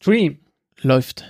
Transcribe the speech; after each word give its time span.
Stream. 0.00 0.38
Läuft. 0.80 1.24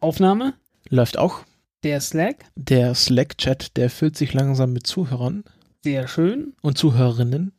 Aufnahme. 0.00 0.54
Läuft 0.88 1.18
auch. 1.18 1.40
Der 1.82 2.00
Slack. 2.00 2.44
Der 2.56 2.94
Slack-Chat, 2.94 3.76
der 3.76 3.88
füllt 3.90 4.16
sich 4.16 4.34
langsam 4.34 4.72
mit 4.72 4.86
Zuhörern 4.86 5.44
Sehr 5.82 6.06
schön. 6.08 6.52
und 6.60 6.76
Zuhörerinnen. 6.76 7.52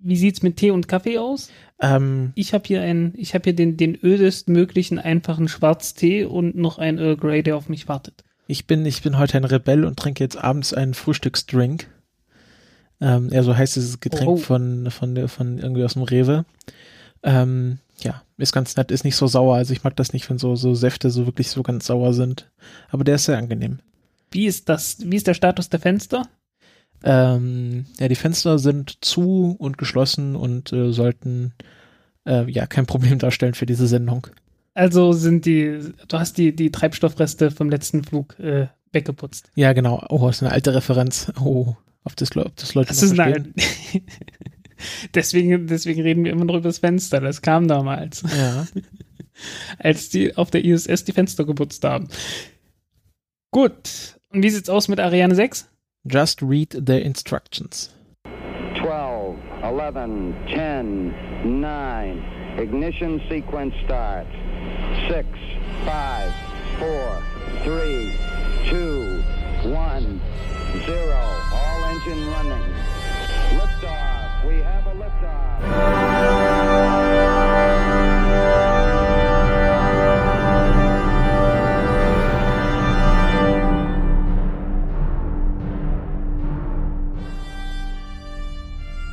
Wie 0.00 0.16
sieht's 0.16 0.42
mit 0.42 0.56
Tee 0.56 0.70
und 0.70 0.86
Kaffee 0.86 1.18
aus? 1.18 1.50
Ähm, 1.80 2.32
Ich 2.36 2.54
habe 2.54 2.64
hier 2.66 2.82
einen, 2.82 3.12
ich 3.16 3.34
habe 3.34 3.44
hier 3.44 3.54
den, 3.54 3.76
den 3.76 3.98
ödest 4.02 4.48
möglichen 4.48 4.98
einfachen 4.98 5.48
Schwarztee 5.48 6.24
und 6.24 6.56
noch 6.56 6.78
ein 6.78 6.98
Earl 6.98 7.16
Grey, 7.16 7.42
der 7.42 7.56
auf 7.56 7.68
mich 7.68 7.88
wartet. 7.88 8.22
ich 8.46 8.66
bin, 8.66 8.86
ich 8.86 9.02
bin 9.02 9.18
heute 9.18 9.36
ein 9.36 9.44
Rebell 9.44 9.84
und 9.84 9.98
trinke 9.98 10.22
jetzt 10.22 10.36
abends 10.36 10.72
einen 10.72 10.94
Frühstücksdrink. 10.94 11.88
Ähm, 13.00 13.28
ja, 13.32 13.42
so 13.42 13.56
heißt 13.56 13.76
dieses 13.76 14.00
Getränk 14.00 14.28
Oh. 14.30 14.36
von, 14.36 14.90
von, 14.90 15.14
der- 15.14 15.28
von 15.28 15.58
irgendwie 15.58 15.84
aus 15.84 15.94
dem 15.94 16.02
Rewe. 16.02 16.44
Ähm, 17.22 17.78
ja, 18.00 18.22
ist 18.36 18.52
ganz 18.52 18.76
nett, 18.76 18.90
ist 18.90 19.04
nicht 19.04 19.16
so 19.16 19.26
sauer. 19.26 19.56
Also 19.56 19.72
ich 19.72 19.84
mag 19.84 19.96
das 19.96 20.12
nicht, 20.12 20.28
wenn 20.30 20.38
so, 20.38 20.56
so 20.56 20.74
Säfte 20.74 21.10
so 21.10 21.26
wirklich 21.26 21.50
so 21.50 21.62
ganz 21.62 21.86
sauer 21.86 22.12
sind. 22.12 22.50
Aber 22.90 23.04
der 23.04 23.16
ist 23.16 23.24
sehr 23.24 23.38
angenehm. 23.38 23.80
Wie 24.30 24.46
ist 24.46 24.68
das, 24.68 24.98
wie 25.00 25.16
ist 25.16 25.26
der 25.26 25.34
Status 25.34 25.68
der 25.68 25.80
Fenster? 25.80 26.28
Ähm, 27.02 27.86
ja, 27.98 28.08
die 28.08 28.14
Fenster 28.14 28.58
sind 28.58 29.04
zu 29.04 29.56
und 29.58 29.78
geschlossen 29.78 30.36
und 30.36 30.72
äh, 30.72 30.92
sollten 30.92 31.52
äh, 32.26 32.50
ja 32.50 32.66
kein 32.66 32.86
Problem 32.86 33.18
darstellen 33.20 33.54
für 33.54 33.66
diese 33.66 33.86
Sendung. 33.86 34.26
Also 34.74 35.12
sind 35.12 35.44
die, 35.46 35.80
du 36.06 36.18
hast 36.18 36.38
die, 36.38 36.54
die 36.54 36.70
Treibstoffreste 36.70 37.50
vom 37.50 37.70
letzten 37.70 38.04
Flug 38.04 38.38
äh, 38.38 38.68
weggeputzt. 38.92 39.50
Ja, 39.54 39.72
genau. 39.72 40.04
Oh, 40.08 40.26
das 40.26 40.36
ist 40.36 40.42
eine 40.42 40.52
alte 40.52 40.74
Referenz. 40.74 41.32
Oh, 41.40 41.74
ob 42.04 42.16
das, 42.16 42.36
ob 42.36 42.56
das 42.56 42.74
Leute 42.74 42.88
Das 42.88 43.02
noch 43.02 43.08
ist 43.10 43.14
verstehen. 43.16 43.54
nein. 43.56 44.02
deswegen, 45.14 45.66
deswegen 45.66 46.02
reden 46.02 46.24
wir 46.24 46.32
immer 46.32 46.44
noch 46.44 46.54
über 46.54 46.68
das 46.68 46.78
Fenster. 46.78 47.20
Das 47.20 47.42
kam 47.42 47.68
damals, 47.68 48.22
Ja. 48.22 48.66
als 49.78 50.08
die 50.08 50.36
auf 50.36 50.50
der 50.50 50.64
ISS 50.64 51.04
die 51.04 51.12
Fenster 51.12 51.44
geputzt 51.44 51.84
haben. 51.84 52.08
Gut. 53.50 54.18
Und 54.30 54.42
wie 54.42 54.50
sieht's 54.50 54.68
aus 54.68 54.88
mit 54.88 55.00
Ariane 55.00 55.34
6? 55.34 55.68
Just 56.04 56.42
read 56.42 56.72
the 56.86 57.00
instructions. 57.00 57.94
12, 58.80 59.36
11, 59.62 60.34
10, 60.48 61.60
9. 61.60 62.24
Ignition 62.58 63.20
sequence 63.28 63.74
starts. 63.84 64.28
6, 65.08 65.26
5, 65.84 66.34
4, 66.78 67.22
3, 67.64 68.12
2, 68.70 69.74
1, 69.74 70.20
0. 70.86 71.12
All 71.52 71.84
engine 71.90 72.26
running. 72.28 72.64
Liftoff. 73.56 74.17
We 74.46 74.62
have 74.62 74.86
a 74.86 74.94
liftoff. 74.94 76.68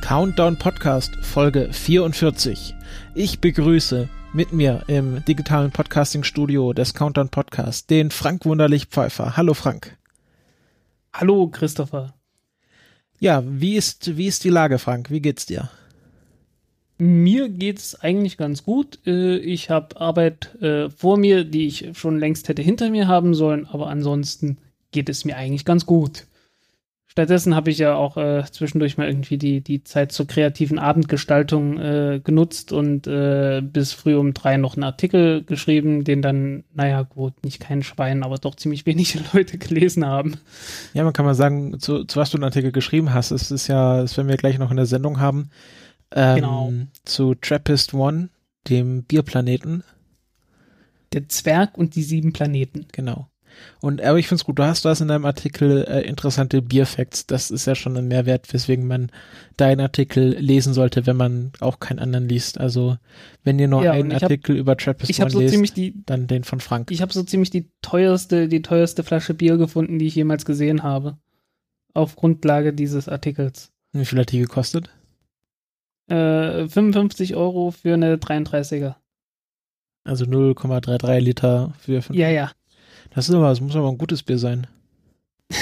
Countdown 0.02 0.56
Podcast 0.56 1.16
Folge 1.22 1.72
44. 1.72 2.76
Ich 3.16 3.40
begrüße 3.40 4.08
mit 4.32 4.52
mir 4.52 4.84
im 4.86 5.24
digitalen 5.24 5.72
Podcasting 5.72 6.22
Studio 6.22 6.72
des 6.72 6.94
Countdown 6.94 7.28
Podcast 7.28 7.90
den 7.90 8.12
Frank 8.12 8.44
Wunderlich 8.44 8.86
Pfeiffer. 8.86 9.36
Hallo 9.36 9.54
Frank. 9.54 9.98
Hallo, 11.12 11.48
Christopher. 11.48 12.14
Ja, 13.18 13.42
wie 13.46 13.76
ist, 13.76 14.16
wie 14.16 14.26
ist 14.26 14.44
die 14.44 14.50
Lage, 14.50 14.78
Frank? 14.78 15.10
Wie 15.10 15.20
geht's 15.20 15.46
dir? 15.46 15.70
Mir 16.98 17.48
geht's 17.50 17.94
eigentlich 17.94 18.36
ganz 18.36 18.62
gut. 18.64 18.98
Äh, 19.06 19.36
Ich 19.38 19.68
habe 19.70 20.00
Arbeit 20.00 20.54
äh, 20.62 20.88
vor 20.90 21.18
mir, 21.18 21.44
die 21.44 21.66
ich 21.66 21.90
schon 21.98 22.18
längst 22.18 22.48
hätte 22.48 22.62
hinter 22.62 22.90
mir 22.90 23.06
haben 23.08 23.34
sollen, 23.34 23.66
aber 23.66 23.88
ansonsten 23.88 24.58
geht 24.92 25.08
es 25.08 25.24
mir 25.24 25.36
eigentlich 25.36 25.64
ganz 25.64 25.84
gut. 25.84 26.26
Stattdessen 27.16 27.54
habe 27.54 27.70
ich 27.70 27.78
ja 27.78 27.94
auch 27.94 28.18
äh, 28.18 28.44
zwischendurch 28.52 28.98
mal 28.98 29.06
irgendwie 29.08 29.38
die, 29.38 29.62
die 29.62 29.82
Zeit 29.82 30.12
zur 30.12 30.26
kreativen 30.26 30.78
Abendgestaltung 30.78 31.78
äh, 31.78 32.20
genutzt 32.22 32.72
und 32.72 33.06
äh, 33.06 33.62
bis 33.62 33.94
früh 33.94 34.16
um 34.16 34.34
drei 34.34 34.58
noch 34.58 34.74
einen 34.74 34.84
Artikel 34.84 35.42
geschrieben, 35.42 36.04
den 36.04 36.20
dann, 36.20 36.64
naja, 36.74 37.00
gut, 37.04 37.42
nicht 37.42 37.58
kein 37.58 37.82
Schwein, 37.82 38.22
aber 38.22 38.36
doch 38.36 38.54
ziemlich 38.54 38.84
wenige 38.84 39.20
Leute 39.32 39.56
gelesen 39.56 40.04
haben. 40.04 40.34
Ja, 40.92 41.04
man 41.04 41.14
kann 41.14 41.24
mal 41.24 41.34
sagen, 41.34 41.80
zu, 41.80 42.04
zu 42.04 42.20
was 42.20 42.28
du 42.28 42.36
einen 42.36 42.44
Artikel 42.44 42.70
geschrieben 42.70 43.14
hast. 43.14 43.30
Es 43.30 43.50
ist 43.50 43.66
ja, 43.66 44.02
das 44.02 44.14
werden 44.18 44.28
wir 44.28 44.36
gleich 44.36 44.58
noch 44.58 44.70
in 44.70 44.76
der 44.76 44.84
Sendung 44.84 45.18
haben, 45.18 45.48
ähm, 46.10 46.34
Genau. 46.34 46.72
zu 47.06 47.34
Trappist 47.34 47.94
One, 47.94 48.28
dem 48.68 49.04
Bierplaneten. 49.04 49.84
Der 51.14 51.30
Zwerg 51.30 51.78
und 51.78 51.94
die 51.94 52.02
sieben 52.02 52.34
Planeten. 52.34 52.84
Genau. 52.92 53.30
Und 53.80 54.00
aber 54.02 54.18
ich 54.18 54.26
finde 54.28 54.40
es 54.40 54.44
gut, 54.44 54.58
du 54.58 54.64
hast 54.64 54.84
das 54.84 55.00
in 55.00 55.08
deinem 55.08 55.24
Artikel 55.24 55.84
äh, 55.88 56.00
interessante 56.02 56.62
Bierfacts. 56.62 57.26
Das 57.26 57.50
ist 57.50 57.66
ja 57.66 57.74
schon 57.74 57.96
ein 57.96 58.08
Mehrwert, 58.08 58.52
weswegen 58.52 58.86
man 58.86 59.10
deinen 59.56 59.80
Artikel 59.80 60.36
lesen 60.38 60.74
sollte, 60.74 61.06
wenn 61.06 61.16
man 61.16 61.52
auch 61.60 61.78
keinen 61.80 61.98
anderen 61.98 62.28
liest. 62.28 62.58
Also 62.58 62.96
wenn 63.44 63.58
ihr 63.58 63.68
nur 63.68 63.82
Ja, 63.84 63.92
einen 63.92 64.10
ich 64.10 64.16
hab- 64.16 64.22
Artikel 64.24 64.56
über 64.56 64.76
Trappist 64.76 65.10
Ich 65.10 65.20
One 65.20 65.30
so 65.30 65.40
lest, 65.40 65.52
ziemlich 65.52 65.72
die, 65.72 65.94
dann 66.06 66.26
den 66.26 66.44
von 66.44 66.60
Frank. 66.60 66.90
Ich 66.90 67.02
habe 67.02 67.12
so 67.12 67.22
ziemlich 67.22 67.50
die 67.50 67.70
teuerste, 67.82 68.48
die 68.48 68.62
teuerste 68.62 69.02
Flasche 69.04 69.34
Bier 69.34 69.56
gefunden, 69.56 69.98
die 69.98 70.06
ich 70.06 70.14
jemals 70.14 70.44
gesehen 70.44 70.82
habe. 70.82 71.18
Auf 71.94 72.16
Grundlage 72.16 72.72
dieses 72.72 73.08
Artikels. 73.08 73.72
Wie 73.92 74.04
viel 74.04 74.18
hat 74.18 74.32
die 74.32 74.38
gekostet? 74.40 74.90
Äh, 76.08 76.68
55 76.68 77.34
Euro 77.36 77.70
für 77.70 77.94
eine 77.94 78.16
33er. 78.16 78.96
Also 80.04 80.24
0,33 80.24 81.18
Liter 81.18 81.72
für 81.80 82.00
fünf. 82.02 82.16
Ja, 82.16 82.28
ja. 82.28 82.52
Das 83.16 83.30
ist 83.30 83.34
aber, 83.34 83.48
das 83.48 83.62
muss 83.62 83.74
aber 83.74 83.88
ein 83.88 83.98
gutes 83.98 84.22
Bier 84.22 84.38
sein. 84.38 84.68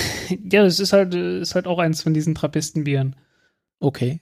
Ja, 0.51 0.63
das 0.65 0.81
ist 0.81 0.95
halt, 0.95 1.15
äh, 1.15 1.41
ist 1.41 1.55
halt 1.55 1.67
auch 1.67 1.79
eins 1.79 2.03
von 2.03 2.15
diesen 2.15 2.35
Trappistenbieren. 2.35 3.15
Okay. 3.79 4.21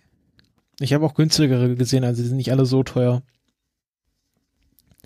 Ich 0.81 0.93
habe 0.93 1.07
auch 1.07 1.15
günstigere 1.15 1.77
gesehen, 1.77 2.03
also 2.03 2.21
die 2.21 2.29
sind 2.29 2.39
nicht 2.39 2.51
alle 2.51 2.67
so 2.67 2.83
teuer. 2.83 3.23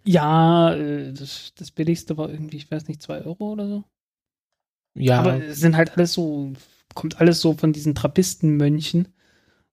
Ja, 0.04 0.74
äh, 0.74 1.12
das, 1.12 1.52
das 1.54 1.70
billigste 1.70 2.16
war 2.16 2.30
irgendwie, 2.30 2.56
ich 2.56 2.70
weiß 2.70 2.88
nicht, 2.88 3.02
2 3.02 3.26
Euro 3.26 3.52
oder 3.52 3.68
so. 3.68 3.84
Ja, 4.94 5.20
Aber 5.20 5.44
es 5.44 5.60
sind 5.60 5.76
halt 5.76 5.92
alles 5.98 6.14
so, 6.14 6.54
kommt 6.94 7.20
alles 7.20 7.42
so 7.42 7.52
von 7.52 7.74
diesen 7.74 7.94
Trappistenmönchen. 7.94 9.08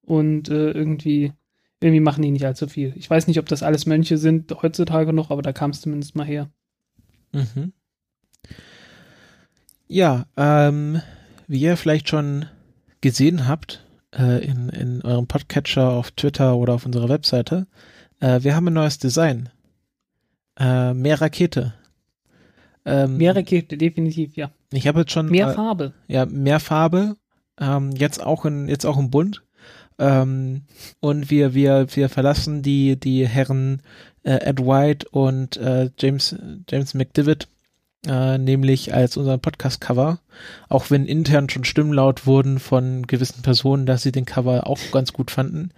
Und 0.02 0.50
äh, 0.50 0.72
irgendwie, 0.72 1.32
irgendwie 1.80 2.02
machen 2.02 2.22
die 2.22 2.32
nicht 2.32 2.46
allzu 2.46 2.68
viel. 2.68 2.94
Ich 2.98 3.10
weiß 3.10 3.28
nicht, 3.28 3.40
ob 3.40 3.48
das 3.48 3.64
alles 3.64 3.86
Mönche 3.86 4.18
sind 4.18 4.52
heutzutage 4.62 5.14
noch, 5.14 5.32
aber 5.32 5.42
da 5.42 5.54
kam 5.54 5.72
es 5.72 5.80
zumindest 5.80 6.16
mal 6.18 6.28
her. 6.28 6.52
Mhm. 7.32 7.72
Ja, 9.88 10.26
ähm, 10.38 11.02
wie 11.48 11.60
ihr 11.62 11.78
vielleicht 11.78 12.10
schon 12.10 12.46
gesehen 13.02 13.48
habt, 13.48 13.86
äh, 14.18 14.44
in, 14.46 14.70
in 14.70 15.02
eurem 15.02 15.28
Podcatcher 15.28 15.90
auf 15.90 16.12
Twitter 16.12 16.56
oder 16.56 16.74
auf 16.74 16.86
unserer 16.86 17.10
Webseite, 17.10 17.68
äh, 18.20 18.42
wir 18.42 18.56
haben 18.56 18.68
ein 18.68 18.74
neues 18.74 18.98
Design. 18.98 19.50
Äh, 20.58 20.94
mehr 20.94 21.20
Rakete. 21.20 21.74
Ähm, 22.86 23.18
Mehr 23.18 23.36
Rakete, 23.36 23.78
definitiv, 23.78 24.36
ja. 24.36 24.52
Ich 24.72 24.88
habe 24.88 25.02
jetzt 25.02 25.12
schon 25.12 25.30
Mehr 25.30 25.50
äh, 25.50 25.54
Farbe. 25.54 25.94
ja, 26.08 26.26
mehr 26.26 26.60
Farbe, 26.60 27.16
ähm, 27.60 27.92
jetzt 27.92 28.22
auch 28.22 28.46
in, 28.46 28.68
jetzt 28.68 28.86
auch 28.86 28.98
im 28.98 29.10
Bunt. 29.10 29.44
Ähm, 30.00 30.64
und 31.00 31.30
wir, 31.30 31.54
wir, 31.54 31.88
wir 31.96 32.10
verlassen 32.10 32.62
die, 32.62 33.00
die 33.00 33.28
Herren 33.28 33.82
äh, 34.24 34.34
Ed 34.34 34.60
White 34.60 35.08
und 35.12 35.56
äh, 35.58 35.92
James, 35.98 36.36
James 36.70 36.94
McDivitt, 36.94 37.48
äh, 38.08 38.38
nämlich 38.38 38.94
als 38.94 39.18
unser 39.18 39.38
Podcast-Cover. 39.38 40.20
Auch 40.70 40.90
wenn 40.90 41.06
intern 41.06 41.50
schon 41.50 41.64
Stimmen 41.64 41.94
laut 41.94 42.26
wurden 42.26 42.60
von 42.60 43.08
gewissen 43.08 43.42
Personen, 43.42 43.86
dass 43.86 44.04
sie 44.04 44.12
den 44.12 44.26
Cover 44.26 44.68
auch 44.68 44.80
ganz 44.92 45.14
gut 45.14 45.32
fanden. 45.32 45.72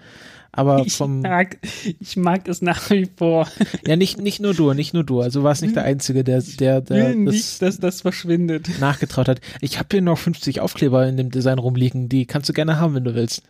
Aber 0.57 0.83
Ich 0.85 0.95
vom, 0.95 1.19
mag, 1.19 1.57
ich 1.99 2.15
mag 2.15 2.47
es 2.47 2.61
nach 2.61 2.89
wie 2.89 3.09
vor. 3.17 3.47
ja, 3.85 3.97
nicht, 3.97 4.21
nicht 4.21 4.39
nur 4.39 4.53
du, 4.53 4.71
nicht 4.71 4.93
nur 4.93 5.03
du. 5.03 5.19
Also 5.19 5.41
du 5.41 5.43
warst 5.43 5.61
nicht 5.61 5.75
der 5.75 5.83
Einzige, 5.83 6.23
der, 6.23 6.41
der, 6.41 6.77
Ich 6.79 6.85
der 6.85 7.09
will 7.09 7.25
das 7.25 7.33
nicht, 7.35 7.61
dass 7.61 7.77
das 7.79 8.01
verschwindet. 8.01 8.69
nachgetraut 8.79 9.27
hat. 9.27 9.41
Ich 9.59 9.77
habe 9.79 9.89
hier 9.91 10.01
noch 10.01 10.17
50 10.17 10.61
Aufkleber 10.61 11.05
in 11.07 11.17
dem 11.17 11.29
Design 11.29 11.59
rumliegen, 11.59 12.07
die 12.07 12.25
kannst 12.25 12.47
du 12.47 12.53
gerne 12.53 12.79
haben, 12.79 12.95
wenn 12.95 13.03
du 13.03 13.15
willst. 13.15 13.43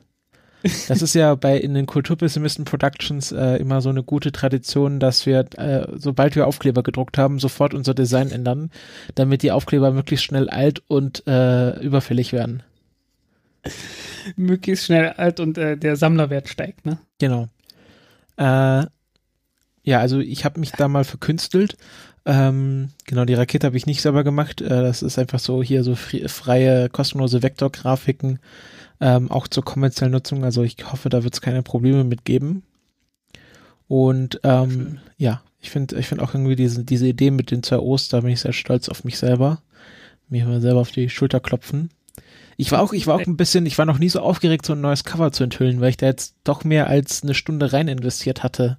Das 0.88 1.04
ist 1.04 1.14
ja 1.14 1.36
bei 1.36 1.58
in 1.58 1.76
den 1.76 1.86
Kulturpessimisten 1.86 2.66
Productions 2.66 3.32
äh, 3.32 3.58
immer 3.58 3.82
so 3.82 3.90
eine 3.90 4.02
gute 4.02 4.32
Tradition, 4.32 5.00
dass 5.00 5.26
wir, 5.28 5.46
äh, 5.58 5.88
sobald 5.96 6.36
wir 6.36 6.48
Aufkleber 6.48 6.82
gedruckt 6.82 7.20
haben, 7.20 7.40
sofort 7.40 7.76
unser 7.76 7.94
Design 7.94 8.32
ändern, 8.32 8.72
damit 9.14 9.44
die 9.44 9.52
Aufkleber 9.52 9.92
möglichst 9.92 10.26
schnell 10.26 10.50
alt 10.50 10.82
und 10.88 11.26
äh, 11.28 11.80
überfällig 11.82 12.34
werden. 12.34 12.64
Möglichst 14.36 14.86
schnell 14.86 15.10
alt 15.10 15.40
und 15.40 15.58
äh, 15.58 15.78
der 15.78 15.96
Sammlerwert 15.96 16.50
steigt, 16.50 16.86
ne? 16.86 16.98
Genau. 17.20 17.48
Äh, 18.38 18.86
ja, 19.84 20.00
also 20.00 20.20
ich 20.20 20.46
habe 20.46 20.60
mich 20.60 20.72
da 20.72 20.88
mal 20.88 21.04
verkünstelt. 21.04 21.78
Ähm, 22.26 22.90
genau, 23.06 23.26
die 23.26 23.36
Rakete 23.36 23.68
habe 23.68 23.78
ich 23.78 23.86
nicht 23.86 24.02
selber 24.02 24.24
gemacht. 24.24 24.62
Äh, 24.62 24.70
das 24.70 25.04
ist 25.04 25.20
einfach 25.20 25.40
so 25.40 25.62
hier 25.62 25.84
so 25.84 25.96
freie, 25.96 26.90
kostenlose 26.90 27.44
Vektorgrafiken, 27.44 28.40
ähm, 29.00 29.32
auch 29.32 29.48
zur 29.48 29.64
kommerziellen 29.64 30.12
Nutzung. 30.12 30.44
Also 30.44 30.64
ich 30.64 30.78
hoffe, 30.92 31.10
da 31.10 31.24
wird 31.24 31.34
es 31.34 31.42
keine 31.42 31.64
Probleme 31.64 32.04
mit 32.04 32.26
geben. 32.26 32.64
Und 33.88 34.40
ähm, 34.44 35.00
ja, 35.18 35.42
Ich 35.62 35.72
finde 35.72 35.98
ich 35.98 36.08
finde 36.08 36.24
auch 36.24 36.34
irgendwie 36.34 36.56
diese, 36.56 36.84
diese 36.84 37.08
Idee 37.08 37.32
mit 37.32 37.52
den 37.52 37.64
zwei 37.64 37.80
O's, 37.80 38.10
da 38.10 38.22
bin 38.22 38.32
ich 38.32 38.42
sehr 38.42 38.54
stolz 38.54 38.90
auf 38.90 39.04
mich 39.04 39.18
selber. 39.18 39.62
Mir 40.30 40.46
mal 40.46 40.62
selber 40.62 40.82
auf 40.82 40.92
die 40.92 41.10
Schulter 41.10 41.40
klopfen. 41.40 41.90
Ich 42.58 42.72
war 42.72 42.82
auch, 42.82 42.94
ich 42.94 43.06
war 43.06 43.16
auch 43.16 43.26
ein 43.26 43.38
bisschen, 43.38 43.66
ich 43.66 43.78
war 43.78 43.86
noch 43.86 44.00
nie 44.00 44.10
so 44.10 44.22
aufgeregt, 44.22 44.66
so 44.66 44.74
ein 44.74 44.82
neues 44.82 45.04
Cover 45.04 45.32
zu 45.32 45.44
enthüllen, 45.44 45.82
weil 45.82 45.90
ich 45.90 45.98
da 45.98 46.06
jetzt 46.06 46.36
doch 46.44 46.64
mehr 46.64 46.88
als 46.88 47.22
eine 47.24 47.34
Stunde 47.34 47.74
rein 47.74 47.88
investiert 47.88 48.44
hatte 48.44 48.78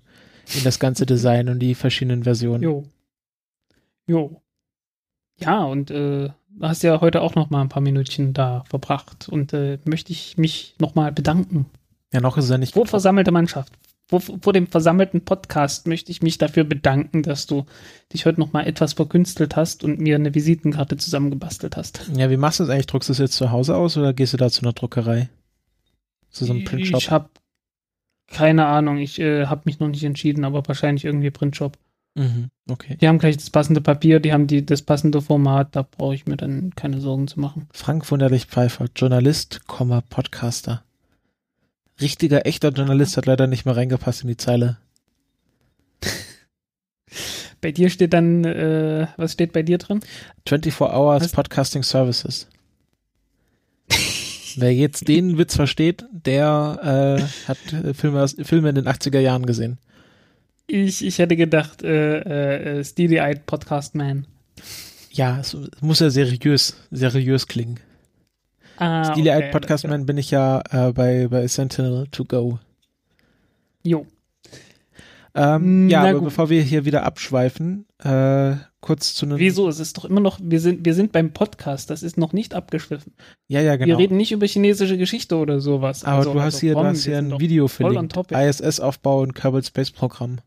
in 0.54 0.64
das 0.64 0.78
ganze 0.78 1.06
Design 1.12 1.48
und 1.48 1.58
die 1.58 1.74
verschiedenen 1.74 2.24
Versionen. 2.24 2.62
Jo. 2.62 2.84
Jo. 4.06 4.40
Ja, 5.38 5.64
und 5.64 5.90
äh, 5.90 6.30
hast 6.60 6.82
ja 6.82 7.00
heute 7.00 7.20
auch 7.20 7.34
noch 7.34 7.50
mal 7.50 7.60
ein 7.60 7.68
paar 7.68 7.82
Minütchen 7.82 8.32
da 8.32 8.64
verbracht 8.68 9.28
und 9.28 9.52
äh, 9.52 9.78
möchte 9.84 10.12
ich 10.12 10.36
mich 10.36 10.74
noch 10.78 10.94
mal 10.94 11.12
bedanken. 11.12 11.66
Ja, 12.12 12.20
noch 12.20 12.36
ist 12.36 12.50
ja 12.50 12.58
nicht. 12.58 12.74
Vor 12.74 12.86
versammelte 12.86 13.32
Mannschaft. 13.32 13.72
Vor, 14.08 14.20
vor 14.20 14.52
dem 14.52 14.68
versammelten 14.68 15.24
Podcast 15.24 15.88
möchte 15.88 16.12
ich 16.12 16.22
mich 16.22 16.38
dafür 16.38 16.62
bedanken, 16.62 17.24
dass 17.24 17.46
du 17.46 17.66
dich 18.12 18.24
heute 18.24 18.38
noch 18.38 18.52
mal 18.52 18.64
etwas 18.64 18.92
verkünstelt 18.92 19.56
hast 19.56 19.82
und 19.82 19.98
mir 19.98 20.14
eine 20.14 20.34
Visitenkarte 20.34 20.96
zusammengebastelt 20.96 21.76
hast. 21.76 22.08
Ja, 22.14 22.30
wie 22.30 22.36
machst 22.36 22.60
du 22.60 22.64
das 22.64 22.70
eigentlich? 22.70 22.86
Druckst 22.86 23.08
du 23.08 23.12
es 23.12 23.18
jetzt 23.18 23.36
zu 23.36 23.50
Hause 23.50 23.76
aus 23.76 23.96
oder 23.96 24.12
gehst 24.12 24.32
du 24.32 24.36
da 24.36 24.48
zu 24.48 24.62
einer 24.62 24.72
Druckerei? 24.72 25.28
Zu 26.30 26.44
so 26.44 26.52
einem 26.52 26.64
Printshop? 26.64 27.00
Ich 27.00 27.10
habe 27.10 27.30
keine 28.28 28.66
Ahnung, 28.66 28.98
ich 28.98 29.18
äh, 29.18 29.46
habe 29.46 29.62
mich 29.64 29.78
noch 29.78 29.88
nicht 29.88 30.04
entschieden, 30.04 30.44
aber 30.44 30.66
wahrscheinlich 30.66 31.04
irgendwie 31.04 31.30
Printshop. 31.30 31.78
Mhm, 32.16 32.48
okay. 32.70 32.96
Die 32.98 33.08
haben 33.08 33.18
gleich 33.18 33.36
das 33.36 33.50
passende 33.50 33.82
Papier, 33.82 34.20
die 34.20 34.32
haben 34.32 34.46
die, 34.46 34.64
das 34.64 34.80
passende 34.80 35.20
Format, 35.20 35.76
da 35.76 35.82
brauche 35.82 36.14
ich 36.14 36.24
mir 36.24 36.38
dann 36.38 36.74
keine 36.74 37.00
Sorgen 37.00 37.28
zu 37.28 37.38
machen. 37.38 37.68
Frank 37.72 38.10
Wunderlich 38.10 38.46
Pfeiffer, 38.46 38.86
Journalist, 38.96 39.66
Komma, 39.66 40.00
Podcaster. 40.00 40.82
Richtiger, 42.00 42.46
echter 42.46 42.70
Journalist 42.70 43.18
hat 43.18 43.26
leider 43.26 43.46
nicht 43.46 43.66
mehr 43.66 43.76
reingepasst 43.76 44.22
in 44.22 44.28
die 44.28 44.38
Zeile. 44.38 44.78
Bei 47.60 47.70
dir 47.72 47.90
steht 47.90 48.14
dann, 48.14 48.44
äh, 48.44 49.08
was 49.16 49.32
steht 49.32 49.52
bei 49.52 49.62
dir 49.62 49.78
drin? 49.78 50.00
24 50.46 50.80
Hours 50.80 51.24
Was? 51.24 51.32
Podcasting 51.32 51.82
Services. 51.82 52.46
Wer 54.56 54.74
jetzt 54.74 55.08
den 55.08 55.36
Witz 55.36 55.56
versteht, 55.56 56.04
der 56.12 57.18
äh, 57.18 57.48
hat 57.48 57.72
äh, 57.72 57.92
Filme, 57.92 58.28
Filme 58.28 58.68
in 58.70 58.74
den 58.74 58.86
80er 58.86 59.18
Jahren 59.18 59.46
gesehen. 59.46 59.78
Ich, 60.68 61.04
ich 61.04 61.18
hätte 61.18 61.36
gedacht, 61.36 61.82
äh, 61.82 62.78
äh, 62.78 62.84
Steely-Eyed 62.84 63.46
Podcast 63.46 63.94
Man. 63.94 64.26
Ja, 65.12 65.38
es 65.40 65.56
muss 65.80 66.00
ja 66.00 66.10
seriös, 66.10 66.76
seriös 66.90 67.46
klingen. 67.46 67.78
Ah, 68.78 69.04
Steely 69.12 69.28
Eyed 69.30 69.44
okay, 69.44 69.50
Podcast. 69.52 69.86
Man 69.86 70.06
bin 70.06 70.18
ich 70.18 70.30
ja 70.30 70.62
äh, 70.70 70.92
bei, 70.92 71.28
bei 71.28 71.46
Sentinel 71.46 72.06
to 72.10 72.24
go. 72.24 72.58
Jo. 73.82 74.06
Ähm, 75.34 75.86
Mm, 75.86 75.88
ja, 75.90 76.02
na 76.02 76.08
aber 76.10 76.18
gut. 76.20 76.28
bevor 76.28 76.48
wir 76.50 76.62
hier 76.62 76.84
wieder 76.86 77.02
abschweifen, 77.04 77.84
äh, 78.02 78.56
kurz 78.80 79.14
zu 79.14 79.26
einem. 79.26 79.38
Wieso? 79.38 79.68
Es 79.68 79.78
ist 79.80 79.98
doch 79.98 80.06
immer 80.06 80.20
noch, 80.20 80.38
wir 80.42 80.60
sind, 80.60 80.84
wir 80.86 80.94
sind 80.94 81.12
beim 81.12 81.32
Podcast, 81.32 81.90
das 81.90 82.02
ist 82.02 82.16
noch 82.16 82.32
nicht 82.32 82.54
abgeschliffen. 82.54 83.12
Ja, 83.46 83.60
ja, 83.60 83.76
genau. 83.76 83.86
Wir 83.86 83.98
reden 83.98 84.16
nicht 84.16 84.32
über 84.32 84.46
chinesische 84.46 84.96
Geschichte 84.96 85.36
oder 85.36 85.60
sowas. 85.60 86.04
aber 86.04 86.16
Also- 86.18 86.32
du 86.32 86.40
hast 86.40 86.54
also 86.54 86.60
hier, 86.60 86.72
du 86.72 86.78
komm, 86.78 86.86
hast 86.86 87.06
wir 87.06 87.18
hier 87.20 87.34
ein 87.34 87.38
Video 87.40 87.68
verlinkt. 87.68 88.16
ISS-Aufbau 88.32 89.20
und 89.20 89.34
Kerbal 89.34 89.62
Space 89.62 89.90
Programm. 89.90 90.38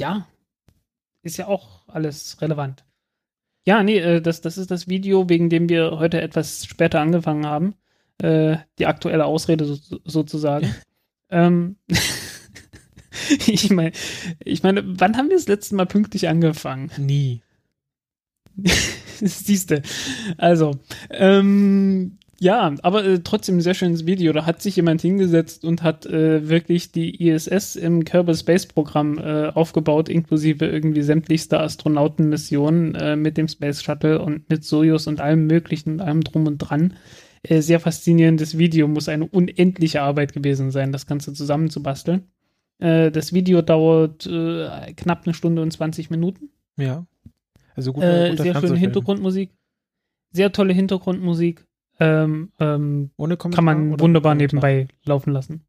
Ja, 0.00 0.26
ist 1.22 1.36
ja 1.36 1.46
auch 1.46 1.86
alles 1.88 2.40
relevant. 2.40 2.84
Ja, 3.66 3.82
nee, 3.82 3.98
äh, 3.98 4.22
das, 4.22 4.40
das 4.40 4.56
ist 4.56 4.70
das 4.70 4.88
Video, 4.88 5.28
wegen 5.28 5.50
dem 5.50 5.68
wir 5.68 5.98
heute 5.98 6.20
etwas 6.20 6.64
später 6.64 7.00
angefangen 7.00 7.46
haben. 7.46 7.74
Äh, 8.18 8.58
die 8.78 8.86
aktuelle 8.86 9.26
Ausrede 9.26 9.64
so, 9.64 10.00
sozusagen. 10.04 10.74
ähm, 11.30 11.76
ich 13.46 13.70
meine, 13.70 13.92
ich 14.42 14.62
meine, 14.62 14.82
wann 14.84 15.16
haben 15.16 15.28
wir 15.28 15.36
das 15.36 15.48
letzte 15.48 15.74
Mal 15.74 15.86
pünktlich 15.86 16.28
angefangen? 16.28 16.90
Nie. 16.96 17.42
Siehste. 19.20 19.82
Also, 20.38 20.78
ähm, 21.10 22.18
ja, 22.40 22.74
aber 22.82 23.04
äh, 23.04 23.20
trotzdem 23.20 23.58
ein 23.58 23.60
sehr 23.60 23.74
schönes 23.74 24.06
Video. 24.06 24.32
Da 24.32 24.46
hat 24.46 24.62
sich 24.62 24.76
jemand 24.76 25.02
hingesetzt 25.02 25.62
und 25.64 25.82
hat 25.82 26.06
äh, 26.06 26.48
wirklich 26.48 26.90
die 26.90 27.28
ISS 27.28 27.76
im 27.76 28.04
Kerbal 28.04 28.34
Space 28.34 28.64
Programm 28.64 29.18
äh, 29.18 29.48
aufgebaut, 29.48 30.08
inklusive 30.08 30.64
irgendwie 30.64 31.02
sämtlichster 31.02 31.60
Astronautenmissionen 31.60 32.94
äh, 32.94 33.16
mit 33.16 33.36
dem 33.36 33.46
Space 33.46 33.82
Shuttle 33.82 34.22
und 34.22 34.48
mit 34.48 34.64
Soyuz 34.64 35.06
und 35.06 35.20
allem 35.20 35.46
Möglichen 35.46 35.92
und 35.92 36.00
allem 36.00 36.22
drum 36.22 36.46
und 36.46 36.58
dran. 36.58 36.94
Äh, 37.42 37.60
sehr 37.60 37.78
faszinierendes 37.78 38.56
Video, 38.56 38.88
muss 38.88 39.10
eine 39.10 39.26
unendliche 39.26 40.00
Arbeit 40.00 40.32
gewesen 40.32 40.70
sein, 40.70 40.92
das 40.92 41.06
Ganze 41.06 41.34
zusammenzubasteln. 41.34 42.24
Äh, 42.78 43.10
das 43.10 43.34
Video 43.34 43.60
dauert 43.60 44.24
knapp 44.24 45.26
eine 45.26 45.34
Stunde 45.34 45.60
und 45.60 45.72
20 45.72 46.08
Minuten. 46.08 46.48
Ja. 46.78 47.06
Also 47.76 47.92
gut, 47.92 48.02
Äh, 48.02 48.34
sehr 48.36 48.58
schöne 48.58 48.76
Hintergrundmusik. 48.76 49.50
Sehr 50.32 50.52
tolle 50.52 50.72
Hintergrundmusik. 50.72 51.66
Ähm, 52.00 52.50
ähm, 52.58 53.10
Ohne 53.16 53.36
Kommentar. 53.36 53.56
kann 53.56 53.64
man 53.64 54.00
wunderbar 54.00 54.34
nebenbei 54.34 54.88
laufen 55.04 55.32
lassen. 55.32 55.62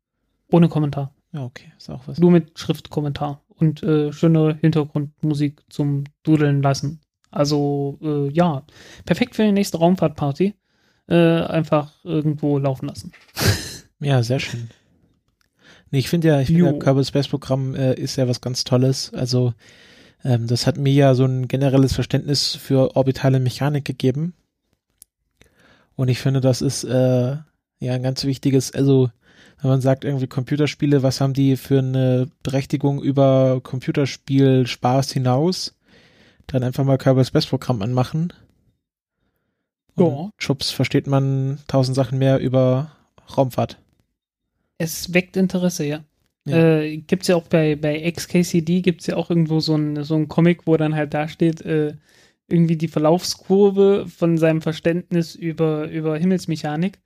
Ohne 0.50 0.70
Kommentar. 0.70 1.14
Ja, 1.34 1.44
okay. 1.44 1.72
Ist 1.78 1.90
auch 1.90 2.08
was. 2.08 2.18
Nur 2.18 2.32
mit 2.32 2.58
Schriftkommentar. 2.58 3.42
Und 3.50 3.84
äh, 3.84 4.12
schöne 4.12 4.58
Hintergrundmusik 4.60 5.62
zum 5.70 6.06
Dudeln 6.24 6.62
lassen. 6.62 7.02
Also, 7.30 8.00
äh, 8.02 8.30
ja, 8.30 8.64
perfekt 9.06 9.36
für 9.36 9.44
die 9.44 9.52
nächste 9.52 9.78
Raumfahrtparty. 9.78 10.56
Äh, 11.08 11.16
einfach 11.16 12.04
irgendwo 12.04 12.58
laufen 12.58 12.88
lassen. 12.88 13.12
Ja, 14.04 14.24
sehr 14.24 14.40
schön. 14.40 14.72
Nee, 15.92 16.00
ich 16.00 16.10
finde 16.10 16.30
ja, 16.30 16.42
ich 16.42 16.48
finde 16.48 16.66
ja. 16.66 16.74
Kerbal 16.74 17.06
Space 17.06 17.28
Programm 17.28 17.76
äh, 17.76 17.94
ist 17.94 18.16
ja 18.16 18.28
was 18.28 18.42
ganz 18.42 18.64
Tolles. 18.64 19.14
Also, 19.14 19.54
ähm, 20.24 20.48
das 20.48 20.66
hat 20.66 20.78
mir 20.78 20.92
ja 20.92 21.14
so 21.14 21.26
ein 21.26 21.48
generelles 21.48 21.94
Verständnis 21.94 22.56
für 22.56 22.96
orbitale 22.96 23.40
Mechanik 23.40 23.86
gegeben. 23.86 24.34
Und 25.96 26.08
ich 26.08 26.20
finde, 26.20 26.42
das 26.42 26.62
ist 26.62 26.84
äh, 26.84 27.38
ja 27.80 27.94
ein 27.94 28.04
ganz 28.04 28.24
wichtiges, 28.24 28.74
also 28.74 29.10
wenn 29.62 29.70
man 29.70 29.82
sagt 29.82 30.04
irgendwie 30.06 30.28
Computerspiele, 30.28 31.04
was 31.04 31.22
haben 31.22 31.34
die 31.34 31.56
für 31.56 31.80
eine 31.80 32.28
Berechtigung 32.44 33.02
über 33.02 33.62
Computerspiel 33.62 34.66
Spaß 34.66 35.12
hinaus? 35.12 35.76
Dann 36.48 36.64
einfach 36.64 36.84
mal 36.84 36.98
Kerbal 36.98 37.26
Space 37.26 37.46
Programm 37.46 37.82
anmachen. 37.82 38.34
Und 39.96 40.06
Ja. 40.06 40.30
schubs 40.38 40.72
versteht 40.72 41.06
man 41.08 41.60
tausend 41.68 41.96
Sachen 41.96 42.18
mehr 42.18 42.40
über 42.40 42.92
Raumfahrt. 43.38 43.78
Es 44.78 45.14
weckt 45.14 45.38
Interesse, 45.38 45.86
ja. 45.86 46.04
Ja. 46.46 46.80
Äh, 46.80 46.98
gibt's 46.98 47.28
ja 47.28 47.36
auch 47.36 47.48
bei, 47.48 47.76
bei 47.76 48.10
XKCD 48.12 48.82
gibt's 48.82 49.06
ja 49.06 49.16
auch 49.16 49.30
irgendwo 49.30 49.60
so 49.60 49.76
ein, 49.76 50.04
so 50.04 50.16
ein 50.16 50.28
Comic, 50.28 50.66
wo 50.66 50.76
dann 50.76 50.96
halt 50.96 51.14
da 51.14 51.28
steht, 51.28 51.62
äh, 51.62 51.94
irgendwie 52.52 52.78
die 52.78 52.88
Verlaufskurve 52.88 54.06
von 54.08 54.38
seinem 54.38 54.62
Verständnis 54.62 55.36
über, 55.36 55.90
über 55.90 56.18
Himmelsmechanik. 56.18 57.00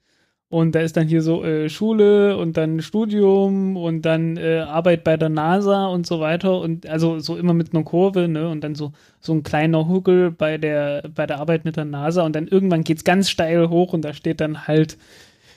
Und 0.47 0.75
da 0.75 0.81
ist 0.81 0.95
dann 0.95 1.07
hier 1.07 1.21
so 1.21 1.43
äh, 1.43 1.69
Schule 1.69 2.37
und 2.37 2.55
dann 2.55 2.81
Studium 2.81 3.75
und 3.77 4.03
dann 4.03 4.37
äh, 4.37 4.59
Arbeit 4.59 5.03
bei 5.03 5.17
der 5.17 5.29
NASA 5.29 5.87
und 5.87 6.05
so 6.05 6.19
weiter. 6.19 6.59
Und 6.59 6.87
also 6.87 7.19
so 7.19 7.35
immer 7.35 7.53
mit 7.53 7.73
einer 7.73 7.83
Kurve, 7.83 8.27
ne? 8.27 8.47
Und 8.47 8.63
dann 8.63 8.75
so, 8.75 8.93
so 9.19 9.33
ein 9.33 9.41
kleiner 9.41 9.87
Huckel 9.87 10.31
bei 10.31 10.57
der, 10.57 11.09
bei 11.13 11.25
der 11.25 11.39
Arbeit 11.39 11.65
mit 11.65 11.77
der 11.77 11.85
NASA. 11.85 12.23
Und 12.23 12.35
dann 12.35 12.47
irgendwann 12.47 12.83
geht's 12.83 13.03
ganz 13.03 13.29
steil 13.29 13.69
hoch 13.69 13.93
und 13.93 14.03
da 14.03 14.13
steht 14.13 14.39
dann 14.39 14.67
halt, 14.67 14.97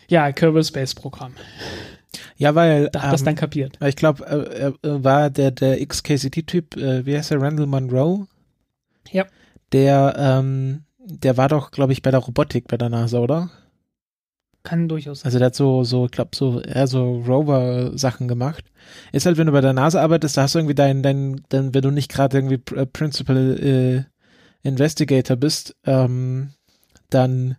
ja, 0.09 0.33
Kerbal 0.33 0.64
Space 0.64 0.95
Programm. 0.95 1.33
Ja, 2.37 2.54
weil 2.54 2.88
Da 2.90 3.02
hat 3.02 3.12
das 3.12 3.21
ähm, 3.21 3.26
dann 3.26 3.35
kapiert. 3.35 3.78
ich 3.85 3.97
glaube, 3.97 4.25
äh, 4.26 4.88
äh, 4.88 5.04
war 5.04 5.28
der 5.28 5.50
der 5.50 5.85
XKCD-Typ, 5.85 6.76
äh, 6.76 7.04
wie 7.04 7.16
heißt 7.16 7.30
der, 7.30 7.42
Randall 7.42 7.66
Monroe? 7.66 8.26
Ja. 9.11 9.26
Der, 9.72 10.14
ähm, 10.18 10.84
der 10.98 11.37
war 11.37 11.48
doch, 11.48 11.70
glaube 11.70 11.92
ich, 11.92 12.02
bei 12.02 12.10
der 12.10 12.20
Robotik 12.20 12.68
bei 12.68 12.76
der 12.76 12.88
NASA, 12.88 13.18
oder? 13.18 13.50
Kann 14.62 14.88
durchaus 14.88 15.20
sein. 15.20 15.26
Also 15.26 15.38
der 15.38 15.46
hat 15.46 15.54
so, 15.54 15.84
so, 15.84 16.06
ich 16.06 16.10
glaube, 16.10 16.30
so 16.34 16.60
eher 16.60 16.87
so 16.87 17.22
Rover-Sachen 17.26 18.28
gemacht. 18.28 18.64
Ist 19.12 19.26
halt, 19.26 19.37
wenn 19.37 19.46
du 19.46 19.52
bei 19.52 19.60
der 19.60 19.72
NASA 19.72 20.02
arbeitest, 20.02 20.37
da 20.37 20.42
hast 20.42 20.54
du 20.54 20.58
irgendwie 20.58 20.75
dein, 20.75 21.02
dein, 21.02 21.42
dein 21.48 21.75
wenn 21.75 21.82
du 21.82 21.90
nicht 21.90 22.10
gerade 22.10 22.38
irgendwie 22.38 22.60
äh, 22.75 22.87
Principal 22.87 23.58
äh, 23.58 24.04
Investigator 24.66 25.37
bist, 25.37 25.76
ähm, 25.84 26.50
dann 27.10 27.56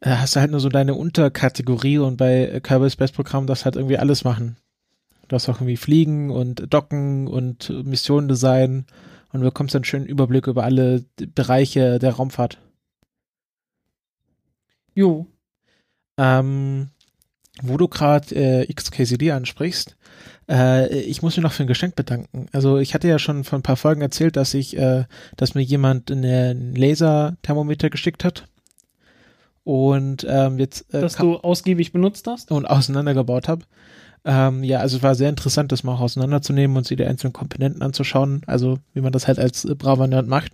äh, 0.00 0.10
hast 0.10 0.36
du 0.36 0.40
halt 0.40 0.50
nur 0.50 0.60
so 0.60 0.68
deine 0.68 0.94
Unterkategorie 0.94 1.98
und 1.98 2.16
bei 2.16 2.60
Kerbal 2.62 2.90
Space 2.90 3.12
Programm 3.12 3.46
darfst 3.46 3.64
halt 3.64 3.76
irgendwie 3.76 3.98
alles 3.98 4.24
machen. 4.24 4.56
Du 5.28 5.36
hast 5.36 5.48
auch 5.48 5.58
irgendwie 5.58 5.76
Fliegen 5.76 6.30
und 6.30 6.72
Docken 6.72 7.28
und 7.28 7.70
Missionen 7.84 8.26
designen 8.28 8.86
und 9.32 9.40
du 9.40 9.46
bekommst 9.46 9.74
dann 9.74 9.80
einen 9.80 9.84
schönen 9.84 10.06
Überblick 10.06 10.46
über 10.46 10.64
alle 10.64 11.04
Bereiche 11.34 11.98
der 11.98 12.12
Raumfahrt. 12.12 12.58
Jo, 14.94 15.26
Ähm, 16.18 16.88
wo 17.62 17.76
du 17.76 17.88
gerade 17.88 18.34
äh, 18.34 18.72
XKCD 18.72 19.32
ansprichst, 19.32 19.96
äh, 20.48 20.98
ich 21.00 21.22
muss 21.22 21.36
mich 21.36 21.42
noch 21.42 21.52
für 21.52 21.64
ein 21.64 21.68
Geschenk 21.68 21.94
bedanken. 21.94 22.46
Also 22.52 22.78
ich 22.78 22.94
hatte 22.94 23.08
ja 23.08 23.18
schon 23.18 23.44
vor 23.44 23.58
ein 23.58 23.62
paar 23.62 23.76
Folgen 23.76 24.02
erzählt, 24.02 24.36
dass 24.36 24.54
ich, 24.54 24.76
äh, 24.76 25.04
dass 25.36 25.54
mir 25.54 25.62
jemand 25.62 26.10
einen 26.10 26.74
Laserthermometer 26.74 27.90
geschickt 27.90 28.24
hat 28.24 28.46
und 29.64 30.26
ähm, 30.28 30.58
jetzt 30.58 30.92
äh, 30.92 31.00
dass 31.00 31.16
du 31.16 31.36
ausgiebig 31.36 31.92
benutzt 31.92 32.26
hast. 32.26 32.50
und 32.50 32.66
auseinandergebaut 32.66 33.48
habe. 33.48 33.64
Ähm, 34.24 34.62
ja, 34.64 34.80
also 34.80 34.98
es 34.98 35.02
war 35.02 35.14
sehr 35.14 35.30
interessant, 35.30 35.72
das 35.72 35.82
mal 35.82 35.94
auch 35.94 36.00
auseinanderzunehmen 36.00 36.76
und 36.76 36.86
sich 36.86 36.96
die 36.96 37.06
einzelnen 37.06 37.32
Komponenten 37.32 37.82
anzuschauen, 37.82 38.42
also 38.46 38.78
wie 38.92 39.00
man 39.00 39.12
das 39.12 39.26
halt 39.26 39.38
als 39.38 39.64
äh, 39.64 39.74
braver 39.74 40.06
Nerd 40.06 40.26
macht. 40.26 40.52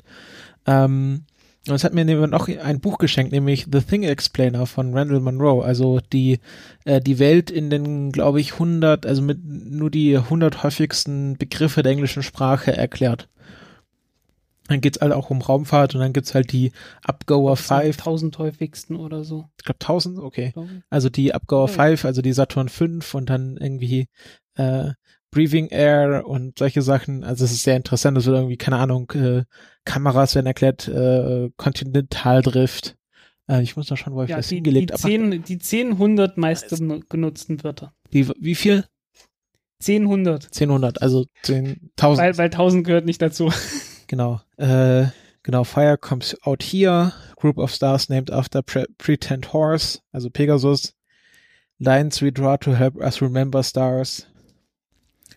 Ähm, 0.66 1.24
und 1.68 1.74
es 1.74 1.82
hat 1.82 1.94
mir 1.94 2.04
jemand 2.04 2.32
auch 2.32 2.48
ein 2.48 2.78
Buch 2.80 2.98
geschenkt, 2.98 3.32
nämlich 3.32 3.66
The 3.70 3.80
Thing 3.80 4.04
Explainer 4.04 4.66
von 4.66 4.94
Randall 4.94 5.18
Monroe. 5.18 5.64
Also 5.64 6.00
die, 6.12 6.38
äh, 6.84 7.00
die 7.00 7.18
Welt 7.18 7.50
in 7.50 7.70
den, 7.70 8.12
glaube 8.12 8.40
ich, 8.40 8.52
100, 8.52 9.04
also 9.04 9.20
mit 9.20 9.40
nur 9.44 9.90
die 9.90 10.16
100 10.16 10.62
häufigsten 10.62 11.36
Begriffe 11.36 11.82
der 11.82 11.92
englischen 11.92 12.22
Sprache 12.22 12.76
erklärt. 12.76 13.28
Dann 14.68 14.80
geht's 14.80 15.00
halt 15.00 15.12
auch 15.12 15.30
um 15.30 15.40
Raumfahrt 15.42 15.94
und 15.94 16.00
dann 16.00 16.12
gibt's 16.12 16.34
halt 16.34 16.50
die 16.52 16.72
Upgoer 17.04 17.56
5. 17.56 17.98
1000 17.98 18.38
häufigsten 18.38 18.96
oder 18.96 19.22
so. 19.24 19.48
Ich 19.58 19.64
glaube 19.64 19.78
1000, 19.80 20.18
okay. 20.18 20.52
Also 20.90 21.08
die 21.08 21.32
Upgoer 21.34 21.68
Ja. 21.68 21.72
5, 21.88 22.04
also 22.04 22.20
die 22.22 22.32
Saturn 22.32 22.68
5 22.68 23.14
und 23.14 23.30
dann 23.30 23.56
irgendwie 23.58 24.08
äh, 24.56 24.90
Breathing 25.30 25.68
Air 25.68 26.26
und 26.26 26.58
solche 26.58 26.82
Sachen. 26.82 27.22
Also 27.22 27.44
es 27.44 27.52
ist 27.52 27.62
sehr 27.62 27.76
interessant. 27.76 28.16
Es 28.18 28.26
wird 28.26 28.36
irgendwie, 28.36 28.56
keine 28.56 28.78
Ahnung, 28.78 29.10
äh, 29.12 29.44
Kameras 29.84 30.34
werden 30.34 30.46
erklärt, 30.46 30.88
äh, 30.88 31.50
Kontinentaldrift. 31.56 32.96
Äh, 33.48 33.62
ich 33.62 33.76
muss 33.76 33.90
noch 33.90 33.96
schauen, 33.96 34.14
wo 34.14 34.22
ich 34.22 34.30
Ja, 34.30 34.38
das 34.38 34.48
die, 34.48 34.56
hingelegt 34.56 34.90
die, 34.90 34.94
habe. 34.94 35.02
10, 35.02 35.42
die 35.44 35.58
10, 35.58 35.92
100 35.92 36.38
meist 36.38 36.72
genu- 36.72 37.02
genutzten 37.08 37.62
Wörter. 37.62 37.92
Die, 38.12 38.28
wie 38.40 38.54
viel? 38.54 38.84
10, 39.80 40.04
100. 40.04 40.46
1000, 40.58 41.02
also 41.02 41.26
10.000. 41.44 42.16
Weil, 42.16 42.38
weil 42.38 42.46
1000 42.46 42.84
gehört 42.86 43.04
nicht 43.04 43.20
dazu. 43.22 43.52
Genau. 44.06 44.40
Äh, 44.56 45.06
genau, 45.42 45.64
Fire 45.64 45.96
comes 45.96 46.36
out 46.44 46.62
here. 46.62 47.12
Group 47.36 47.58
of 47.58 47.72
stars 47.72 48.08
named 48.08 48.30
after 48.30 48.62
pre 48.62 48.86
pretend 48.98 49.52
horse, 49.52 50.00
also 50.12 50.30
Pegasus. 50.30 50.94
Lines 51.78 52.22
we 52.22 52.32
draw 52.32 52.56
to 52.56 52.74
help 52.74 52.96
us 52.96 53.20
remember 53.20 53.62
stars. 53.62 54.26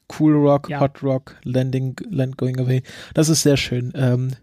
Cool 0.08 0.34
Rock, 0.34 0.70
Ja. 0.70 0.80
Hot 0.80 1.04
Rock, 1.04 1.36
Landing, 1.44 1.96
Land 2.10 2.38
going 2.38 2.60
away. 2.60 2.84
Das 3.14 3.30
ist 3.30 3.44
sehr 3.44 3.58
schön. 3.58 3.92
Ähm, 3.96 4.36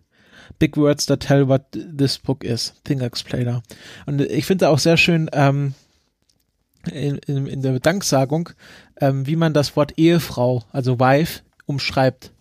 big 0.58 0.76
words 0.76 1.06
that 1.06 1.20
tell 1.20 1.48
what 1.48 1.62
this 1.72 2.18
book 2.18 2.44
is. 2.44 2.74
Thing 2.84 3.00
Explainer. 3.00 3.62
Und 4.04 4.20
ich 4.20 4.44
finde 4.44 4.68
auch 4.68 4.78
sehr 4.78 4.96
schön, 4.96 5.28
ähm, 5.32 5.74
in, 6.92 7.18
in, 7.18 7.46
in 7.46 7.62
der 7.62 7.80
Danksagung, 7.80 8.50
ähm, 9.00 9.26
wie 9.26 9.36
man 9.36 9.52
das 9.52 9.74
Wort 9.76 9.94
Ehefrau, 9.96 10.62
also 10.70 11.00
Wife, 11.00 11.40
umschreibt. 11.66 12.32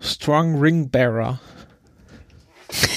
Strong 0.00 0.58
Ring 0.58 0.90
Bearer. 0.90 1.40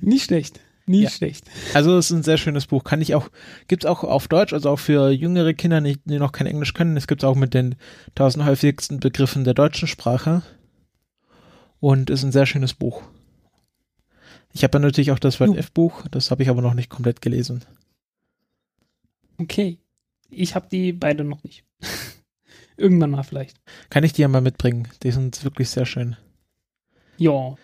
Nicht 0.00 0.24
schlecht. 0.24 0.60
Nicht 0.86 1.02
Ja. 1.04 1.10
schlecht. 1.10 1.44
Also 1.74 1.98
es 1.98 2.10
ist 2.10 2.16
ein 2.16 2.22
sehr 2.22 2.38
schönes 2.38 2.66
Buch. 2.66 2.82
Kann 2.82 3.02
ich 3.02 3.14
auch, 3.14 3.28
gibt's 3.68 3.84
auch 3.84 4.04
auf 4.04 4.26
Deutsch, 4.28 4.54
also 4.54 4.70
auch 4.70 4.78
für 4.78 5.10
jüngere 5.10 5.52
Kinder, 5.52 5.80
die, 5.82 5.98
noch 6.06 6.32
kein 6.32 6.46
Englisch 6.46 6.72
können. 6.72 6.96
Es 6.96 7.06
gibt's 7.06 7.24
auch 7.24 7.34
mit 7.36 7.52
den 7.52 7.74
tausend 8.14 8.44
häufigsten 8.44 9.00
Begriffen 9.00 9.44
der 9.44 9.54
deutschen 9.54 9.88
Sprache. 9.88 10.42
Und 11.80 12.10
ist 12.10 12.24
ein 12.24 12.32
sehr 12.32 12.46
schönes 12.46 12.74
Buch. 12.74 13.02
Ich 14.52 14.64
habe 14.64 14.78
ja 14.78 14.80
natürlich 14.80 15.12
auch 15.12 15.18
das 15.18 15.38
Word. 15.40 15.56
F-Buch, 15.56 16.06
das 16.10 16.30
habe 16.30 16.42
ich 16.42 16.48
aber 16.48 16.62
noch 16.62 16.74
nicht 16.74 16.90
komplett 16.90 17.20
gelesen. 17.22 17.64
Okay. 19.36 19.78
Ich 20.30 20.54
habe 20.54 20.68
die 20.70 20.92
beide 20.92 21.24
noch 21.24 21.42
nicht. 21.44 21.64
Irgendwann 22.78 23.10
mal 23.10 23.24
vielleicht. 23.24 23.58
Kann 23.90 24.04
ich 24.04 24.12
die 24.12 24.22
ja 24.22 24.28
mal 24.28 24.40
mitbringen. 24.40 24.88
Die 25.02 25.10
sind 25.10 25.44
wirklich 25.44 25.68
sehr 25.68 25.84
schön. 25.84 26.16
Ja. 27.16 27.56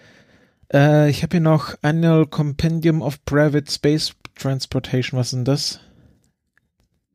Äh, 0.73 1.09
ich 1.09 1.23
habe 1.23 1.37
hier 1.37 1.41
noch 1.41 1.77
Annual 1.83 2.27
Compendium 2.27 3.01
of 3.01 3.25
Private 3.25 3.71
Space 3.71 4.15
Transportation. 4.35 5.19
Was 5.19 5.29
ist 5.29 5.35
denn 5.35 5.45
das? 5.45 5.81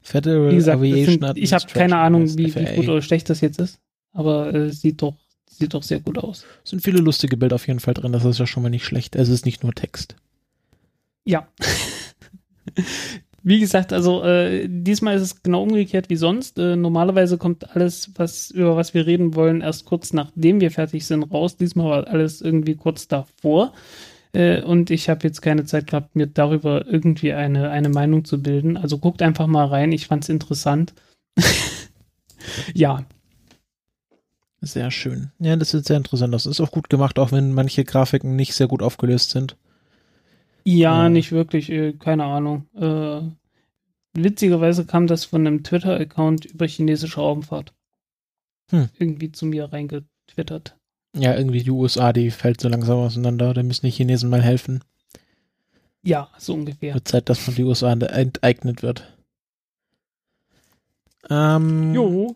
Federal 0.03 0.53
gesagt, 0.53 0.77
Aviation 0.77 1.19
sind, 1.19 1.37
ich 1.37 1.53
habe 1.53 1.65
keine 1.67 1.97
Ahnung, 1.97 2.27
wie, 2.37 2.53
wie 2.53 2.75
gut 2.75 2.89
oder 2.89 3.01
schlecht 3.01 3.29
das 3.29 3.41
jetzt 3.41 3.59
ist, 3.59 3.79
aber 4.13 4.53
äh, 4.53 4.71
sieht 4.71 5.01
doch 5.01 5.15
sieht 5.49 5.73
doch 5.73 5.83
sehr 5.83 5.99
gut 5.99 6.17
aus. 6.17 6.45
sind 6.63 6.81
viele 6.81 6.99
lustige 6.99 7.37
Bilder 7.37 7.55
auf 7.55 7.67
jeden 7.67 7.79
Fall 7.79 7.93
drin. 7.93 8.11
Das 8.11 8.25
ist 8.25 8.39
ja 8.39 8.47
schon 8.47 8.63
mal 8.63 8.69
nicht 8.69 8.85
schlecht. 8.85 9.15
Es 9.15 9.29
ist 9.29 9.45
nicht 9.45 9.63
nur 9.63 9.73
Text. 9.73 10.15
Ja. 11.25 11.47
Wie 13.45 13.59
gesagt, 13.59 13.91
also 13.91 14.23
äh, 14.23 14.67
diesmal 14.69 15.15
ist 15.15 15.21
es 15.21 15.43
genau 15.43 15.63
umgekehrt 15.63 16.09
wie 16.09 16.15
sonst. 16.15 16.57
Äh, 16.57 16.77
normalerweise 16.77 17.37
kommt 17.37 17.75
alles, 17.75 18.11
was 18.15 18.51
über 18.51 18.77
was 18.77 18.93
wir 18.93 19.05
reden 19.05 19.35
wollen, 19.35 19.59
erst 19.59 19.85
kurz 19.85 20.13
nachdem 20.13 20.61
wir 20.61 20.71
fertig 20.71 21.05
sind 21.05 21.23
raus. 21.23 21.57
Diesmal 21.57 21.89
war 21.89 22.07
alles 22.07 22.41
irgendwie 22.41 22.75
kurz 22.75 23.09
davor. 23.09 23.73
Äh, 24.31 24.61
und 24.61 24.89
ich 24.91 25.09
habe 25.09 25.27
jetzt 25.27 25.41
keine 25.41 25.65
Zeit 25.65 25.87
gehabt, 25.87 26.15
mir 26.15 26.27
darüber 26.27 26.87
irgendwie 26.87 27.33
eine, 27.33 27.69
eine 27.69 27.89
Meinung 27.89 28.23
zu 28.23 28.41
bilden. 28.41 28.77
Also 28.77 28.97
guckt 28.97 29.21
einfach 29.21 29.47
mal 29.47 29.65
rein. 29.65 29.91
Ich 29.91 30.07
fand 30.07 30.23
es 30.23 30.29
interessant. 30.29 30.93
ja, 32.73 33.05
Sehr 34.65 34.91
schön. 34.91 35.29
Ja, 35.39 35.57
das 35.57 35.71
sieht 35.71 35.85
sehr 35.85 35.97
interessant 35.97 36.33
aus. 36.33 36.45
Ist 36.45 36.61
auch 36.61 36.71
gut 36.71 36.89
gemacht, 36.89 37.19
auch 37.19 37.33
wenn 37.33 37.53
manche 37.53 37.83
Grafiken 37.83 38.37
nicht 38.37 38.53
sehr 38.55 38.67
gut 38.67 38.81
aufgelöst 38.81 39.31
sind. 39.31 39.57
Ja, 40.63 41.03
Ja. 41.03 41.09
nicht 41.09 41.33
wirklich, 41.33 41.69
äh, 41.69 41.91
keine 41.91 42.23
Ahnung. 42.23 42.65
Äh, 42.73 43.21
witzigerweise 44.13 44.85
kam 44.85 45.05
das 45.07 45.25
von 45.25 45.45
einem 45.45 45.63
Twitter-Account 45.63 46.45
über 46.45 46.65
chinesische 46.65 47.19
Raumfahrt. 47.19 47.73
Hm. 48.71 48.87
Irgendwie 48.97 49.33
zu 49.33 49.45
mir 49.45 49.65
reingetwittert. 49.73 50.77
Ja, 51.13 51.35
irgendwie 51.35 51.61
die 51.63 51.69
USA, 51.71 52.13
die 52.13 52.31
fällt 52.31 52.61
so 52.61 52.69
langsam 52.69 52.99
auseinander. 52.99 53.53
Da 53.53 53.63
müssen 53.63 53.85
die 53.85 53.91
Chinesen 53.91 54.29
mal 54.29 54.41
helfen. 54.41 54.81
Ja, 56.03 56.29
so 56.37 56.53
ungefähr. 56.53 56.93
Wird 56.93 57.07
Zeit, 57.09 57.27
dass 57.29 57.39
von 57.39 57.53
die 57.55 57.63
USA 57.63 57.91
enteignet 57.91 58.81
wird. 58.81 59.13
Ähm, 61.29 61.93
Jo, 61.93 62.35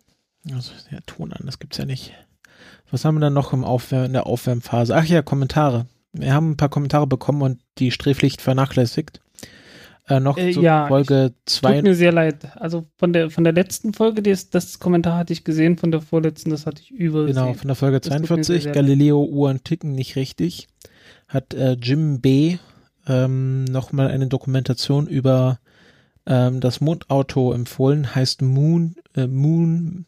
Also, 0.54 0.72
ja, 0.92 1.00
Ton 1.06 1.34
an, 1.34 1.46
das 1.46 1.60
gibt's 1.60 1.78
ja 1.78 1.86
nicht. 1.86 2.14
Was 2.90 3.04
haben 3.04 3.16
wir 3.16 3.22
dann 3.22 3.34
noch 3.34 3.54
im 3.54 3.64
Aufwär 3.64 4.06
in 4.06 4.14
der 4.14 4.28
Aufwärmphase? 4.28 4.96
Ach 4.96 5.06
ja, 5.06 5.22
Kommentare. 5.22 5.88
Wir 6.14 6.34
haben 6.34 6.52
ein 6.52 6.58
paar 6.58 6.70
Kommentare 6.70 7.06
bekommen 7.06 7.42
und 7.42 7.60
die 7.78 7.92
Sträflicht 7.92 8.42
vernachlässigt. 8.42 9.20
Äh, 10.08 10.22
noch 10.22 10.38
Äh, 10.38 10.54
zu 10.54 10.62
ja, 10.62 10.88
Folge 10.88 11.34
tut 11.46 11.50
2. 11.50 11.82
mir 11.82 11.96
sehr 11.96 12.14
leid. 12.14 12.56
Also 12.56 12.86
von 12.98 13.12
der 13.12 13.30
von 13.30 13.44
der 13.44 13.52
letzten 13.52 13.94
Folge, 13.94 14.22
das, 14.22 14.50
das 14.50 14.80
Kommentar 14.80 15.18
hatte 15.18 15.34
ich 15.34 15.44
gesehen, 15.44 15.78
von 15.78 15.92
der 15.92 16.02
vorletzten, 16.02 16.50
das 16.50 16.66
hatte 16.66 16.82
ich 16.82 16.92
übersehen. 16.92 17.36
Genau, 17.36 17.54
von 17.54 17.68
der 17.68 17.76
Folge 17.76 18.00
Das 18.00 18.10
tut 18.10 18.22
mir 18.22 18.28
42. 18.28 18.64
sehr 18.64 18.74
leid. 18.74 18.76
Galileo 18.76 19.24
Uhren 19.24 19.64
ticken 19.64 19.92
nicht 19.92 20.16
richtig. 20.16 20.70
Hat 21.28 21.54
äh, 21.54 21.74
Jim 21.74 22.22
B. 22.22 22.58
Ähm, 23.10 23.64
nochmal 23.66 24.08
eine 24.10 24.28
Dokumentation 24.28 25.08
über 25.08 25.60
ähm, 26.26 26.60
das 26.60 26.82
Mondauto 26.82 27.54
empfohlen. 27.54 28.16
Heißt 28.16 28.42
Moon, 28.42 28.96
äh, 29.16 29.28
Moon, 29.28 30.06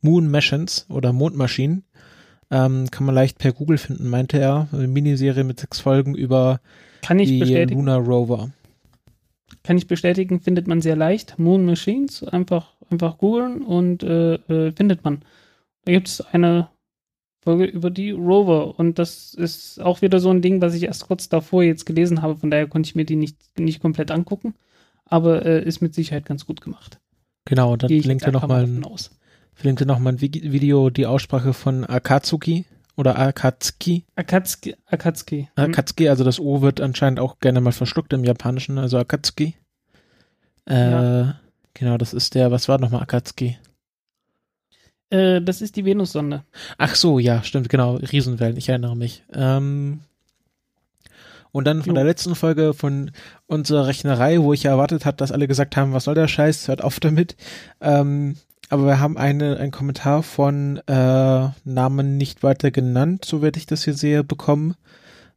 Moon 0.00 0.30
Machines 0.30 0.86
oder 0.88 1.12
Mondmaschinen. 1.12 1.84
Ähm, 2.50 2.90
kann 2.90 3.04
man 3.04 3.14
leicht 3.14 3.38
per 3.38 3.52
Google 3.52 3.78
finden, 3.78 4.08
meinte 4.08 4.38
er. 4.38 4.68
Eine 4.72 4.88
Miniserie 4.88 5.44
mit 5.44 5.60
sechs 5.60 5.80
Folgen 5.80 6.14
über 6.14 6.60
Kann 7.02 7.18
ich 7.18 7.28
die 7.28 7.38
bestätigen. 7.38 7.80
Lunar 7.80 8.00
Rover. 8.00 8.50
Kann 9.62 9.76
ich 9.76 9.86
bestätigen, 9.86 10.40
findet 10.40 10.66
man 10.66 10.80
sehr 10.80 10.96
leicht. 10.96 11.38
Moon 11.38 11.64
Machines, 11.64 12.22
einfach, 12.24 12.74
einfach 12.90 13.18
googeln 13.18 13.62
und 13.62 14.02
äh, 14.02 14.34
äh, 14.34 14.72
findet 14.72 15.04
man. 15.04 15.22
Da 15.84 15.92
gibt 15.92 16.08
es 16.08 16.20
eine 16.20 16.68
Folge 17.40 17.64
über 17.64 17.90
die 17.90 18.10
Rover 18.10 18.78
und 18.78 18.98
das 18.98 19.34
ist 19.34 19.80
auch 19.80 20.02
wieder 20.02 20.20
so 20.20 20.30
ein 20.30 20.42
Ding, 20.42 20.60
was 20.60 20.74
ich 20.74 20.82
erst 20.82 21.06
kurz 21.06 21.28
davor 21.28 21.62
jetzt 21.62 21.86
gelesen 21.86 22.20
habe, 22.20 22.36
von 22.36 22.50
daher 22.50 22.66
konnte 22.66 22.88
ich 22.88 22.94
mir 22.94 23.04
die 23.04 23.16
nicht, 23.16 23.36
nicht 23.58 23.80
komplett 23.80 24.10
angucken, 24.10 24.54
aber 25.04 25.46
äh, 25.46 25.64
ist 25.64 25.80
mit 25.80 25.94
Sicherheit 25.94 26.26
ganz 26.26 26.46
gut 26.46 26.60
gemacht. 26.60 27.00
Genau, 27.44 27.76
dann 27.76 27.88
verlinkt 27.88 28.24
er 28.24 28.32
nochmal 28.32 28.66
mal 28.66 28.76
ein 28.76 28.84
aus. 28.84 29.17
Verlinkt 29.58 29.80
er 29.82 29.86
noch 29.86 29.98
mal 29.98 30.12
ein 30.12 30.20
Video, 30.20 30.88
die 30.88 31.06
Aussprache 31.06 31.52
von 31.52 31.84
Akatsuki 31.84 32.64
oder 32.96 33.18
Akatsuki. 33.18 34.04
Akatsuki. 34.14 34.76
Akatsuki. 34.86 35.48
Hm. 35.56 35.64
Akatsuki, 35.64 36.08
also 36.08 36.22
das 36.22 36.38
O 36.38 36.62
wird 36.62 36.80
anscheinend 36.80 37.18
auch 37.18 37.40
gerne 37.40 37.60
mal 37.60 37.72
verschluckt 37.72 38.12
im 38.12 38.22
Japanischen, 38.22 38.78
also 38.78 38.98
Akatsuki. 38.98 39.56
Äh, 40.68 40.90
Ja. 40.90 41.40
Genau, 41.74 41.96
das 41.96 42.12
ist 42.12 42.34
der, 42.34 42.50
was 42.50 42.68
war 42.68 42.78
nochmal 42.78 43.02
Akatsuki? 43.02 43.58
Äh, 45.10 45.40
das 45.42 45.60
ist 45.60 45.74
die 45.76 45.84
Venussonde. 45.84 46.44
Ach 46.76 46.94
so, 46.94 47.18
ja, 47.18 47.42
stimmt, 47.42 47.68
genau. 47.68 47.96
Riesenwellen, 47.96 48.56
ich 48.56 48.68
erinnere 48.68 48.96
mich. 48.96 49.24
Ähm, 49.32 50.00
und 51.50 51.64
dann 51.66 51.82
von 51.82 51.90
Jo. 51.90 51.94
der 51.94 52.04
letzten 52.04 52.34
Folge 52.34 52.74
von 52.74 53.10
unserer 53.46 53.86
Rechnerei, 53.86 54.40
wo 54.40 54.52
ich 54.52 54.64
ja 54.64 54.70
erwartet 54.72 55.04
habe, 55.04 55.16
dass 55.16 55.32
alle 55.32 55.48
gesagt 55.48 55.76
haben, 55.76 55.92
was 55.92 56.04
soll 56.04 56.14
der 56.14 56.28
Scheiß, 56.28 56.68
hört 56.68 56.82
auf 56.84 57.00
damit. 57.00 57.36
Ähm, 57.80 58.36
aber 58.68 58.86
wir 58.86 59.00
haben 59.00 59.16
eine, 59.16 59.56
einen 59.56 59.70
Kommentar 59.70 60.22
von 60.22 60.78
äh, 60.86 61.48
Namen 61.64 62.16
nicht 62.16 62.42
weiter 62.42 62.70
genannt, 62.70 63.24
soweit 63.24 63.56
ich 63.56 63.66
das 63.66 63.84
hier 63.84 63.94
sehe, 63.94 64.24
bekommen. 64.24 64.74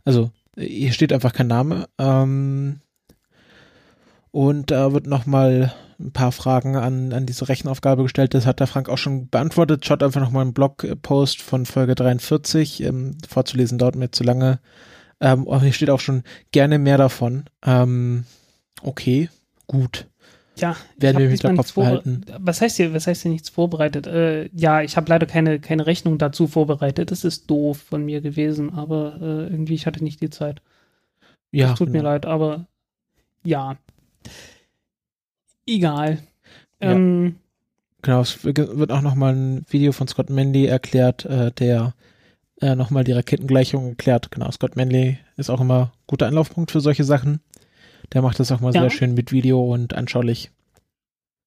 Also, 0.06 0.32
äh, 0.58 0.66
hier 0.66 0.92
steht 0.92 1.14
einfach 1.14 1.34
kein 1.34 1.48
Name. 1.48 1.88
Ähm, 1.98 2.80
und 4.32 4.72
da 4.72 4.94
wird 4.94 5.08
nochmal 5.08 5.74
ein 6.00 6.12
paar 6.12 6.32
Fragen 6.32 6.76
an, 6.76 7.14
an 7.14 7.26
diese 7.26 7.48
Rechenaufgabe 7.48 8.04
gestellt. 8.04 8.34
Das 8.34 8.46
hat 8.46 8.60
der 8.60 8.68
Frank 8.68 8.90
auch 8.90 8.98
schon 8.98 9.30
beantwortet. 9.30 9.86
Schaut 9.86 10.04
einfach 10.04 10.22
nochmal 10.22 10.44
einen 10.44 10.54
Blogpost 10.54 11.42
von 11.42 11.66
Folge 11.66 11.96
43. 11.96 12.84
Ähm, 12.84 13.18
vorzulesen 13.28 13.78
dauert 13.78 13.96
mir 13.96 14.12
zu 14.12 14.24
lange. 14.24 14.60
Ähm, 15.20 15.48
hier 15.62 15.74
steht 15.74 15.90
auch 15.90 16.00
schon 16.00 16.24
gerne 16.52 16.80
mehr 16.80 16.98
davon. 16.98 17.46
Ähm, 17.64 18.26
okay, 18.82 19.30
gut. 19.68 20.08
Ja, 20.58 20.76
Werden 20.98 21.16
ich 21.16 21.20
wir 21.20 21.26
im 21.26 21.32
Hinterkopf 21.32 21.74
behalten. 21.74 22.26
Was 22.40 22.62
heißt 22.62 22.78
hier, 22.78 22.94
was 22.94 23.08
heißt 23.08 23.22
hier 23.24 23.32
nichts 23.32 23.50
vorbereitet? 23.50 24.06
Äh, 24.08 24.50
ja, 24.54 24.82
ich 24.82 24.98
habe 24.98 25.10
leider 25.10 25.26
keine, 25.26 25.60
keine 25.60 25.86
Rechnung 25.86 26.18
dazu 26.18 26.48
vorbereitet. 26.48 27.12
Das 27.12 27.24
ist 27.24 27.50
doof 27.50 27.78
von 27.90 28.04
mir 28.04 28.22
gewesen, 28.22 28.74
aber 28.74 29.18
äh, 29.22 29.48
irgendwie, 29.48 29.76
ich 29.76 29.86
hatte 29.86 30.04
nicht 30.04 30.22
die 30.22 30.30
Zeit. 30.30 30.62
Ja, 31.52 31.70
Das 31.70 31.80
tut 31.80 31.90
mir 31.90 32.00
genau. 32.00 32.10
leid, 32.12 32.26
aber 32.26 32.68
ja. 33.44 33.78
Egal. 35.66 36.20
Ja. 36.82 36.92
Ähm, 36.92 37.36
Genau, 38.02 38.22
es 38.22 38.44
wird 38.44 38.92
auch 38.92 39.02
nochmal 39.02 39.36
ein 39.36 39.66
Video 39.70 39.92
von 39.92 40.08
Scott 40.08 40.30
Manley 40.30 40.66
erklärt, 40.66 41.26
äh, 41.26 41.52
der 41.52 41.94
äh, 42.60 42.76
nochmal 42.76 43.04
die 43.04 43.12
Raketengleichung 43.12 43.90
erklärt. 43.90 44.32
Genau, 44.32 44.50
Scott 44.52 44.76
Manley 44.76 45.20
ist 45.38 45.50
auch 45.50 45.62
immer 45.62 45.92
guter 46.08 46.28
Anlaufpunkt 46.28 46.72
für 46.72 46.82
solche 46.82 47.04
Sachen. 47.04 47.42
Der 48.14 48.22
macht 48.22 48.40
das 48.40 48.52
auch 48.52 48.60
mal 48.62 48.74
Ja. 48.74 48.82
sehr 48.82 48.90
schön 48.90 49.14
mit 49.14 49.32
Video 49.32 49.62
und 49.74 49.94
anschaulich. 49.94 50.52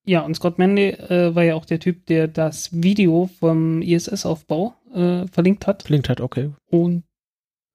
ja, 0.06 0.21
und 0.21 0.35
Scott 0.37 0.59
Manley 0.59 0.90
äh, 0.90 1.35
war 1.35 1.44
ja 1.44 1.54
auch 1.54 1.64
der 1.64 1.80
Typ, 1.80 2.04
der 2.06 2.28
das 2.28 2.71
Video 2.73 3.30
vom 3.40 3.80
ISS-Aufbau 3.80 4.75
äh, 4.94 5.26
verlinkt 5.28 5.66
hat. 5.66 5.85
Klingt 5.85 6.09
halt 6.11 6.21
okay. 6.21 6.50
Und 6.71 7.04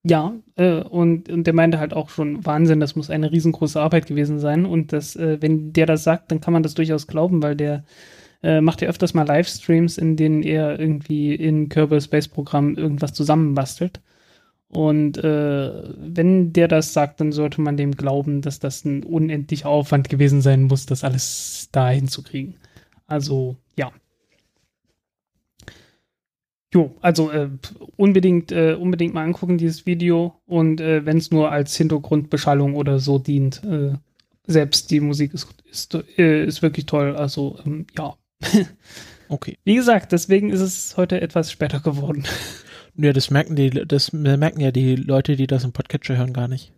ja, 0.03 0.33
äh, 0.55 0.81
und, 0.81 1.27
und 1.29 1.45
der 1.45 1.53
meinte 1.53 1.79
halt 1.79 1.93
auch 1.93 2.09
schon, 2.09 2.45
Wahnsinn, 2.45 2.79
das 2.79 2.95
muss 2.95 3.09
eine 3.09 3.31
riesengroße 3.31 3.81
Arbeit 3.81 4.05
gewesen 4.05 4.39
sein. 4.39 4.65
Und 4.65 4.93
das, 4.93 5.15
äh, 5.15 5.37
wenn 5.41 5.73
der 5.73 5.87
das 5.87 6.03
sagt, 6.03 6.31
dann 6.31 6.39
kann 6.39 6.53
man 6.53 6.63
das 6.63 6.73
durchaus 6.75 7.07
glauben, 7.07 7.41
weil 7.43 7.55
der 7.55 7.83
äh, 8.43 8.61
macht 8.61 8.81
ja 8.81 8.87
öfters 8.87 9.13
mal 9.13 9.27
Livestreams, 9.27 9.97
in 9.97 10.15
denen 10.15 10.43
er 10.43 10.79
irgendwie 10.79 11.33
in 11.35 11.67
Kerbal 11.67 11.99
Space 11.99 12.27
Programm 12.29 12.75
irgendwas 12.75 13.13
zusammenbastelt. 13.13 13.99
Und 14.69 15.17
äh, 15.17 15.83
wenn 15.97 16.53
der 16.53 16.67
das 16.67 16.93
sagt, 16.93 17.19
dann 17.19 17.31
sollte 17.31 17.59
man 17.59 17.75
dem 17.75 17.95
glauben, 17.95 18.41
dass 18.41 18.59
das 18.59 18.85
ein 18.85 19.03
unendlicher 19.03 19.67
Aufwand 19.67 20.09
gewesen 20.09 20.41
sein 20.41 20.63
muss, 20.63 20.85
das 20.85 21.03
alles 21.03 21.69
da 21.71 21.89
hinzukriegen. 21.89 22.55
Also, 23.07 23.57
ja. 23.75 23.91
Jo, 26.71 26.95
also 27.01 27.31
äh, 27.31 27.49
unbedingt, 27.97 28.51
äh, 28.51 28.75
unbedingt 28.75 29.15
mal 29.15 29.23
angucken, 29.23 29.57
dieses 29.57 29.87
Video. 29.87 30.39
Und 30.45 30.79
äh, 30.81 31.03
wenn 31.03 31.17
es 31.17 31.31
nur 31.31 31.51
als 31.51 31.75
Hintergrundbeschallung 31.75 32.75
oder 32.75 32.99
so 32.99 33.17
dient, 33.17 33.63
äh, 33.63 33.93
selbst 34.45 34.91
die 34.91 34.99
Musik 34.99 35.33
ist, 35.33 35.47
ist, 35.71 35.95
äh, 36.19 36.45
ist 36.45 36.61
wirklich 36.61 36.85
toll. 36.85 37.15
Also, 37.15 37.57
ähm, 37.65 37.87
ja. 37.97 38.15
Okay. 39.31 39.59
Wie 39.63 39.75
gesagt, 39.75 40.11
deswegen 40.11 40.49
ist 40.49 40.59
es 40.59 40.97
heute 40.97 41.21
etwas 41.21 41.51
später 41.51 41.79
geworden. 41.79 42.23
Ja, 43.01 43.13
das 43.13 43.29
merken 43.31 43.55
die, 43.55 43.69
das 43.69 44.11
merken 44.13 44.59
ja 44.59 44.71
die 44.71 44.95
Leute, 44.95 45.35
die 45.35 45.47
das 45.47 45.63
im 45.63 45.71
Podcatcher 45.71 46.17
hören, 46.17 46.33
gar 46.33 46.47
nicht. 46.47 46.73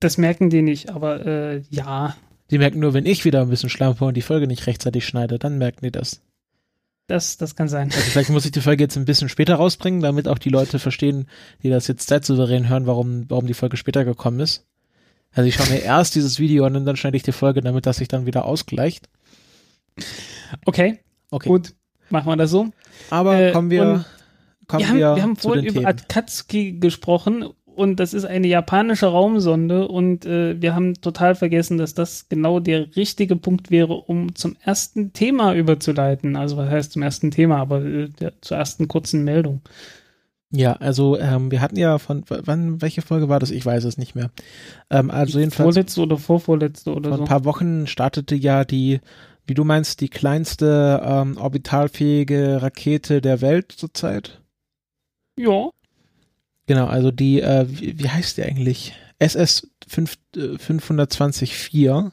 Das 0.00 0.18
merken 0.18 0.50
die 0.50 0.62
nicht, 0.62 0.90
aber 0.90 1.24
äh, 1.26 1.62
ja, 1.70 2.16
Die 2.50 2.58
merken 2.58 2.80
nur, 2.80 2.92
wenn 2.94 3.06
ich 3.06 3.24
wieder 3.24 3.40
ein 3.42 3.48
bisschen 3.50 3.70
schlampe 3.70 4.04
und 4.04 4.16
die 4.16 4.22
Folge 4.22 4.46
nicht 4.46 4.66
rechtzeitig 4.66 5.06
schneide, 5.06 5.38
dann 5.38 5.58
merken 5.58 5.84
die 5.84 5.90
das. 5.92 6.20
das, 7.06 7.36
das 7.36 7.56
kann 7.56 7.68
sein. 7.68 7.90
Also 7.92 8.00
vielleicht 8.10 8.30
muss 8.30 8.44
ich 8.44 8.52
die 8.52 8.60
Folge 8.60 8.84
jetzt 8.84 8.96
ein 8.96 9.04
bisschen 9.04 9.28
später 9.28 9.56
rausbringen, 9.56 10.00
damit 10.02 10.28
auch 10.28 10.38
die 10.38 10.50
Leute 10.50 10.78
verstehen, 10.78 11.26
die 11.62 11.70
das 11.70 11.86
jetzt 11.88 12.08
zeitsouverän 12.08 12.68
hören, 12.68 12.86
warum, 12.86 13.24
warum 13.28 13.46
die 13.46 13.54
Folge 13.54 13.76
später 13.76 14.04
gekommen 14.04 14.40
ist. 14.40 14.64
Also 15.32 15.48
ich 15.48 15.54
schaue 15.54 15.68
mir 15.70 15.80
erst 15.82 16.14
dieses 16.14 16.38
Video 16.38 16.64
an 16.64 16.76
und 16.76 16.84
dann 16.84 16.96
schneide 16.96 17.16
ich 17.16 17.22
die 17.22 17.32
Folge, 17.32 17.60
damit 17.60 17.86
das 17.86 17.96
sich 17.96 18.08
dann 18.08 18.26
wieder 18.26 18.44
ausgleicht. 18.44 19.08
Okay, 20.66 20.98
Okay. 21.30 21.48
gut, 21.48 21.74
machen 22.10 22.26
wir 22.26 22.36
das 22.36 22.50
so. 22.50 22.68
Aber 23.10 23.40
Äh, 23.40 23.52
kommen 23.52 23.70
wir, 23.70 24.04
wir 24.78 24.88
haben, 24.88 24.98
wir, 24.98 25.16
wir 25.16 25.22
haben 25.22 25.36
vorhin 25.36 25.64
über 25.64 25.80
Themen. 25.80 25.86
Akatsuki 25.86 26.72
gesprochen 26.72 27.44
und 27.74 28.00
das 28.00 28.14
ist 28.14 28.24
eine 28.24 28.46
japanische 28.46 29.06
Raumsonde 29.06 29.88
und 29.88 30.26
äh, 30.26 30.60
wir 30.60 30.74
haben 30.74 30.94
total 31.00 31.34
vergessen, 31.34 31.78
dass 31.78 31.94
das 31.94 32.28
genau 32.28 32.60
der 32.60 32.94
richtige 32.96 33.36
Punkt 33.36 33.70
wäre, 33.70 33.94
um 33.94 34.34
zum 34.34 34.56
ersten 34.62 35.12
Thema 35.12 35.54
überzuleiten. 35.54 36.36
Also 36.36 36.56
was 36.56 36.70
heißt 36.70 36.92
zum 36.92 37.02
ersten 37.02 37.30
Thema, 37.30 37.58
aber 37.58 37.82
äh, 37.82 38.08
der, 38.08 38.32
zur 38.40 38.58
ersten 38.58 38.88
kurzen 38.88 39.24
Meldung. 39.24 39.62
Ja, 40.54 40.74
also 40.74 41.18
ähm, 41.18 41.50
wir 41.50 41.62
hatten 41.62 41.78
ja 41.78 41.98
von, 41.98 42.24
wann, 42.28 42.82
welche 42.82 43.00
Folge 43.00 43.30
war 43.30 43.40
das? 43.40 43.50
Ich 43.50 43.64
weiß 43.64 43.84
es 43.84 43.96
nicht 43.96 44.14
mehr. 44.14 44.30
Ähm, 44.90 45.10
also 45.10 45.38
jedenfalls 45.38 45.74
Vorletzte 45.74 46.02
oder 46.02 46.18
vorvorletzte 46.18 46.94
oder 46.94 47.08
vor 47.08 47.16
so. 47.18 47.22
ein 47.24 47.28
paar 47.28 47.46
Wochen 47.46 47.86
startete 47.86 48.34
ja 48.34 48.66
die, 48.66 49.00
wie 49.46 49.54
du 49.54 49.64
meinst, 49.64 50.02
die 50.02 50.10
kleinste 50.10 51.00
ähm, 51.02 51.38
orbitalfähige 51.38 52.60
Rakete 52.60 53.22
der 53.22 53.40
Welt 53.40 53.72
zurzeit. 53.72 54.41
Ja, 55.38 55.70
Genau, 56.66 56.86
also 56.86 57.10
die, 57.10 57.40
äh, 57.40 57.66
wie, 57.68 57.98
wie 57.98 58.08
heißt 58.08 58.36
die 58.38 58.44
eigentlich? 58.44 58.94
SS 59.18 59.68
5, 59.88 60.16
äh, 60.36 60.56
520-4. 60.58 62.12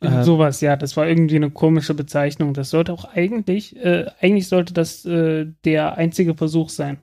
Irgend 0.00 0.18
Äh, 0.20 0.24
sowas, 0.24 0.60
ja, 0.62 0.76
das 0.76 0.96
war 0.96 1.06
irgendwie 1.06 1.36
eine 1.36 1.50
komische 1.50 1.92
Bezeichnung. 1.94 2.54
Das 2.54 2.70
sollte 2.70 2.92
auch 2.92 3.04
eigentlich, 3.04 3.76
äh, 3.76 4.06
eigentlich 4.20 4.48
sollte 4.48 4.72
das 4.72 5.04
äh, 5.04 5.46
der 5.64 5.96
einzige 5.98 6.34
Versuch 6.34 6.70
sein. 6.70 6.98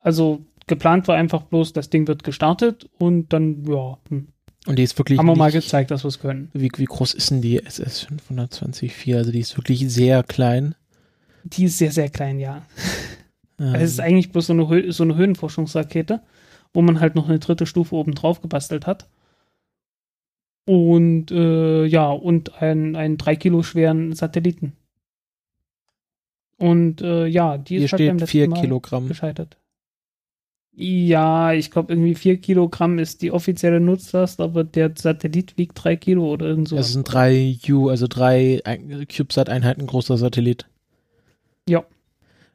Also 0.00 0.44
geplant 0.66 1.08
war 1.08 1.16
einfach 1.16 1.42
bloß, 1.42 1.72
das 1.74 1.90
Ding 1.90 2.08
wird 2.08 2.24
gestartet 2.24 2.88
und 2.98 3.32
dann, 3.32 3.64
ja, 3.66 3.98
hm, 4.08 4.28
Und 4.66 4.78
die 4.78 4.82
ist 4.82 4.96
wirklich 4.98 5.18
haben 5.18 5.26
wir 5.26 5.36
mal 5.36 5.52
nicht- 5.52 5.64
gezeigt, 5.64 5.90
dass 5.90 6.04
wir 6.04 6.08
es 6.08 6.18
können. 6.20 6.50
Wie, 6.54 6.70
wie 6.76 6.84
groß 6.86 7.12
ist 7.14 7.30
denn 7.30 7.42
die 7.42 7.62
SS 7.62 8.06
520-4? 8.28 9.16
Also 9.18 9.30
die 9.30 9.40
ist 9.40 9.56
wirklich 9.58 9.88
sehr 9.92 10.22
klein. 10.22 10.74
Die 11.44 11.64
ist 11.64 11.76
sehr, 11.78 11.92
sehr 11.92 12.08
klein, 12.08 12.38
ja. 12.40 12.62
Ähm, 13.62 13.74
Es 13.74 13.92
ist 13.92 14.00
eigentlich 14.00 14.32
bloß 14.32 14.46
so 14.48 14.52
eine, 14.52 14.68
Hö 14.68 14.90
so 14.92 15.04
eine 15.04 15.16
Höhenforschungsrakete, 15.16 16.20
wo 16.74 16.82
man 16.82 17.00
halt 17.00 17.14
noch 17.14 17.28
eine 17.28 17.38
dritte 17.38 17.66
Stufe 17.66 17.94
oben 17.94 18.14
drauf 18.14 18.40
gebastelt 18.42 18.86
hat. 18.86 19.08
Und 20.66 21.30
äh, 21.30 21.84
ja, 21.86 22.10
und 22.10 22.60
einen, 22.62 22.94
einen 22.96 23.16
drei 23.18 23.34
Kilo 23.36 23.62
schweren 23.62 24.12
Satelliten. 24.14 24.72
Und 26.58 27.02
äh, 27.02 27.26
ja, 27.26 27.58
die 27.58 27.76
hier 27.78 27.84
ist 27.86 27.92
halt 27.92 27.98
beim 28.00 28.18
steht 28.18 28.20
letzten 28.20 28.30
4 28.30 28.48
Mal 28.48 28.60
Kilogramm. 28.60 29.08
gescheitert. 29.08 29.56
Ja, 30.74 31.52
ich 31.52 31.70
glaube 31.70 31.92
irgendwie 31.92 32.14
4 32.14 32.40
Kilogramm 32.40 32.98
ist 32.98 33.20
die 33.20 33.30
offizielle 33.32 33.80
Nutzlast, 33.80 34.40
aber 34.40 34.64
der 34.64 34.92
Satellit 34.96 35.58
wiegt 35.58 35.82
3 35.82 35.96
Kilo 35.96 36.32
oder 36.32 36.46
irgend 36.46 36.68
so. 36.68 36.76
Das 36.76 36.92
sind 36.92 37.04
drei 37.04 37.58
U, 37.68 37.88
also 37.90 38.06
drei 38.08 38.62
Ein- 38.64 39.06
CubeSat-Einheiten 39.08 39.86
großer 39.86 40.16
Satellit. 40.16 40.66
Ja. 41.68 41.84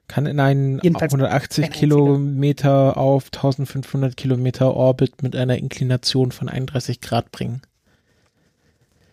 Kann 0.08 0.26
in 0.26 0.39
einen 0.39 0.80
Jedenfalls 0.82 1.13
180 1.13 1.63
kein 1.63 1.72
einziger. 1.74 1.80
Kilometer 1.80 2.98
auf 2.98 3.26
1500 3.26 4.15
Kilometer 4.15 4.74
Orbit 4.74 5.22
mit 5.22 5.36
einer 5.36 5.58
Inklination 5.58 6.32
von 6.32 6.48
31 6.50 7.02
Grad 7.02 7.32
bringen. 7.32 7.62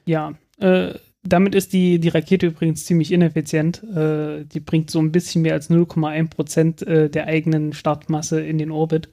Ja, 0.07 0.35
äh, 0.59 0.95
damit 1.23 1.55
ist 1.55 1.73
die, 1.73 1.99
die 1.99 2.11
Rakete 2.11 2.47
übrigens 2.47 2.85
ziemlich 2.85 3.11
ineffizient. 3.11 3.83
Äh, 3.83 4.45
die 4.45 4.61
bringt 4.61 4.91
so 4.91 5.01
ein 5.01 5.11
bisschen 5.11 5.43
mehr 5.43 5.55
als 5.55 5.71
0,1 5.71 6.29
Prozent 6.29 6.83
äh, 6.83 7.09
der 7.09 7.27
eigenen 7.27 7.73
Startmasse 7.73 8.41
in 8.41 8.59
den 8.59 8.71
Orbit. 8.71 9.09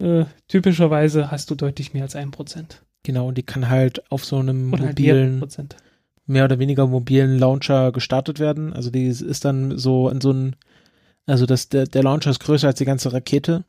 Äh, 0.00 0.24
typischerweise 0.48 1.30
hast 1.30 1.50
du 1.50 1.54
deutlich 1.54 1.92
mehr 1.92 2.04
als 2.04 2.16
1 2.16 2.30
Prozent. 2.30 2.82
Genau, 3.02 3.28
und 3.28 3.38
die 3.38 3.42
kann 3.42 3.68
halt 3.68 4.10
auf 4.10 4.24
so 4.24 4.38
einem 4.38 4.72
Oder 4.72 4.86
halt 4.86 4.98
mobilen, 4.98 5.38
Prozent. 5.40 5.76
mehr 6.26 6.44
oder 6.44 6.58
weniger 6.58 6.86
mobilen 6.86 7.38
Launcher 7.38 7.92
gestartet 7.92 8.40
werden. 8.40 8.72
Also 8.72 8.90
die 8.90 9.06
ist 9.06 9.44
dann 9.44 9.76
so 9.78 10.08
in 10.08 10.20
so 10.20 10.32
ein, 10.32 10.56
also 11.28 11.46
das, 11.46 11.68
der, 11.68 11.86
der 11.86 12.02
Launcher 12.02 12.30
ist 12.30 12.40
größer 12.40 12.68
als 12.68 12.78
die 12.78 12.84
ganze 12.84 13.12
Rakete. 13.12 13.64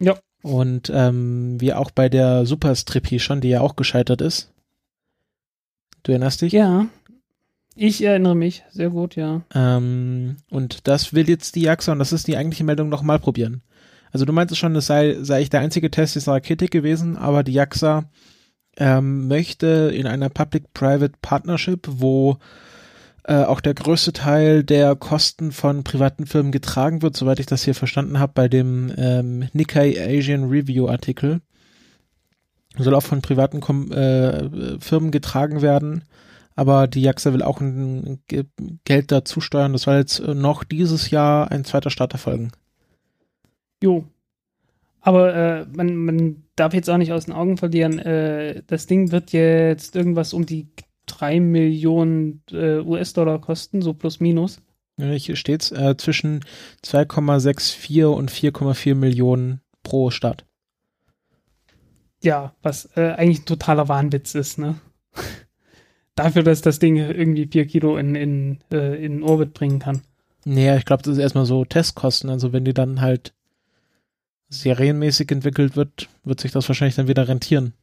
Ja. 0.00 0.18
Und 0.42 0.90
ähm, 0.92 1.60
wie 1.60 1.72
auch 1.72 1.90
bei 1.90 2.08
der 2.08 2.44
Super 2.44 2.74
Strippy 2.74 3.18
schon, 3.20 3.40
die 3.40 3.48
ja 3.48 3.60
auch 3.60 3.76
gescheitert 3.76 4.20
ist. 4.20 4.50
Du 6.02 6.12
erinnerst 6.12 6.42
dich? 6.42 6.52
Ja, 6.52 6.86
ich 7.76 8.02
erinnere 8.02 8.34
mich. 8.34 8.64
Sehr 8.70 8.90
gut, 8.90 9.14
ja. 9.14 9.42
Ähm, 9.54 10.38
und 10.50 10.88
das 10.88 11.12
will 11.14 11.28
jetzt 11.28 11.54
die 11.54 11.62
JAXA, 11.62 11.92
und 11.92 12.00
das 12.00 12.12
ist 12.12 12.26
die 12.26 12.36
eigentliche 12.36 12.64
Meldung, 12.64 12.88
nochmal 12.88 13.20
probieren. 13.20 13.62
Also 14.10 14.24
du 14.24 14.32
meintest 14.32 14.58
schon, 14.58 14.74
das 14.74 14.86
sei, 14.86 15.18
sei 15.20 15.42
ich 15.42 15.50
der 15.50 15.60
einzige 15.60 15.90
Test 15.90 16.16
dieser 16.16 16.32
Rakete 16.32 16.66
gewesen, 16.66 17.16
aber 17.16 17.44
die 17.44 17.52
JAXA 17.52 18.10
ähm, 18.78 19.28
möchte 19.28 19.92
in 19.94 20.08
einer 20.08 20.28
Public-Private 20.28 21.14
Partnership, 21.22 21.86
wo 21.88 22.38
äh, 23.28 23.44
auch 23.44 23.60
der 23.60 23.74
größte 23.74 24.14
Teil 24.14 24.64
der 24.64 24.96
Kosten 24.96 25.52
von 25.52 25.84
privaten 25.84 26.24
Firmen 26.24 26.50
getragen 26.50 27.02
wird, 27.02 27.14
soweit 27.14 27.38
ich 27.40 27.46
das 27.46 27.62
hier 27.62 27.74
verstanden 27.74 28.18
habe, 28.18 28.32
bei 28.34 28.48
dem 28.48 28.90
ähm, 28.96 29.48
Nikkei 29.52 29.96
Asian 30.00 30.44
Review 30.44 30.88
Artikel. 30.88 31.42
Soll 32.78 32.94
auch 32.94 33.02
von 33.02 33.20
privaten 33.20 33.60
Kom 33.60 33.92
äh, 33.92 34.78
Firmen 34.80 35.10
getragen 35.10 35.60
werden, 35.60 36.04
aber 36.56 36.86
die 36.86 37.02
JAXA 37.02 37.34
will 37.34 37.42
auch 37.42 37.60
ein 37.60 38.20
Ge 38.28 38.44
Geld 38.84 39.12
dazu 39.12 39.42
steuern. 39.42 39.74
Das 39.74 39.82
soll 39.82 39.96
jetzt 39.96 40.20
noch 40.20 40.64
dieses 40.64 41.10
Jahr 41.10 41.50
ein 41.50 41.66
zweiter 41.66 41.90
Start 41.90 42.14
erfolgen. 42.14 42.52
Jo. 43.82 44.04
Aber 45.02 45.34
äh, 45.34 45.66
man, 45.74 45.96
man 45.96 46.44
darf 46.56 46.72
jetzt 46.72 46.88
auch 46.88 46.96
nicht 46.96 47.12
aus 47.12 47.26
den 47.26 47.34
Augen 47.34 47.58
verlieren, 47.58 47.98
äh, 47.98 48.62
das 48.66 48.86
Ding 48.86 49.12
wird 49.12 49.32
jetzt 49.32 49.96
irgendwas 49.96 50.32
um 50.32 50.46
die 50.46 50.66
3 51.08 51.40
Millionen 51.40 52.42
äh, 52.52 52.78
US-Dollar 52.78 53.40
kosten, 53.40 53.82
so 53.82 53.94
plus 53.94 54.20
minus. 54.20 54.60
Ja, 54.96 55.10
hier 55.10 55.36
steht's 55.36 55.70
äh, 55.70 55.96
zwischen 55.96 56.44
2,64 56.84 58.04
und 58.06 58.30
4,4 58.30 58.94
Millionen 58.94 59.60
pro 59.82 60.10
Stadt. 60.10 60.44
Ja, 62.22 62.54
was 62.62 62.88
äh, 62.96 63.12
eigentlich 63.12 63.42
ein 63.42 63.46
totaler 63.46 63.88
Wahnwitz 63.88 64.34
ist, 64.34 64.58
ne? 64.58 64.76
Dafür, 66.16 66.42
dass 66.42 66.62
das 66.62 66.80
Ding 66.80 66.96
irgendwie 66.96 67.46
4 67.46 67.66
Kilo 67.66 67.96
in, 67.96 68.16
in, 68.16 68.58
äh, 68.72 69.04
in 69.04 69.22
Orbit 69.22 69.54
bringen 69.54 69.78
kann. 69.78 70.02
Naja, 70.44 70.76
ich 70.76 70.84
glaube, 70.84 71.02
das 71.04 71.12
ist 71.12 71.22
erstmal 71.22 71.46
so 71.46 71.64
Testkosten. 71.64 72.28
Also 72.28 72.52
wenn 72.52 72.64
die 72.64 72.74
dann 72.74 73.00
halt 73.00 73.34
serienmäßig 74.48 75.30
entwickelt 75.30 75.76
wird, 75.76 76.08
wird 76.24 76.40
sich 76.40 76.50
das 76.50 76.68
wahrscheinlich 76.68 76.96
dann 76.96 77.06
wieder 77.06 77.28
rentieren. 77.28 77.74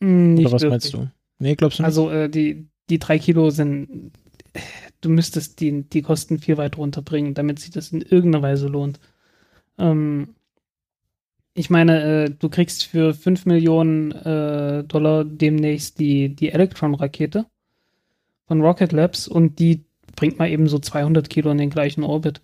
Mm, 0.00 0.34
Nicht 0.34 0.46
Oder 0.46 0.54
was 0.54 0.62
wirklich. 0.62 0.70
meinst 0.70 0.94
du? 0.94 1.10
Nee, 1.40 1.56
glaubst 1.56 1.78
du 1.78 1.82
nicht? 1.82 1.86
Also 1.86 2.10
äh, 2.10 2.28
die, 2.28 2.68
die 2.90 2.98
drei 2.98 3.18
Kilo 3.18 3.50
sind, 3.50 4.12
du 5.00 5.08
müsstest 5.08 5.60
die, 5.60 5.82
die 5.82 6.02
Kosten 6.02 6.38
viel 6.38 6.58
weiter 6.58 6.76
runterbringen, 6.76 7.34
damit 7.34 7.58
sich 7.58 7.70
das 7.70 7.90
in 7.90 8.02
irgendeiner 8.02 8.42
Weise 8.42 8.68
lohnt. 8.68 9.00
Ähm, 9.78 10.34
ich 11.54 11.70
meine, 11.70 12.02
äh, 12.02 12.30
du 12.30 12.48
kriegst 12.50 12.84
für 12.84 13.14
5 13.14 13.46
Millionen 13.46 14.12
äh, 14.12 14.84
Dollar 14.84 15.24
demnächst 15.24 15.98
die, 15.98 16.34
die 16.34 16.50
Electron-Rakete 16.50 17.46
von 18.46 18.60
Rocket 18.60 18.92
Labs 18.92 19.26
und 19.26 19.58
die 19.58 19.84
bringt 20.16 20.38
mal 20.38 20.50
eben 20.50 20.68
so 20.68 20.78
200 20.78 21.30
Kilo 21.30 21.50
in 21.50 21.58
den 21.58 21.70
gleichen 21.70 22.04
Orbit. 22.04 22.42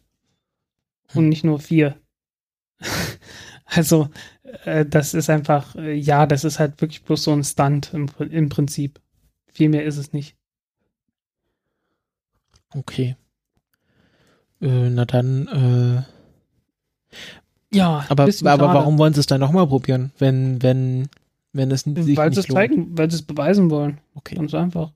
Und 1.15 1.29
nicht 1.29 1.45
nur 1.45 1.61
vier. 1.61 1.97
Also, 3.67 4.09
äh, 4.65 4.87
das 4.87 5.13
ist 5.13 5.29
einfach, 5.29 5.75
äh, 5.75 5.95
ja, 5.95 6.27
das 6.27 6.45
ist 6.45 6.59
halt 6.59 6.81
wirklich 6.81 7.03
bloß 7.03 7.25
so 7.25 7.33
ein 7.33 7.45
Stunt 7.45 7.93
im, 7.93 8.09
im 8.19 8.49
Prinzip. 8.49 9.01
Viel 9.53 9.69
mehr 9.69 9.85
ist 9.85 9.97
es 9.97 10.13
nicht. 10.13 10.37
Okay. 12.75 13.17
Äh, 14.61 14.91
na 14.91 15.05
dann, 15.05 15.49
äh, 15.49 17.17
Ja, 17.77 18.07
aber, 18.09 18.25
aber 18.25 18.75
warum 18.75 18.99
wollen 18.99 19.15
sie 19.15 19.21
es 19.21 19.27
dann 19.27 19.41
nochmal 19.41 19.67
probieren, 19.67 20.13
wenn, 20.19 20.63
wenn, 20.63 21.09
wenn 21.53 21.71
es 21.71 21.83
sich 21.83 22.17
Weil 22.17 22.33
sie 22.33 22.39
nicht 22.41 22.49
es 22.49 22.55
zeigen, 22.55 22.97
weil 22.97 23.11
sie 23.11 23.17
es 23.17 23.23
beweisen 23.23 23.71
wollen. 23.71 23.99
Okay. 24.15 24.37
Ganz 24.37 24.55
einfach. 24.55 24.93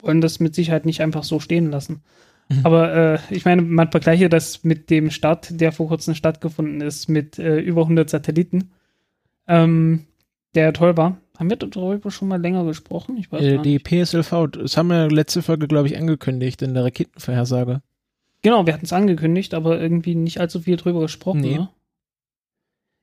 Wollen 0.00 0.20
das 0.20 0.40
mit 0.40 0.54
Sicherheit 0.54 0.86
nicht 0.86 1.00
einfach 1.00 1.24
so 1.24 1.40
stehen 1.40 1.70
lassen. 1.70 2.02
Mhm. 2.48 2.60
Aber 2.64 2.94
äh, 2.94 3.18
ich 3.30 3.44
meine, 3.44 3.62
man 3.62 3.90
vergleiche 3.90 4.28
das 4.28 4.62
mit 4.64 4.90
dem 4.90 5.10
Start, 5.10 5.60
der 5.60 5.72
vor 5.72 5.88
kurzem 5.88 6.14
stattgefunden 6.14 6.80
ist, 6.80 7.08
mit 7.08 7.38
äh, 7.38 7.58
über 7.58 7.82
100 7.82 8.08
Satelliten, 8.08 8.70
ähm, 9.48 10.06
der 10.54 10.72
toll 10.72 10.96
war. 10.96 11.18
Haben 11.38 11.50
wir 11.50 11.56
darüber 11.56 12.10
schon 12.10 12.28
mal 12.28 12.40
länger 12.40 12.64
gesprochen? 12.64 13.16
Ich 13.18 13.30
weiß 13.30 13.42
Äh, 13.42 13.58
die. 13.58 13.78
PSLV, 13.78 14.48
das 14.52 14.76
haben 14.76 14.88
wir 14.88 15.10
letzte 15.10 15.42
Folge, 15.42 15.68
glaube 15.68 15.88
ich, 15.88 15.96
angekündigt 15.98 16.62
in 16.62 16.72
der 16.74 16.84
Raketenvorhersage. 16.84 17.82
Genau, 18.42 18.64
wir 18.64 18.72
hatten 18.72 18.86
es 18.86 18.92
angekündigt, 18.92 19.52
aber 19.54 19.80
irgendwie 19.80 20.14
nicht 20.14 20.40
allzu 20.40 20.60
viel 20.60 20.76
drüber 20.76 21.00
gesprochen. 21.00 21.40
Nee. 21.40 21.58
Ne? 21.58 21.68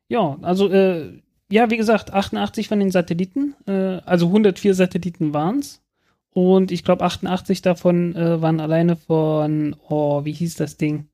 Ja, 0.07 0.37
also, 0.41 0.69
äh, 0.69 1.21
ja, 1.51 1.69
wie 1.69 1.77
gesagt, 1.77 2.13
88 2.13 2.67
von 2.67 2.79
den 2.79 2.91
Satelliten, 2.91 3.55
äh, 3.67 3.99
also 4.05 4.27
104 4.27 4.73
Satelliten 4.73 5.33
waren 5.33 5.59
es. 5.59 5.82
Und 6.33 6.71
ich 6.71 6.83
glaube, 6.83 7.05
88 7.05 7.61
davon 7.61 8.15
äh, 8.15 8.41
waren 8.41 8.59
alleine 8.59 8.95
von, 8.95 9.75
oh, 9.87 10.25
wie 10.25 10.31
hieß 10.31 10.55
das 10.55 10.77
Ding? 10.77 11.07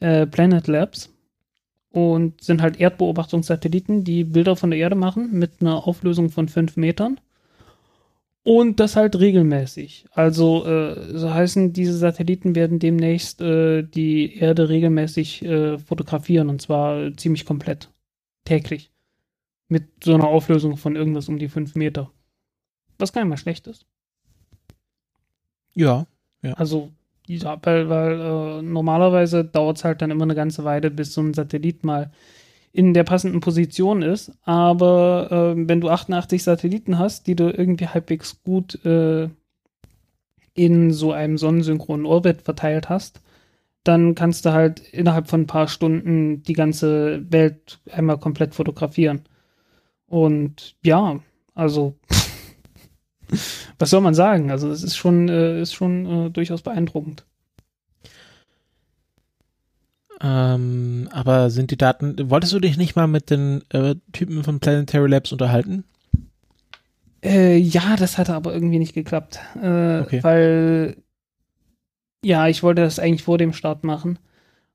Äh, 0.00 0.26
Planet 0.26 0.66
Labs. 0.66 1.12
Und 1.92 2.42
sind 2.42 2.62
halt 2.62 2.80
Erdbeobachtungssatelliten, 2.80 4.04
die 4.04 4.24
Bilder 4.24 4.56
von 4.56 4.70
der 4.70 4.78
Erde 4.78 4.94
machen 4.94 5.32
mit 5.32 5.60
einer 5.60 5.86
Auflösung 5.86 6.30
von 6.30 6.48
5 6.48 6.76
Metern. 6.76 7.20
Und 8.42 8.80
das 8.80 8.96
halt 8.96 9.18
regelmäßig. 9.18 10.06
Also, 10.12 10.64
äh, 10.64 11.18
so 11.18 11.34
heißen, 11.34 11.74
diese 11.74 11.96
Satelliten 11.98 12.54
werden 12.54 12.78
demnächst 12.78 13.42
äh, 13.42 13.82
die 13.82 14.36
Erde 14.36 14.70
regelmäßig 14.70 15.44
äh, 15.44 15.78
fotografieren 15.78 16.48
und 16.48 16.62
zwar 16.62 17.14
ziemlich 17.16 17.44
komplett. 17.44 17.90
Täglich. 18.44 18.90
Mit 19.68 19.88
so 20.02 20.14
einer 20.14 20.28
Auflösung 20.28 20.78
von 20.78 20.96
irgendwas 20.96 21.28
um 21.28 21.38
die 21.38 21.48
5 21.48 21.74
Meter. 21.74 22.10
Was 22.98 23.12
gar 23.12 23.22
nicht 23.22 23.30
mal 23.30 23.36
schlecht 23.36 23.66
ist. 23.66 23.84
Ja. 25.74 26.06
Also, 26.54 26.90
ja, 27.26 27.58
weil, 27.62 27.88
weil 27.88 28.20
äh, 28.20 28.62
normalerweise 28.62 29.44
dauert 29.44 29.78
es 29.78 29.84
halt 29.84 30.02
dann 30.02 30.10
immer 30.10 30.24
eine 30.24 30.34
ganze 30.34 30.64
Weile, 30.64 30.90
bis 30.90 31.12
so 31.12 31.20
ein 31.20 31.34
Satellit 31.34 31.84
mal 31.84 32.10
in 32.72 32.94
der 32.94 33.04
passenden 33.04 33.40
Position 33.40 34.02
ist. 34.02 34.32
Aber 34.42 35.54
äh, 35.56 35.68
wenn 35.68 35.80
du 35.80 35.88
88 35.88 36.42
Satelliten 36.42 36.98
hast, 36.98 37.26
die 37.26 37.36
du 37.36 37.50
irgendwie 37.50 37.88
halbwegs 37.88 38.42
gut 38.42 38.84
äh, 38.84 39.28
in 40.54 40.90
so 40.92 41.12
einem 41.12 41.38
sonnensynchronen 41.38 42.06
Orbit 42.06 42.42
verteilt 42.42 42.88
hast, 42.88 43.20
dann 43.84 44.14
kannst 44.14 44.44
du 44.44 44.52
halt 44.52 44.80
innerhalb 44.92 45.28
von 45.28 45.42
ein 45.42 45.46
paar 45.46 45.68
Stunden 45.68 46.42
die 46.42 46.52
ganze 46.52 47.24
Welt 47.30 47.80
einmal 47.90 48.18
komplett 48.18 48.54
fotografieren. 48.54 49.22
Und 50.06 50.76
ja, 50.84 51.20
also 51.54 51.94
was 53.78 53.90
soll 53.90 54.00
man 54.00 54.14
sagen? 54.14 54.50
Also 54.50 54.70
es 54.70 54.82
ist 54.82 54.96
schon, 54.96 55.28
äh, 55.28 55.60
ist 55.60 55.74
schon 55.74 56.26
äh, 56.26 56.30
durchaus 56.30 56.62
beeindruckend. 56.62 57.24
Ähm, 60.22 61.08
aber 61.12 61.48
sind 61.50 61.70
die 61.70 61.78
Daten, 61.78 62.30
wolltest 62.30 62.52
du 62.52 62.60
dich 62.60 62.76
nicht 62.76 62.94
mal 62.94 63.06
mit 63.06 63.30
den 63.30 63.62
äh, 63.70 63.94
Typen 64.12 64.44
von 64.44 64.60
Planetary 64.60 65.08
Labs 65.08 65.32
unterhalten? 65.32 65.84
Äh, 67.22 67.56
ja, 67.58 67.96
das 67.96 68.18
hatte 68.18 68.34
aber 68.34 68.52
irgendwie 68.52 68.78
nicht 68.78 68.94
geklappt. 68.94 69.40
Äh, 69.60 70.00
Okay. 70.00 70.22
Weil, 70.22 70.96
ja, 72.24 72.48
ich 72.48 72.62
wollte 72.62 72.82
das 72.82 72.98
eigentlich 72.98 73.22
vor 73.22 73.38
dem 73.38 73.52
Start 73.52 73.84
machen. 73.84 74.18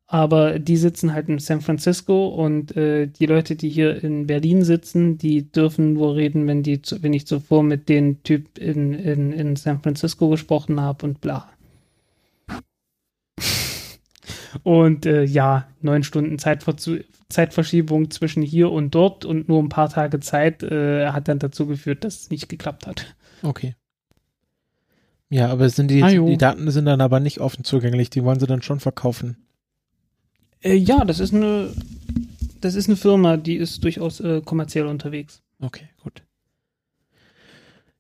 Aber 0.07 0.59
die 0.59 0.77
sitzen 0.77 1.13
halt 1.13 1.29
in 1.29 1.39
San 1.39 1.61
Francisco 1.61 2.27
und 2.27 2.77
äh, 2.77 3.07
die 3.07 3.25
Leute, 3.25 3.55
die 3.55 3.69
hier 3.69 4.03
in 4.03 4.27
Berlin 4.27 4.63
sitzen, 4.63 5.17
die 5.17 5.51
dürfen 5.51 5.93
nur 5.93 6.15
reden, 6.15 6.45
wenn 6.47 6.61
die, 6.61 6.81
zu, 6.81 7.01
wenn 7.01 7.13
ich 7.13 7.25
zuvor 7.25 7.63
mit 7.63 7.89
dem 7.89 8.21
Typ 8.21 8.59
in, 8.59 8.93
in, 8.93 9.31
in 9.31 9.55
San 9.55 9.81
Francisco 9.81 10.29
gesprochen 10.29 10.79
habe 10.79 11.07
und 11.07 11.21
bla. 11.21 11.49
Und 14.63 15.05
äh, 15.05 15.23
ja, 15.23 15.67
neun 15.81 16.03
Stunden 16.03 16.39
Zeitverzu 16.39 16.99
Zeitverschiebung 17.29 18.11
zwischen 18.11 18.43
hier 18.43 18.71
und 18.71 18.93
dort 18.93 19.25
und 19.25 19.49
nur 19.49 19.61
ein 19.61 19.69
paar 19.69 19.89
Tage 19.89 20.19
Zeit 20.19 20.61
äh, 20.63 21.07
hat 21.09 21.27
dann 21.27 21.39
dazu 21.39 21.65
geführt, 21.65 22.03
dass 22.03 22.21
es 22.21 22.29
nicht 22.29 22.49
geklappt 22.49 22.85
hat. 22.85 23.15
Okay. 23.41 23.75
Ja, 25.29 25.49
aber 25.49 25.67
sind 25.69 25.89
die, 25.89 26.03
Ah, 26.03 26.09
die 26.09 26.37
Daten 26.37 26.69
sind 26.69 26.85
dann 26.85 27.01
aber 27.01 27.19
nicht 27.19 27.39
offen 27.41 27.63
zugänglich, 27.63 28.11
die 28.11 28.23
wollen 28.23 28.39
sie 28.39 28.45
dann 28.45 28.61
schon 28.61 28.79
verkaufen. 28.79 29.44
Äh, 30.65 30.75
ja, 30.75 31.05
das 31.05 31.19
ist 31.19 31.33
eine, 31.33 31.71
das 32.59 32.75
ist 32.75 32.87
eine 32.87 32.97
Firma, 32.97 33.37
die 33.37 33.55
ist 33.55 33.83
durchaus 33.83 34.19
äh, 34.19 34.41
kommerziell 34.43 34.87
unterwegs. 34.87 35.41
Okay, 35.61 35.87
gut. 36.03 36.23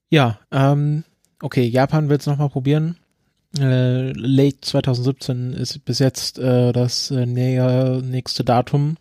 Ja, 0.09 0.39
ähm, 0.51 1.03
okay, 1.41 1.63
Japan 1.63 2.09
will 2.09 2.17
es 2.17 2.25
nochmal 2.25 2.49
probieren. 2.49 2.97
Äh, 3.57 4.11
late 4.13 4.59
2017 4.61 5.53
ist 5.53 5.85
bis 5.85 5.99
jetzt 5.99 6.39
äh, 6.39 6.73
das 6.73 7.11
äh, 7.11 7.25
näher, 7.25 8.01
nächste 8.01 8.43
Datum. 8.43 8.97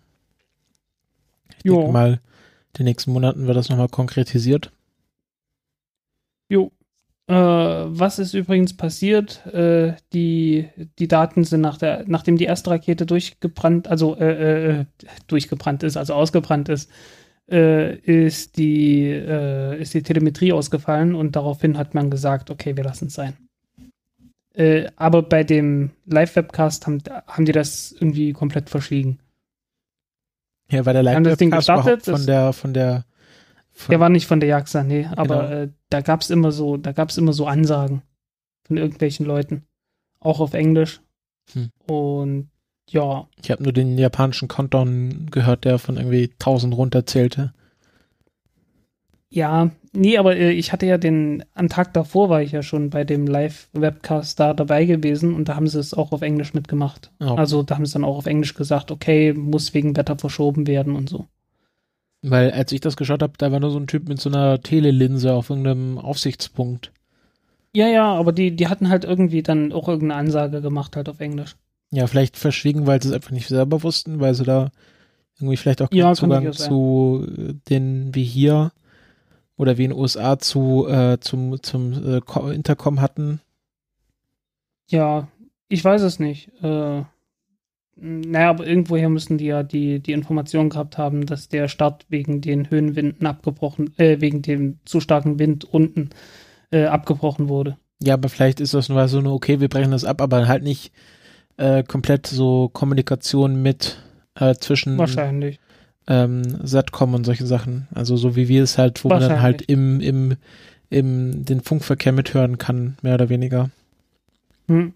Ich 1.58 1.64
Jo. 1.64 1.78
denke 1.78 1.92
mal, 1.92 2.12
in 2.12 2.78
den 2.78 2.84
nächsten 2.84 3.12
Monaten 3.12 3.46
wird 3.46 3.56
das 3.56 3.70
nochmal 3.70 3.88
konkretisiert. 3.88 4.70
Jo. 6.48 6.70
Äh, 7.26 7.34
was 7.34 8.18
ist 8.18 8.34
übrigens 8.34 8.76
passiert? 8.76 9.46
Äh, 9.46 9.94
die, 10.12 10.68
die 10.98 11.08
Daten 11.08 11.44
sind 11.44 11.62
nach 11.62 11.78
der, 11.78 12.04
nachdem 12.06 12.36
die 12.36 12.44
erste 12.44 12.70
Rakete 12.70 13.06
durchgebrannt, 13.06 13.88
also 13.88 14.16
äh, 14.16 14.80
äh, 14.80 14.84
durchgebrannt 15.26 15.82
ist, 15.82 15.96
also 15.96 16.14
ausgebrannt 16.14 16.68
ist, 16.68 16.90
äh, 17.50 17.96
ist 17.96 18.58
die, 18.58 19.08
äh, 19.08 19.80
ist 19.80 19.94
die 19.94 20.02
Telemetrie 20.02 20.52
ausgefallen 20.52 21.14
und 21.14 21.34
daraufhin 21.34 21.78
hat 21.78 21.94
man 21.94 22.10
gesagt, 22.10 22.50
okay, 22.50 22.76
wir 22.76 22.84
lassen 22.84 23.06
es 23.06 23.14
sein. 23.14 23.34
Äh, 24.54 24.88
aber 24.96 25.22
bei 25.22 25.44
dem 25.44 25.90
Live-Webcast 26.04 26.86
haben, 26.86 27.02
haben 27.26 27.44
die 27.44 27.52
das 27.52 27.92
irgendwie 27.92 28.32
komplett 28.32 28.68
verschwiegen. 28.68 29.18
Ja, 30.70 30.84
weil 30.84 30.92
der 30.92 31.02
Live-Webcast 31.02 31.70
von 32.04 32.26
der, 32.26 32.52
von 32.52 32.74
der, 32.74 33.04
Der 33.90 34.00
war 34.00 34.08
nicht 34.08 34.26
von 34.26 34.40
der 34.40 34.48
JAXA, 34.48 34.82
nee, 34.84 35.06
aber 35.16 35.48
Genau. 35.48 35.62
äh, 35.62 35.68
da 35.90 36.00
gab 36.00 36.20
es 36.22 36.30
immer 36.30 36.52
so, 36.52 36.76
da 36.76 36.92
gab 36.92 37.16
immer 37.16 37.32
so 37.32 37.46
Ansagen. 37.46 38.02
von 38.66 38.76
irgendwelchen 38.78 39.26
Leuten. 39.26 39.64
Auch 40.20 40.40
auf 40.40 40.54
Englisch. 40.54 41.00
Hm. 41.52 41.68
Und 41.86 42.48
ja, 42.88 43.26
Ich 43.42 43.50
habe 43.50 43.62
nur 43.62 43.72
den 43.72 43.98
japanischen 43.98 44.48
Countdown 44.48 45.26
gehört, 45.30 45.64
der 45.66 45.78
von 45.78 45.96
irgendwie 45.98 46.30
1000 46.38 46.74
runterzählte. 46.76 47.52
ja, 49.30 49.70
nee, 49.92 50.16
aber 50.16 50.36
äh, 50.36 50.52
ich 50.52 50.72
hatte 50.72 50.86
ja 50.86 50.96
den, 50.96 51.44
am 51.54 51.68
Tag 51.68 51.92
davor 51.92 52.28
war 52.28 52.40
ich 52.40 52.52
ja 52.52 52.62
schon 52.62 52.90
bei 52.90 53.04
dem 53.04 53.26
Live-Webcast 53.26 54.38
da 54.38 54.54
dabei 54.54 54.84
gewesen 54.84 55.34
und 55.34 55.48
da 55.48 55.56
haben 55.56 55.66
sie 55.66 55.80
es 55.80 55.92
auch 55.92 56.12
auf 56.12 56.22
Englisch 56.22 56.54
mitgemacht. 56.54 57.10
Oh. 57.20 57.34
Also 57.34 57.62
da 57.62 57.74
haben 57.74 57.84
sie 57.86 57.94
dann 57.94 58.04
auch 58.04 58.16
auf 58.18 58.26
Englisch 58.26 58.54
gesagt, 58.54 58.90
okay, 58.92 59.32
muss 59.32 59.74
wegen 59.74 59.96
Wetter 59.96 60.16
verschoben 60.16 60.66
werden 60.66 60.94
und 60.94 61.08
so. 61.08 61.26
Weil 62.24 62.50
als 62.50 62.72
ich 62.72 62.80
das 62.80 62.96
geschaut 62.96 63.22
habe, 63.22 63.34
da 63.38 63.52
war 63.52 63.60
nur 63.60 63.70
so 63.70 63.78
ein 63.78 63.86
Typ 63.86 64.08
mit 64.08 64.20
so 64.20 64.28
einer 64.28 64.60
Telelinse 64.60 65.32
auf 65.32 65.50
irgendeinem 65.50 65.98
Aufsichtspunkt. 65.98 66.92
Ja, 67.74 67.88
ja, 67.88 68.10
aber 68.14 68.32
die, 68.32 68.56
die 68.56 68.68
hatten 68.68 68.88
halt 68.88 69.04
irgendwie 69.04 69.42
dann 69.42 69.70
auch 69.72 69.86
irgendeine 69.88 70.18
Ansage 70.18 70.62
gemacht, 70.62 70.96
halt 70.96 71.08
auf 71.10 71.20
Englisch. 71.20 71.56
Ja, 71.90 72.06
vielleicht 72.06 72.36
verschwiegen, 72.36 72.86
weil 72.86 73.00
sie 73.02 73.08
es 73.08 73.14
einfach 73.14 73.30
nicht 73.30 73.48
selber 73.48 73.82
wussten, 73.82 74.20
weil 74.20 74.34
sie 74.34 74.44
da 74.44 74.70
irgendwie 75.38 75.56
vielleicht 75.56 75.82
auch 75.82 75.90
keinen 75.90 75.98
Ja, 75.98 76.14
Zugang 76.14 76.52
zu 76.52 77.26
äh, 77.36 77.54
den 77.68 78.14
wie 78.14 78.24
hier 78.24 78.72
oder 79.56 79.78
wie 79.78 79.84
in 79.84 79.90
den 79.92 79.98
USA 80.00 80.38
zu 80.38 80.86
äh, 80.88 81.18
zum 81.20 81.62
zum 81.62 81.92
äh, 81.92 82.54
Intercom 82.54 83.00
hatten. 83.00 83.40
Ja, 84.90 85.28
ich 85.68 85.84
weiß 85.84 86.02
es 86.02 86.18
nicht. 86.18 86.48
Äh, 86.62 87.04
naja, 87.96 88.50
aber 88.50 88.66
irgendwoher 88.66 89.08
müssen 89.08 89.38
die 89.38 89.46
ja 89.46 89.62
die, 89.62 90.00
die 90.00 90.12
Information 90.12 90.68
gehabt 90.68 90.98
haben, 90.98 91.26
dass 91.26 91.48
der 91.48 91.68
Start 91.68 92.06
wegen 92.08 92.40
den 92.40 92.70
Höhenwinden 92.70 93.26
abgebrochen, 93.26 93.96
äh, 93.98 94.20
wegen 94.20 94.42
dem 94.42 94.78
zu 94.84 95.00
starken 95.00 95.38
Wind 95.38 95.64
unten 95.64 96.10
äh, 96.70 96.86
abgebrochen 96.86 97.48
wurde. 97.48 97.76
Ja, 98.02 98.14
aber 98.14 98.28
vielleicht 98.28 98.60
ist 98.60 98.74
das 98.74 98.88
nur 98.88 99.06
so 99.08 99.18
eine, 99.18 99.30
okay, 99.30 99.60
wir 99.60 99.68
brechen 99.68 99.92
das 99.92 100.04
ab, 100.04 100.20
aber 100.20 100.48
halt 100.48 100.64
nicht 100.64 100.92
äh, 101.56 101.84
komplett 101.84 102.26
so 102.26 102.68
Kommunikation 102.68 103.62
mit 103.62 103.98
äh, 104.34 104.54
zwischen 104.56 104.98
Wahrscheinlich. 104.98 105.60
ähm, 106.08 106.42
Satcom 106.66 107.14
und 107.14 107.24
solche 107.24 107.46
Sachen. 107.46 107.86
Also 107.94 108.16
so 108.16 108.34
wie 108.34 108.48
wir 108.48 108.62
es 108.64 108.76
halt, 108.76 109.04
wo 109.04 109.08
man 109.08 109.20
dann 109.20 109.40
halt 109.40 109.62
im, 109.62 110.00
im, 110.00 110.36
im 110.90 111.44
den 111.44 111.60
Funkverkehr 111.60 112.12
mithören 112.12 112.58
kann, 112.58 112.96
mehr 113.02 113.14
oder 113.14 113.28
weniger. 113.28 113.70
Hm. 114.66 114.94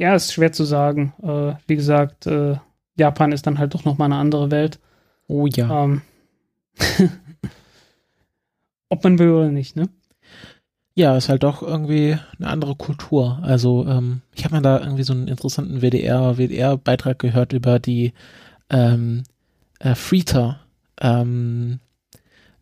Ja, 0.00 0.14
ist 0.14 0.32
schwer 0.32 0.50
zu 0.50 0.64
sagen. 0.64 1.12
Äh, 1.22 1.56
wie 1.66 1.76
gesagt, 1.76 2.26
äh, 2.26 2.56
Japan 2.96 3.32
ist 3.32 3.46
dann 3.46 3.58
halt 3.58 3.74
doch 3.74 3.84
nochmal 3.84 4.06
eine 4.06 4.16
andere 4.16 4.50
Welt. 4.50 4.80
Oh 5.28 5.46
ja. 5.46 5.84
Ähm, 5.84 6.00
ob 8.88 9.04
man 9.04 9.18
will 9.18 9.28
oder 9.28 9.50
nicht, 9.50 9.76
ne? 9.76 9.90
Ja, 10.94 11.18
ist 11.18 11.28
halt 11.28 11.42
doch 11.42 11.62
irgendwie 11.62 12.16
eine 12.38 12.48
andere 12.48 12.76
Kultur. 12.76 13.40
Also 13.42 13.86
ähm, 13.86 14.22
ich 14.34 14.44
habe 14.44 14.54
mal 14.54 14.62
da 14.62 14.80
irgendwie 14.80 15.02
so 15.02 15.12
einen 15.12 15.28
interessanten 15.28 15.82
WDR, 15.82 16.38
WDR-Beitrag 16.38 17.18
gehört 17.18 17.52
über 17.52 17.78
die 17.78 18.14
ähm, 18.70 19.24
äh, 19.80 19.94
Freeter. 19.94 20.60
Ähm, 20.98 21.78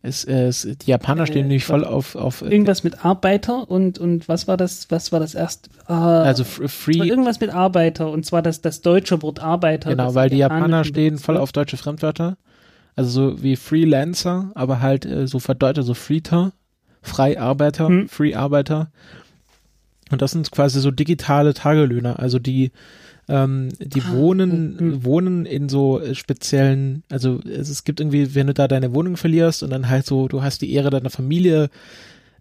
es, 0.02 0.24
es, 0.24 0.62
die 0.62 0.90
Japaner 0.90 1.26
stehen 1.26 1.38
Äh, 1.44 1.48
nämlich 1.48 1.64
voll 1.64 1.84
auf, 1.84 2.14
auf 2.14 2.42
Irgendwas 2.42 2.84
mit 2.84 3.04
Arbeiter 3.04 3.68
und, 3.68 3.98
und 3.98 4.28
was 4.28 4.46
war 4.46 4.56
das, 4.56 4.86
was 4.90 5.10
war 5.10 5.18
das 5.20 5.34
erst? 5.34 5.68
Ah, 5.86 6.22
also 6.22 6.44
Free, 6.44 6.98
irgendwas 7.08 7.40
mit 7.40 7.50
Arbeiter 7.50 8.10
und 8.10 8.24
zwar 8.24 8.40
das, 8.42 8.60
das 8.60 8.80
deutsche 8.80 9.20
Wort 9.22 9.40
Arbeiter. 9.40 9.90
genau, 9.90 10.14
weil 10.14 10.30
die 10.30 10.36
Japaner 10.38 10.84
stehen 10.84 11.18
voll 11.18 11.36
auf 11.36 11.52
deutsche 11.52 11.76
Fremdwörter. 11.76 12.36
Also 12.94 13.10
so 13.10 13.42
wie 13.42 13.56
Freelancer, 13.56 14.50
aber 14.54 14.80
halt 14.80 15.04
äh, 15.04 15.26
so 15.26 15.38
verdeutet, 15.38 15.84
so 15.84 15.94
Freeter, 15.94 16.52
Freiarbeiter, 17.02 17.88
Hm. 17.88 18.08
Free-Arbeiter. 18.08 18.90
Und 20.10 20.22
das 20.22 20.30
sind 20.32 20.50
quasi 20.50 20.80
so 20.80 20.90
digitale 20.90 21.54
Tagelöhner, 21.54 22.18
also 22.18 22.38
die 22.38 22.72
ähm, 23.28 23.68
die 23.78 24.00
Ah, 24.02 24.12
wohnen 24.12 25.04
wohnen 25.04 25.44
in 25.46 25.68
so 25.68 26.00
äh, 26.00 26.14
speziellen, 26.14 27.02
also 27.10 27.40
es, 27.44 27.68
es 27.68 27.84
gibt 27.84 28.00
irgendwie, 28.00 28.34
wenn 28.34 28.46
du 28.46 28.54
da 28.54 28.68
deine 28.68 28.94
Wohnung 28.94 29.16
verlierst 29.16 29.62
und 29.62 29.70
dann 29.70 29.88
halt 29.88 30.06
so, 30.06 30.28
du 30.28 30.42
hast 30.42 30.62
die 30.62 30.72
Ehre 30.72 30.90
deiner 30.90 31.10
Familie 31.10 31.68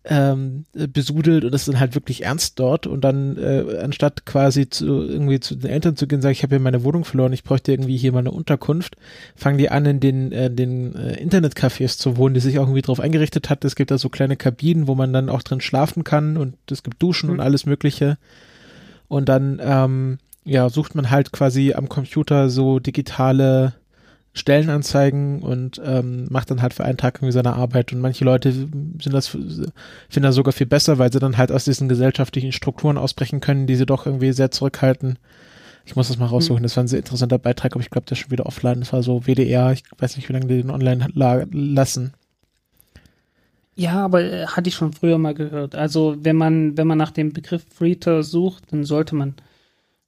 ähm, 0.09 0.63
äh, 0.73 0.87
besudelt 0.87 1.43
und 1.43 1.51
das 1.53 1.61
ist 1.63 1.67
dann 1.73 1.81
halt 1.81 1.93
wirklich 1.93 2.23
ernst 2.23 2.57
dort 2.59 2.87
und 2.87 3.01
dann 3.01 3.35
äh, 3.35 3.79
anstatt 3.83 4.25
quasi 4.25 4.69
zu 4.69 4.85
irgendwie 5.03 5.41
zu 5.41 5.55
den 5.55 5.69
Eltern 5.69 5.97
zu 5.97 6.07
gehen, 6.07 6.21
sage 6.21 6.31
ich 6.31 6.43
habe 6.43 6.55
hier 6.55 6.61
meine 6.63 6.85
Wohnung 6.85 7.03
verloren, 7.03 7.33
ich 7.33 7.43
bräuchte 7.43 7.73
irgendwie 7.73 7.97
hier 7.97 8.13
mal 8.13 8.19
eine 8.19 8.31
Unterkunft, 8.31 8.95
fangen 9.35 9.57
die 9.57 9.69
an 9.69 9.85
in 9.85 9.99
den 9.99 10.31
äh, 10.31 10.49
den 10.49 10.95
äh, 10.95 11.21
Internetcafés 11.21 11.97
zu 11.97 12.15
wohnen, 12.15 12.33
die 12.35 12.39
sich 12.39 12.57
auch 12.57 12.63
irgendwie 12.63 12.83
drauf 12.83 13.01
eingerichtet 13.01 13.49
hat. 13.49 13.65
Es 13.65 13.75
gibt 13.75 13.91
da 13.91 13.97
so 13.97 14.07
kleine 14.07 14.37
Kabinen, 14.37 14.87
wo 14.87 14.95
man 14.95 15.11
dann 15.11 15.27
auch 15.29 15.43
drin 15.43 15.59
schlafen 15.59 16.05
kann 16.05 16.37
und 16.37 16.55
es 16.71 16.83
gibt 16.83 17.03
Duschen 17.03 17.29
und 17.29 17.35
Mhm. 17.37 17.41
alles 17.41 17.65
Mögliche. 17.65 18.17
Und 19.09 19.27
dann 19.27 19.59
ähm, 19.61 20.19
ja 20.47 20.69
sucht 20.69 20.95
man 20.95 21.11
halt 21.11 21.31
quasi 21.31 21.73
am 21.73 21.89
Computer 21.89 22.49
so 22.49 22.79
digitale 22.79 23.73
Stellenanzeigen 24.33 25.41
und 25.41 25.81
ähm, 25.83 26.27
macht 26.29 26.51
dann 26.51 26.61
halt 26.61 26.73
für 26.73 26.85
einen 26.85 26.97
Tag 26.97 27.15
irgendwie 27.15 27.31
seine 27.31 27.53
Arbeit. 27.53 27.91
Und 27.91 28.01
manche 28.01 28.23
Leute 28.23 28.51
sind 28.51 29.11
das, 29.11 29.27
finden 29.27 29.71
das 30.21 30.35
sogar 30.35 30.53
viel 30.53 30.67
besser, 30.67 30.99
weil 30.99 31.11
sie 31.11 31.19
dann 31.19 31.37
halt 31.37 31.51
aus 31.51 31.65
diesen 31.65 31.89
gesellschaftlichen 31.89 32.51
Strukturen 32.51 32.97
ausbrechen 32.97 33.41
können, 33.41 33.67
die 33.67 33.75
sie 33.75 33.85
doch 33.85 34.05
irgendwie 34.05 34.31
sehr 34.33 34.51
zurückhalten. 34.51 35.17
Ich 35.85 35.95
muss 35.95 36.09
das 36.09 36.17
mal 36.17 36.25
raussuchen. 36.25 36.63
Das 36.63 36.75
war 36.75 36.83
ein 36.83 36.87
sehr 36.89 36.99
interessanter 36.99 37.39
Beitrag, 37.39 37.73
aber 37.73 37.81
ich 37.81 37.89
glaube, 37.89 38.05
der 38.05 38.13
ist 38.13 38.19
schon 38.19 38.31
wieder 38.31 38.45
offline. 38.45 38.81
Das 38.81 38.93
war 38.93 39.01
so 39.01 39.21
WDR. 39.21 39.71
Ich 39.71 39.83
weiß 39.97 40.17
nicht, 40.17 40.29
wie 40.29 40.33
lange 40.33 40.47
die 40.47 40.61
den 40.61 40.69
online 40.69 41.07
la 41.13 41.45
lassen. 41.51 42.13
Ja, 43.75 44.03
aber 44.03 44.21
äh, 44.23 44.47
hatte 44.47 44.69
ich 44.69 44.75
schon 44.75 44.91
früher 44.91 45.17
mal 45.17 45.33
gehört. 45.33 45.75
Also 45.75 46.17
wenn 46.19 46.35
man, 46.35 46.77
wenn 46.77 46.87
man 46.87 46.97
nach 46.97 47.11
dem 47.11 47.31
Begriff 47.31 47.63
Freeter 47.73 48.23
sucht, 48.23 48.71
dann 48.71 48.83
sollte 48.83 49.15
man. 49.15 49.35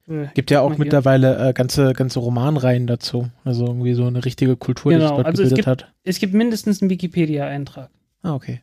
Äh, 0.09 0.27
Gibt 0.33 0.49
ja 0.51 0.61
auch 0.61 0.77
mittlerweile 0.77 1.49
äh, 1.49 1.53
ganze, 1.53 1.93
ganze 1.93 2.19
Romanreihen 2.19 2.87
dazu. 2.87 3.29
Also 3.45 3.65
irgendwie 3.67 3.93
so 3.93 4.05
eine 4.05 4.25
richtige 4.25 4.55
Kultur, 4.55 4.91
die 4.91 4.97
Genau, 4.97 5.07
sich 5.09 5.15
dort 5.17 5.27
also 5.27 5.43
es 5.43 5.49
gebildet 5.49 5.67
hat. 5.67 5.93
Es 6.03 6.19
gibt 6.19 6.33
mindestens 6.33 6.81
einen 6.81 6.89
Wikipedia-Eintrag. 6.89 7.89
Ah, 8.23 8.33
okay. 8.33 8.61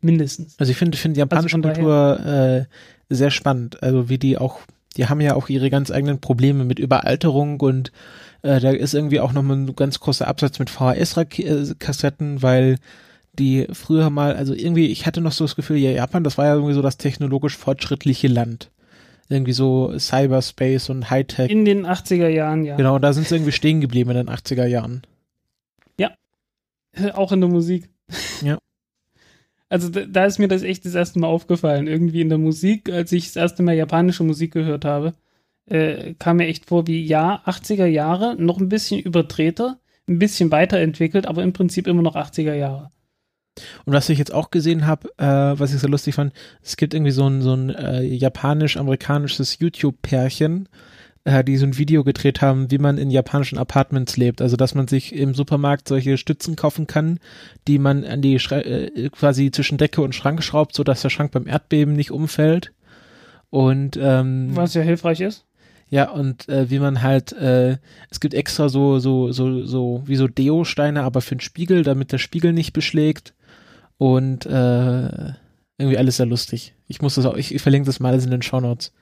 Mindestens. 0.00 0.56
Also 0.58 0.70
ich 0.72 0.76
finde 0.76 0.98
finde 0.98 1.14
die 1.14 1.20
japanische 1.20 1.58
daher- 1.60 1.74
Kultur 1.76 2.20
äh, 2.26 2.64
sehr 3.14 3.30
spannend. 3.30 3.82
Also 3.82 4.08
wie 4.08 4.18
die 4.18 4.36
auch, 4.36 4.60
die 4.96 5.06
haben 5.06 5.20
ja 5.20 5.34
auch 5.36 5.48
ihre 5.48 5.70
ganz 5.70 5.90
eigenen 5.90 6.20
Probleme 6.20 6.64
mit 6.64 6.78
Überalterung 6.80 7.60
und 7.60 7.92
äh, 8.42 8.58
da 8.58 8.70
ist 8.70 8.94
irgendwie 8.94 9.20
auch 9.20 9.32
nochmal 9.32 9.58
ein 9.58 9.76
ganz 9.76 10.00
großer 10.00 10.26
Absatz 10.26 10.58
mit 10.58 10.70
VHS-Kassetten, 10.70 12.42
weil 12.42 12.78
die 13.34 13.66
früher 13.72 14.10
mal, 14.10 14.34
also 14.34 14.52
irgendwie, 14.54 14.88
ich 14.88 15.06
hatte 15.06 15.20
noch 15.20 15.32
so 15.32 15.44
das 15.44 15.54
Gefühl, 15.56 15.76
ja, 15.76 15.90
Japan, 15.92 16.24
das 16.24 16.36
war 16.36 16.46
ja 16.46 16.54
irgendwie 16.54 16.74
so 16.74 16.82
das 16.82 16.96
technologisch 16.98 17.56
fortschrittliche 17.56 18.26
Land. 18.28 18.70
Irgendwie 19.28 19.52
so 19.52 19.96
Cyberspace 19.98 20.90
und 20.90 21.10
Hightech. 21.10 21.50
In 21.50 21.64
den 21.64 21.86
80er 21.86 22.28
Jahren, 22.28 22.64
ja. 22.64 22.76
Genau, 22.76 22.98
da 22.98 23.12
sind 23.12 23.26
sie 23.26 23.36
irgendwie 23.36 23.52
stehen 23.52 23.80
geblieben 23.80 24.10
in 24.10 24.16
den 24.16 24.28
80er 24.28 24.66
Jahren. 24.66 25.02
Auch 27.14 27.32
in 27.32 27.40
der 27.40 27.50
Musik. 27.50 27.88
Ja. 28.42 28.58
Also 29.68 29.88
da, 29.88 30.02
da 30.02 30.26
ist 30.26 30.38
mir 30.38 30.48
das 30.48 30.62
echt 30.62 30.84
das 30.84 30.94
erste 30.94 31.18
Mal 31.18 31.28
aufgefallen. 31.28 31.86
Irgendwie 31.86 32.20
in 32.20 32.28
der 32.28 32.38
Musik, 32.38 32.90
als 32.90 33.12
ich 33.12 33.26
das 33.26 33.36
erste 33.36 33.62
Mal 33.62 33.74
japanische 33.74 34.24
Musik 34.24 34.52
gehört 34.52 34.84
habe, 34.84 35.14
äh, 35.66 36.14
kam 36.18 36.38
mir 36.38 36.46
echt 36.46 36.66
vor 36.66 36.86
wie, 36.86 37.04
ja, 37.04 37.42
80er 37.46 37.86
Jahre, 37.86 38.36
noch 38.36 38.58
ein 38.58 38.68
bisschen 38.68 39.00
überdrehter, 39.00 39.78
ein 40.08 40.18
bisschen 40.18 40.50
weiterentwickelt, 40.50 41.26
aber 41.26 41.42
im 41.42 41.52
Prinzip 41.52 41.86
immer 41.86 42.02
noch 42.02 42.16
80er 42.16 42.54
Jahre. 42.54 42.90
Und 43.84 43.92
was 43.92 44.08
ich 44.08 44.18
jetzt 44.18 44.32
auch 44.32 44.50
gesehen 44.50 44.86
habe, 44.86 45.08
äh, 45.18 45.58
was 45.58 45.74
ich 45.74 45.80
sehr 45.80 45.90
lustig 45.90 46.14
fand, 46.14 46.32
es 46.62 46.76
gibt 46.76 46.94
irgendwie 46.94 47.12
so 47.12 47.26
ein, 47.28 47.42
so 47.42 47.54
ein 47.54 47.70
äh, 47.70 48.02
japanisch-amerikanisches 48.02 49.58
YouTube-Pärchen, 49.58 50.68
äh, 51.24 51.44
die 51.44 51.56
so 51.56 51.66
ein 51.66 51.76
Video 51.76 52.02
gedreht 52.02 52.40
haben, 52.40 52.70
wie 52.70 52.78
man 52.78 52.98
in 52.98 53.10
japanischen 53.10 53.58
Apartments 53.58 54.16
lebt. 54.16 54.40
Also, 54.40 54.56
dass 54.56 54.74
man 54.74 54.88
sich 54.88 55.14
im 55.14 55.34
Supermarkt 55.34 55.86
solche 55.86 56.16
Stützen 56.16 56.56
kaufen 56.56 56.86
kann, 56.86 57.18
die 57.68 57.78
man 57.78 58.04
an 58.04 58.22
die 58.22 58.38
Schre 58.38 58.64
äh, 58.64 59.10
quasi 59.10 59.50
zwischen 59.50 59.78
Decke 59.78 60.02
und 60.02 60.14
Schrank 60.14 60.42
schraubt, 60.42 60.74
so 60.74 60.82
dass 60.82 61.02
der 61.02 61.10
Schrank 61.10 61.32
beim 61.32 61.46
Erdbeben 61.46 61.94
nicht 61.94 62.10
umfällt. 62.10 62.72
Und 63.50 63.98
ähm, 64.00 64.50
Was 64.54 64.72
ja 64.72 64.80
hilfreich 64.80 65.20
ist. 65.20 65.44
ja, 65.90 66.10
und 66.10 66.48
äh, 66.48 66.70
wie 66.70 66.78
man 66.78 67.02
halt, 67.02 67.32
äh, 67.32 67.76
es 68.10 68.18
gibt 68.18 68.32
extra 68.32 68.70
so, 68.70 68.98
so, 68.98 69.30
so, 69.30 69.62
so, 69.62 70.02
wie 70.06 70.16
so 70.16 70.26
Deo-Steine, 70.26 71.02
aber 71.02 71.20
für 71.20 71.36
den 71.36 71.40
Spiegel, 71.40 71.82
damit 71.82 72.12
der 72.12 72.18
Spiegel 72.18 72.54
nicht 72.54 72.72
beschlägt. 72.72 73.34
Und 74.02 74.46
äh, 74.46 75.32
irgendwie 75.78 75.96
alles 75.96 76.16
sehr 76.16 76.26
lustig. 76.26 76.74
Ich 76.88 77.02
muss 77.02 77.14
das 77.14 77.24
auch, 77.24 77.36
ich, 77.36 77.54
ich 77.54 77.62
verlinke 77.62 77.86
das 77.86 78.00
mal 78.00 78.08
alles 78.08 78.24
in 78.24 78.32
den 78.32 78.42
Shownotes. 78.42 78.92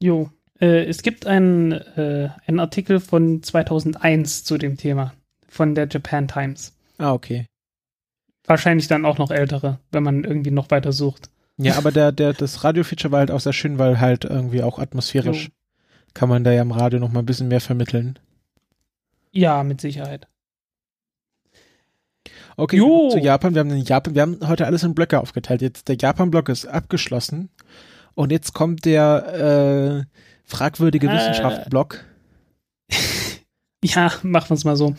Jo. 0.00 0.28
Äh, 0.60 0.84
es 0.84 1.00
gibt 1.00 1.26
einen, 1.26 1.72
äh, 1.72 2.28
einen 2.46 2.60
Artikel 2.60 3.00
von 3.00 3.42
2001 3.42 4.44
zu 4.44 4.58
dem 4.58 4.76
Thema 4.76 5.14
von 5.48 5.74
der 5.74 5.88
Japan 5.88 6.28
Times. 6.28 6.74
Ah, 6.98 7.14
okay. 7.14 7.46
Wahrscheinlich 8.44 8.86
dann 8.86 9.06
auch 9.06 9.16
noch 9.16 9.30
ältere, 9.30 9.78
wenn 9.92 10.02
man 10.02 10.24
irgendwie 10.24 10.50
noch 10.50 10.70
weiter 10.70 10.92
sucht. 10.92 11.30
Ja, 11.56 11.78
aber 11.78 11.90
der, 11.90 12.12
der, 12.12 12.34
das 12.34 12.64
Radio-Feature 12.64 13.12
war 13.12 13.20
halt 13.20 13.30
auch 13.30 13.40
sehr 13.40 13.54
schön, 13.54 13.78
weil 13.78 13.98
halt 13.98 14.26
irgendwie 14.26 14.62
auch 14.62 14.78
atmosphärisch 14.78 15.44
Jo. 15.44 15.50
kann 16.12 16.28
man 16.28 16.44
da 16.44 16.52
ja 16.52 16.60
im 16.60 16.72
Radio 16.72 17.00
noch 17.00 17.10
mal 17.10 17.20
ein 17.20 17.26
bisschen 17.26 17.48
mehr 17.48 17.62
vermitteln. 17.62 18.18
Ja, 19.30 19.62
mit 19.62 19.80
Sicherheit. 19.80 20.28
Okay, 22.56 22.76
Jo. 22.76 23.10
zu 23.10 23.18
Japan. 23.18 23.54
Wir 23.54 23.60
haben 23.60 23.68
den 23.70 23.82
Japan, 23.84 24.14
wir 24.14 24.22
haben 24.22 24.38
heute 24.46 24.66
alles 24.66 24.82
in 24.82 24.94
Blöcke 24.94 25.20
aufgeteilt. 25.20 25.62
Jetzt 25.62 25.88
der 25.88 25.96
Japan-Block 25.96 26.48
ist 26.48 26.66
abgeschlossen. 26.66 27.50
Und 28.14 28.30
jetzt 28.30 28.52
kommt 28.52 28.84
der 28.84 30.04
äh, 30.06 30.18
fragwürdige 30.44 31.08
Äh. 31.08 31.14
Wissenschaft-Block. 31.14 32.04
Ja, 33.84 34.12
machen 34.22 34.50
wir 34.50 34.54
es 34.54 34.64
mal 34.64 34.76
so. 34.76 34.94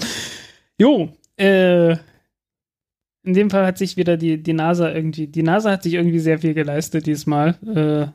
Jo, 0.78 1.14
äh, 1.38 1.92
in 1.92 3.34
dem 3.34 3.50
Fall 3.50 3.66
hat 3.66 3.78
sich 3.78 3.96
wieder 3.96 4.18
die, 4.18 4.44
die 4.44 4.52
NASA 4.52 4.92
irgendwie, 4.92 5.28
die 5.28 5.42
NASA 5.42 5.72
hat 5.72 5.84
sich 5.84 5.94
irgendwie 5.94 6.20
sehr 6.20 6.40
viel 6.40 6.54
geleistet 6.54 7.06
diesmal. 7.06 7.56
Äh, 7.66 8.12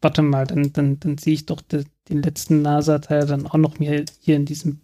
warte 0.00 0.22
mal, 0.22 0.46
dann, 0.46 0.72
dann, 0.72 0.98
dann 0.98 1.18
ziehe 1.18 1.34
ich 1.34 1.44
doch 1.44 1.60
de, 1.60 1.84
den 2.08 2.22
letzten 2.22 2.62
NASA-Teil 2.62 3.26
dann 3.26 3.46
auch 3.46 3.56
noch 3.58 3.78
mir 3.78 4.02
hier 4.20 4.36
in 4.36 4.46
diesem, 4.46 4.80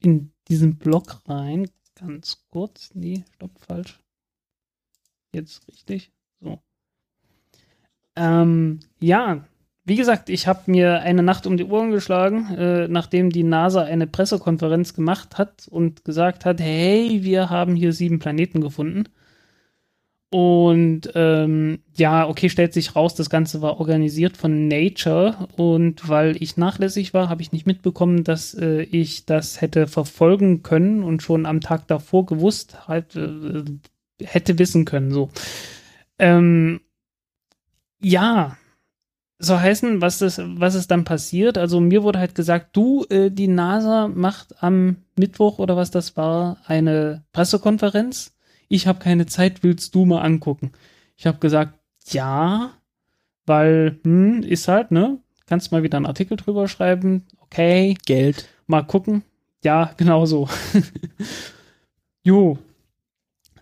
in 0.00 0.30
diesem 0.48 0.76
Block 0.76 1.22
rein. 1.26 1.70
Ganz 1.94 2.44
kurz. 2.50 2.90
Nee, 2.94 3.24
stopp, 3.34 3.58
falsch. 3.60 4.00
Jetzt 5.32 5.66
richtig. 5.68 6.12
So. 6.40 6.60
Ähm, 8.16 8.80
ja, 9.00 9.44
wie 9.84 9.96
gesagt, 9.96 10.30
ich 10.30 10.46
habe 10.46 10.70
mir 10.70 11.00
eine 11.00 11.22
Nacht 11.22 11.46
um 11.46 11.56
die 11.56 11.64
Ohren 11.64 11.90
geschlagen, 11.90 12.54
äh, 12.54 12.88
nachdem 12.88 13.30
die 13.30 13.42
NASA 13.42 13.82
eine 13.82 14.06
Pressekonferenz 14.06 14.94
gemacht 14.94 15.36
hat 15.36 15.68
und 15.68 16.04
gesagt 16.04 16.44
hat, 16.44 16.60
hey, 16.60 17.22
wir 17.22 17.50
haben 17.50 17.74
hier 17.74 17.92
sieben 17.92 18.18
Planeten 18.18 18.60
gefunden. 18.60 19.04
Und 20.34 21.12
ähm, 21.14 21.78
ja, 21.94 22.28
okay, 22.28 22.48
stellt 22.48 22.72
sich 22.72 22.96
raus, 22.96 23.14
das 23.14 23.30
Ganze 23.30 23.62
war 23.62 23.78
organisiert 23.78 24.36
von 24.36 24.66
Nature 24.66 25.46
und 25.56 26.08
weil 26.08 26.42
ich 26.42 26.56
nachlässig 26.56 27.14
war, 27.14 27.28
habe 27.28 27.40
ich 27.40 27.52
nicht 27.52 27.68
mitbekommen, 27.68 28.24
dass 28.24 28.52
äh, 28.52 28.82
ich 28.82 29.26
das 29.26 29.60
hätte 29.60 29.86
verfolgen 29.86 30.64
können 30.64 31.04
und 31.04 31.22
schon 31.22 31.46
am 31.46 31.60
Tag 31.60 31.86
davor 31.86 32.26
gewusst, 32.26 32.88
halt, 32.88 33.14
äh, 33.14 33.62
hätte 34.24 34.58
wissen 34.58 34.84
können. 34.84 35.12
So. 35.12 35.30
Ähm, 36.18 36.80
ja, 38.02 38.56
soll 39.38 39.60
heißen, 39.60 40.00
was, 40.00 40.18
das, 40.18 40.40
was 40.42 40.74
ist 40.74 40.90
dann 40.90 41.04
passiert? 41.04 41.58
Also 41.58 41.78
mir 41.78 42.02
wurde 42.02 42.18
halt 42.18 42.34
gesagt, 42.34 42.76
du, 42.76 43.04
äh, 43.08 43.30
die 43.30 43.46
NASA 43.46 44.08
macht 44.08 44.60
am 44.64 44.96
Mittwoch 45.14 45.60
oder 45.60 45.76
was 45.76 45.92
das 45.92 46.16
war, 46.16 46.56
eine 46.66 47.22
Pressekonferenz. 47.30 48.33
Ich 48.68 48.86
habe 48.86 48.98
keine 48.98 49.26
Zeit, 49.26 49.62
willst 49.62 49.94
du 49.94 50.04
mal 50.04 50.22
angucken? 50.22 50.72
Ich 51.16 51.26
habe 51.26 51.38
gesagt, 51.38 51.78
ja, 52.08 52.72
weil, 53.46 53.98
hm, 54.04 54.42
ist 54.42 54.68
halt, 54.68 54.90
ne? 54.90 55.18
Kannst 55.46 55.72
mal 55.72 55.82
wieder 55.82 55.96
einen 55.96 56.06
Artikel 56.06 56.36
drüber 56.36 56.68
schreiben. 56.68 57.24
Okay, 57.40 57.96
Geld. 58.06 58.48
mal 58.66 58.82
gucken. 58.82 59.22
Ja, 59.62 59.92
genau 59.96 60.26
so. 60.26 60.48
jo. 62.22 62.58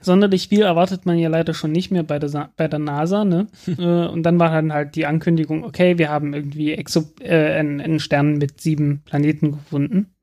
Sonderlich 0.01 0.49
viel 0.49 0.63
erwartet 0.63 1.07
man 1.07 1.19
ja 1.19 1.29
leider 1.29 1.55
schon 1.55 1.71
nicht 1.71 1.93
mehr 1.93 2.03
bei 2.03 2.19
der, 2.19 2.29
Sa 2.29 2.53
bei 2.57 2.67
der 2.67 2.81
NASA, 2.81 3.25
ne? 3.25 3.47
äh, 3.67 4.09
und 4.09 4.25
dann 4.25 4.39
war 4.39 4.51
dann 4.51 4.73
halt 4.73 4.97
die 4.97 5.07
Ankündigung, 5.07 5.65
okay, 5.65 5.99
wir 5.99 6.09
haben 6.11 6.35
irgendwie 6.35 6.73
Exo 6.73 7.05
äh, 7.21 7.55
einen, 7.55 7.81
einen 7.81 8.01
Stern 8.01 8.39
mit 8.39 8.61
sieben 8.61 9.03
Planeten 9.05 9.53
gefunden. 9.53 10.15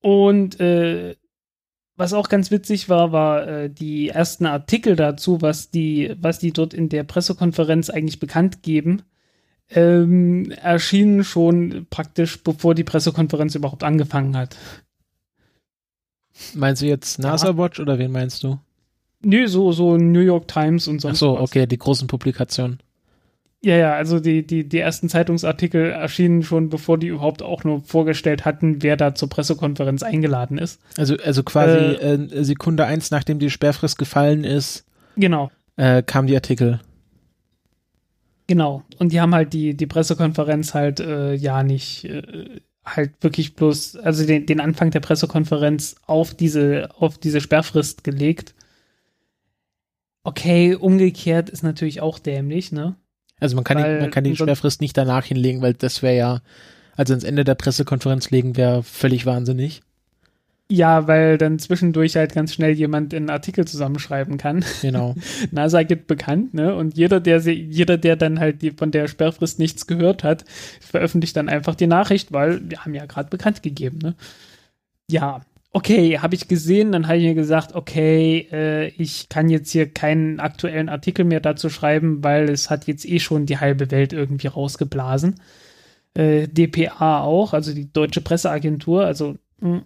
Und 0.00 0.60
äh, 0.60 1.16
was 1.96 2.12
auch 2.12 2.28
ganz 2.28 2.50
witzig 2.50 2.88
war, 2.88 3.12
war 3.12 3.46
äh, 3.46 3.70
die 3.70 4.08
ersten 4.08 4.46
Artikel 4.46 4.96
dazu, 4.96 5.40
was 5.40 5.70
die, 5.70 6.14
was 6.20 6.38
die 6.38 6.52
dort 6.52 6.74
in 6.74 6.88
der 6.88 7.04
Pressekonferenz 7.04 7.90
eigentlich 7.90 8.20
bekannt 8.20 8.62
geben, 8.62 9.02
ähm, 9.70 10.50
erschienen 10.50 11.24
schon 11.24 11.86
praktisch, 11.90 12.42
bevor 12.42 12.74
die 12.74 12.84
Pressekonferenz 12.84 13.54
überhaupt 13.54 13.82
angefangen 13.82 14.36
hat. 14.36 14.56
Meinst 16.54 16.82
du 16.82 16.86
jetzt 16.86 17.18
NASA 17.18 17.56
Watch 17.56 17.80
oder 17.80 17.98
wen 17.98 18.12
meinst 18.12 18.42
du? 18.42 18.58
Nö, 19.22 19.48
so, 19.48 19.72
so 19.72 19.96
New 19.96 20.20
York 20.20 20.48
Times 20.48 20.86
und 20.86 20.98
Ach 20.98 21.02
sonst 21.02 21.18
so, 21.18 21.34
was. 21.34 21.40
okay, 21.40 21.66
die 21.66 21.78
großen 21.78 22.06
Publikationen. 22.06 22.78
Ja, 23.66 23.76
ja, 23.76 23.94
also 23.94 24.20
die, 24.20 24.46
die, 24.46 24.68
die 24.68 24.78
ersten 24.78 25.08
Zeitungsartikel 25.08 25.90
erschienen 25.90 26.44
schon, 26.44 26.68
bevor 26.68 26.98
die 26.98 27.08
überhaupt 27.08 27.42
auch 27.42 27.64
nur 27.64 27.82
vorgestellt 27.82 28.44
hatten, 28.44 28.80
wer 28.84 28.96
da 28.96 29.16
zur 29.16 29.28
Pressekonferenz 29.28 30.04
eingeladen 30.04 30.56
ist. 30.56 30.80
Also, 30.96 31.16
also 31.16 31.42
quasi 31.42 31.76
äh, 31.96 32.44
Sekunde 32.44 32.86
eins, 32.86 33.10
nachdem 33.10 33.40
die 33.40 33.50
Sperrfrist 33.50 33.98
gefallen 33.98 34.44
ist, 34.44 34.84
Genau, 35.16 35.50
äh, 35.74 36.04
kamen 36.04 36.28
die 36.28 36.36
Artikel. 36.36 36.78
genau. 38.46 38.84
Und 38.98 39.10
die 39.12 39.20
haben 39.20 39.34
halt 39.34 39.52
die, 39.52 39.76
die 39.76 39.88
Pressekonferenz 39.88 40.72
halt 40.72 41.00
äh, 41.00 41.34
ja 41.34 41.64
nicht 41.64 42.04
äh, 42.04 42.60
halt 42.84 43.14
wirklich 43.20 43.56
bloß, 43.56 43.96
also 43.96 44.24
den, 44.24 44.46
den 44.46 44.60
Anfang 44.60 44.92
der 44.92 45.00
Pressekonferenz 45.00 45.96
auf 46.06 46.34
diese, 46.34 46.90
auf 46.96 47.18
diese 47.18 47.40
Sperrfrist 47.40 48.04
gelegt. 48.04 48.54
Okay, 50.22 50.76
umgekehrt 50.76 51.50
ist 51.50 51.64
natürlich 51.64 52.00
auch 52.00 52.20
dämlich, 52.20 52.70
ne? 52.70 52.94
Also 53.40 53.54
man 53.54 53.64
kann, 53.64 53.78
die, 53.78 53.84
Weil 53.84 54.00
man 54.00 54.10
kann 54.10 54.24
die 54.24 54.36
Sperrfrist 54.36 54.80
nicht 54.80 54.96
danach 54.96 55.24
hinlegen, 55.24 55.62
weil 55.62 55.74
das 55.74 56.02
wäre 56.02 56.16
ja, 56.16 56.40
also 56.96 57.12
ans 57.12 57.24
Ende 57.24 57.44
der 57.44 57.54
Pressekonferenz 57.54 58.30
legen 58.30 58.56
wäre 58.56 58.82
völlig 58.82 59.26
wahnsinnig. 59.26 59.82
Ja, 60.68 61.06
weil 61.06 61.38
dann 61.38 61.60
zwischendurch 61.60 62.16
halt 62.16 62.34
ganz 62.34 62.52
schnell 62.52 62.72
jemand 62.72 63.14
einen 63.14 63.30
Artikel 63.30 63.66
zusammenschreiben 63.66 64.36
kann. 64.36 64.64
Genau. 64.82 65.14
NASA 65.52 65.84
gibt 65.84 66.08
bekannt, 66.08 66.54
ne? 66.54 66.74
Und 66.74 66.96
jeder, 66.96 67.20
der 67.20 67.38
sie, 67.38 67.52
jeder, 67.52 67.98
der 67.98 68.16
dann 68.16 68.40
halt 68.40 68.62
die, 68.62 68.72
von 68.72 68.90
der 68.90 69.06
Sperrfrist 69.06 69.60
nichts 69.60 69.86
gehört 69.86 70.24
hat, 70.24 70.44
veröffentlicht 70.80 71.36
dann 71.36 71.48
einfach 71.48 71.76
die 71.76 71.86
Nachricht, 71.86 72.32
weil 72.32 72.68
wir 72.68 72.84
haben 72.84 72.94
ja 72.94 73.06
gerade 73.06 73.30
bekannt 73.30 73.62
gegeben, 73.62 73.98
ne? 73.98 74.14
Ja, 75.08 75.42
okay, 75.76 76.18
habe 76.20 76.34
ich 76.34 76.48
gesehen, 76.48 76.90
dann 76.92 77.06
habe 77.06 77.18
ich 77.18 77.24
mir 77.24 77.34
gesagt, 77.34 77.74
okay, 77.74 78.48
äh, 78.50 78.86
ich 78.96 79.28
kann 79.28 79.50
jetzt 79.50 79.70
hier 79.70 79.92
keinen 79.92 80.40
aktuellen 80.40 80.88
Artikel 80.88 81.26
mehr 81.26 81.40
dazu 81.40 81.68
schreiben, 81.68 82.24
weil 82.24 82.48
es 82.48 82.70
hat 82.70 82.86
jetzt 82.86 83.04
eh 83.06 83.18
schon 83.18 83.44
die 83.44 83.58
halbe 83.58 83.90
Welt 83.90 84.14
irgendwie 84.14 84.46
rausgeblasen. 84.46 85.34
Äh, 86.14 86.48
DPA 86.48 87.20
auch, 87.20 87.52
also 87.52 87.74
die 87.74 87.92
Deutsche 87.92 88.22
Presseagentur, 88.22 89.04
also 89.04 89.36
mh, 89.60 89.82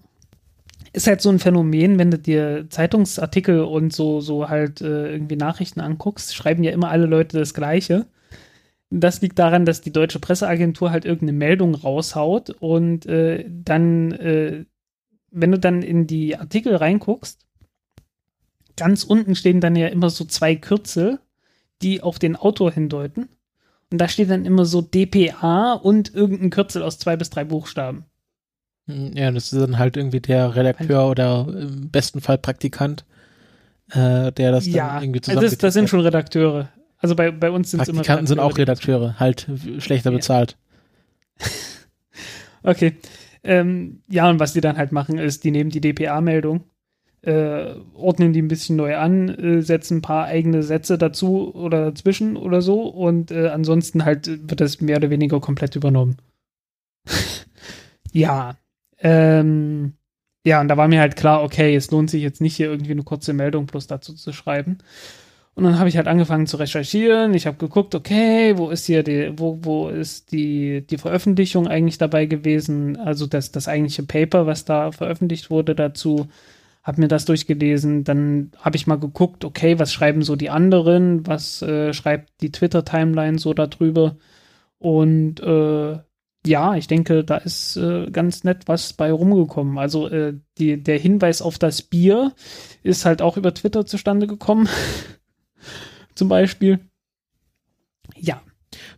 ist 0.93 1.09
halt 1.09 1.23
so 1.23 1.29
ein 1.31 1.41
Phänomen, 1.41 1.99
wenn 1.99 2.13
du 2.13 2.19
dir 2.21 2.67
Zeitungsartikel 2.71 3.63
und 3.63 3.93
so, 3.93 4.21
so 4.21 4.49
halt 4.49 4.81
äh, 4.83 5.11
irgendwie 5.11 5.37
Nachrichten 5.37 5.81
anguckst, 5.81 6.37
schreiben 6.37 6.63
ja 6.63 6.71
immer 6.71 6.91
alle 6.91 7.07
Leute 7.07 7.37
das 7.37 7.53
Gleiche. 7.53 8.07
Das 8.91 9.23
liegt 9.23 9.41
daran, 9.41 9.65
dass 9.65 9.81
die 9.81 9.93
deutsche 9.93 10.21
Presseagentur 10.21 10.93
halt 10.93 11.05
irgendeine 11.05 11.39
Meldung 11.39 11.75
raushaut 11.75 12.51
und 12.51 13.07
äh, 13.07 13.45
dann, 13.49 14.13
äh, 14.13 14.65
wenn 15.31 15.53
du 15.53 15.59
dann 15.59 15.83
in 15.83 16.07
die 16.07 16.37
Artikel 16.37 16.75
reinguckst, 16.77 17.47
ganz 18.77 19.05
unten 19.05 19.35
stehen 19.35 19.61
dann 19.61 19.77
ja 19.77 19.89
immer 19.89 20.11
so 20.11 20.25
zwei 20.25 20.57
Kürzel, 20.57 21.21
die 21.83 22.03
auf 22.03 22.19
den 22.19 22.37
Autor 22.37 22.73
hindeuten. 22.73 23.29
Und 23.93 23.99
da 23.99 24.09
steht 24.09 24.31
dann 24.31 24.45
immer 24.45 24.65
so 24.65 24.83
DPA 24.83 25.73
und 25.75 26.15
irgendein 26.15 26.51
Kürzel 26.51 26.83
aus 26.83 26.99
zwei 26.99 27.17
bis 27.17 27.31
drei 27.31 27.45
Buchstaben. 27.45 28.05
Ja, 28.87 29.31
das 29.31 29.53
ist 29.53 29.61
dann 29.61 29.79
halt 29.79 29.97
irgendwie 29.97 30.21
der 30.21 30.55
Redakteur 30.55 31.09
oder 31.09 31.47
im 31.49 31.91
besten 31.91 32.21
Fall 32.21 32.39
Praktikant, 32.39 33.05
äh, 33.91 34.33
der 34.33 34.53
das 34.53 34.65
dann 34.65 34.75
ja, 34.75 35.01
irgendwie 35.01 35.21
also 35.29 35.41
das, 35.41 35.59
das 35.59 35.75
sind 35.75 35.89
schon 35.89 36.01
Redakteure. 36.01 36.69
Also 36.99 37.15
bei, 37.15 37.31
bei 37.31 37.51
uns 37.51 37.71
sind 37.71 37.81
es 37.81 37.89
immer 37.89 37.99
Praktikanten 37.99 38.27
sind 38.27 38.41
auch 38.41 38.59
Redakteure, 38.59 39.19
halt 39.19 39.47
schlechter 39.79 40.11
Ja. 40.11 40.17
bezahlt. 40.17 40.57
Okay. 42.63 42.95
Ähm, 43.43 44.03
ja, 44.09 44.29
und 44.29 44.41
was 44.41 44.53
die 44.53 44.61
dann 44.61 44.77
halt 44.77 44.93
machen, 44.93 45.19
ist, 45.19 45.45
die 45.45 45.51
nehmen 45.51 45.71
die 45.71 45.81
DPA-Meldung, 45.81 46.65
äh, 47.23 47.75
ordnen 47.95 48.33
die 48.33 48.43
ein 48.43 48.49
bisschen 48.49 48.77
neu 48.77 48.97
an, 48.97 49.29
äh, 49.29 49.63
setzen 49.63 49.99
ein 49.99 50.03
paar 50.03 50.27
eigene 50.27 50.63
Sätze 50.63 50.99
dazu 50.99 51.55
oder 51.55 51.87
dazwischen 51.87 52.37
oder 52.37 52.63
so 52.63 52.83
und 52.83 53.31
äh, 53.31 53.49
ansonsten 53.49 54.05
halt 54.05 54.27
wird 54.49 54.61
das 54.61 54.81
mehr 54.81 54.97
oder 54.97 55.11
weniger 55.11 55.41
komplett 55.41 55.77
übernommen. 55.77 56.17
ja. 58.13 58.57
Ähm, 58.99 59.95
ja, 60.45 60.61
und 60.61 60.69
da 60.69 60.77
war 60.77 60.89
mir 60.89 61.01
halt 61.01 61.17
klar, 61.17 61.43
okay, 61.43 61.75
es 61.75 61.91
lohnt 61.91 62.11
sich 62.11 62.23
jetzt 62.23 62.41
nicht 62.41 62.57
hier 62.57 62.71
irgendwie 62.71 62.93
eine 62.93 63.03
kurze 63.03 63.33
Meldung 63.33 63.67
bloß 63.67 63.87
dazu 63.87 64.15
zu 64.15 64.33
schreiben. 64.33 64.79
Und 65.55 65.65
dann 65.65 65.79
habe 65.79 65.89
ich 65.89 65.97
halt 65.97 66.07
angefangen 66.09 66.47
zu 66.47 66.57
recherchieren. 66.57 67.35
Ich 67.35 67.47
habe 67.47 67.57
geguckt, 67.57 67.95
okay, 67.95 68.57
wo 68.57 68.71
ist 68.71 68.87
hier 68.87 69.03
die, 69.03 69.33
wo, 69.37 69.59
wo 69.63 69.89
ist 69.89 70.33
die, 70.33 70.87
die 70.87 70.99
Veröffentlichung 70.99 71.67
eigentlich 71.67 71.99
dabei 71.99 72.27
gewesen? 72.27 72.97
Also 72.97 73.27
das, 73.27 73.51
das 73.53 73.69
eigentliche 73.69 74.05
Paper, 74.05 74.47
was 74.47 74.65
da 74.65 74.93
veröffentlicht 74.93 75.51
wurde 75.51 75.75
dazu, 75.75 76.29
habe 76.83 77.01
mir 77.01 77.09
das 77.09 77.25
durchgelesen. 77.25 78.05
Dann 78.05 78.53
habe 78.59 78.77
ich 78.77 78.87
mal 78.87 78.99
geguckt, 78.99 79.45
okay, 79.45 79.79
was 79.79 79.93
schreiben 79.93 80.23
so 80.23 80.37
die 80.37 80.51
anderen? 80.51 81.27
Was 81.27 81.63
äh, 81.63 81.93
schreibt 81.93 82.31
die 82.41 82.53
Twitter-Timeline 82.53 83.39
so 83.39 83.53
darüber? 83.53 84.17
Und 84.79 85.41
äh, 85.41 85.99
ja, 86.47 86.75
ich 86.75 86.87
denke, 86.87 87.23
da 87.23 87.37
ist 87.37 87.77
äh, 87.77 88.11
ganz 88.11 88.45
nett 88.45 88.63
was 88.67 88.95
bei 88.95 89.13
rumgekommen. 89.13 89.79
Also 89.79 90.09
äh, 90.09 90.35
die, 90.59 90.83
der 90.83 90.99
Hinweis 90.99 91.43
auf 91.43 91.59
das 91.59 91.83
Bier 91.83 92.33
ist 92.83 93.05
halt 93.05 93.21
auch 93.21 93.37
über 93.37 93.53
Twitter 93.53 93.85
zustande 93.85 94.27
gekommen. 94.27 94.69
Zum 96.15 96.29
Beispiel. 96.29 96.81
Ja. 98.17 98.43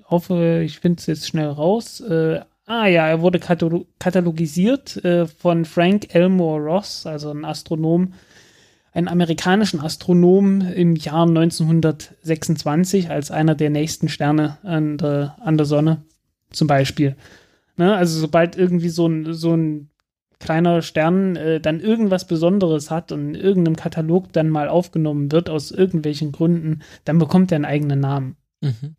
hoffe, 0.04 0.62
ich 0.64 0.78
finde 0.78 1.00
es 1.00 1.06
jetzt 1.06 1.28
schnell 1.28 1.48
raus. 1.48 2.00
Äh, 2.00 2.40
ah 2.66 2.86
ja, 2.86 3.06
er 3.06 3.20
wurde 3.20 3.38
katalogisiert 3.38 5.04
äh, 5.04 5.26
von 5.26 5.64
Frank 5.64 6.14
Elmore 6.14 6.62
Ross, 6.62 7.06
also 7.06 7.30
ein 7.30 7.44
Astronom, 7.44 8.14
einen 8.92 9.08
amerikanischen 9.08 9.80
Astronomen 9.80 10.60
im 10.72 10.96
Jahr 10.96 11.26
1926 11.26 13.10
als 13.10 13.30
einer 13.30 13.54
der 13.54 13.70
nächsten 13.70 14.08
Sterne 14.08 14.58
an 14.62 14.98
der, 14.98 15.36
an 15.40 15.56
der 15.56 15.66
Sonne, 15.66 16.02
zum 16.50 16.68
Beispiel. 16.68 17.16
Ne? 17.76 17.94
Also 17.94 18.20
sobald 18.20 18.56
irgendwie 18.56 18.88
so 18.88 19.06
ein, 19.08 19.34
so 19.34 19.54
ein 19.54 19.90
kleiner 20.44 20.82
Stern 20.82 21.34
äh, 21.34 21.60
dann 21.60 21.80
irgendwas 21.80 22.26
Besonderes 22.26 22.90
hat 22.90 23.10
und 23.10 23.34
in 23.34 23.34
irgendeinem 23.34 23.76
Katalog 23.76 24.32
dann 24.32 24.48
mal 24.48 24.68
aufgenommen 24.68 25.32
wird, 25.32 25.50
aus 25.50 25.72
irgendwelchen 25.72 26.30
Gründen, 26.30 26.82
dann 27.04 27.18
bekommt 27.18 27.50
er 27.50 27.56
einen 27.56 27.64
eigenen 27.64 28.00
Namen. 28.00 28.36
Mhm. 28.60 28.96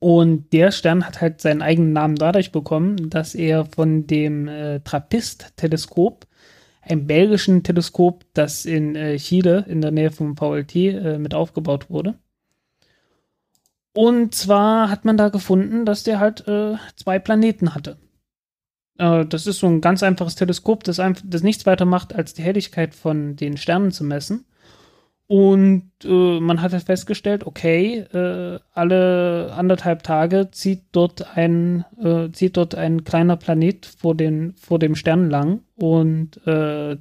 Und 0.00 0.52
der 0.52 0.72
Stern 0.72 1.06
hat 1.06 1.20
halt 1.20 1.40
seinen 1.40 1.62
eigenen 1.62 1.92
Namen 1.92 2.16
dadurch 2.16 2.50
bekommen, 2.50 3.08
dass 3.08 3.36
er 3.36 3.66
von 3.66 4.08
dem 4.08 4.48
äh, 4.48 4.80
Trappist-Teleskop 4.80 6.26
einem 6.82 7.06
belgischen 7.06 7.62
Teleskop, 7.62 8.24
das 8.34 8.64
in 8.64 8.96
äh, 8.96 9.16
Chile 9.16 9.64
in 9.68 9.80
der 9.80 9.92
Nähe 9.92 10.10
vom 10.10 10.36
VLT 10.36 10.74
äh, 10.74 11.18
mit 11.18 11.34
aufgebaut 11.34 11.90
wurde. 11.90 12.18
Und 13.94 14.34
zwar 14.34 14.90
hat 14.90 15.04
man 15.04 15.16
da 15.16 15.28
gefunden, 15.28 15.84
dass 15.84 16.02
der 16.02 16.18
halt 16.18 16.46
äh, 16.48 16.76
zwei 16.96 17.18
Planeten 17.18 17.74
hatte. 17.74 17.98
Äh, 18.98 19.26
das 19.26 19.46
ist 19.46 19.58
so 19.58 19.66
ein 19.66 19.80
ganz 19.80 20.02
einfaches 20.02 20.34
Teleskop, 20.34 20.84
das, 20.84 21.00
einf 21.00 21.22
das 21.24 21.42
nichts 21.42 21.66
weiter 21.66 21.84
macht, 21.84 22.14
als 22.14 22.34
die 22.34 22.42
Helligkeit 22.42 22.94
von 22.94 23.36
den 23.36 23.56
Sternen 23.56 23.92
zu 23.92 24.04
messen. 24.04 24.44
Und 25.26 25.90
äh, 26.04 26.40
man 26.40 26.60
hat 26.60 26.72
halt 26.72 26.82
festgestellt, 26.82 27.46
okay, 27.46 28.00
äh, 28.12 28.58
alle 28.72 29.52
anderthalb 29.56 30.02
Tage 30.02 30.50
zieht 30.50 30.82
dort 30.92 31.36
ein, 31.36 31.86
äh, 32.02 32.30
zieht 32.32 32.56
dort 32.58 32.74
ein 32.74 33.04
kleiner 33.04 33.36
Planet 33.36 33.86
vor, 33.86 34.14
den, 34.14 34.54
vor 34.56 34.78
dem 34.78 34.94
Stern 34.94 35.30
lang 35.30 35.60
und 35.76 36.46
äh, 36.46 36.98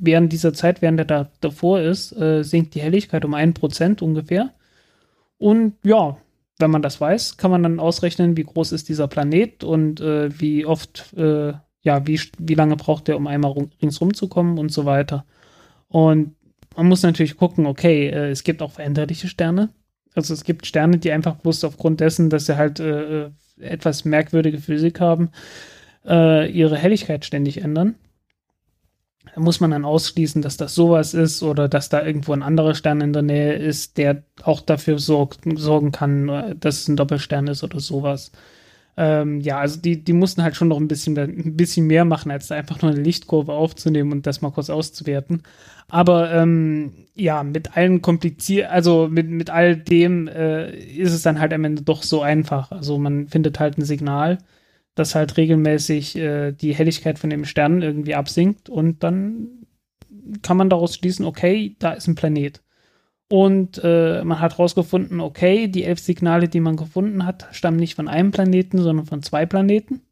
während 0.00 0.32
dieser 0.32 0.52
Zeit, 0.54 0.82
während 0.82 1.00
er 1.00 1.04
da 1.04 1.30
davor 1.40 1.80
ist, 1.80 2.12
äh, 2.12 2.42
sinkt 2.44 2.74
die 2.74 2.80
Helligkeit 2.80 3.24
um 3.24 3.34
ein 3.34 3.54
Prozent 3.54 4.02
ungefähr. 4.02 4.50
Und 5.38 5.74
ja, 5.82 6.18
wenn 6.62 6.70
man 6.70 6.80
das 6.80 6.98
weiß, 7.00 7.36
kann 7.36 7.50
man 7.50 7.62
dann 7.62 7.78
ausrechnen, 7.78 8.38
wie 8.38 8.44
groß 8.44 8.72
ist 8.72 8.88
dieser 8.88 9.08
Planet 9.08 9.62
und 9.64 10.00
äh, 10.00 10.40
wie 10.40 10.64
oft, 10.64 11.14
ja, 11.14 12.06
wie, 12.06 12.20
wie 12.38 12.54
lange 12.54 12.76
braucht 12.76 13.08
er, 13.08 13.16
um 13.16 13.26
einmal 13.26 13.54
ringsrum 13.82 14.14
zu 14.14 14.28
kommen 14.28 14.58
und 14.58 14.72
so 14.72 14.86
weiter. 14.86 15.26
Und 15.88 16.34
man 16.76 16.88
muss 16.88 17.02
natürlich 17.02 17.36
gucken, 17.36 17.66
okay, 17.66 18.08
äh, 18.08 18.30
es 18.30 18.44
gibt 18.44 18.62
auch 18.62 18.72
veränderliche 18.72 19.28
Sterne. 19.28 19.70
Also 20.14 20.34
es 20.34 20.44
gibt 20.44 20.66
Sterne, 20.66 20.98
die 20.98 21.12
einfach 21.12 21.36
bloß 21.36 21.64
aufgrund 21.64 22.00
dessen, 22.00 22.30
dass 22.30 22.46
sie 22.46 22.56
halt 22.56 22.80
äh, 22.80 23.24
äh, 23.24 23.30
etwas 23.60 24.04
merkwürdige 24.04 24.58
Physik 24.58 25.00
haben, 25.00 25.30
äh, 26.06 26.50
ihre 26.50 26.76
Helligkeit 26.76 27.24
ständig 27.24 27.62
ändern. 27.62 27.94
Muss 29.36 29.60
man 29.60 29.70
dann 29.70 29.84
ausschließen, 29.84 30.42
dass 30.42 30.56
das 30.56 30.74
sowas 30.74 31.14
ist 31.14 31.42
oder 31.42 31.68
dass 31.68 31.88
da 31.88 32.04
irgendwo 32.04 32.32
ein 32.32 32.42
anderer 32.42 32.74
Stern 32.74 33.00
in 33.00 33.12
der 33.12 33.22
Nähe 33.22 33.54
ist, 33.54 33.96
der 33.96 34.24
auch 34.42 34.60
dafür 34.60 34.98
sorgt, 34.98 35.40
sorgen 35.56 35.90
kann, 35.90 36.56
dass 36.60 36.82
es 36.82 36.88
ein 36.88 36.96
Doppelstern 36.96 37.46
ist 37.46 37.64
oder 37.64 37.80
sowas. 37.80 38.32
Ähm, 38.96 39.40
ja, 39.40 39.58
also 39.58 39.80
die, 39.80 40.04
die 40.04 40.12
mussten 40.12 40.42
halt 40.42 40.54
schon 40.54 40.68
noch 40.68 40.76
ein 40.76 40.88
bisschen, 40.88 41.16
ein 41.16 41.56
bisschen 41.56 41.86
mehr 41.86 42.04
machen, 42.04 42.30
als 42.30 42.48
da 42.48 42.56
einfach 42.56 42.82
nur 42.82 42.90
eine 42.90 43.00
Lichtkurve 43.00 43.50
aufzunehmen 43.50 44.12
und 44.12 44.26
das 44.26 44.42
mal 44.42 44.50
kurz 44.50 44.68
auszuwerten. 44.68 45.42
Aber 45.88 46.30
ähm, 46.32 46.92
ja, 47.14 47.42
mit 47.42 47.76
allen 47.76 48.02
kompliziert, 48.02 48.70
also 48.70 49.08
mit, 49.10 49.28
mit 49.28 49.50
all 49.50 49.76
dem 49.76 50.28
äh, 50.28 50.70
ist 50.74 51.12
es 51.12 51.22
dann 51.22 51.40
halt 51.40 51.54
am 51.54 51.64
Ende 51.64 51.82
doch 51.82 52.02
so 52.02 52.22
einfach. 52.22 52.70
Also 52.70 52.98
man 52.98 53.28
findet 53.28 53.58
halt 53.60 53.78
ein 53.78 53.84
Signal, 53.84 54.38
das 54.94 55.14
halt 55.14 55.36
regelmäßig 55.36 56.16
äh, 56.16 56.52
die 56.52 56.74
Helligkeit 56.74 57.18
von 57.18 57.30
dem 57.30 57.44
Stern 57.44 57.82
irgendwie 57.82 58.14
absinkt 58.14 58.68
und 58.68 59.02
dann 59.02 59.48
kann 60.42 60.56
man 60.56 60.70
daraus 60.70 60.94
schließen, 60.94 61.26
okay, 61.26 61.76
da 61.78 61.92
ist 61.92 62.06
ein 62.06 62.14
Planet. 62.14 62.62
Und 63.28 63.80
äh, 63.82 64.22
man 64.24 64.40
hat 64.40 64.52
herausgefunden, 64.52 65.20
okay, 65.20 65.66
die 65.66 65.84
elf 65.84 66.00
Signale, 66.00 66.48
die 66.48 66.60
man 66.60 66.76
gefunden 66.76 67.24
hat, 67.24 67.48
stammen 67.52 67.78
nicht 67.78 67.94
von 67.94 68.08
einem 68.08 68.30
Planeten, 68.30 68.78
sondern 68.78 69.06
von 69.06 69.22
zwei 69.22 69.46
Planeten. 69.46 70.02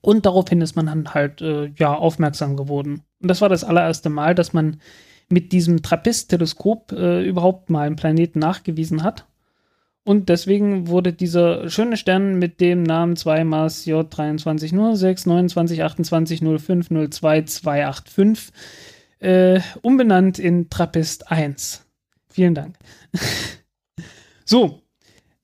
Und 0.00 0.26
daraufhin 0.26 0.60
ist 0.60 0.76
man 0.76 0.86
dann 0.86 1.14
halt 1.14 1.40
äh, 1.40 1.72
ja 1.76 1.94
aufmerksam 1.94 2.56
geworden. 2.56 3.02
Und 3.20 3.28
das 3.28 3.40
war 3.40 3.48
das 3.48 3.64
allererste 3.64 4.10
Mal, 4.10 4.34
dass 4.34 4.52
man 4.52 4.80
mit 5.28 5.52
diesem 5.52 5.82
Trappist-Teleskop 5.82 6.92
äh, 6.92 7.24
überhaupt 7.24 7.70
mal 7.70 7.86
einen 7.86 7.96
Planeten 7.96 8.38
nachgewiesen 8.38 9.02
hat. 9.02 9.26
Und 10.08 10.30
deswegen 10.30 10.88
wurde 10.88 11.12
dieser 11.12 11.68
schöne 11.68 11.98
Stern 11.98 12.38
mit 12.38 12.62
dem 12.62 12.82
Namen 12.82 13.14
2 13.14 13.44
Mars 13.44 13.86
J23 13.86 14.96
06 14.96 15.26
29 15.26 15.82
28 15.82 16.40
05 16.40 16.88
02 17.10 17.42
285 17.42 18.54
äh, 19.18 19.60
umbenannt 19.82 20.38
in 20.38 20.70
Trappist 20.70 21.30
1. 21.30 21.84
Vielen 22.30 22.54
Dank. 22.54 22.76
so. 24.46 24.80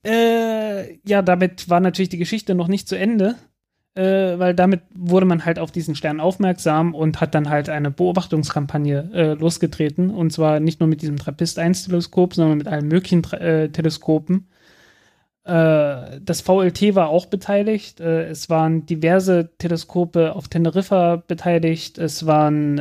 Äh, 0.03 0.95
ja, 1.07 1.21
damit 1.21 1.69
war 1.69 1.81
natürlich 1.81 2.09
die 2.09 2.17
Geschichte 2.17 2.55
noch 2.55 2.69
nicht 2.69 2.89
zu 2.89 2.97
Ende, 2.97 3.35
äh, 3.95 4.39
weil 4.39 4.55
damit 4.55 4.81
wurde 4.95 5.27
man 5.27 5.45
halt 5.45 5.59
auf 5.59 5.73
diesen 5.73 5.95
Stern 5.95 6.21
aufmerksam 6.21 6.95
und 6.95 7.21
hat 7.21 7.35
dann 7.35 7.51
halt 7.51 7.69
eine 7.69 7.91
Beobachtungskampagne 7.91 9.11
äh, 9.13 9.35
losgetreten. 9.35 10.09
Und 10.09 10.33
zwar 10.33 10.59
nicht 10.59 10.81
nur 10.81 10.89
mit 10.89 11.03
diesem 11.03 11.19
Trappist-1-Teleskop, 11.19 12.33
sondern 12.33 12.57
mit 12.57 12.67
allen 12.67 12.89
möglichen 12.89 13.23
Tra 13.23 13.37
äh, 13.37 13.69
Teleskopen. 13.69 14.49
Äh, 15.45 16.21
das 16.21 16.41
VLT 16.41 16.95
war 16.95 17.09
auch 17.09 17.27
beteiligt. 17.27 18.01
es 18.01 18.51
waren 18.51 18.87
diverse 18.87 19.51
Teleskope 19.59 20.35
auf 20.35 20.49
Teneriffa 20.49 21.17
beteiligt. 21.17 21.99
Es 21.99 22.27
waren 22.27 22.79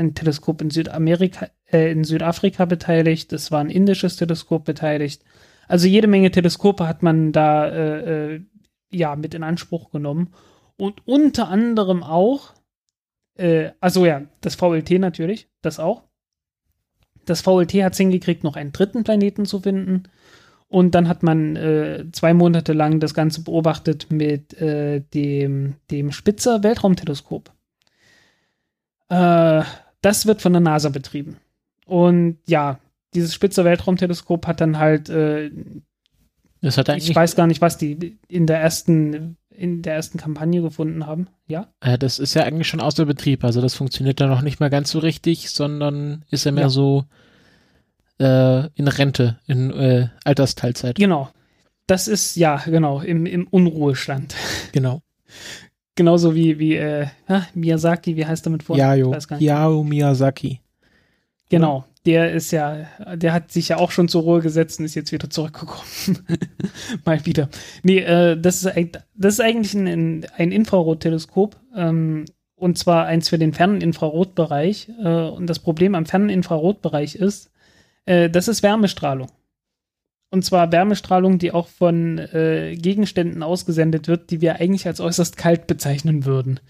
ein 0.00 0.14
Teleskop 0.14 0.60
in 0.62 0.70
Südamerika, 0.70 1.48
äh, 1.70 1.92
in 1.92 2.04
Südafrika 2.04 2.64
beteiligt, 2.64 3.32
es 3.32 3.52
war 3.52 3.60
ein 3.60 3.70
indisches 3.70 4.16
Teleskop 4.16 4.64
beteiligt. 4.64 5.22
Also 5.68 5.86
jede 5.86 6.08
Menge 6.08 6.30
Teleskope 6.30 6.88
hat 6.88 7.02
man 7.02 7.32
da 7.32 7.68
äh, 7.68 8.34
äh, 8.34 8.40
ja 8.90 9.14
mit 9.14 9.34
in 9.34 9.44
Anspruch 9.44 9.90
genommen. 9.90 10.34
Und 10.76 11.06
unter 11.06 11.48
anderem 11.48 12.02
auch, 12.02 12.54
äh, 13.36 13.70
also 13.80 14.04
ja, 14.04 14.22
das 14.40 14.56
VLT 14.56 14.92
natürlich, 14.92 15.48
das 15.62 15.78
auch. 15.78 16.04
Das 17.26 17.42
VLT 17.42 17.74
hat 17.84 17.92
es 17.92 17.98
hingekriegt, 17.98 18.42
noch 18.42 18.56
einen 18.56 18.72
dritten 18.72 19.04
Planeten 19.04 19.44
zu 19.44 19.60
finden. 19.60 20.04
Und 20.70 20.94
dann 20.94 21.08
hat 21.08 21.24
man 21.24 21.56
äh, 21.56 22.04
zwei 22.12 22.32
Monate 22.32 22.72
lang 22.72 23.00
das 23.00 23.12
Ganze 23.12 23.42
beobachtet 23.42 24.06
mit 24.10 24.54
äh, 24.60 25.00
dem, 25.12 25.74
dem 25.90 26.12
Spitzer 26.12 26.62
Weltraumteleskop. 26.62 27.50
Äh, 29.08 29.64
das 30.00 30.26
wird 30.26 30.40
von 30.40 30.52
der 30.52 30.60
NASA 30.60 30.88
betrieben. 30.88 31.38
Und 31.86 32.38
ja, 32.46 32.78
dieses 33.14 33.34
Spitzer 33.34 33.64
Weltraumteleskop 33.64 34.46
hat 34.46 34.60
dann 34.60 34.78
halt, 34.78 35.08
äh, 35.08 35.50
Das 36.60 36.78
hat 36.78 36.88
eigentlich, 36.88 37.10
ich 37.10 37.16
weiß 37.16 37.34
gar 37.34 37.48
nicht, 37.48 37.60
was 37.60 37.76
die 37.76 38.18
in 38.28 38.46
der 38.46 38.60
ersten, 38.60 39.36
in 39.50 39.82
der 39.82 39.94
ersten 39.94 40.18
Kampagne 40.18 40.62
gefunden 40.62 41.04
haben. 41.04 41.26
Ja? 41.48 41.66
das 41.98 42.20
ist 42.20 42.34
ja 42.34 42.44
eigentlich 42.44 42.68
schon 42.68 42.80
außer 42.80 43.06
Betrieb. 43.06 43.42
Also 43.42 43.60
das 43.60 43.74
funktioniert 43.74 44.20
da 44.20 44.28
noch 44.28 44.42
nicht 44.42 44.60
mehr 44.60 44.70
ganz 44.70 44.92
so 44.92 45.00
richtig, 45.00 45.50
sondern 45.50 46.24
ist 46.30 46.44
ja 46.44 46.52
mehr 46.52 46.62
Ja. 46.64 46.70
so 46.70 47.06
äh, 48.20 48.68
in 48.74 48.86
Rente, 48.88 49.38
in 49.46 49.70
äh, 49.70 50.08
Altersteilzeit. 50.24 50.96
Genau. 50.96 51.28
Das 51.86 52.06
ist, 52.06 52.36
ja, 52.36 52.62
genau, 52.66 53.00
im, 53.00 53.26
im 53.26 53.46
Unruhestand. 53.48 54.34
Genau. 54.72 55.02
Genauso 55.96 56.34
wie, 56.34 56.58
wie 56.58 56.76
äh, 56.76 57.06
Miyazaki, 57.54 58.16
wie 58.16 58.24
heißt 58.24 58.46
er 58.46 58.50
mit? 58.50 58.62
Ich 58.62 58.68
Yao. 58.76 59.14
Yao 59.38 59.82
Miyazaki. 59.84 60.60
Genau. 61.48 61.84
Der 62.06 62.32
ist 62.32 62.50
ja, 62.52 62.86
der 63.14 63.34
hat 63.34 63.52
sich 63.52 63.68
ja 63.68 63.76
auch 63.76 63.90
schon 63.90 64.08
zur 64.08 64.22
Ruhe 64.22 64.40
gesetzt 64.40 64.78
und 64.78 64.86
ist 64.86 64.94
jetzt 64.94 65.12
wieder 65.12 65.28
zurückgekommen. 65.28 65.82
Mal 67.04 67.26
wieder. 67.26 67.50
Nee, 67.82 67.98
äh, 67.98 68.40
das, 68.40 68.64
ist, 68.64 68.72
das 69.14 69.34
ist 69.34 69.40
eigentlich 69.40 69.74
ein, 69.74 69.86
ein- 69.86 70.26
ein 70.38 70.52
Infrarotteleskop. 70.52 71.56
Ähm, 71.76 72.24
und 72.54 72.78
zwar 72.78 73.04
eins 73.06 73.28
für 73.28 73.38
den 73.38 73.52
fernen 73.52 73.82
Infrarotbereich. 73.82 74.88
Äh, 75.02 75.08
und 75.28 75.46
das 75.48 75.58
Problem 75.58 75.94
am 75.94 76.06
fernen 76.06 76.30
Infrarotbereich 76.30 77.16
ist, 77.16 77.50
äh, 78.10 78.28
das 78.28 78.48
ist 78.48 78.62
Wärmestrahlung. 78.62 79.30
Und 80.32 80.44
zwar 80.44 80.70
Wärmestrahlung, 80.70 81.38
die 81.38 81.52
auch 81.52 81.68
von 81.68 82.18
äh, 82.18 82.76
Gegenständen 82.76 83.42
ausgesendet 83.42 84.08
wird, 84.08 84.30
die 84.30 84.40
wir 84.40 84.56
eigentlich 84.56 84.86
als 84.86 85.00
äußerst 85.00 85.36
kalt 85.36 85.66
bezeichnen 85.66 86.24
würden. 86.24 86.60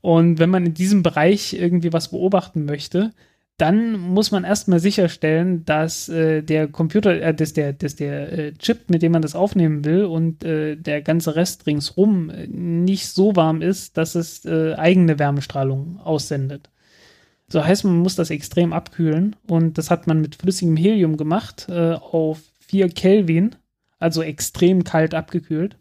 Und 0.00 0.38
wenn 0.38 0.50
man 0.50 0.66
in 0.66 0.74
diesem 0.74 1.02
Bereich 1.02 1.54
irgendwie 1.54 1.92
was 1.92 2.10
beobachten 2.10 2.64
möchte, 2.66 3.12
dann 3.56 3.98
muss 3.98 4.32
man 4.32 4.42
erstmal 4.42 4.80
sicherstellen, 4.80 5.64
dass 5.64 6.08
äh, 6.08 6.42
der 6.42 6.66
Computer, 6.66 7.20
äh, 7.20 7.34
dass 7.34 7.52
der, 7.52 7.72
dass 7.72 7.94
der 7.94 8.32
äh, 8.32 8.52
Chip, 8.54 8.90
mit 8.90 9.02
dem 9.02 9.12
man 9.12 9.22
das 9.22 9.36
aufnehmen 9.36 9.84
will 9.84 10.04
und 10.04 10.44
äh, 10.44 10.76
der 10.76 11.02
ganze 11.02 11.36
Rest 11.36 11.66
ringsrum 11.66 12.30
äh, 12.30 12.48
nicht 12.48 13.08
so 13.08 13.36
warm 13.36 13.62
ist, 13.62 13.96
dass 13.96 14.16
es 14.16 14.44
eigene 14.46 15.18
Wärmestrahlung 15.18 16.00
aussendet. 16.00 16.68
So 17.48 17.64
heißt, 17.64 17.84
man 17.84 17.98
muss 17.98 18.16
das 18.16 18.30
extrem 18.30 18.72
abkühlen 18.72 19.36
und 19.46 19.78
das 19.78 19.90
hat 19.90 20.06
man 20.06 20.20
mit 20.20 20.36
flüssigem 20.36 20.76
Helium 20.76 21.16
gemacht 21.16 21.66
äh, 21.68 21.92
auf 21.92 22.40
4 22.60 22.88
Kelvin, 22.88 23.54
also 23.98 24.22
extrem 24.22 24.84
kalt 24.84 25.14
abgekühlt. 25.14 25.76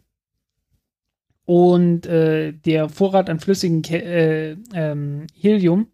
Und 1.46 2.06
äh, 2.06 2.54
der 2.54 2.90
Vorrat 2.90 3.30
an 3.30 3.40
flüssigem 3.40 3.82
Ke 3.82 4.02
äh, 4.04 4.58
ähm, 4.74 5.28
Helium, 5.36 5.88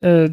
äh, 0.00 0.30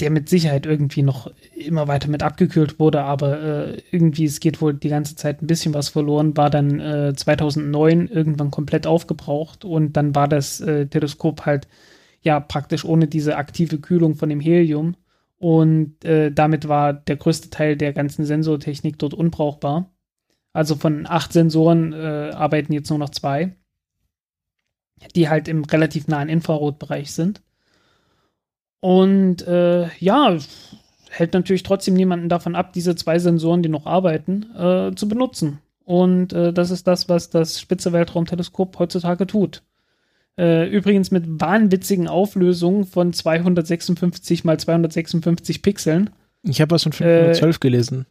der 0.00 0.10
mit 0.10 0.28
Sicherheit 0.28 0.66
irgendwie 0.66 1.02
noch 1.02 1.30
immer 1.54 1.86
weiter 1.88 2.08
mit 2.08 2.22
abgekühlt 2.22 2.78
wurde, 2.78 3.02
aber 3.02 3.42
äh, 3.42 3.82
irgendwie, 3.90 4.24
es 4.24 4.40
geht 4.40 4.60
wohl 4.60 4.74
die 4.74 4.88
ganze 4.88 5.14
Zeit 5.14 5.42
ein 5.42 5.46
bisschen 5.46 5.74
was 5.74 5.90
verloren, 5.90 6.36
war 6.36 6.50
dann 6.50 6.80
äh, 6.80 7.14
2009 7.14 8.08
irgendwann 8.08 8.50
komplett 8.50 8.86
aufgebraucht 8.86 9.64
und 9.64 9.94
dann 9.94 10.14
war 10.14 10.28
das 10.28 10.60
äh, 10.60 10.86
Teleskop 10.86 11.44
halt 11.46 11.68
ja 12.22 12.40
praktisch 12.40 12.84
ohne 12.84 13.06
diese 13.06 13.36
aktive 13.36 13.78
Kühlung 13.78 14.14
von 14.14 14.28
dem 14.28 14.40
Helium 14.40 14.96
und 15.40 16.04
äh, 16.04 16.30
damit 16.30 16.68
war 16.68 16.92
der 16.92 17.16
größte 17.16 17.48
Teil 17.48 17.74
der 17.74 17.94
ganzen 17.94 18.26
Sensortechnik 18.26 18.98
dort 18.98 19.14
unbrauchbar. 19.14 19.90
Also 20.52 20.74
von 20.74 21.06
acht 21.06 21.32
Sensoren 21.32 21.94
äh, 21.94 22.30
arbeiten 22.34 22.74
jetzt 22.74 22.90
nur 22.90 22.98
noch 22.98 23.08
zwei, 23.08 23.56
die 25.14 25.30
halt 25.30 25.48
im 25.48 25.64
relativ 25.64 26.08
nahen 26.08 26.28
Infrarotbereich 26.28 27.12
sind. 27.12 27.42
Und 28.80 29.46
äh, 29.46 29.88
ja, 29.98 30.36
hält 31.08 31.32
natürlich 31.32 31.62
trotzdem 31.62 31.94
niemanden 31.94 32.28
davon 32.28 32.54
ab, 32.54 32.74
diese 32.74 32.94
zwei 32.94 33.18
Sensoren, 33.18 33.62
die 33.62 33.68
noch 33.70 33.86
arbeiten, 33.86 34.54
äh, 34.56 34.94
zu 34.94 35.08
benutzen. 35.08 35.60
Und 35.84 36.34
äh, 36.34 36.52
das 36.52 36.70
ist 36.70 36.86
das, 36.86 37.08
was 37.08 37.30
das 37.30 37.60
Spitze 37.60 37.92
Weltraumteleskop 37.92 38.78
heutzutage 38.78 39.26
tut. 39.26 39.62
Äh, 40.38 40.68
übrigens 40.68 41.10
mit 41.10 41.24
wahnwitzigen 41.40 42.08
Auflösungen 42.08 42.84
von 42.86 43.12
256 43.12 44.44
mal 44.44 44.58
256 44.58 45.62
Pixeln. 45.62 46.10
Ich 46.42 46.60
habe 46.60 46.70
was 46.70 46.84
von 46.84 46.92
512 46.92 47.60
gelesen. 47.60 48.06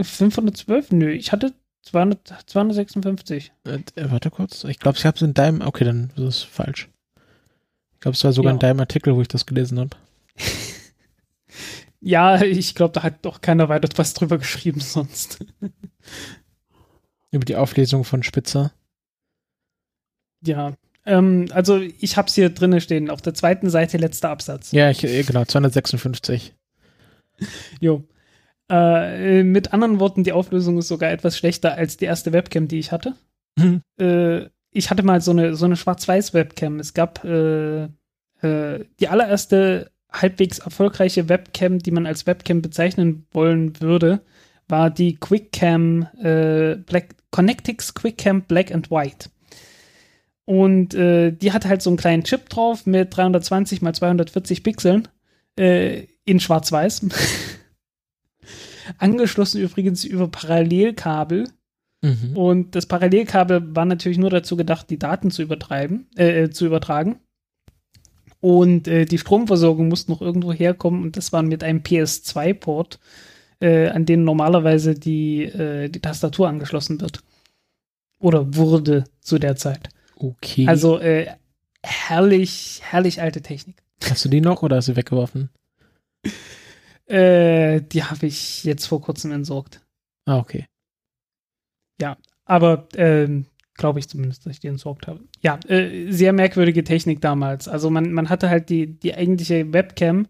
512? 0.00 0.90
Nö, 0.92 1.10
ich 1.12 1.32
hatte 1.32 1.52
200, 1.82 2.44
256. 2.46 3.52
Äh, 3.64 3.78
äh, 3.94 4.10
warte 4.10 4.30
kurz. 4.30 4.64
Ich 4.64 4.78
glaube, 4.80 4.98
ich 4.98 5.04
habe 5.06 5.16
es 5.16 5.22
in 5.22 5.34
deinem. 5.34 5.60
Okay, 5.60 5.84
dann 5.84 6.10
ist 6.16 6.22
es 6.22 6.42
falsch. 6.42 6.88
Ich 7.94 8.00
glaube, 8.00 8.16
es 8.16 8.24
war 8.24 8.32
sogar 8.32 8.50
Ja. 8.50 8.54
in 8.54 8.60
deinem 8.60 8.80
Artikel, 8.80 9.14
wo 9.14 9.20
ich 9.22 9.28
das 9.28 9.46
gelesen 9.46 9.78
habe. 9.78 9.90
Ja, 12.04 12.42
ich 12.42 12.74
glaube, 12.74 12.92
da 12.94 13.04
hat 13.04 13.24
doch 13.24 13.42
keiner 13.42 13.68
weiter 13.68 13.88
was 13.96 14.12
drüber 14.12 14.36
geschrieben 14.36 14.80
sonst. 14.80 15.38
Über 17.30 17.44
die 17.44 17.54
Auflesung 17.54 18.02
von 18.02 18.24
Spitzer. 18.24 18.72
Ja, 20.44 20.74
ähm, 21.04 21.46
also 21.52 21.78
ich 21.78 22.16
hab's 22.16 22.34
hier 22.34 22.50
drinne 22.50 22.80
stehen, 22.80 23.10
auf 23.10 23.22
der 23.22 23.34
zweiten 23.34 23.70
Seite 23.70 23.96
letzter 23.98 24.30
Absatz. 24.30 24.72
Ja, 24.72 24.90
ich, 24.90 25.04
äh, 25.04 25.22
genau, 25.22 25.44
256. 25.44 26.54
Jo. 27.80 28.04
Äh, 28.70 29.42
mit 29.42 29.72
anderen 29.72 29.98
Worten, 29.98 30.22
die 30.22 30.32
Auflösung 30.32 30.78
ist 30.78 30.88
sogar 30.88 31.10
etwas 31.10 31.36
schlechter 31.36 31.74
als 31.74 31.96
die 31.96 32.04
erste 32.04 32.32
Webcam, 32.32 32.68
die 32.68 32.78
ich 32.78 32.92
hatte. 32.92 33.14
Hm. 33.58 33.82
Äh, 33.98 34.46
ich 34.70 34.90
hatte 34.90 35.02
mal 35.02 35.20
so 35.20 35.32
eine, 35.32 35.54
so 35.54 35.64
eine 35.64 35.76
Schwarz-Weiß-Webcam. 35.76 36.78
Es 36.78 36.94
gab 36.94 37.24
äh, 37.24 37.84
äh, 38.42 38.84
die 39.00 39.08
allererste 39.08 39.90
halbwegs 40.12 40.58
erfolgreiche 40.58 41.28
Webcam, 41.28 41.78
die 41.78 41.90
man 41.90 42.06
als 42.06 42.26
Webcam 42.26 42.62
bezeichnen 42.62 43.26
wollen 43.32 43.80
würde, 43.80 44.20
war 44.68 44.90
die 44.90 45.16
QuickCam 45.16 46.06
äh, 46.22 46.76
Black, 46.76 47.16
Connectix 47.30 47.94
QuickCam 47.94 48.42
Black 48.42 48.72
and 48.72 48.90
White. 48.90 49.30
Und 50.44 50.94
äh, 50.94 51.32
die 51.32 51.52
hat 51.52 51.66
halt 51.66 51.82
so 51.82 51.90
einen 51.90 51.96
kleinen 51.96 52.24
Chip 52.24 52.48
drauf 52.48 52.86
mit 52.86 53.16
320 53.16 53.82
mal 53.82 53.94
240 53.94 54.62
Pixeln 54.62 55.08
äh, 55.58 56.06
in 56.24 56.40
Schwarz-Weiß. 56.40 57.06
Angeschlossen 58.98 59.60
übrigens 59.60 60.04
über 60.04 60.28
Parallelkabel. 60.28 61.48
Mhm. 62.02 62.36
Und 62.36 62.74
das 62.74 62.86
Parallelkabel 62.86 63.74
war 63.76 63.84
natürlich 63.84 64.18
nur 64.18 64.30
dazu 64.30 64.56
gedacht, 64.56 64.90
die 64.90 64.98
Daten 64.98 65.30
zu 65.30 65.42
übertreiben, 65.42 66.08
äh, 66.16 66.50
zu 66.50 66.66
übertragen. 66.66 67.20
Und 68.40 68.88
äh, 68.88 69.04
die 69.04 69.18
Stromversorgung 69.18 69.86
musste 69.86 70.10
noch 70.10 70.20
irgendwo 70.20 70.52
herkommen 70.52 71.04
und 71.04 71.16
das 71.16 71.32
war 71.32 71.42
mit 71.42 71.62
einem 71.62 71.78
PS2-Port, 71.82 72.98
äh, 73.60 73.88
an 73.88 74.04
den 74.04 74.24
normalerweise 74.24 74.94
die, 74.94 75.44
äh, 75.44 75.88
die 75.88 76.00
Tastatur 76.00 76.48
angeschlossen 76.48 77.00
wird. 77.00 77.22
Oder 78.18 78.56
wurde 78.56 79.04
zu 79.20 79.38
der 79.38 79.54
Zeit. 79.54 79.90
Okay. 80.22 80.66
Also 80.68 80.98
äh, 80.98 81.26
herrlich, 81.82 82.80
herrlich 82.82 83.20
alte 83.20 83.42
Technik. 83.42 83.82
Hast 84.08 84.24
du 84.24 84.28
die 84.28 84.40
noch 84.40 84.62
oder 84.62 84.76
hast 84.76 84.88
du 84.88 84.96
weggeworfen? 84.96 85.50
Äh, 87.06 87.82
die 87.82 88.04
habe 88.04 88.26
ich 88.26 88.64
jetzt 88.64 88.86
vor 88.86 89.00
kurzem 89.00 89.32
entsorgt. 89.32 89.80
Ah, 90.26 90.38
okay. 90.38 90.66
Aber 92.44 92.86
ähm, 92.96 93.46
glaube 93.74 93.98
ich 93.98 94.08
zumindest, 94.08 94.44
dass 94.44 94.52
ich 94.52 94.60
die 94.60 94.68
entsorgt 94.68 95.06
habe. 95.06 95.20
Ja, 95.40 95.58
äh, 95.68 96.10
sehr 96.10 96.32
merkwürdige 96.32 96.84
Technik 96.84 97.20
damals. 97.20 97.68
Also 97.68 97.90
man, 97.90 98.12
man 98.12 98.28
hatte 98.28 98.50
halt 98.50 98.68
die, 98.68 98.86
die 98.86 99.14
eigentliche 99.14 99.72
Webcam 99.72 100.26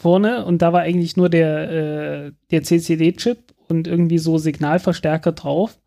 vorne 0.00 0.44
und 0.44 0.62
da 0.62 0.72
war 0.72 0.82
eigentlich 0.82 1.16
nur 1.16 1.28
der, 1.28 1.70
äh, 1.70 2.32
der 2.50 2.62
CCD-Chip 2.62 3.38
und 3.68 3.86
irgendwie 3.86 4.18
so 4.18 4.38
Signalverstärker 4.38 5.32
drauf. 5.32 5.78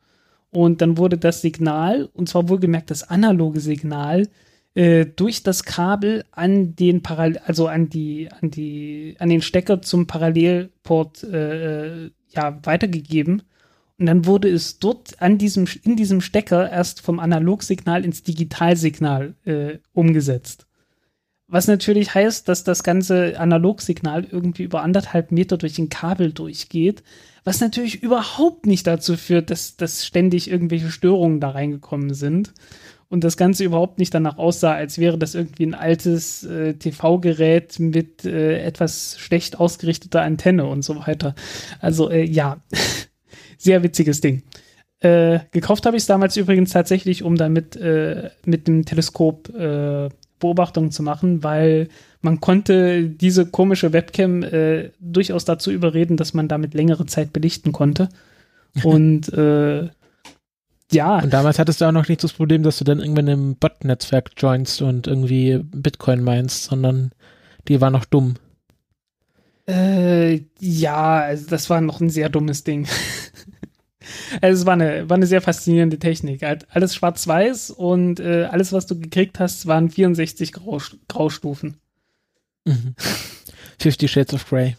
Und 0.51 0.81
dann 0.81 0.97
wurde 0.97 1.17
das 1.17 1.41
Signal, 1.41 2.09
und 2.13 2.27
zwar 2.29 2.49
wohlgemerkt 2.49 2.91
das 2.91 3.03
analoge 3.03 3.61
Signal, 3.61 4.27
äh, 4.73 5.05
durch 5.05 5.43
das 5.43 5.63
Kabel 5.63 6.25
an 6.31 6.75
den 6.75 7.01
Paral 7.01 7.37
also 7.45 7.67
an 7.67 7.89
die, 7.89 8.29
an 8.31 8.51
die, 8.51 9.15
an 9.19 9.29
den 9.29 9.41
Stecker 9.41 9.81
zum 9.81 10.07
Parallelport 10.07 11.23
äh, 11.23 12.05
äh, 12.05 12.11
ja, 12.29 12.59
weitergegeben. 12.63 13.43
Und 13.97 14.05
dann 14.05 14.25
wurde 14.25 14.49
es 14.49 14.79
dort 14.79 15.21
an 15.21 15.37
diesem, 15.37 15.67
in 15.83 15.95
diesem 15.95 16.21
Stecker 16.21 16.69
erst 16.69 17.01
vom 17.01 17.19
Analogsignal 17.19 18.03
ins 18.03 18.23
Digitalsignal 18.23 19.35
äh, 19.45 19.77
umgesetzt. 19.93 20.67
was 21.47 21.67
natürlich 21.67 22.15
heißt, 22.15 22.47
dass 22.47 22.63
das 22.63 22.83
ganze 22.83 23.37
Analogsignal 23.39 24.25
irgendwie 24.25 24.63
über 24.63 24.83
anderthalb 24.83 25.31
Meter 25.31 25.57
durch 25.57 25.77
ein 25.79 25.89
Kabel 25.89 26.31
durchgeht, 26.31 27.03
was 27.43 27.59
natürlich 27.59 28.03
überhaupt 28.03 28.65
nicht 28.65 28.85
dazu 28.87 29.17
führt, 29.17 29.49
dass, 29.49 29.75
dass 29.75 30.05
ständig 30.05 30.49
irgendwelche 30.49 30.91
Störungen 30.91 31.39
da 31.39 31.49
reingekommen 31.49 32.13
sind 32.13 32.53
und 33.09 33.23
das 33.23 33.35
Ganze 33.35 33.63
überhaupt 33.63 33.99
nicht 33.99 34.13
danach 34.13 34.37
aussah, 34.37 34.73
als 34.73 34.97
wäre 34.97 35.17
das 35.17 35.35
irgendwie 35.35 35.65
ein 35.65 35.73
altes 35.73 36.43
äh, 36.43 36.75
TV-Gerät 36.75 37.79
mit 37.79 38.25
äh, 38.25 38.61
etwas 38.61 39.17
schlecht 39.19 39.59
ausgerichteter 39.59 40.21
Antenne 40.21 40.65
und 40.65 40.83
so 40.83 40.95
weiter. 41.05 41.35
Also 41.79 42.09
äh, 42.09 42.23
ja, 42.23 42.61
sehr 43.57 43.83
witziges 43.83 44.21
Ding. 44.21 44.43
Äh, 44.99 45.39
gekauft 45.51 45.85
habe 45.87 45.97
ich 45.97 46.03
es 46.03 46.07
damals 46.07 46.37
übrigens 46.37 46.71
tatsächlich, 46.71 47.23
um 47.23 47.35
damit 47.35 47.75
äh, 47.75 48.29
mit 48.45 48.67
dem 48.67 48.85
Teleskop 48.85 49.49
äh, 49.49 50.09
Beobachtungen 50.41 50.91
zu 50.91 51.01
machen, 51.03 51.43
weil 51.43 51.87
man 52.21 52.41
konnte 52.41 53.03
diese 53.07 53.45
komische 53.45 53.93
Webcam 53.93 54.43
äh, 54.43 54.89
durchaus 54.99 55.45
dazu 55.45 55.71
überreden, 55.71 56.17
dass 56.17 56.33
man 56.33 56.49
damit 56.49 56.73
längere 56.73 57.05
Zeit 57.05 57.31
belichten 57.31 57.71
konnte. 57.71 58.09
Und 58.83 59.31
äh, 59.33 59.89
ja. 60.91 61.19
Und 61.19 61.31
damals 61.33 61.57
hattest 61.57 61.79
du 61.79 61.85
auch 61.85 61.93
noch 61.93 62.07
nicht 62.07 62.23
das 62.23 62.33
Problem, 62.33 62.63
dass 62.63 62.77
du 62.77 62.83
dann 62.83 62.99
irgendwann 62.99 63.27
im 63.27 63.55
Bot-Netzwerk 63.55 64.31
joinst 64.37 64.81
und 64.81 65.07
irgendwie 65.07 65.59
Bitcoin 65.63 66.21
meinst, 66.21 66.65
sondern 66.65 67.11
die 67.67 67.79
war 67.79 67.89
noch 67.89 68.03
dumm. 68.03 68.35
Äh, 69.67 70.41
ja, 70.59 71.19
also 71.19 71.47
das 71.49 71.69
war 71.69 71.79
noch 71.79 72.01
ein 72.01 72.09
sehr 72.09 72.29
dummes 72.29 72.65
Ding. 72.65 72.87
also 74.41 74.61
es 74.61 74.65
war 74.65 74.73
eine, 74.73 75.09
war 75.09 75.15
eine 75.15 75.27
sehr 75.27 75.41
faszinierende 75.41 75.99
Technik. 75.99 76.43
Halt 76.43 76.67
alles 76.69 76.95
schwarz-weiß 76.95 77.71
und 77.71 78.19
äh, 78.19 78.45
alles, 78.45 78.73
was 78.73 78.87
du 78.87 78.99
gekriegt 78.99 79.39
hast, 79.39 79.67
waren 79.67 79.89
64 79.89 80.53
Grau, 80.53 80.79
Graustufen. 81.07 81.77
Mhm. 82.65 82.95
50 83.79 84.11
Shades 84.11 84.33
of 84.33 84.47
Grey. 84.47 84.75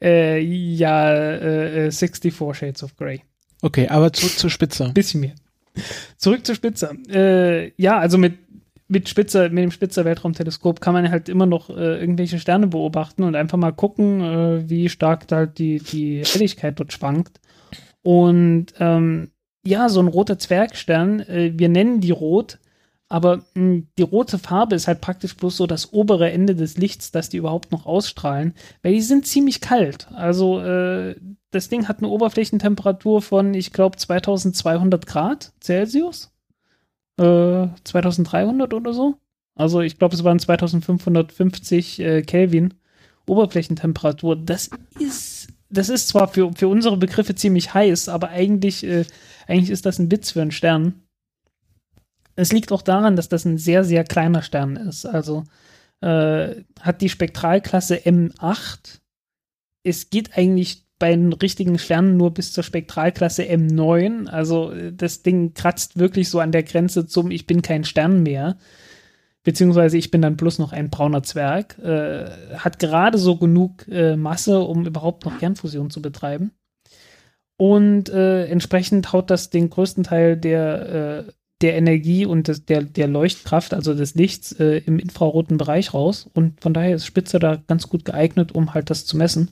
Äh, 0.00 0.40
ja, 0.40 1.12
äh, 1.12 1.90
64 1.90 2.40
äh, 2.40 2.54
Shades 2.54 2.82
of 2.82 2.96
Grey. 2.96 3.22
Okay, 3.62 3.88
aber 3.88 4.12
zurück 4.12 4.38
zur 4.38 4.50
Spitze. 4.50 4.90
Bisschen 4.94 5.20
mehr. 5.20 5.34
Zurück 6.16 6.46
zur 6.46 6.54
Spitze. 6.54 6.96
Äh, 7.08 7.72
ja, 7.80 7.98
also 7.98 8.18
mit, 8.18 8.34
mit 8.88 9.08
Spitze, 9.08 9.48
mit 9.50 9.64
dem 9.64 9.70
Spitzer 9.70 10.04
Weltraumteleskop 10.04 10.80
kann 10.80 10.94
man 10.94 11.10
halt 11.10 11.28
immer 11.28 11.46
noch 11.46 11.70
äh, 11.70 12.00
irgendwelche 12.00 12.38
Sterne 12.38 12.68
beobachten 12.68 13.24
und 13.24 13.34
einfach 13.34 13.58
mal 13.58 13.72
gucken, 13.72 14.20
äh, 14.20 14.70
wie 14.70 14.88
stark 14.88 15.26
da 15.28 15.36
halt 15.36 15.58
die, 15.58 15.78
die 15.78 16.22
Helligkeit 16.24 16.78
dort 16.78 16.92
schwankt. 16.92 17.40
Und 18.02 18.66
ähm, 18.78 19.30
ja, 19.64 19.88
so 19.88 20.00
ein 20.00 20.08
roter 20.08 20.38
Zwergstern, 20.38 21.20
äh, 21.20 21.52
wir 21.56 21.68
nennen 21.68 22.00
die 22.00 22.10
rot, 22.10 22.58
aber 23.08 23.38
mh, 23.38 23.44
hm, 23.54 23.88
die 23.98 24.02
rote 24.02 24.38
Farbe 24.38 24.74
ist 24.74 24.86
halt 24.86 25.00
praktisch 25.00 25.36
bloß 25.36 25.56
so 25.56 25.66
das 25.66 25.92
obere 25.92 26.30
Ende 26.30 26.54
des 26.54 26.76
Lichts, 26.76 27.10
das 27.10 27.28
die 27.28 27.38
überhaupt 27.38 27.72
noch 27.72 27.86
ausstrahlen, 27.86 28.54
weil 28.82 28.92
die 28.92 29.00
sind 29.00 29.26
ziemlich 29.26 29.60
kalt. 29.60 30.08
Also 30.12 30.60
äh, 30.60 31.16
das 31.50 31.68
Ding 31.68 31.88
hat 31.88 31.98
eine 31.98 32.08
Oberflächentemperatur 32.08 33.22
von, 33.22 33.54
ich 33.54 33.72
glaube, 33.72 33.96
2200 33.96 35.06
Grad 35.06 35.52
Celsius. 35.62 36.30
Äh, 37.18 37.68
2300 37.84 38.74
oder 38.74 38.92
so. 38.92 39.16
Also 39.54 39.80
ich 39.80 39.98
glaube, 39.98 40.14
es 40.14 40.24
waren 40.24 40.38
2550 40.38 42.00
äh, 42.00 42.22
Kelvin 42.22 42.74
Oberflächentemperatur. 43.26 44.36
Das 44.36 44.70
ist, 44.98 45.48
das 45.70 45.88
ist 45.88 46.08
zwar 46.08 46.28
für, 46.28 46.52
für 46.54 46.68
unsere 46.68 46.96
Begriffe 46.96 47.34
ziemlich 47.34 47.74
heiß, 47.74 48.08
aber 48.08 48.30
eigentlich, 48.30 48.84
äh, 48.84 49.04
eigentlich 49.46 49.70
ist 49.70 49.86
das 49.86 49.98
ein 49.98 50.10
Witz 50.10 50.32
für 50.32 50.42
einen 50.42 50.50
Stern. 50.50 51.02
Es 52.36 52.52
liegt 52.52 52.72
auch 52.72 52.82
daran, 52.82 53.16
dass 53.16 53.28
das 53.28 53.44
ein 53.44 53.58
sehr, 53.58 53.84
sehr 53.84 54.04
kleiner 54.04 54.42
Stern 54.42 54.76
ist. 54.76 55.04
Also 55.04 55.44
äh, 56.00 56.62
hat 56.80 57.00
die 57.00 57.08
Spektralklasse 57.08 57.96
M8. 57.96 59.00
Es 59.82 60.10
geht 60.10 60.36
eigentlich 60.36 60.86
bei 60.98 61.10
den 61.10 61.32
richtigen 61.32 61.78
Sternen 61.78 62.16
nur 62.16 62.32
bis 62.34 62.52
zur 62.52 62.64
Spektralklasse 62.64 63.44
M9. 63.44 64.26
Also 64.26 64.72
äh, 64.72 64.92
das 64.92 65.22
Ding 65.22 65.54
kratzt 65.54 65.98
wirklich 65.98 66.30
so 66.30 66.40
an 66.40 66.52
der 66.52 66.62
Grenze 66.62 67.06
zum 67.06 67.30
Ich 67.30 67.46
bin 67.46 67.62
kein 67.62 67.84
Stern 67.84 68.22
mehr. 68.22 68.56
Beziehungsweise 69.44 69.96
ich 69.96 70.10
bin 70.10 70.20
dann 70.20 70.36
bloß 70.36 70.58
noch 70.58 70.72
ein 70.72 70.90
brauner 70.90 71.22
Zwerg. 71.22 71.78
Äh, 71.78 72.30
hat 72.56 72.78
gerade 72.78 73.18
so 73.18 73.36
genug 73.36 73.86
äh, 73.88 74.16
Masse, 74.16 74.60
um 74.60 74.86
überhaupt 74.86 75.24
noch 75.24 75.38
Kernfusion 75.38 75.90
zu 75.90 76.02
betreiben. 76.02 76.52
Und 77.56 78.08
äh, 78.08 78.46
entsprechend 78.46 79.12
haut 79.12 79.30
das 79.30 79.50
den 79.50 79.70
größten 79.70 80.04
Teil 80.04 80.36
der 80.36 81.26
äh, 81.26 81.32
der 81.60 81.76
Energie 81.76 82.24
und 82.24 82.46
des, 82.46 82.66
der, 82.66 82.82
der 82.82 83.08
Leuchtkraft, 83.08 83.74
also 83.74 83.92
des 83.92 84.14
Lichts, 84.14 84.52
äh, 84.52 84.78
im 84.86 85.00
infraroten 85.00 85.58
Bereich 85.58 85.92
raus. 85.92 86.30
Und 86.32 86.60
von 86.60 86.72
daher 86.72 86.94
ist 86.94 87.04
Spitze 87.04 87.40
da 87.40 87.56
ganz 87.56 87.88
gut 87.88 88.04
geeignet, 88.04 88.52
um 88.52 88.74
halt 88.74 88.90
das 88.90 89.06
zu 89.06 89.16
messen. 89.16 89.50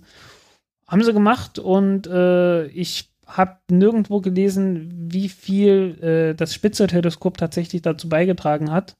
Haben 0.87 1.03
sie 1.03 1.13
gemacht 1.13 1.59
und 1.59 2.07
äh, 2.07 2.67
ich 2.69 3.11
habe 3.27 3.57
nirgendwo 3.69 4.21
gelesen, 4.21 4.93
wie 5.11 5.29
viel 5.29 6.35
das 6.39 6.55
Spitzer-Teleskop 6.55 7.37
tatsächlich 7.37 7.83
dazu 7.83 8.09
beigetragen 8.09 8.71
hat. 8.71 8.95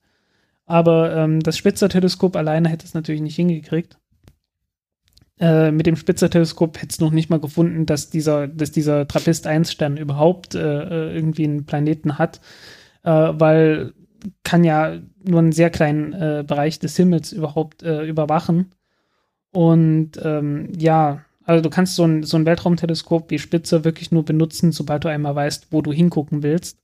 Aber 0.67 1.15
ähm, 1.15 1.41
das 1.41 1.57
Spitzer-Teleskop 1.57 2.37
alleine 2.37 2.69
hätte 2.69 2.85
es 2.85 2.95
natürlich 2.95 3.23
nicht 3.23 3.37
hingekriegt. 3.37 3.99
Äh, 5.39 5.71
mit 5.71 5.87
dem 5.87 5.97
Spitzer-Teleskop 5.97 6.77
hätte 6.79 6.91
es 6.91 7.01
noch 7.01 7.13
nicht 7.13 7.31
mal 7.31 7.41
gefunden, 7.41 7.87
dass 7.87 8.11
dieser, 8.11 8.49
dass 8.49 8.73
dieser 8.73 9.07
Trappist-1-Stern 9.07 9.97
überhaupt 9.97 10.55
äh, 10.55 10.61
äh, 10.61 11.15
irgendwie 11.15 11.45
einen 11.45 11.67
Planeten 11.67 12.19
hat 12.19 12.41
äh, 13.07 13.11
weil 13.11 13.95
kann 14.43 14.65
ja 14.65 14.99
nur 15.25 15.39
einen 15.39 15.53
sehr 15.53 15.71
kleinen 15.71 16.13
äh, 16.13 16.45
Bereich 16.47 16.79
des 16.79 16.97
Himmels 16.97 17.33
überhaupt 17.33 17.83
äh, 17.83 18.05
überwachen. 18.05 18.73
Und 19.53 20.13
ähm, 20.23 20.73
ja, 20.77 21.25
also 21.45 21.63
du 21.63 21.71
kannst 21.71 21.95
so 21.95 22.05
ein, 22.05 22.25
so 22.25 22.37
ein 22.37 22.45
Weltraumteleskop 22.45 23.31
wie 23.31 23.39
Spitze 23.39 23.85
wirklich 23.85 24.11
nur 24.11 24.25
benutzen, 24.25 24.73
sobald 24.73 25.05
du 25.05 25.09
einmal 25.09 25.37
weißt, 25.37 25.69
wo 25.71 25.81
du 25.81 25.93
hingucken 25.93 26.43
willst. 26.43 26.79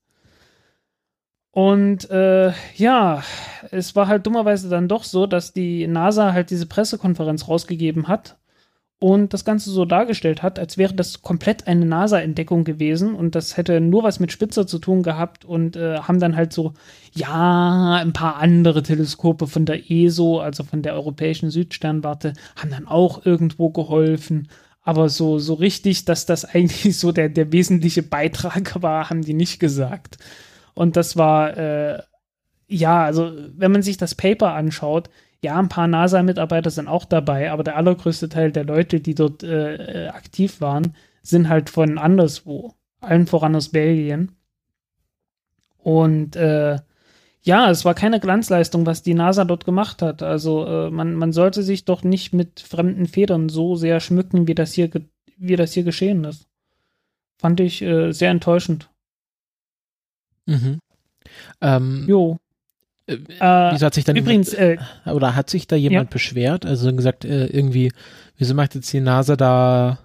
Und 1.53 2.09
äh, 2.11 2.53
ja, 2.77 3.23
es 3.71 3.95
war 3.95 4.09
halt 4.09 4.27
dummerweise 4.27 4.71
dann 4.71 4.89
doch 4.89 5.05
so, 5.05 5.27
dass 5.27 5.53
die 5.53 5.87
NASA 5.87 6.33
halt 6.33 6.51
diese 6.51 6.67
Pressekonferenz 6.67 7.47
rausgegeben 7.47 8.09
hat 8.09 8.39
und 9.03 9.35
das 9.35 9.45
Ganze 9.45 9.71
so 9.71 9.85
dargestellt 9.85 10.43
hat, 10.43 10.59
als 10.59 10.79
wäre 10.79 10.95
das 10.95 11.21
komplett 11.21 11.67
eine 11.67 11.85
NASA-Entdeckung 11.85 12.65
gewesen 12.65 13.15
und 13.15 13.35
das 13.35 13.59
hätte 13.59 13.81
nur 13.81 14.03
was 14.03 14.19
mit 14.19 14.33
Spitzer 14.33 14.67
zu 14.67 14.79
tun 14.79 15.03
gehabt 15.03 15.45
und 15.45 15.77
äh, 15.77 15.99
haben 15.99 16.21
dann 16.21 16.37
halt 16.37 16.55
so, 16.55 16.73
ja, 17.13 17.97
ein 17.97 18.15
paar 18.15 18.37
andere 18.37 18.83
Teleskope 18.83 19.47
von 19.47 19.67
der 19.67 19.91
ESO, 19.91 20.41
also 20.41 20.65
von 20.65 20.83
der 20.83 20.95
Europäischen 20.95 21.51
Südsternwarte, 21.51 22.33
haben 22.57 22.71
dann 22.71 22.87
auch 22.87 23.27
irgendwo 23.27 23.71
geholfen. 23.71 24.49
Aber 24.85 25.09
so, 25.09 25.39
so 25.39 25.55
richtig, 25.55 26.07
dass 26.07 26.25
das 26.25 26.45
eigentlich 26.55 26.97
so 26.97 27.13
der, 27.13 27.29
der 27.29 27.53
wesentliche 27.53 28.03
Beitrag 28.03 28.83
war, 28.83 29.11
haben 29.11 29.23
die 29.23 29.35
nicht 29.35 29.59
gesagt. 29.59 30.17
Und 30.75 30.97
das 30.97 31.17
war, 31.17 31.57
äh, 31.57 32.03
ja, 32.69 33.05
also 33.05 33.33
wenn 33.57 33.73
man 33.73 33.83
sich 33.83 33.97
das 33.97 34.15
Paper 34.15 34.55
anschaut, 34.55 35.11
ja, 35.43 35.59
ein 35.59 35.69
paar 35.69 35.89
NASA-Mitarbeiter 35.89 36.71
sind 36.71 36.89
auch 36.89 37.05
dabei, 37.05 37.51
aber 37.51 37.65
der 37.65 37.77
allergrößte 37.77 38.29
Teil 38.29 38.53
der 38.53 38.65
Leute, 38.65 39.01
die 39.01 39.15
dort 39.15 39.43
äh, 39.43 40.07
äh, 40.07 40.09
aktiv 40.09 40.61
waren, 40.61 40.95
sind 41.23 41.49
halt 41.49 41.69
von 41.69 41.99
anderswo. 41.99 42.75
Allen 43.01 43.27
voran 43.27 43.57
aus 43.57 43.71
Belgien. 43.71 44.37
Und 45.79 46.37
äh, 46.37 46.79
ja, 47.43 47.71
es 47.71 47.85
war 47.85 47.95
keine 47.95 48.21
Glanzleistung, 48.21 48.87
was 48.87 49.03
die 49.03 49.15
NASA 49.15 49.45
dort 49.45 49.65
gemacht 49.65 50.01
hat. 50.01 50.23
Also 50.23 50.65
äh, 50.65 50.91
man, 50.91 51.15
man 51.17 51.33
sollte 51.33 51.65
sich 51.65 51.85
doch 51.85 52.05
nicht 52.05 52.33
mit 52.33 52.61
fremden 52.61 53.07
Federn 53.07 53.49
so 53.49 53.75
sehr 53.75 53.99
schmücken, 53.99 54.47
wie 54.47 54.55
das 54.55 54.73
hier, 54.73 54.91
wie 55.37 55.57
das 55.57 55.73
hier 55.73 55.83
geschehen 55.83 56.23
ist. 56.23 56.47
Fand 57.39 57.59
ich 57.59 57.83
äh, 57.83 58.13
sehr 58.13 58.31
enttäuschend. 58.31 58.92
Mhm. 60.47 60.81
Ähm, 61.61 62.05
jo. 62.09 62.39
Äh, 63.07 63.17
wieso 63.73 63.87
hat 63.87 63.95
sich 63.95 64.05
dann 64.05 64.17
übrigens 64.17 64.53
jemand, 64.53 64.81
äh, 65.07 65.11
oder 65.11 65.35
hat 65.35 65.51
sich 65.51 65.67
da 65.67 65.77
jemand 65.77 66.11
ja. 66.11 66.13
beschwert? 66.13 66.67
Also 66.67 66.95
gesagt, 66.95 67.25
äh, 67.25 67.47
irgendwie, 67.47 67.93
wieso 68.39 68.55
macht 68.55 68.75
jetzt 68.75 68.93
die 68.93 69.01
NASA 69.01 69.37
da 69.37 69.99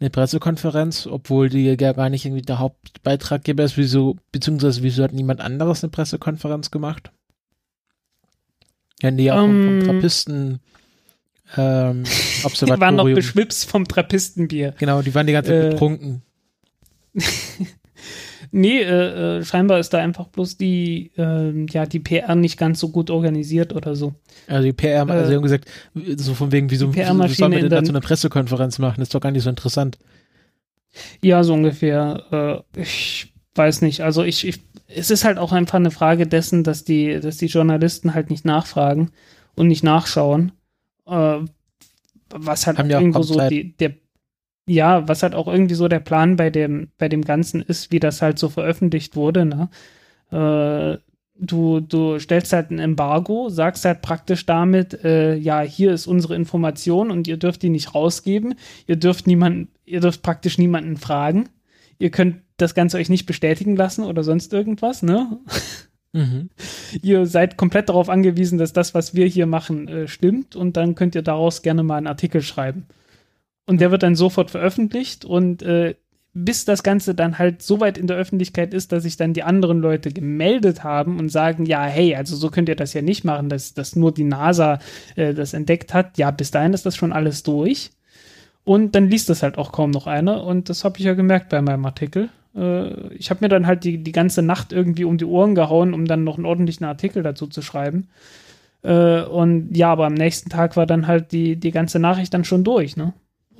eine 0.00 0.10
Pressekonferenz, 0.10 1.06
obwohl 1.06 1.48
die 1.48 1.64
ja 1.64 1.92
gar 1.92 2.08
nicht 2.08 2.24
irgendwie 2.24 2.42
der 2.42 2.58
Hauptbeitraggeber 2.58 3.64
ist, 3.64 3.76
wieso, 3.76 4.16
beziehungsweise 4.32 4.82
wieso 4.82 5.04
hat 5.04 5.12
niemand 5.12 5.40
anderes 5.40 5.82
eine 5.82 5.90
Pressekonferenz 5.90 6.70
gemacht? 6.70 7.12
Ja, 9.00 9.10
nee, 9.10 9.30
auch 9.30 9.42
um, 9.42 9.50
vom, 9.50 9.64
vom 9.64 9.80
ähm. 9.80 9.84
Trappisten 9.84 10.60
ähm, 11.56 12.04
Observatorium. 12.44 12.76
Die 12.76 12.80
waren 12.80 12.96
noch 12.96 13.14
beschwipst 13.14 13.68
vom 13.68 13.86
Trappistenbier. 13.86 14.74
Genau, 14.78 15.02
die 15.02 15.14
waren 15.14 15.26
die 15.26 15.32
ganze 15.32 15.50
Zeit 15.50 15.64
äh, 15.64 15.70
betrunken. 15.70 16.22
Nee, 18.54 18.82
äh, 18.82 19.38
äh, 19.38 19.44
scheinbar 19.44 19.78
ist 19.78 19.94
da 19.94 19.98
einfach 19.98 20.28
bloß 20.28 20.58
die, 20.58 21.10
äh, 21.16 21.64
ja, 21.70 21.86
die 21.86 22.00
PR 22.00 22.34
nicht 22.34 22.58
ganz 22.58 22.80
so 22.80 22.90
gut 22.90 23.10
organisiert 23.10 23.74
oder 23.74 23.96
so. 23.96 24.12
Also 24.46 24.64
die 24.64 24.74
PR, 24.74 25.08
also 25.08 25.28
sie 25.28 25.34
haben 25.34 25.42
gesagt, 25.42 25.70
so 26.16 26.34
von 26.34 26.52
wegen, 26.52 26.70
wieso, 26.70 26.94
wieso 26.94 27.14
sollen 27.28 27.52
wir 27.52 27.60
denn 27.60 27.70
dazu 27.70 27.92
eine 27.92 28.02
Pressekonferenz 28.02 28.78
machen? 28.78 28.96
Das 28.98 29.08
ist 29.08 29.14
doch 29.14 29.20
gar 29.20 29.30
nicht 29.30 29.42
so 29.42 29.48
interessant. 29.48 29.98
Ja, 31.22 31.42
so 31.44 31.54
ungefähr. 31.54 32.64
Äh, 32.76 32.80
ich 32.80 33.32
weiß 33.54 33.80
nicht. 33.80 34.02
Also 34.02 34.22
ich, 34.22 34.46
ich 34.46 34.60
es 34.94 35.10
ist 35.10 35.24
halt 35.24 35.38
auch 35.38 35.52
einfach 35.52 35.76
eine 35.76 35.90
Frage 35.90 36.26
dessen, 36.26 36.62
dass 36.62 36.84
die, 36.84 37.20
dass 37.20 37.38
die 37.38 37.46
Journalisten 37.46 38.12
halt 38.12 38.28
nicht 38.28 38.44
nachfragen 38.44 39.10
und 39.54 39.68
nicht 39.68 39.82
nachschauen. 39.82 40.52
Äh, 41.06 41.38
was 42.28 42.66
halt 42.66 42.78
irgendwo 42.78 43.22
so 43.22 43.48
die, 43.48 43.76
der, 43.76 43.94
ja, 44.66 45.08
was 45.08 45.22
halt 45.22 45.34
auch 45.34 45.48
irgendwie 45.48 45.74
so 45.74 45.88
der 45.88 46.00
Plan 46.00 46.36
bei 46.36 46.50
dem, 46.50 46.90
bei 46.98 47.08
dem 47.08 47.22
Ganzen 47.22 47.62
ist, 47.62 47.90
wie 47.90 48.00
das 48.00 48.22
halt 48.22 48.38
so 48.38 48.48
veröffentlicht 48.48 49.16
wurde, 49.16 49.44
ne? 49.44 49.68
Äh, 50.30 50.98
du, 51.38 51.80
du 51.80 52.18
stellst 52.18 52.52
halt 52.52 52.70
ein 52.70 52.78
Embargo, 52.78 53.48
sagst 53.48 53.84
halt 53.84 54.02
praktisch 54.02 54.46
damit, 54.46 55.04
äh, 55.04 55.34
ja, 55.34 55.60
hier 55.60 55.92
ist 55.92 56.06
unsere 56.06 56.36
Information 56.36 57.10
und 57.10 57.26
ihr 57.28 57.36
dürft 57.36 57.62
die 57.62 57.70
nicht 57.70 57.94
rausgeben. 57.94 58.54
Ihr 58.86 58.96
dürft 58.96 59.26
niemanden, 59.26 59.68
ihr 59.84 60.00
dürft 60.00 60.22
praktisch 60.22 60.58
niemanden 60.58 60.96
fragen. 60.96 61.48
Ihr 61.98 62.10
könnt 62.10 62.36
das 62.56 62.74
Ganze 62.74 62.98
euch 62.98 63.08
nicht 63.08 63.26
bestätigen 63.26 63.76
lassen 63.76 64.04
oder 64.04 64.22
sonst 64.22 64.52
irgendwas, 64.52 65.02
ne? 65.02 65.38
Mhm. 66.12 66.50
Ihr 67.02 67.26
seid 67.26 67.56
komplett 67.56 67.88
darauf 67.88 68.08
angewiesen, 68.08 68.58
dass 68.58 68.72
das, 68.72 68.94
was 68.94 69.14
wir 69.14 69.26
hier 69.26 69.46
machen, 69.46 69.88
äh, 69.88 70.08
stimmt 70.08 70.56
und 70.56 70.76
dann 70.76 70.94
könnt 70.94 71.14
ihr 71.14 71.22
daraus 71.22 71.62
gerne 71.62 71.82
mal 71.82 71.96
einen 71.96 72.06
Artikel 72.06 72.42
schreiben. 72.42 72.86
Und 73.66 73.80
der 73.80 73.90
wird 73.90 74.02
dann 74.02 74.16
sofort 74.16 74.50
veröffentlicht 74.50 75.24
und 75.24 75.62
äh, 75.62 75.94
bis 76.34 76.64
das 76.64 76.82
Ganze 76.82 77.14
dann 77.14 77.38
halt 77.38 77.62
so 77.62 77.80
weit 77.80 77.98
in 77.98 78.06
der 78.06 78.16
Öffentlichkeit 78.16 78.72
ist, 78.72 78.90
dass 78.90 79.02
sich 79.02 79.16
dann 79.16 79.34
die 79.34 79.42
anderen 79.42 79.80
Leute 79.80 80.10
gemeldet 80.10 80.82
haben 80.82 81.18
und 81.18 81.28
sagen, 81.28 81.66
ja, 81.66 81.84
hey, 81.84 82.14
also 82.14 82.36
so 82.36 82.48
könnt 82.48 82.68
ihr 82.68 82.76
das 82.76 82.94
ja 82.94 83.02
nicht 83.02 83.24
machen, 83.24 83.50
dass, 83.50 83.74
dass 83.74 83.96
nur 83.96 84.12
die 84.12 84.24
NASA 84.24 84.78
äh, 85.14 85.34
das 85.34 85.52
entdeckt 85.52 85.92
hat. 85.92 86.16
Ja, 86.16 86.30
bis 86.30 86.50
dahin 86.50 86.72
ist 86.72 86.86
das 86.86 86.96
schon 86.96 87.12
alles 87.12 87.42
durch. 87.42 87.90
Und 88.64 88.94
dann 88.94 89.08
liest 89.08 89.28
das 89.28 89.42
halt 89.42 89.58
auch 89.58 89.72
kaum 89.72 89.90
noch 89.90 90.06
einer. 90.06 90.44
Und 90.44 90.68
das 90.68 90.84
habe 90.84 90.98
ich 90.98 91.04
ja 91.04 91.14
gemerkt 91.14 91.50
bei 91.50 91.60
meinem 91.60 91.84
Artikel. 91.84 92.30
Äh, 92.56 93.14
ich 93.14 93.28
habe 93.28 93.44
mir 93.44 93.48
dann 93.50 93.66
halt 93.66 93.84
die, 93.84 94.02
die 94.02 94.12
ganze 94.12 94.40
Nacht 94.40 94.72
irgendwie 94.72 95.04
um 95.04 95.18
die 95.18 95.26
Ohren 95.26 95.54
gehauen, 95.54 95.92
um 95.92 96.06
dann 96.06 96.24
noch 96.24 96.36
einen 96.36 96.46
ordentlichen 96.46 96.86
Artikel 96.86 97.22
dazu 97.22 97.46
zu 97.46 97.60
schreiben. 97.60 98.08
Äh, 98.82 99.22
und 99.22 99.76
ja, 99.76 99.92
aber 99.92 100.06
am 100.06 100.14
nächsten 100.14 100.48
Tag 100.48 100.76
war 100.76 100.86
dann 100.86 101.06
halt 101.06 101.32
die, 101.32 101.56
die 101.56 101.72
ganze 101.72 101.98
Nachricht 101.98 102.32
dann 102.32 102.44
schon 102.44 102.64
durch, 102.64 102.96
ne? 102.96 103.12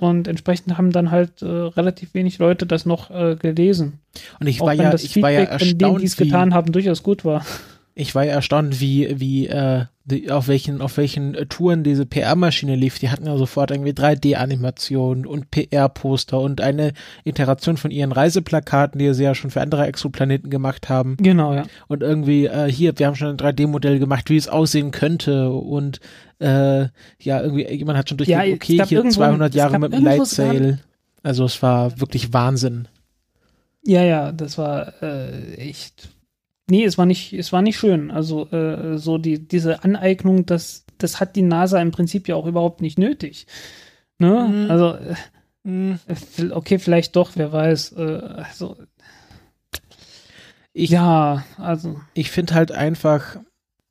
Und 0.02 0.26
entsprechend 0.26 0.76
haben 0.76 0.90
dann 0.90 1.12
halt 1.12 1.42
äh, 1.42 1.46
relativ 1.46 2.12
wenig 2.12 2.38
Leute 2.38 2.66
das 2.66 2.86
noch 2.86 3.12
äh, 3.12 3.36
gelesen. 3.36 4.00
Und 4.40 4.48
ich 4.48 4.58
war 4.58 4.72
ja, 4.72 4.92
ich 4.94 5.22
war 5.22 5.30
ja 5.30 5.46
von 5.46 5.58
denen, 5.58 5.78
die 5.78 5.84
erstaunt, 5.84 6.02
es 6.02 6.16
getan 6.16 6.54
haben, 6.54 6.72
durchaus 6.72 7.04
gut 7.04 7.24
war. 7.24 7.46
ich 7.94 8.12
war 8.12 8.24
ja 8.24 8.32
erstaunt, 8.32 8.80
wie, 8.80 9.20
wie, 9.20 9.46
äh, 9.46 9.84
die, 10.04 10.28
auf 10.32 10.48
welchen, 10.48 10.80
auf 10.80 10.96
welchen 10.96 11.34
Touren 11.48 11.84
diese 11.84 12.04
PR-Maschine 12.04 12.74
lief. 12.74 12.98
Die 12.98 13.10
hatten 13.10 13.26
ja 13.26 13.36
sofort 13.36 13.70
irgendwie 13.70 13.92
3D-Animationen 13.92 15.24
und 15.24 15.52
PR-Poster 15.52 16.40
und 16.40 16.60
eine 16.60 16.94
Iteration 17.22 17.76
von 17.76 17.92
ihren 17.92 18.10
Reiseplakaten, 18.10 18.98
die 18.98 19.14
sie 19.14 19.22
ja 19.22 19.36
schon 19.36 19.50
für 19.50 19.60
andere 19.60 19.86
Exoplaneten 19.86 20.50
gemacht 20.50 20.88
haben. 20.88 21.16
Genau, 21.18 21.54
ja. 21.54 21.62
Und 21.86 22.02
irgendwie, 22.02 22.46
äh, 22.46 22.68
hier, 22.68 22.98
wir 22.98 23.06
haben 23.06 23.14
schon 23.14 23.28
ein 23.28 23.36
3D-Modell 23.36 24.00
gemacht, 24.00 24.30
wie 24.30 24.36
es 24.36 24.48
aussehen 24.48 24.90
könnte 24.90 25.50
und 25.50 26.00
äh, 26.42 26.88
ja, 27.20 27.40
irgendwie, 27.42 27.66
jemand 27.72 27.98
hat 27.98 28.08
schon 28.08 28.18
Ja, 28.18 28.40
durchgeguckt, 28.40 28.64
es 28.64 28.70
okay, 28.80 28.88
hier 28.88 28.98
irgendwo- 28.98 29.14
200 29.16 29.50
es 29.50 29.56
Jahre 29.56 29.78
mit 29.78 29.92
dem 29.92 30.04
Light 30.04 30.26
Sail. 30.26 30.78
Also 31.22 31.44
es 31.44 31.62
war 31.62 32.00
wirklich 32.00 32.32
Wahnsinn. 32.32 32.88
Ja, 33.84 34.02
ja, 34.02 34.32
das 34.32 34.58
war 34.58 35.00
äh, 35.02 35.54
echt. 35.54 36.08
Nee, 36.70 36.84
es 36.84 36.98
war 36.98 37.06
nicht, 37.06 37.32
es 37.32 37.52
war 37.52 37.62
nicht 37.62 37.78
schön. 37.78 38.10
Also 38.10 38.48
äh, 38.50 38.96
so 38.98 39.18
die, 39.18 39.46
diese 39.46 39.82
Aneignung, 39.84 40.46
das, 40.46 40.84
das 40.98 41.20
hat 41.20 41.34
die 41.36 41.42
NASA 41.42 41.80
im 41.80 41.90
Prinzip 41.90 42.28
ja 42.28 42.36
auch 42.36 42.46
überhaupt 42.46 42.80
nicht 42.80 42.98
nötig. 42.98 43.46
Ne? 44.18 44.48
Mhm. 44.48 44.70
Also, 44.70 44.94
äh, 45.64 46.50
okay, 46.52 46.78
vielleicht 46.78 47.16
doch, 47.16 47.32
wer 47.34 47.52
weiß. 47.52 47.92
Äh, 47.92 48.20
also, 48.48 48.76
Ich, 50.72 50.90
ja, 50.90 51.44
also. 51.58 52.00
ich 52.14 52.30
finde 52.30 52.54
halt 52.54 52.72
einfach, 52.72 53.36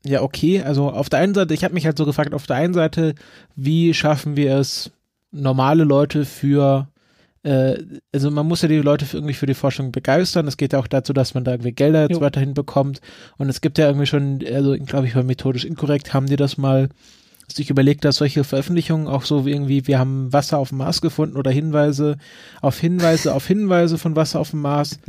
ja, 0.05 0.21
okay, 0.21 0.61
also 0.61 0.89
auf 0.89 1.09
der 1.09 1.19
einen 1.19 1.33
Seite, 1.33 1.53
ich 1.53 1.63
habe 1.63 1.73
mich 1.73 1.85
halt 1.85 1.97
so 1.97 2.05
gefragt, 2.05 2.33
auf 2.33 2.47
der 2.47 2.55
einen 2.55 2.73
Seite, 2.73 3.13
wie 3.55 3.93
schaffen 3.93 4.35
wir 4.35 4.55
es, 4.57 4.91
normale 5.31 5.83
Leute 5.83 6.25
für, 6.25 6.87
äh, 7.43 7.77
also 8.11 8.31
man 8.31 8.47
muss 8.47 8.61
ja 8.61 8.67
die 8.67 8.77
Leute 8.77 9.05
für, 9.05 9.17
irgendwie 9.17 9.33
für 9.33 9.45
die 9.45 9.53
Forschung 9.53 9.91
begeistern. 9.91 10.47
Es 10.47 10.57
geht 10.57 10.73
ja 10.73 10.79
auch 10.79 10.87
dazu, 10.87 11.13
dass 11.13 11.33
man 11.33 11.43
da 11.43 11.51
irgendwie 11.51 11.71
Gelder 11.71 12.01
jetzt 12.03 12.13
Jo. 12.13 12.21
weiterhin 12.21 12.53
bekommt. 12.53 12.99
Und 13.37 13.49
es 13.49 13.61
gibt 13.61 13.77
ja 13.77 13.87
irgendwie 13.87 14.07
schon, 14.07 14.39
also 14.45 14.75
glaube 14.77 15.07
ich, 15.07 15.13
bei 15.13 15.23
methodisch 15.23 15.65
inkorrekt 15.65 16.13
haben 16.13 16.25
die 16.27 16.35
das 16.35 16.57
mal 16.57 16.89
sich 17.55 17.69
überlegt, 17.69 18.05
dass 18.05 18.17
solche 18.17 18.43
Veröffentlichungen 18.43 19.07
auch 19.07 19.23
so 19.23 19.45
wie 19.45 19.51
irgendwie, 19.51 19.87
wir 19.87 19.99
haben 19.99 20.31
Wasser 20.33 20.57
auf 20.57 20.69
dem 20.69 20.79
Mars 20.79 21.01
gefunden 21.01 21.37
oder 21.37 21.51
Hinweise 21.51 22.17
auf 22.61 22.79
Hinweise 22.79 23.33
auf 23.33 23.45
Hinweise 23.47 23.97
von 23.97 24.15
Wasser 24.15 24.39
auf 24.39 24.51
dem 24.51 24.61
Mars. 24.61 24.99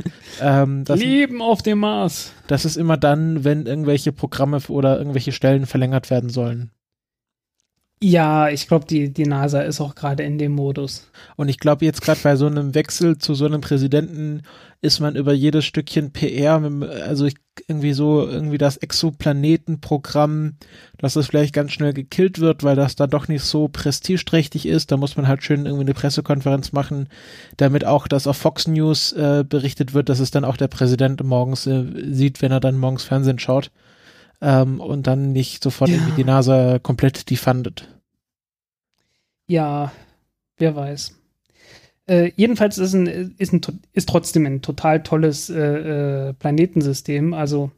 ähm, 0.41 0.83
das, 0.85 0.99
Leben 0.99 1.41
auf 1.41 1.61
dem 1.61 1.79
Mars. 1.79 2.33
das 2.47 2.65
ist 2.65 2.77
immer 2.77 2.97
dann, 2.97 3.43
wenn 3.43 3.65
irgendwelche 3.65 4.11
Programme 4.11 4.59
oder 4.67 4.97
irgendwelche 4.97 5.31
Stellen 5.31 5.65
verlängert 5.65 6.09
werden 6.09 6.29
sollen. 6.29 6.71
Ja, 8.05 8.49
ich 8.49 8.67
glaube, 8.67 8.85
die, 8.85 9.13
die 9.13 9.23
NASA 9.25 9.61
ist 9.61 9.79
auch 9.79 9.95
gerade 9.95 10.23
in 10.23 10.37
dem 10.37 10.51
Modus. 10.51 11.09
Und 11.37 11.47
ich 11.47 11.57
glaube, 11.57 11.85
jetzt 11.85 12.01
gerade 12.01 12.19
bei 12.21 12.35
so 12.35 12.47
einem 12.47 12.75
Wechsel 12.75 13.17
zu 13.17 13.33
so 13.33 13.45
einem 13.45 13.61
Präsidenten 13.61 14.41
ist 14.81 14.99
man 14.99 15.15
über 15.15 15.31
jedes 15.31 15.63
Stückchen 15.63 16.11
PR, 16.11 16.61
also 17.07 17.23
ich, 17.25 17.35
irgendwie 17.65 17.93
so, 17.93 18.27
irgendwie 18.27 18.57
das 18.57 18.75
Exoplanetenprogramm, 18.75 20.55
dass 20.97 21.13
das 21.13 21.27
vielleicht 21.27 21.53
ganz 21.53 21.71
schnell 21.71 21.93
gekillt 21.93 22.39
wird, 22.39 22.63
weil 22.63 22.75
das 22.75 22.97
da 22.97 23.07
doch 23.07 23.29
nicht 23.29 23.43
so 23.45 23.69
prestigeträchtig 23.69 24.65
ist. 24.65 24.91
Da 24.91 24.97
muss 24.97 25.15
man 25.15 25.29
halt 25.29 25.41
schön 25.41 25.65
irgendwie 25.65 25.85
eine 25.85 25.93
Pressekonferenz 25.93 26.73
machen, 26.73 27.07
damit 27.55 27.85
auch 27.85 28.09
das 28.09 28.27
auf 28.27 28.35
Fox 28.35 28.67
News 28.67 29.13
äh, 29.13 29.45
berichtet 29.47 29.93
wird, 29.93 30.09
dass 30.09 30.19
es 30.19 30.29
dann 30.29 30.43
auch 30.43 30.57
der 30.57 30.67
Präsident 30.67 31.23
morgens 31.23 31.65
äh, 31.67 31.85
sieht, 32.11 32.41
wenn 32.41 32.51
er 32.51 32.59
dann 32.59 32.77
morgens 32.77 33.05
Fernsehen 33.05 33.39
schaut. 33.39 33.71
Ähm, 34.41 34.81
und 34.81 35.07
dann 35.07 35.31
nicht 35.31 35.63
sofort 35.63 35.89
Ja. 35.89 35.95
irgendwie 35.95 36.15
die 36.17 36.25
NASA 36.25 36.79
komplett 36.79 37.29
defundet. 37.29 37.87
Ja, 39.53 39.91
wer 40.57 40.75
weiß. 40.75 41.15
Äh, 42.07 42.31
jedenfalls 42.35 42.79
ist, 42.79 42.95
ein, 42.95 43.35
ist, 43.37 43.53
ein, 43.53 43.61
ist 43.93 44.09
trotzdem 44.09 44.47
ein 44.47 44.63
total 44.63 45.03
tolles 45.03 45.47
äh, 45.51 46.29
äh, 46.29 46.33
Planetensystem. 46.33 47.35
Also, 47.35 47.69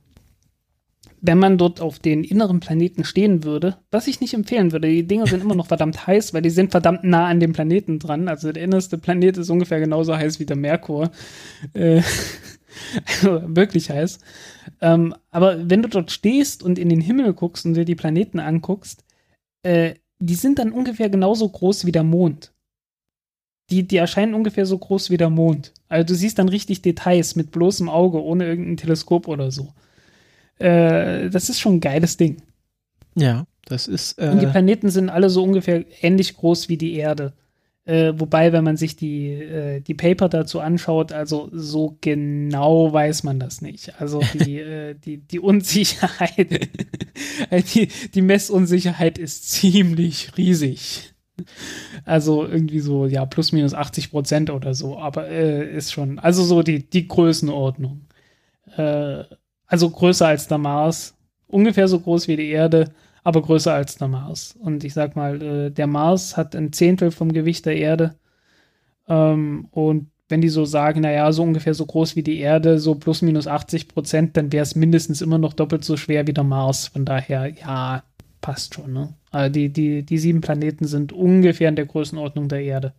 wenn 1.19 1.37
man 1.37 1.57
dort 1.57 1.81
auf 1.81 1.99
den 1.99 2.23
inneren 2.23 2.61
Planeten 2.61 3.03
stehen 3.03 3.43
würde, 3.43 3.75
was 3.91 4.07
ich 4.07 4.21
nicht 4.21 4.33
empfehlen 4.33 4.71
würde, 4.71 4.87
die 4.87 5.05
Dinger 5.05 5.27
sind 5.27 5.43
immer 5.43 5.53
noch 5.53 5.67
verdammt 5.67 6.07
heiß, 6.07 6.33
weil 6.33 6.41
die 6.41 6.49
sind 6.49 6.71
verdammt 6.71 7.03
nah 7.03 7.27
an 7.27 7.41
dem 7.41 7.51
Planeten 7.51 7.99
dran. 7.99 8.29
Also, 8.29 8.53
der 8.53 8.63
innerste 8.63 8.97
Planet 8.97 9.35
ist 9.35 9.49
ungefähr 9.49 9.81
genauso 9.81 10.15
heiß 10.15 10.39
wie 10.39 10.45
der 10.45 10.55
Merkur. 10.55 11.11
Äh, 11.73 12.01
also, 13.05 13.41
wirklich 13.53 13.89
heiß. 13.89 14.19
Ähm, 14.79 15.13
aber 15.29 15.69
wenn 15.69 15.81
du 15.81 15.89
dort 15.89 16.09
stehst 16.09 16.63
und 16.63 16.79
in 16.79 16.87
den 16.87 17.01
Himmel 17.01 17.33
guckst 17.33 17.65
und 17.65 17.73
dir 17.73 17.83
die 17.83 17.95
Planeten 17.95 18.39
anguckst, 18.39 19.03
äh, 19.63 19.95
die 20.19 20.35
sind 20.35 20.59
dann 20.59 20.71
ungefähr 20.71 21.09
genauso 21.09 21.47
groß 21.49 21.85
wie 21.85 21.91
der 21.91 22.03
Mond. 22.03 22.51
Die, 23.69 23.83
die 23.87 23.97
erscheinen 23.97 24.35
ungefähr 24.35 24.65
so 24.65 24.77
groß 24.77 25.09
wie 25.09 25.17
der 25.17 25.29
Mond. 25.29 25.73
Also 25.89 26.05
du 26.07 26.15
siehst 26.15 26.37
dann 26.37 26.49
richtig 26.49 26.81
Details 26.81 27.35
mit 27.35 27.51
bloßem 27.51 27.89
Auge, 27.89 28.23
ohne 28.23 28.45
irgendein 28.45 28.77
Teleskop 28.77 29.27
oder 29.27 29.51
so. 29.51 29.73
Äh, 30.59 31.29
das 31.29 31.49
ist 31.49 31.59
schon 31.59 31.75
ein 31.75 31.81
geiles 31.81 32.17
Ding. 32.17 32.37
Ja, 33.15 33.45
das 33.65 33.87
ist. 33.87 34.19
Äh, 34.19 34.29
Und 34.29 34.41
die 34.41 34.47
Planeten 34.47 34.89
sind 34.89 35.09
alle 35.09 35.29
so 35.29 35.43
ungefähr 35.43 35.83
ähnlich 36.01 36.35
groß 36.35 36.69
wie 36.69 36.77
die 36.77 36.93
Erde. 36.95 37.33
Äh, 37.85 38.13
wobei, 38.17 38.51
wenn 38.51 38.63
man 38.63 38.77
sich 38.77 38.95
die, 38.95 39.29
äh, 39.31 39.79
die 39.79 39.93
Paper 39.93 40.27
dazu 40.27 40.59
anschaut, 40.59 41.11
also 41.11 41.49
so 41.51 41.97
genau 42.01 42.91
weiß 42.91 43.23
man 43.23 43.39
das 43.39 43.61
nicht. 43.61 44.01
Also 44.01 44.21
die, 44.33 44.57
äh, 44.59 44.95
die, 44.95 45.17
die 45.17 45.39
Unsicherheit, 45.39 46.69
die, 47.75 47.87
die 48.13 48.21
Messunsicherheit 48.21 49.19
ist 49.19 49.51
ziemlich 49.51 50.35
riesig. 50.35 51.13
Also 52.05 52.45
irgendwie 52.45 52.79
so, 52.79 53.05
ja, 53.05 53.25
plus 53.25 53.51
minus 53.51 53.75
80 53.75 54.09
Prozent 54.09 54.49
oder 54.49 54.73
so, 54.73 54.97
aber 54.97 55.27
äh, 55.27 55.75
ist 55.75 55.91
schon, 55.91 56.17
also 56.17 56.43
so 56.43 56.63
die, 56.63 56.89
die 56.89 57.07
Größenordnung. 57.07 58.07
Äh, 58.77 59.25
also 59.67 59.89
größer 59.91 60.27
als 60.27 60.47
der 60.47 60.57
Mars, 60.57 61.15
ungefähr 61.47 61.87
so 61.87 61.99
groß 61.99 62.27
wie 62.27 62.37
die 62.37 62.49
Erde, 62.49 62.93
aber 63.25 63.41
größer 63.41 63.73
als 63.73 63.97
der 63.97 64.07
Mars. 64.07 64.55
Und 64.57 64.83
ich 64.83 64.93
sag 64.93 65.15
mal, 65.15 65.41
äh, 65.41 65.71
der 65.71 65.87
Mars 65.87 66.37
hat 66.37 66.55
ein 66.55 66.71
Zehntel 66.71 67.09
vom 67.09 67.33
Gewicht 67.33 67.65
der 67.65 67.75
Erde. 67.75 68.15
Ähm, 69.07 69.67
und 69.71 70.11
wenn 70.29 70.41
die 70.41 70.49
so 70.49 70.63
sagen, 70.63 71.01
naja, 71.01 71.31
so 71.31 71.41
ungefähr 71.41 71.73
so 71.73 71.87
groß 71.87 72.15
wie 72.15 72.21
die 72.21 72.39
Erde, 72.39 72.77
so 72.77 72.93
plus 72.93 73.23
minus 73.23 73.47
80 73.47 73.87
Prozent, 73.87 74.37
dann 74.37 74.51
wäre 74.51 74.61
es 74.61 74.75
mindestens 74.75 75.23
immer 75.23 75.39
noch 75.39 75.53
doppelt 75.53 75.83
so 75.83 75.97
schwer 75.97 76.27
wie 76.27 76.33
der 76.33 76.43
Mars. 76.43 76.89
Von 76.89 77.03
daher, 77.03 77.49
ja, 77.49 78.03
passt 78.41 78.75
schon, 78.75 78.93
ne? 78.93 79.15
Also 79.31 79.51
die, 79.51 79.73
die, 79.73 80.03
die 80.03 80.17
sieben 80.19 80.41
Planeten 80.41 80.85
sind 80.85 81.11
ungefähr 81.11 81.69
in 81.69 81.75
der 81.75 81.87
Größenordnung 81.87 82.47
der 82.47 82.61
Erde. 82.61 82.93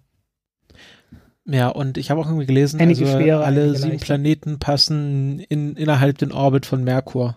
Ja, 1.44 1.68
und 1.68 1.98
ich 1.98 2.10
habe 2.10 2.20
auch 2.20 2.26
irgendwie 2.26 2.46
gelesen, 2.46 2.80
Einige 2.80 3.06
also 3.06 3.44
alle 3.44 3.76
sieben. 3.76 3.98
Planeten 3.98 4.58
passen 4.58 5.38
in, 5.38 5.76
innerhalb 5.76 6.18
den 6.18 6.32
Orbit 6.32 6.66
von 6.66 6.82
Merkur. 6.82 7.36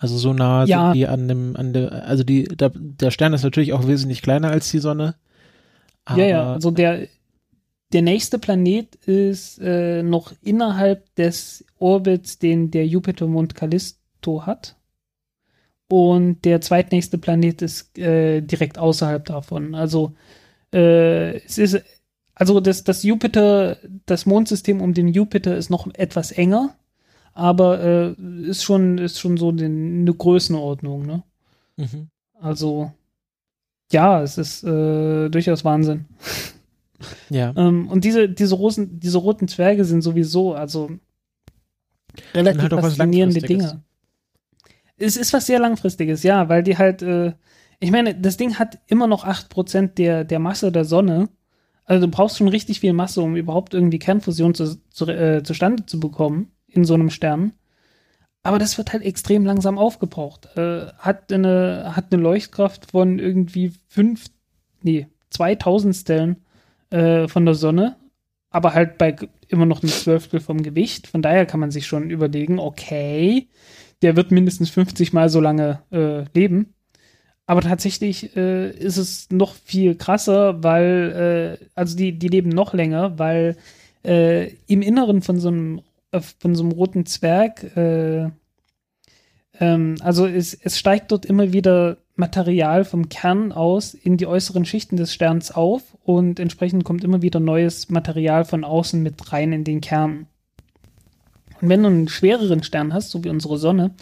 Also 0.00 0.16
so 0.16 0.32
nah 0.32 0.64
Ja. 0.64 0.86
sind 0.86 0.94
die 0.94 1.06
an 1.06 1.28
dem, 1.28 1.56
an 1.56 1.74
der, 1.74 2.06
also 2.06 2.24
die, 2.24 2.44
der, 2.44 2.72
der 2.74 3.10
Stern 3.10 3.34
ist 3.34 3.42
natürlich 3.42 3.74
auch 3.74 3.86
wesentlich 3.86 4.22
kleiner 4.22 4.50
als 4.50 4.70
die 4.70 4.78
Sonne. 4.78 5.14
Ja, 6.08 6.24
ja, 6.24 6.52
also 6.54 6.70
der, 6.70 7.06
der 7.92 8.00
nächste 8.00 8.38
Planet 8.38 8.94
ist 9.04 9.58
äh, 9.60 10.02
noch 10.02 10.32
innerhalb 10.40 11.14
des 11.16 11.66
Orbits, 11.78 12.38
den 12.38 12.70
der 12.70 12.86
Jupitermond 12.86 13.54
Callisto 13.54 14.46
hat. 14.46 14.76
Und 15.88 16.46
der 16.46 16.62
zweitnächste 16.62 17.18
Planet 17.18 17.60
ist 17.60 17.98
äh, 17.98 18.40
direkt 18.40 18.78
außerhalb 18.78 19.24
davon. 19.26 19.74
Also 19.74 20.14
äh, 20.72 21.36
es 21.44 21.58
ist 21.58 21.82
also 22.34 22.58
das, 22.60 22.84
das 22.84 23.02
Jupiter, 23.02 23.76
das 24.06 24.24
Mondsystem 24.24 24.80
um 24.80 24.94
den 24.94 25.08
Jupiter 25.08 25.58
ist 25.58 25.68
noch 25.68 25.86
etwas 25.92 26.32
enger, 26.32 26.74
aber 27.40 27.80
äh, 27.80 28.12
ist 28.42 28.62
schon 28.62 28.98
ist 28.98 29.18
schon 29.18 29.38
so 29.38 29.50
den, 29.50 30.02
eine 30.02 30.12
Größenordnung. 30.12 31.06
Ne? 31.06 31.22
Mhm. 31.78 32.08
Also 32.38 32.92
ja, 33.90 34.22
es 34.22 34.36
ist 34.36 34.62
äh, 34.62 35.30
durchaus 35.30 35.64
Wahnsinn. 35.64 36.04
Ja. 37.30 37.52
Ähm, 37.56 37.88
und 37.88 38.04
diese, 38.04 38.28
diese, 38.28 38.54
rosen, 38.54 39.00
diese 39.00 39.16
roten 39.16 39.48
Zwerge 39.48 39.86
sind 39.86 40.02
sowieso, 40.02 40.52
also 40.52 40.90
relativ 42.34 42.60
halt 42.60 42.74
faszinierende. 42.74 43.40
Dinge. 43.40 43.82
Es 44.98 45.16
ist 45.16 45.32
was 45.32 45.46
sehr 45.46 45.58
Langfristiges, 45.58 46.22
ja, 46.22 46.50
weil 46.50 46.62
die 46.62 46.76
halt, 46.76 47.00
äh, 47.00 47.32
ich 47.78 47.90
meine, 47.90 48.14
das 48.14 48.36
Ding 48.36 48.58
hat 48.58 48.80
immer 48.86 49.06
noch 49.06 49.24
8% 49.24 49.94
der, 49.94 50.24
der 50.24 50.38
Masse 50.40 50.70
der 50.70 50.84
Sonne. 50.84 51.30
Also 51.86 52.04
du 52.04 52.12
brauchst 52.12 52.36
schon 52.36 52.48
richtig 52.48 52.80
viel 52.80 52.92
Masse, 52.92 53.22
um 53.22 53.34
überhaupt 53.34 53.72
irgendwie 53.72 53.98
Kernfusion 53.98 54.52
zu, 54.52 54.76
zu, 54.90 55.06
äh, 55.06 55.42
zustande 55.42 55.86
zu 55.86 55.98
bekommen 56.00 56.52
in 56.70 56.84
so 56.84 56.94
einem 56.94 57.10
Stern. 57.10 57.52
Aber 58.42 58.58
das 58.58 58.78
wird 58.78 58.92
halt 58.92 59.02
extrem 59.02 59.44
langsam 59.44 59.78
aufgebraucht. 59.78 60.56
Äh, 60.56 60.86
hat, 60.98 61.32
eine, 61.32 61.92
hat 61.94 62.06
eine 62.12 62.22
Leuchtkraft 62.22 62.90
von 62.90 63.18
irgendwie 63.18 63.72
fünf, 63.88 64.26
nee, 64.82 65.08
2000 65.30 65.94
Stellen 65.94 66.36
äh, 66.90 67.28
von 67.28 67.44
der 67.44 67.54
Sonne, 67.54 67.96
aber 68.50 68.74
halt 68.74 68.98
bei 68.98 69.16
immer 69.48 69.66
noch 69.66 69.82
ein 69.82 69.88
Zwölftel 69.88 70.40
vom 70.40 70.62
Gewicht. 70.62 71.06
Von 71.06 71.22
daher 71.22 71.44
kann 71.44 71.60
man 71.60 71.70
sich 71.70 71.86
schon 71.86 72.10
überlegen, 72.10 72.58
okay, 72.58 73.48
der 74.02 74.16
wird 74.16 74.30
mindestens 74.30 74.70
50 74.70 75.12
Mal 75.12 75.28
so 75.28 75.40
lange 75.40 75.82
äh, 75.90 76.24
leben. 76.34 76.74
Aber 77.46 77.62
tatsächlich 77.62 78.36
äh, 78.36 78.70
ist 78.70 78.96
es 78.96 79.28
noch 79.30 79.54
viel 79.54 79.96
krasser, 79.96 80.62
weil, 80.62 81.58
äh, 81.60 81.64
also 81.74 81.96
die, 81.96 82.16
die 82.16 82.28
leben 82.28 82.48
noch 82.48 82.74
länger, 82.74 83.18
weil 83.18 83.56
äh, 84.04 84.52
im 84.66 84.82
Inneren 84.82 85.20
von 85.20 85.40
so 85.40 85.48
einem, 85.48 85.80
von 86.12 86.54
so 86.54 86.62
einem 86.62 86.72
roten 86.72 87.06
Zwerg, 87.06 87.76
äh, 87.76 88.30
ähm, 89.60 89.96
also 90.00 90.26
es, 90.26 90.54
es 90.54 90.78
steigt 90.78 91.12
dort 91.12 91.26
immer 91.26 91.52
wieder 91.52 91.98
Material 92.16 92.84
vom 92.84 93.08
Kern 93.08 93.52
aus 93.52 93.94
in 93.94 94.16
die 94.16 94.26
äußeren 94.26 94.64
Schichten 94.64 94.96
des 94.96 95.12
Sterns 95.12 95.52
auf 95.52 95.96
und 96.02 96.40
entsprechend 96.40 96.84
kommt 96.84 97.04
immer 97.04 97.22
wieder 97.22 97.40
neues 97.40 97.88
Material 97.90 98.44
von 98.44 98.64
außen 98.64 99.02
mit 99.02 99.32
rein 99.32 99.52
in 99.52 99.64
den 99.64 99.80
Kern. 99.80 100.26
Und 101.60 101.68
wenn 101.68 101.82
du 101.82 101.88
einen 101.88 102.08
schwereren 102.08 102.62
Stern 102.62 102.92
hast, 102.92 103.10
so 103.10 103.22
wie 103.24 103.28
unsere 103.28 103.58
Sonne, 103.58 103.94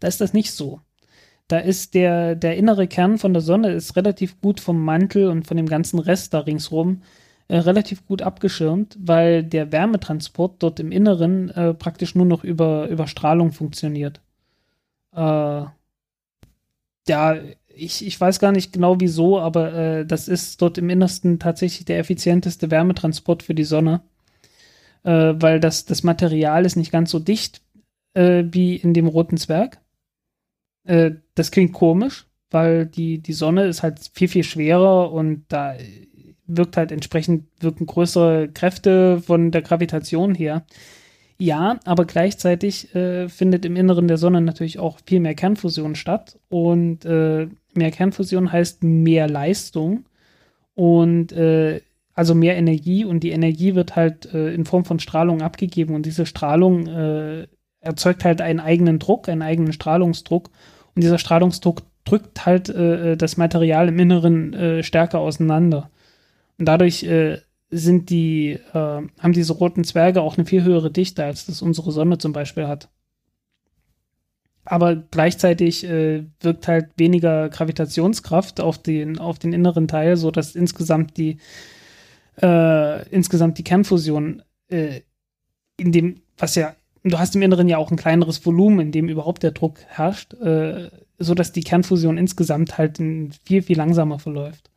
da 0.00 0.08
ist 0.08 0.20
das 0.20 0.32
nicht 0.32 0.52
so. 0.52 0.80
Da 1.48 1.58
ist 1.58 1.94
der, 1.94 2.34
der 2.34 2.56
innere 2.56 2.88
Kern 2.88 3.18
von 3.18 3.32
der 3.32 3.42
Sonne 3.42 3.70
ist 3.72 3.96
relativ 3.96 4.40
gut 4.40 4.60
vom 4.60 4.84
Mantel 4.84 5.28
und 5.28 5.46
von 5.46 5.56
dem 5.56 5.66
ganzen 5.66 5.98
Rest 5.98 6.34
da 6.34 6.40
ringsrum 6.40 7.02
äh, 7.48 7.58
relativ 7.58 8.06
gut 8.06 8.22
abgeschirmt, 8.22 8.96
weil 9.00 9.44
der 9.44 9.72
Wärmetransport 9.72 10.62
dort 10.62 10.80
im 10.80 10.92
Inneren 10.92 11.50
äh, 11.50 11.74
praktisch 11.74 12.14
nur 12.14 12.26
noch 12.26 12.44
über, 12.44 12.88
über 12.88 13.06
Strahlung 13.06 13.52
funktioniert. 13.52 14.20
Äh, 15.14 15.64
ja, 17.08 17.36
ich, 17.68 18.06
ich 18.06 18.20
weiß 18.20 18.40
gar 18.40 18.52
nicht 18.52 18.72
genau 18.72 19.00
wieso, 19.00 19.38
aber 19.38 19.72
äh, 19.74 20.06
das 20.06 20.28
ist 20.28 20.60
dort 20.60 20.78
im 20.78 20.90
Innersten 20.90 21.38
tatsächlich 21.38 21.84
der 21.84 21.98
effizienteste 21.98 22.70
Wärmetransport 22.70 23.42
für 23.42 23.54
die 23.54 23.64
Sonne, 23.64 24.00
äh, 25.04 25.34
weil 25.36 25.60
das, 25.60 25.84
das 25.84 26.02
Material 26.02 26.64
ist 26.64 26.76
nicht 26.76 26.90
ganz 26.90 27.10
so 27.10 27.18
dicht 27.18 27.62
äh, 28.14 28.44
wie 28.50 28.76
in 28.76 28.94
dem 28.94 29.06
roten 29.06 29.36
Zwerg. 29.36 29.78
Äh, 30.84 31.12
das 31.34 31.50
klingt 31.50 31.72
komisch, 31.72 32.26
weil 32.50 32.86
die, 32.86 33.18
die 33.18 33.34
Sonne 33.34 33.66
ist 33.66 33.82
halt 33.82 34.10
viel, 34.14 34.28
viel 34.28 34.44
schwerer 34.44 35.12
und 35.12 35.44
da 35.48 35.74
wirkt 36.46 36.76
halt 36.76 36.92
entsprechend, 36.92 37.44
wirken 37.60 37.86
größere 37.86 38.48
Kräfte 38.48 39.20
von 39.20 39.50
der 39.50 39.62
Gravitation 39.62 40.34
her. 40.34 40.64
Ja, 41.38 41.78
aber 41.84 42.06
gleichzeitig 42.06 42.94
äh, 42.94 43.28
findet 43.28 43.64
im 43.66 43.76
Inneren 43.76 44.08
der 44.08 44.16
Sonne 44.16 44.40
natürlich 44.40 44.78
auch 44.78 44.98
viel 45.04 45.20
mehr 45.20 45.34
Kernfusion 45.34 45.94
statt. 45.94 46.38
Und 46.48 47.04
äh, 47.04 47.48
mehr 47.74 47.90
Kernfusion 47.90 48.50
heißt 48.50 48.82
mehr 48.82 49.28
Leistung. 49.28 50.06
Und 50.74 51.32
äh, 51.32 51.82
also 52.14 52.34
mehr 52.34 52.56
Energie. 52.56 53.04
Und 53.04 53.20
die 53.20 53.32
Energie 53.32 53.74
wird 53.74 53.96
halt 53.96 54.32
äh, 54.32 54.54
in 54.54 54.64
Form 54.64 54.86
von 54.86 54.98
Strahlung 54.98 55.42
abgegeben. 55.42 55.94
Und 55.94 56.06
diese 56.06 56.24
Strahlung 56.24 56.86
äh, 56.86 57.46
erzeugt 57.80 58.24
halt 58.24 58.40
einen 58.40 58.60
eigenen 58.60 58.98
Druck, 58.98 59.28
einen 59.28 59.42
eigenen 59.42 59.74
Strahlungsdruck. 59.74 60.48
Und 60.94 61.02
dieser 61.02 61.18
Strahlungsdruck 61.18 61.82
drückt 62.06 62.46
halt 62.46 62.70
äh, 62.70 63.18
das 63.18 63.36
Material 63.36 63.88
im 63.88 63.98
Inneren 63.98 64.82
stärker 64.82 65.18
auseinander. 65.18 65.90
Und 66.58 66.66
dadurch 66.66 67.02
äh, 67.02 67.38
sind 67.70 68.10
die, 68.10 68.52
äh, 68.52 68.68
haben 68.74 69.32
diese 69.32 69.52
roten 69.52 69.84
Zwerge 69.84 70.22
auch 70.22 70.36
eine 70.36 70.46
viel 70.46 70.62
höhere 70.64 70.90
Dichte, 70.90 71.24
als 71.24 71.46
das 71.46 71.62
unsere 71.62 71.92
Sonne 71.92 72.18
zum 72.18 72.32
Beispiel 72.32 72.66
hat. 72.66 72.88
Aber 74.64 74.96
gleichzeitig 74.96 75.84
äh, 75.84 76.24
wirkt 76.40 76.66
halt 76.66 76.90
weniger 76.96 77.48
Gravitationskraft 77.48 78.60
auf 78.60 78.78
den, 78.78 79.18
auf 79.18 79.38
den 79.38 79.52
inneren 79.52 79.86
Teil, 79.86 80.16
so 80.16 80.30
dass 80.30 80.56
insgesamt 80.56 81.16
die, 81.16 81.38
äh, 82.42 83.08
insgesamt 83.10 83.58
die 83.58 83.64
Kernfusion 83.64 84.42
äh, 84.68 85.02
in 85.76 85.92
dem, 85.92 86.22
was 86.36 86.56
ja, 86.56 86.74
du 87.04 87.18
hast 87.18 87.36
im 87.36 87.42
Inneren 87.42 87.68
ja 87.68 87.78
auch 87.78 87.92
ein 87.92 87.96
kleineres 87.96 88.44
Volumen, 88.44 88.80
in 88.80 88.92
dem 88.92 89.08
überhaupt 89.08 89.44
der 89.44 89.52
Druck 89.52 89.78
herrscht, 89.86 90.34
äh, 90.34 90.90
so 91.18 91.34
dass 91.34 91.52
die 91.52 91.62
Kernfusion 91.62 92.18
insgesamt 92.18 92.76
halt 92.76 92.98
viel, 92.98 93.62
viel 93.62 93.76
langsamer 93.76 94.18
verläuft. 94.18 94.70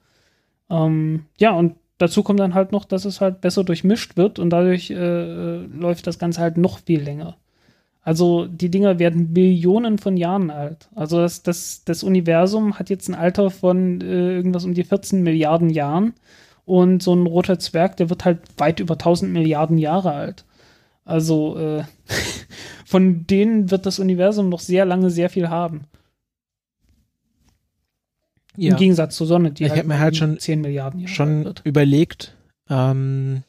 Ähm, 0.69 1.25
ja, 1.37 1.51
und 1.51 1.75
dazu 1.97 2.23
kommt 2.23 2.39
dann 2.39 2.53
halt 2.53 2.71
noch, 2.71 2.85
dass 2.85 3.05
es 3.05 3.21
halt 3.21 3.41
besser 3.41 3.63
durchmischt 3.63 4.17
wird 4.17 4.39
und 4.39 4.49
dadurch 4.49 4.89
äh, 4.91 5.57
läuft 5.65 6.07
das 6.07 6.19
Ganze 6.19 6.41
halt 6.41 6.57
noch 6.57 6.79
viel 6.79 7.01
länger. 7.01 7.37
Also 8.01 8.47
die 8.47 8.71
Dinger 8.71 8.97
werden 8.97 9.33
Billionen 9.33 9.97
von 9.97 10.17
Jahren 10.17 10.49
alt. 10.49 10.89
Also 10.95 11.17
das, 11.19 11.43
das, 11.43 11.83
das 11.83 12.01
Universum 12.03 12.79
hat 12.79 12.89
jetzt 12.89 13.09
ein 13.09 13.15
Alter 13.15 13.51
von 13.51 14.01
äh, 14.01 14.35
irgendwas 14.35 14.65
um 14.65 14.73
die 14.73 14.83
14 14.83 15.21
Milliarden 15.21 15.69
Jahren 15.69 16.13
und 16.65 17.03
so 17.03 17.13
ein 17.13 17.27
roter 17.27 17.59
Zwerg, 17.59 17.97
der 17.97 18.09
wird 18.09 18.25
halt 18.25 18.39
weit 18.57 18.79
über 18.79 18.93
1000 18.93 19.31
Milliarden 19.31 19.77
Jahre 19.77 20.13
alt. 20.13 20.45
Also 21.03 21.57
äh, 21.57 21.83
von 22.85 23.27
denen 23.27 23.69
wird 23.69 23.85
das 23.85 23.99
Universum 23.99 24.49
noch 24.49 24.59
sehr 24.59 24.85
lange 24.85 25.09
sehr 25.09 25.29
viel 25.29 25.49
haben. 25.49 25.81
Ja. 28.61 28.71
Im 28.71 28.77
Gegensatz 28.77 29.15
zur 29.15 29.25
Sonne, 29.27 29.51
die 29.51 29.63
Ich 29.65 29.71
hab 29.71 29.85
mir 29.85 29.99
halt 29.99 30.17
schon- 30.17 30.37
10 30.39 30.61
Milliarden 30.61 30.99
Jahre 30.99 31.13
schon 31.13 31.45
wird. 31.45 31.61
überlegt, 31.63 32.35
ähm, 32.69 33.43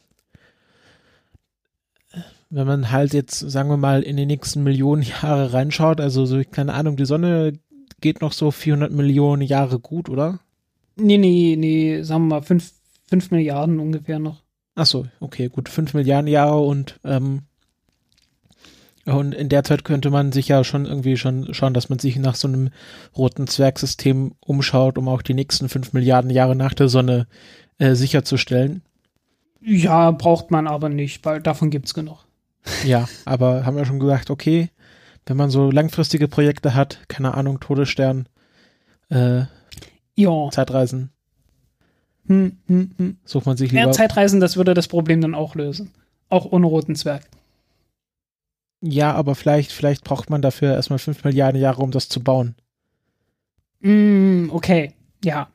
wenn 2.51 2.67
man 2.67 2.91
halt 2.91 3.13
jetzt, 3.15 3.39
sagen 3.39 3.69
wir 3.71 3.77
mal, 3.77 4.03
in 4.03 4.17
die 4.17 4.27
nächsten 4.27 4.63
Millionen 4.63 5.03
Jahre 5.03 5.53
reinschaut, 5.53 6.01
also 6.01 6.27
so, 6.27 6.41
keine 6.51 6.75
Ahnung, 6.75 6.97
die 6.97 7.05
Sonne 7.07 7.53
geht 8.01 8.21
noch 8.21 8.33
so 8.33 8.51
400 8.51 8.93
Millionen 8.93 9.43
Jahre 9.43 9.79
gut, 9.79 10.09
oder? 10.09 10.41
Nee, 10.97 11.19
nee, 11.19 11.57
nee, 11.59 12.03
sagen 12.03 12.25
wir 12.29 12.37
mal 12.37 12.43
5, 12.43 12.73
5 13.09 13.31
Milliarden 13.31 13.79
ungefähr 13.79 14.19
noch. 14.19 14.43
Ach 14.75 14.87
so, 14.87 15.07
okay, 15.21 15.49
gut, 15.49 15.69
5 15.69 15.95
Milliarden 15.95 16.29
Jahre 16.29 16.61
und 16.61 16.99
ähm, 17.05 17.43
und 19.07 19.35
in 19.35 19.49
der 19.49 19.65
Zeit 19.65 19.85
könnte 19.85 20.11
man 20.11 20.33
sich 20.33 20.49
ja 20.49 20.63
schon 20.63 20.87
irgendwie 20.87 21.17
schon 21.17 21.53
schauen, 21.55 21.75
dass 21.75 21.89
man 21.89 21.99
sich 21.99 22.17
nach 22.17 22.35
so 22.35 22.49
einem 22.49 22.71
roten 23.17 23.47
Zwergsystem 23.47 24.33
umschaut, 24.41 24.99
um 24.99 25.09
auch 25.09 25.23
die 25.23 25.35
nächsten 25.35 25.69
5 25.69 25.93
Milliarden 25.93 26.31
Jahre 26.31 26.55
nach 26.55 26.75
der 26.75 26.89
Sonne 26.89 27.27
äh, 27.79 27.95
sicherzustellen. 27.95 28.83
Ja, 29.63 30.11
braucht 30.11 30.51
man 30.51 30.67
aber 30.67 30.89
nicht, 30.89 31.25
weil 31.25 31.41
davon 31.41 31.71
gibt's 31.71 31.95
genug. 31.95 32.27
Ja, 32.85 33.09
aber 33.25 33.65
haben 33.65 33.77
wir 33.77 33.85
schon 33.85 34.01
gesagt, 34.01 34.31
okay, 34.31 34.71
wenn 35.27 35.37
man 35.37 35.51
so 35.51 35.71
langfristige 35.71 36.29
Projekte 36.29 36.75
hat, 36.75 37.01
keine 37.09 37.35
Ahnung, 37.35 37.61
Todesstern, 37.61 38.29
äh, 39.11 39.43
Ja. 40.15 40.51
Zeitreisen, 40.51 41.11
Hm, 42.27 42.59
hm, 42.67 42.91
hm. 42.97 43.17
sucht 43.25 43.47
man 43.47 43.57
sich 43.57 43.73
lieber. 43.73 43.87
Ja, 43.87 43.93
Zeitreisen, 43.93 44.41
das 44.41 44.57
würde 44.57 44.75
das 44.75 44.87
Problem 44.89 45.21
dann 45.21 45.35
auch 45.35 45.57
lösen. 45.57 45.91
Auch 46.29 46.53
ohne 46.53 46.67
roten 46.67 46.95
Zwerg. 46.95 47.23
Ja, 48.81 49.13
aber 49.13 49.35
vielleicht, 49.35 49.73
vielleicht 49.73 50.05
braucht 50.05 50.31
man 50.31 50.43
dafür 50.43 50.75
erstmal 50.75 50.99
5 50.99 51.25
Milliarden 51.25 51.61
Jahre, 51.61 51.83
um 51.83 51.91
das 51.91 52.09
zu 52.09 52.21
bauen. 52.23 52.55
Mm, 53.81 54.49
okay, 54.51 54.93
ja. 55.25 55.49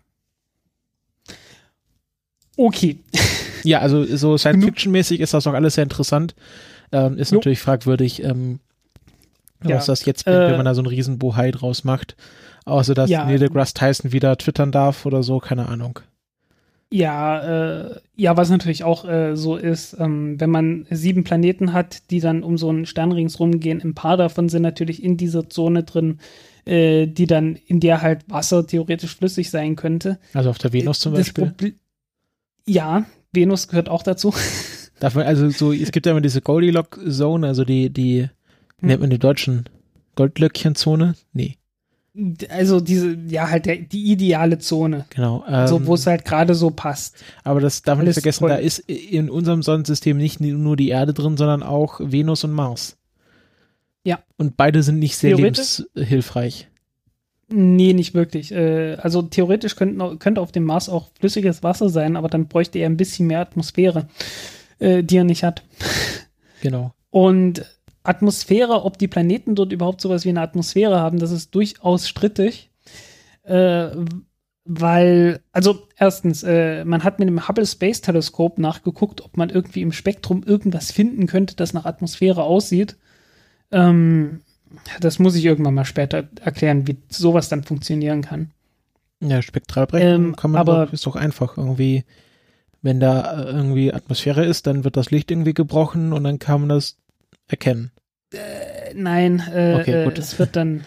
Okay. 2.57 2.97
Ja, 3.67 3.79
also 3.79 4.05
so 4.05 4.37
Science-Fiction-mäßig 4.37 5.19
ist 5.21 5.33
das 5.33 5.45
doch 5.45 5.55
alles 5.55 5.73
sehr 5.73 5.83
interessant. 5.85 6.35
Ähm, 6.91 7.17
ist 7.17 7.31
Jo. 7.31 7.37
natürlich 7.39 7.57
fragwürdig, 7.57 8.21
ähm, 8.23 8.59
Ja. 9.63 9.77
was 9.77 9.87
das 9.87 10.05
jetzt 10.05 10.25
bringt, 10.25 10.37
Äh, 10.37 10.47
wenn 10.49 10.57
man 10.57 10.65
da 10.67 10.75
so 10.75 10.81
einen 10.81 10.87
riesen 10.87 11.17
Bohai 11.17 11.49
draus 11.49 11.83
macht. 11.83 12.15
Außer 12.65 12.93
dass 12.93 13.09
Ja. 13.09 13.25
Neil 13.25 13.39
deGrasse 13.39 13.73
Tyson 13.73 14.11
wieder 14.11 14.37
twittern 14.37 14.71
darf 14.71 15.07
oder 15.07 15.23
so, 15.23 15.39
keine 15.39 15.67
Ahnung. 15.67 15.99
Ja, 16.91 17.87
äh, 17.87 17.99
ja, 18.15 18.37
was 18.37 18.49
natürlich 18.49 18.83
auch 18.83 19.05
äh, 19.05 19.35
so 19.35 19.55
ist, 19.57 19.97
ähm, 19.99 20.39
wenn 20.39 20.49
man 20.51 20.85
sieben 20.91 21.23
Planeten 21.23 21.73
hat, 21.73 22.09
die 22.11 22.19
dann 22.19 22.43
um 22.43 22.57
so 22.57 22.69
einen 22.69 22.85
Stern 22.85 23.11
ringsrum 23.11 23.59
gehen, 23.59 23.81
ein 23.83 23.95
paar 23.95 24.17
davon 24.17 24.49
sind 24.49 24.61
natürlich 24.61 25.03
in 25.03 25.17
dieser 25.17 25.49
Zone 25.49 25.83
drin, 25.83 26.19
äh, 26.65 27.07
die 27.07 27.25
dann, 27.27 27.55
in 27.67 27.79
der 27.79 28.01
halt 28.01 28.29
Wasser 28.29 28.65
theoretisch 28.67 29.15
flüssig 29.15 29.49
sein 29.49 29.75
könnte. 29.75 30.19
Also 30.33 30.49
auf 30.51 30.57
der 30.59 30.73
Venus 30.73 30.99
zum 30.99 31.13
Das 31.13 31.21
Beispiel. 31.33 31.45
Probl- 31.57 31.73
ja, 32.67 33.05
Venus 33.33 33.67
gehört 33.67 33.89
auch 33.89 34.03
dazu. 34.03 34.33
Darf 34.99 35.15
man, 35.15 35.25
also 35.25 35.49
so, 35.49 35.73
es 35.73 35.91
gibt 35.91 36.05
ja 36.05 36.11
immer 36.13 36.21
diese 36.21 36.41
Goldilocks-Zone, 36.41 37.45
also 37.47 37.65
die, 37.65 37.89
die, 37.89 38.21
Hm. 38.79 38.87
nennt 38.87 39.01
man 39.01 39.09
die 39.09 39.19
deutschen 39.19 39.65
Goldlöckchen-Zone? 40.15 41.15
Nee, 41.33 41.55
Also 42.49 42.79
diese, 42.79 43.17
ja, 43.27 43.49
halt 43.49 43.65
der, 43.65 43.77
die 43.77 44.11
ideale 44.11 44.57
Zone. 44.59 45.05
genau. 45.09 45.43
Ähm, 45.49 45.67
so, 45.67 45.85
wo 45.85 45.95
es 45.95 46.07
halt 46.07 46.23
gerade 46.23 46.55
so 46.55 46.69
passt. 46.69 47.17
aber 47.43 47.59
das 47.59 47.81
darf 47.81 47.97
man 47.97 48.05
nicht 48.07 48.15
vergessen, 48.15 48.39
voll- 48.39 48.49
da 48.49 48.55
ist 48.55 48.79
in 48.79 49.29
unserem 49.29 49.61
Sonnensystem 49.63 50.17
nicht 50.17 50.39
nur 50.39 50.77
die 50.77 50.89
Erde 50.89 51.13
drin, 51.13 51.35
sondern 51.37 51.61
auch 51.63 51.99
Venus 52.01 52.43
und 52.43 52.51
Mars. 52.53 52.97
Ja. 54.05 54.19
Und 54.37 54.55
beide 54.55 54.81
sind 54.83 54.99
nicht 54.99 55.17
sehr 55.17 55.35
lebenshilfreich. 55.35 56.67
Nee, 57.47 57.93
nicht 57.93 58.13
wirklich. 58.13 58.51
Äh, 58.51 58.95
also 58.95 59.21
theoretisch 59.21 59.75
könnten, 59.75 60.17
könnte 60.19 60.41
auf 60.41 60.51
dem 60.51 60.63
Mars 60.63 60.89
auch 60.89 61.09
flüssiges 61.19 61.63
Wasser 61.63 61.89
sein, 61.89 62.15
aber 62.15 62.27
dann 62.29 62.47
bräuchte 62.47 62.79
er 62.79 62.87
ein 62.89 62.97
bisschen 62.97 63.27
mehr 63.27 63.39
Atmosphäre, 63.41 64.07
äh, 64.79 65.03
die 65.03 65.17
er 65.17 65.23
nicht 65.25 65.43
hat. 65.43 65.63
Genau. 66.61 66.93
Und 67.11 67.65
Atmosphäre, 68.07 68.83
ob 68.83 68.97
die 68.97 69.07
Planeten 69.07 69.55
dort 69.55 69.71
überhaupt 69.71 70.01
sowas 70.01 70.25
wie 70.25 70.29
eine 70.29 70.41
Atmosphäre 70.41 70.99
haben, 70.99 71.19
das 71.19 71.31
ist 71.31 71.53
durchaus 71.55 72.07
strittig. 72.07 72.69
Äh, 73.43 73.89
weil, 74.67 75.41
also 75.51 75.87
erstens, 75.97 76.41
äh, 76.43 76.83
man 76.85 77.03
hat 77.03 77.19
mit 77.19 77.27
dem 77.27 77.47
Hubble 77.47 77.65
Space 77.67 78.01
Teleskop 78.01 78.57
nachgeguckt, 78.57 79.21
ob 79.21 79.37
man 79.37 79.51
irgendwie 79.51 79.81
im 79.83 79.91
Spektrum 79.91 80.41
irgendwas 80.43 80.91
finden 80.91 81.27
könnte, 81.27 81.55
das 81.55 81.73
nach 81.73 81.85
Atmosphäre 81.85 82.41
aussieht. 82.43 82.97
Ähm, 83.71 84.41
das 84.99 85.19
muss 85.19 85.35
ich 85.35 85.45
irgendwann 85.45 85.75
mal 85.75 85.85
später 85.85 86.27
erklären, 86.41 86.87
wie 86.87 86.97
sowas 87.09 87.47
dann 87.49 87.63
funktionieren 87.63 88.23
kann. 88.23 88.51
Ja, 89.21 89.41
Spektralberechnung 89.41 90.25
Ähm, 90.29 90.35
kann 90.35 90.51
man 90.51 90.61
aber- 90.61 90.85
doch, 90.87 90.93
ist 90.93 91.05
doch 91.05 91.15
einfach 91.15 91.57
irgendwie, 91.57 92.03
wenn 92.81 92.99
da 92.99 93.39
äh, 93.43 93.51
irgendwie 93.51 93.93
Atmosphäre 93.93 94.43
ist, 94.45 94.65
dann 94.67 94.83
wird 94.83 94.97
das 94.97 95.11
Licht 95.11 95.29
irgendwie 95.29 95.53
gebrochen 95.53 96.11
und 96.11 96.23
dann 96.23 96.39
kann 96.39 96.61
man 96.61 96.69
das 96.69 96.97
erkennen. 97.47 97.91
Äh, 98.33 98.93
nein, 98.95 99.41
äh, 99.53 99.77
Okay, 99.79 100.03
gut. 100.05 100.17
äh, 100.17 100.21
es 100.21 100.39
wird 100.39 100.55
dann. 100.55 100.85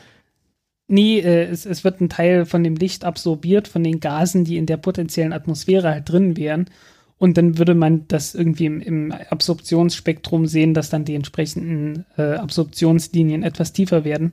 Nee, 0.89 1.19
äh, 1.19 1.45
es, 1.45 1.67
es 1.67 1.85
wird 1.85 2.01
ein 2.01 2.09
Teil 2.09 2.47
von 2.47 2.65
dem 2.65 2.75
Licht 2.77 3.05
absorbiert, 3.05 3.69
von 3.69 3.85
den 3.85 4.01
Gasen, 4.01 4.45
die 4.45 4.57
in 4.57 4.67
der 4.67 4.79
potenziellen 4.79 5.33
Atmosphäre 5.35 5.91
halt 5.91 6.09
drin 6.09 6.37
wären. 6.37 6.71
Und 7.19 7.37
dann 7.37 7.59
würde 7.59 7.75
man 7.75 8.07
das 8.09 8.35
irgendwie 8.35 8.67
im, 8.67 8.81
im 8.81 9.13
Absorptionsspektrum 9.13 10.47
sehen, 10.47 10.73
dass 10.73 10.89
dann 10.89 11.05
die 11.05 11.15
entsprechenden 11.17 12.07
äh, 12.17 12.35
Absorptionslinien 12.35 13.43
etwas 13.43 13.73
tiefer 13.73 14.05
werden. 14.05 14.33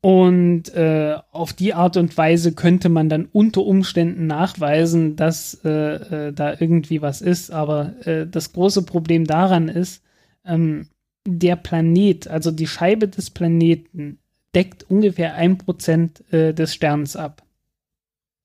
Und 0.00 0.72
äh, 0.74 1.16
auf 1.32 1.52
die 1.52 1.74
Art 1.74 1.96
und 1.96 2.16
Weise 2.16 2.52
könnte 2.52 2.88
man 2.88 3.08
dann 3.08 3.26
unter 3.30 3.62
Umständen 3.62 4.26
nachweisen, 4.26 5.16
dass 5.16 5.60
äh, 5.64 6.28
äh, 6.28 6.32
da 6.32 6.54
irgendwie 6.58 7.02
was 7.02 7.20
ist. 7.20 7.50
Aber 7.50 7.94
das 8.30 8.52
große 8.52 8.82
Problem 8.82 9.24
daran 9.24 9.68
ist, 9.68 10.02
ähm, 10.48 10.88
der 11.26 11.56
Planet, 11.56 12.28
also 12.28 12.50
die 12.50 12.66
Scheibe 12.66 13.08
des 13.08 13.30
Planeten, 13.30 14.18
deckt 14.54 14.84
ungefähr 14.90 15.34
ein 15.34 15.58
Prozent 15.58 16.24
äh, 16.32 16.54
des 16.54 16.74
Sterns 16.74 17.16
ab. 17.16 17.44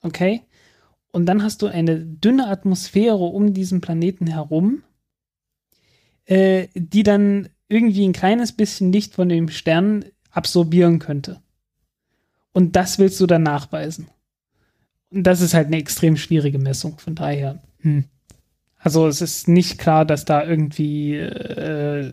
Okay? 0.02 0.42
Und 1.12 1.28
dann 1.28 1.44
hast 1.44 1.62
du 1.62 1.68
eine 1.68 2.00
dünne 2.00 2.48
Atmosphäre 2.48 3.16
um 3.16 3.54
diesen 3.54 3.82
Planeten 3.82 4.28
herum, 4.28 4.84
äh, 6.26 6.68
die 6.76 7.04
dann 7.04 7.50
irgendwie 7.68 8.06
ein 8.06 8.14
kleines 8.14 8.52
bisschen 8.52 8.92
Licht 8.92 9.14
von 9.14 9.30
dem 9.30 9.50
Stern 9.50 10.06
absorbieren 10.32 11.00
könnte. 11.00 11.42
Und 12.52 12.76
das 12.76 13.00
willst 13.00 13.20
du 13.20 13.28
dann 13.28 13.44
nachweisen. 13.44 14.08
Und 15.10 15.24
das 15.24 15.42
ist 15.42 15.54
halt 15.54 15.68
eine 15.68 15.78
extrem 15.78 16.18
schwierige 16.18 16.60
Messung, 16.60 16.98
von 16.98 17.16
daher. 17.16 17.62
Hm. 17.80 18.06
Also 18.84 19.08
es 19.08 19.22
ist 19.22 19.48
nicht 19.48 19.80
klar, 19.80 20.04
dass 20.04 20.26
da 20.26 20.44
irgendwie 20.44 21.16
äh, 21.16 22.12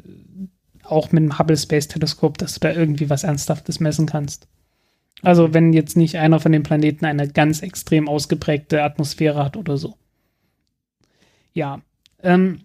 auch 0.84 1.10
mit 1.10 1.22
dem 1.22 1.38
Hubble 1.38 1.56
Space 1.56 1.88
Teleskop, 1.88 2.38
dass 2.38 2.54
du 2.54 2.60
da 2.60 2.72
irgendwie 2.72 3.10
was 3.10 3.24
Ernsthaftes 3.24 3.80
messen 3.80 4.06
kannst. 4.06 4.46
Also 5.22 5.52
wenn 5.52 5.72
jetzt 5.72 5.96
nicht 5.96 6.16
einer 6.16 6.38
von 6.40 6.52
den 6.52 6.62
Planeten 6.62 7.04
eine 7.04 7.28
ganz 7.28 7.62
extrem 7.62 8.08
ausgeprägte 8.08 8.82
Atmosphäre 8.82 9.44
hat 9.44 9.56
oder 9.56 9.76
so. 9.76 9.94
Ja. 11.52 11.82
Ähm, 12.22 12.60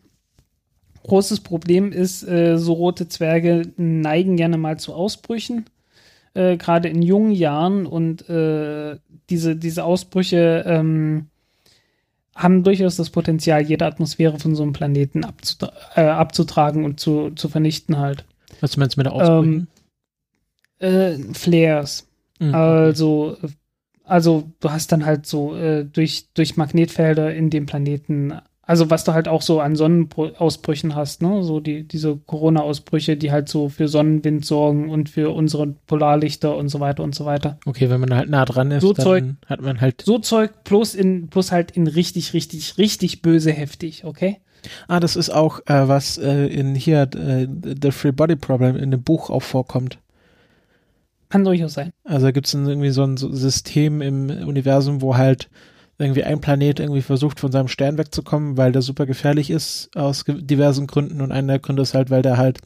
großes 1.03 1.39
Problem 1.41 1.91
ist, 1.91 2.24
äh, 2.24 2.58
so 2.58 2.74
rote 2.74 3.08
Zwerge 3.08 3.74
neigen 3.76 4.38
gerne 4.38 4.58
mal 4.58 4.78
zu 4.80 4.93
Ausbrüchen, 4.93 5.66
äh, 6.36 6.58
gerade 6.58 6.89
in 6.89 7.01
jungen 7.01 7.32
Jahren 7.32 7.86
und 7.88 8.30
äh, 8.30 8.97
diese, 9.30 9.56
diese 9.56 9.84
Ausbrüche 9.84 10.64
ähm, 10.68 11.28
haben 12.36 12.64
durchaus 12.64 12.98
das 12.98 13.10
Potenzial, 13.10 13.62
jede 13.62 13.86
Atmosphäre 13.86 14.40
von 14.40 14.56
so 14.56 14.64
einem 14.64 14.74
Planeten 14.74 15.24
abzutra 15.24 15.72
äh, 15.96 16.02
abzutragen 16.02 16.84
und 16.84 17.00
zu, 17.00 17.32
zu 17.32 17.48
vernichten 17.48 17.98
halt. 17.98 18.26
Was 18.60 18.76
meinst 18.78 18.96
du 18.96 19.00
mit 19.00 19.06
der 19.06 19.14
Ausbrüchen? 19.14 19.68
Äh, 20.80 21.18
Flares. 21.34 22.08
Mhm. 22.40 22.54
Also, 22.54 23.38
also 24.04 24.52
du 24.60 24.70
hast 24.70 24.92
dann 24.92 25.06
halt 25.06 25.26
so 25.26 25.56
äh, 25.56 25.86
durch, 25.86 26.26
durch 26.34 26.58
Magnetfelder 26.58 27.34
in 27.34 27.50
dem 27.50 27.66
Planeten, 27.66 28.34
also 28.68 28.89
was 28.89 29.03
du 29.03 29.13
halt 29.13 29.28
auch 29.28 29.41
so 29.41 29.59
an 29.59 29.76
Sonnenausbrüchen 29.76 30.95
hast, 30.95 31.22
ne? 31.22 31.43
So 31.43 31.59
die, 31.59 31.84
diese 31.88 32.18
Corona-Ausbrüche, 32.18 33.16
die 33.18 33.32
halt 33.32 33.47
so 33.49 33.70
für 33.70 33.88
Sonnenwind 33.88 34.45
sorgen 34.45 34.89
und 34.89 35.09
für 35.09 35.30
unsere 35.34 35.68
Polarlichter 35.88 36.55
und 36.57 36.70
so 36.70 36.80
weiter 36.80 37.03
und 37.03 37.13
so 37.13 37.26
weiter. 37.26 37.59
Okay, 37.66 37.89
wenn 37.89 37.99
man 37.99 38.13
halt 38.16 38.30
nah 38.30 38.45
dran 38.45 38.72
ist, 38.72 38.82
So 38.82 38.93
dann 38.93 39.03
Zeug- 39.03 39.24
hat 39.45 39.61
man 39.61 39.82
halt. 39.82 40.01
So 40.03 40.18
Zeug 40.20 40.51
plus 40.63 40.95
in, 40.95 41.28
plus 41.30 41.51
halt 41.51 41.72
in 41.72 41.88
richtig, 41.88 42.34
richtig, 42.34 42.78
richtig 42.78 43.22
böse 43.22 43.51
heftig, 43.51 44.03
okay? 44.05 44.38
Ah, 44.88 44.99
das 44.99 45.16
ist 45.16 45.30
auch 45.30 45.59
äh, 45.68 45.88
was 45.88 46.18
äh, 46.18 46.47
in 46.47 46.74
hier 46.74 47.03
äh, 47.16 47.47
The 47.82 47.91
Free 47.91 48.11
Body 48.11 48.36
Problem 48.36 48.76
in 48.76 48.89
dem 48.89 49.03
Buch 49.03 49.30
auch 49.30 49.43
vorkommt. 49.43 49.99
Kann 51.30 51.43
durchaus 51.43 51.74
sein. 51.74 51.91
Also 52.03 52.32
gibt 52.32 52.47
es 52.47 52.53
irgendwie 52.53 52.89
so 52.91 53.03
ein 53.03 53.18
so 53.18 53.32
System 53.32 54.01
im 54.01 54.30
Universum, 54.47 55.01
wo 55.01 55.18
halt 55.18 55.49
irgendwie 55.98 56.24
ein 56.24 56.41
Planet 56.41 56.80
irgendwie 56.80 57.02
versucht, 57.02 57.39
von 57.39 57.52
seinem 57.52 57.68
Stern 57.68 57.98
wegzukommen, 57.98 58.58
weil 58.58 58.72
der 58.72 58.82
super 58.82 59.06
gefährlich 59.06 59.50
ist 59.50 59.96
aus 59.96 60.26
diversen 60.28 60.88
Gründen. 60.88 61.22
Und 61.22 61.32
einer 61.32 61.54
der 61.54 61.60
Gründe 61.60 61.84
ist 61.84 61.93
halt, 61.93 62.10
weil 62.10 62.22
der 62.22 62.38
halt 62.38 62.60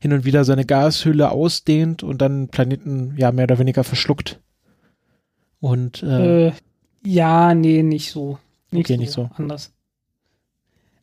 hin 0.00 0.12
und 0.12 0.24
wieder 0.24 0.44
seine 0.44 0.64
Gashülle 0.64 1.30
ausdehnt 1.30 2.02
und 2.02 2.22
dann 2.22 2.48
Planeten 2.48 3.14
ja 3.16 3.32
mehr 3.32 3.44
oder 3.44 3.58
weniger 3.58 3.84
verschluckt. 3.84 4.40
Und 5.60 6.02
äh, 6.02 6.48
Äh, 6.48 6.52
ja, 7.04 7.54
nee, 7.54 7.82
nicht 7.82 8.10
so. 8.10 8.38
Okay, 8.72 8.96
nicht 8.96 9.12
so. 9.12 9.30
Anders. 9.34 9.72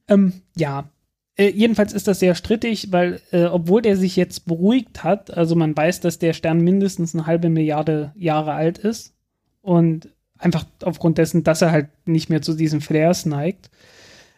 Ähm, 0.08 0.42
ja. 0.56 0.90
Äh, 1.36 1.50
jedenfalls 1.50 1.94
ist 1.94 2.08
das 2.08 2.20
sehr 2.20 2.34
strittig, 2.34 2.92
weil, 2.92 3.22
äh, 3.32 3.46
obwohl 3.46 3.82
der 3.82 3.98
sich 3.98 4.16
jetzt 4.16 4.46
beruhigt 4.46 5.04
hat, 5.04 5.36
also 5.36 5.56
man 5.56 5.76
weiß, 5.76 6.00
dass 6.00 6.18
der 6.18 6.34
Stern 6.34 6.62
mindestens 6.62 7.14
eine 7.14 7.28
halbe 7.28 7.50
Milliarde 7.50 8.14
Jahre 8.16 8.54
alt 8.54 8.78
ist 8.78 9.14
und 9.62 10.10
einfach 10.40 10.66
aufgrund 10.84 11.18
dessen, 11.18 11.44
dass 11.44 11.62
er 11.62 11.72
halt 11.72 11.90
nicht 12.06 12.30
mehr 12.30 12.42
zu 12.42 12.54
diesen 12.54 12.82
Flares 12.82 13.26
neigt, 13.26 13.70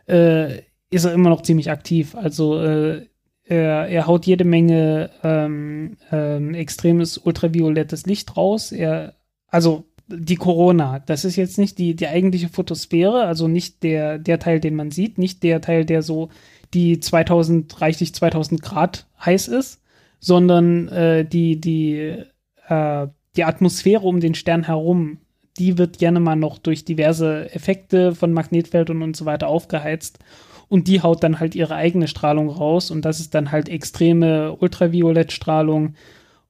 äh, 0.08 0.60
ist 0.90 1.06
er 1.06 1.14
immer 1.14 1.30
noch 1.30 1.42
ziemlich 1.42 1.70
aktiv. 1.70 2.16
Also 2.16 2.62
äh, 2.62 3.06
er, 3.46 3.88
er 3.88 4.08
haut 4.08 4.26
jede 4.26 4.44
Menge 4.44 5.10
ähm, 5.24 5.98
ähm, 6.12 6.54
extremes 6.54 7.18
ultraviolettes 7.18 8.06
Licht 8.06 8.38
raus. 8.38 8.72
Er, 8.72 9.16
also 9.48 9.86
die 10.08 10.36
Corona, 10.36 11.00
das 11.00 11.26
ist 11.26 11.36
jetzt 11.36 11.58
nicht 11.58 11.78
die, 11.78 11.96
die 11.96 12.08
eigentliche 12.08 12.50
Photosphäre, 12.50 13.26
also 13.26 13.48
nicht 13.48 13.84
der, 13.84 14.18
der 14.18 14.40
Teil, 14.40 14.60
den 14.60 14.76
man 14.76 14.92
sieht, 14.92 15.18
nicht 15.18 15.44
der 15.44 15.62
Teil, 15.62 15.86
der 15.86 16.02
so 16.02 16.30
die 16.74 17.00
2000, 17.00 17.82
reichlich 17.82 18.14
2000 18.14 18.62
Grad 18.62 19.08
heiß 19.24 19.48
ist, 19.48 19.82
sondern 20.20 20.88
äh, 20.90 21.26
die, 21.26 21.60
die, 21.62 22.24
äh, 22.68 23.08
die 23.36 23.44
Atmosphäre 23.44 24.06
um 24.06 24.20
den 24.20 24.36
Stern 24.36 24.64
herum, 24.64 25.20
die 25.58 25.78
wird 25.78 26.00
gerne 26.00 26.20
mal 26.20 26.36
noch 26.36 26.58
durch 26.58 26.86
diverse 26.86 27.54
Effekte 27.54 28.16
von 28.16 28.34
Magnetfeldern 28.34 29.02
und 29.02 29.16
so 29.16 29.26
weiter 29.26 29.48
aufgeheizt. 29.48 30.20
Und 30.68 30.88
die 30.88 31.02
haut 31.02 31.24
dann 31.24 31.40
halt 31.40 31.56
ihre 31.56 31.76
eigene 31.76 32.08
Strahlung 32.08 32.50
raus. 32.50 32.92
Und 32.92 33.04
das 33.04 33.20
ist 33.20 33.34
dann 33.34 33.52
halt 33.52 33.70
extreme 33.70 34.54
Ultraviolettstrahlung 34.54 35.96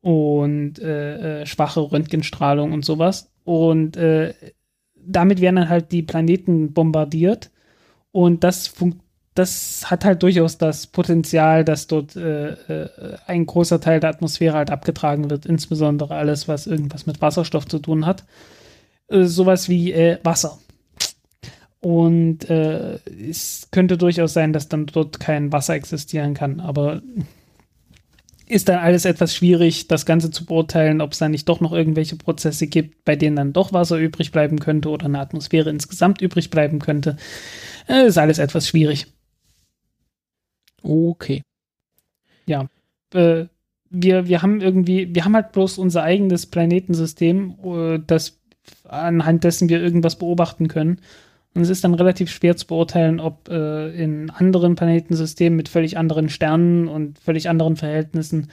und 0.02 0.80
äh, 0.80 1.42
äh, 1.42 1.46
schwache 1.46 1.92
Röntgenstrahlung 1.92 2.74
und 2.74 2.84
sowas. 2.84 3.32
Und 3.46 3.98
äh, 3.98 4.34
damit 4.96 5.42
werden 5.42 5.56
dann 5.56 5.70
halt 5.70 5.92
die 5.92 6.04
Planeten 6.04 6.74
bombardiert. 6.74 7.50
Und 8.12 8.44
das 8.44 8.74
das 9.40 9.90
hat 9.90 10.04
halt 10.04 10.22
durchaus 10.22 10.58
das 10.58 10.88
Potenzial, 10.88 11.64
dass 11.64 11.88
dort 11.88 12.16
äh, 12.18 12.50
äh, 12.50 13.18
ein 13.26 13.46
großer 13.46 13.80
Teil 13.80 14.02
der 14.02 14.10
Atmosphäre 14.10 14.58
halt 14.58 14.70
abgetragen 14.70 15.30
wird, 15.30 15.46
insbesondere 15.46 16.16
alles, 16.16 16.50
was 16.50 16.68
irgendwas 16.68 17.06
mit 17.06 17.22
Wasserstoff 17.22 17.66
zu 17.66 17.80
tun 17.80 18.06
hat. 18.06 18.26
Äh, 19.10 19.26
sowas 19.26 19.70
wie 19.70 19.92
äh, 19.92 20.20
Wasser. 20.24 20.60
Und 21.82 22.50
äh, 22.50 23.00
es 23.30 23.70
könnte 23.72 23.98
durchaus 23.98 24.34
sein, 24.34 24.52
dass 24.52 24.68
dann 24.68 24.86
dort 24.86 25.20
kein 25.20 25.52
Wasser 25.52 25.76
existieren 25.76 26.34
kann. 26.34 26.60
Aber 26.60 27.02
ist 28.48 28.68
dann 28.68 28.80
alles 28.80 29.06
etwas 29.06 29.36
schwierig, 29.36 29.88
das 29.88 30.06
Ganze 30.06 30.32
zu 30.32 30.46
beurteilen, 30.46 31.02
ob 31.02 31.14
es 31.14 31.20
da 31.20 31.30
nicht 31.30 31.48
doch 31.48 31.62
noch 31.62 31.72
irgendwelche 31.72 32.16
Prozesse 32.16 32.68
gibt, 32.68 33.06
bei 33.06 33.16
denen 33.16 33.36
dann 33.36 33.54
doch 33.54 33.74
Wasser 33.74 33.98
übrig 33.98 34.32
bleiben 34.32 34.60
könnte 34.60 34.90
oder 34.90 35.06
eine 35.06 35.20
Atmosphäre 35.20 35.70
insgesamt 35.70 36.22
übrig 36.22 36.50
bleiben 36.50 36.80
könnte. 36.80 37.16
Äh, 37.88 38.08
ist 38.08 38.18
alles 38.18 38.40
etwas 38.40 38.68
schwierig. 38.68 39.06
Okay. 40.82 41.44
Ja. 42.48 42.68
Äh, 43.14 43.46
wir, 43.92 44.28
wir 44.28 44.42
haben 44.42 44.62
irgendwie, 44.62 45.14
wir 45.14 45.26
haben 45.26 45.36
halt 45.36 45.52
bloß 45.52 45.78
unser 45.78 46.04
eigenes 46.04 46.48
Planetensystem, 46.48 47.56
äh, 47.64 48.00
das 48.06 48.39
anhand 48.90 49.44
dessen 49.44 49.70
wir 49.70 49.82
irgendwas 49.82 50.18
beobachten 50.18 50.68
können. 50.68 51.00
Und 51.56 51.62
es 51.62 51.70
ist 51.70 51.84
dann 51.84 51.96
relativ 51.96 52.30
schwer 52.30 52.56
zu 52.56 52.68
beurteilen, 52.68 53.20
ob 53.20 53.50
äh, 53.50 53.90
in 53.92 54.30
anderen 54.30 54.76
Planetensystemen 54.76 55.58
mit 55.58 55.68
völlig 55.68 55.98
anderen 55.98 56.30
Sternen 56.30 56.88
und 56.88 57.18
völlig 57.20 57.50
anderen 57.50 57.76
Verhältnissen 57.76 58.52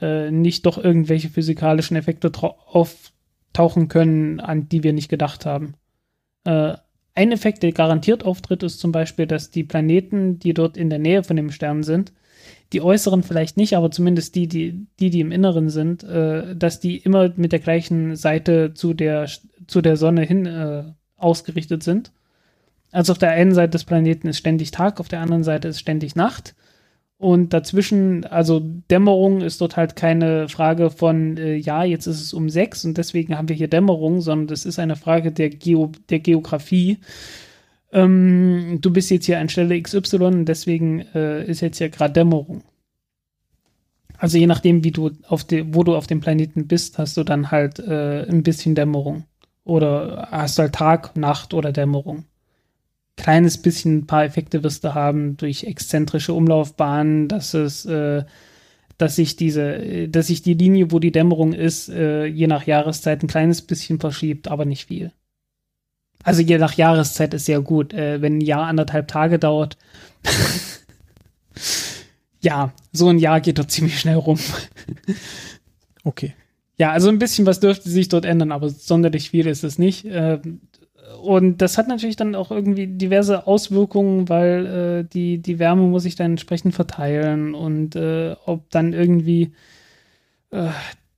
äh, 0.00 0.30
nicht 0.30 0.64
doch 0.66 0.82
irgendwelche 0.82 1.28
physikalischen 1.28 1.96
Effekte 1.96 2.30
auftauchen 2.32 3.88
können, 3.88 4.40
an 4.40 4.68
die 4.68 4.84
wir 4.84 4.92
nicht 4.92 5.08
gedacht 5.08 5.46
haben. 5.46 5.74
Äh, 6.44 6.74
ein 7.14 7.32
Effekt, 7.32 7.64
der 7.64 7.72
garantiert 7.72 8.24
auftritt, 8.24 8.62
ist 8.62 8.78
zum 8.78 8.92
Beispiel, 8.92 9.26
dass 9.26 9.50
die 9.50 9.64
Planeten, 9.64 10.38
die 10.38 10.54
dort 10.54 10.76
in 10.76 10.88
der 10.88 11.00
Nähe 11.00 11.24
von 11.24 11.34
dem 11.34 11.50
Stern 11.50 11.82
sind, 11.82 12.12
die 12.72 12.82
äußeren 12.82 13.22
vielleicht 13.22 13.56
nicht, 13.56 13.76
aber 13.76 13.90
zumindest 13.90 14.34
die, 14.34 14.46
die, 14.46 14.86
die, 15.00 15.10
die 15.10 15.20
im 15.20 15.32
Inneren 15.32 15.70
sind, 15.70 16.04
äh, 16.04 16.54
dass 16.54 16.80
die 16.80 16.98
immer 16.98 17.32
mit 17.36 17.52
der 17.52 17.60
gleichen 17.60 18.16
Seite 18.16 18.74
zu 18.74 18.94
der, 18.94 19.28
zu 19.66 19.80
der 19.80 19.96
Sonne 19.96 20.22
hin 20.22 20.46
äh, 20.46 20.84
ausgerichtet 21.16 21.82
sind. 21.82 22.12
Also 22.90 23.12
auf 23.12 23.18
der 23.18 23.30
einen 23.30 23.54
Seite 23.54 23.70
des 23.70 23.84
Planeten 23.84 24.28
ist 24.28 24.38
ständig 24.38 24.70
Tag, 24.70 25.00
auf 25.00 25.08
der 25.08 25.20
anderen 25.20 25.44
Seite 25.44 25.68
ist 25.68 25.80
ständig 25.80 26.14
Nacht. 26.14 26.54
Und 27.18 27.52
dazwischen, 27.52 28.24
also 28.26 28.60
Dämmerung 28.90 29.40
ist 29.40 29.60
dort 29.60 29.76
halt 29.76 29.96
keine 29.96 30.48
Frage 30.48 30.90
von, 30.90 31.36
äh, 31.36 31.56
ja, 31.56 31.82
jetzt 31.82 32.06
ist 32.06 32.20
es 32.20 32.32
um 32.32 32.48
sechs 32.48 32.84
und 32.84 32.96
deswegen 32.96 33.36
haben 33.36 33.48
wir 33.48 33.56
hier 33.56 33.68
Dämmerung, 33.68 34.20
sondern 34.20 34.46
das 34.46 34.64
ist 34.64 34.78
eine 34.78 34.94
Frage 34.94 35.32
der, 35.32 35.50
Geo 35.50 35.90
der 36.10 36.20
Geografie. 36.20 36.98
Ähm, 37.92 38.78
du 38.80 38.92
bist 38.92 39.10
jetzt 39.10 39.26
hier 39.26 39.38
an 39.38 39.48
Stelle 39.48 39.80
XY 39.80 40.44
deswegen 40.44 41.00
äh, 41.14 41.44
ist 41.44 41.60
jetzt 41.60 41.78
hier 41.78 41.88
gerade 41.88 42.12
Dämmerung. 42.12 42.62
Also 44.18 44.36
je 44.36 44.46
nachdem, 44.46 44.84
wie 44.84 44.90
du 44.90 45.12
auf 45.28 45.44
de, 45.44 45.66
wo 45.72 45.84
du 45.84 45.94
auf 45.94 46.06
dem 46.06 46.20
Planeten 46.20 46.66
bist, 46.66 46.98
hast 46.98 47.16
du 47.16 47.24
dann 47.24 47.50
halt 47.50 47.78
äh, 47.78 48.26
ein 48.28 48.42
bisschen 48.42 48.74
Dämmerung. 48.74 49.24
Oder 49.64 50.28
hast 50.30 50.58
du 50.58 50.62
halt 50.62 50.74
Tag, 50.74 51.16
Nacht 51.16 51.54
oder 51.54 51.72
Dämmerung 51.72 52.24
kleines 53.18 53.58
bisschen 53.58 53.98
ein 53.98 54.06
paar 54.06 54.24
Effekte 54.24 54.64
wirst 54.64 54.84
du 54.84 54.94
haben 54.94 55.36
durch 55.36 55.64
exzentrische 55.64 56.32
Umlaufbahnen, 56.32 57.28
dass 57.28 57.52
es, 57.52 57.84
äh, 57.84 58.24
dass 58.96 59.16
sich 59.16 59.36
diese, 59.36 60.08
dass 60.08 60.28
sich 60.28 60.42
die 60.42 60.54
Linie, 60.54 60.90
wo 60.90 60.98
die 60.98 61.12
Dämmerung 61.12 61.52
ist, 61.52 61.90
äh, 61.90 62.24
je 62.24 62.46
nach 62.46 62.66
Jahreszeit 62.66 63.22
ein 63.22 63.28
kleines 63.28 63.62
bisschen 63.62 64.00
verschiebt, 64.00 64.48
aber 64.48 64.64
nicht 64.64 64.86
viel. 64.86 65.12
Also 66.24 66.42
je 66.42 66.58
nach 66.58 66.74
Jahreszeit 66.74 67.34
ist 67.34 67.46
sehr 67.46 67.60
gut. 67.60 67.92
Äh, 67.92 68.20
wenn 68.20 68.38
ein 68.38 68.42
Jahr 68.42 68.66
anderthalb 68.66 69.08
Tage 69.08 69.38
dauert, 69.38 69.76
ja, 72.40 72.72
so 72.92 73.08
ein 73.08 73.18
Jahr 73.18 73.40
geht 73.40 73.58
doch 73.58 73.66
ziemlich 73.66 74.00
schnell 74.00 74.16
rum. 74.16 74.38
okay. 76.04 76.34
Ja, 76.76 76.92
also 76.92 77.08
ein 77.08 77.18
bisschen 77.18 77.46
was 77.46 77.60
dürfte 77.60 77.90
sich 77.90 78.08
dort 78.08 78.24
ändern, 78.24 78.52
aber 78.52 78.68
sonderlich 78.68 79.30
viel 79.30 79.48
ist 79.48 79.64
es 79.64 79.78
nicht. 79.78 80.04
Äh, 80.04 80.38
und 81.22 81.58
das 81.58 81.78
hat 81.78 81.88
natürlich 81.88 82.16
dann 82.16 82.34
auch 82.34 82.50
irgendwie 82.50 82.86
diverse 82.86 83.46
Auswirkungen, 83.46 84.28
weil 84.28 84.66
äh, 84.66 85.08
die, 85.12 85.38
die 85.38 85.58
Wärme 85.58 85.82
muss 85.82 86.04
sich 86.04 86.14
dann 86.14 86.32
entsprechend 86.32 86.74
verteilen 86.74 87.54
und 87.54 87.96
äh, 87.96 88.36
ob 88.46 88.70
dann 88.70 88.92
irgendwie, 88.92 89.52
äh, 90.50 90.68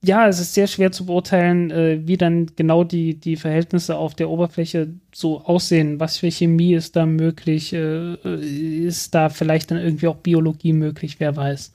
ja, 0.02 0.28
es 0.28 0.40
ist 0.40 0.54
sehr 0.54 0.66
schwer 0.66 0.92
zu 0.92 1.04
beurteilen, 1.06 1.70
äh, 1.70 2.00
wie 2.06 2.16
dann 2.16 2.46
genau 2.56 2.84
die, 2.84 3.20
die 3.20 3.36
Verhältnisse 3.36 3.96
auf 3.96 4.14
der 4.14 4.30
Oberfläche 4.30 4.94
so 5.12 5.42
aussehen. 5.42 6.00
Was 6.00 6.16
für 6.16 6.30
Chemie 6.30 6.74
ist 6.74 6.96
da 6.96 7.04
möglich? 7.04 7.74
Äh, 7.74 8.14
ist 8.14 9.14
da 9.14 9.28
vielleicht 9.28 9.70
dann 9.70 9.78
irgendwie 9.78 10.08
auch 10.08 10.16
Biologie 10.16 10.72
möglich? 10.72 11.20
Wer 11.20 11.36
weiß. 11.36 11.72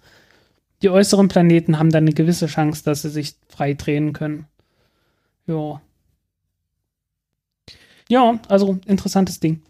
Die 0.81 0.89
äußeren 0.89 1.27
Planeten 1.27 1.77
haben 1.77 1.91
dann 1.91 2.05
eine 2.05 2.13
gewisse 2.13 2.47
Chance, 2.47 2.83
dass 2.83 3.03
sie 3.03 3.09
sich 3.09 3.35
frei 3.47 3.75
drehen 3.75 4.13
können. 4.13 4.47
Ja. 5.45 5.81
Ja, 8.09 8.39
also 8.49 8.79
interessantes 8.87 9.39
Ding. 9.39 9.61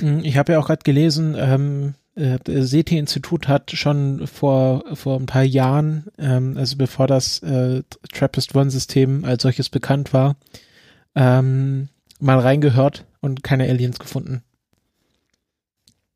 Hm, 0.00 0.20
ich 0.24 0.36
habe 0.38 0.52
ja 0.52 0.58
auch 0.58 0.66
gerade 0.66 0.82
gelesen, 0.82 1.36
ähm, 1.38 1.94
äh, 2.18 2.38
das 2.42 2.70
SETI-Institut 2.70 3.48
hat 3.48 3.70
schon 3.70 4.26
vor, 4.26 4.84
vor 4.94 5.18
ein 5.18 5.26
paar 5.26 5.44
Jahren, 5.44 6.06
ähm, 6.18 6.56
also 6.56 6.76
bevor 6.76 7.06
das 7.06 7.42
äh, 7.42 7.82
TRAPPIST-1-System 8.12 9.24
als 9.24 9.42
solches 9.42 9.68
bekannt 9.68 10.12
war, 10.12 10.36
ähm, 11.14 11.88
mal 12.20 12.38
reingehört 12.38 13.04
und 13.20 13.42
keine 13.42 13.68
Aliens 13.68 13.98
gefunden. 13.98 14.42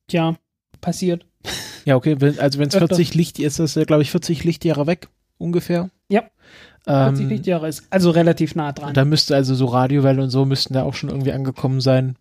Tja, 0.09 0.37
passiert. 0.81 1.27
Ja, 1.85 1.97
okay, 1.97 2.17
also 2.39 2.61
wenn 2.61 2.69
es 2.69 2.77
40 2.77 3.15
Licht 3.15 3.41
ist, 3.41 3.59
ist 3.59 3.77
das, 3.77 3.87
glaube 3.89 4.03
ich, 4.03 4.13
40 4.13 4.45
Lichtjahre 4.45 4.87
weg, 4.87 5.09
ungefähr. 5.37 5.91
Ja. 6.09 6.23
40 6.85 7.25
ähm, 7.25 7.29
Lichtjahre 7.29 7.67
ist 7.67 7.89
also 7.91 8.11
relativ 8.11 8.55
nah 8.55 8.71
dran. 8.71 8.95
Da 8.95 9.05
müsste 9.05 9.35
also 9.35 9.57
so 9.57 9.67
Radiowelle 9.67 10.23
und 10.23 10.31
so 10.31 10.45
müssten 10.45 10.75
da 10.75 10.85
auch 10.85 10.95
schon 10.95 11.11
irgendwie 11.11 11.33
angekommen 11.33 11.81
sein. 11.81 12.15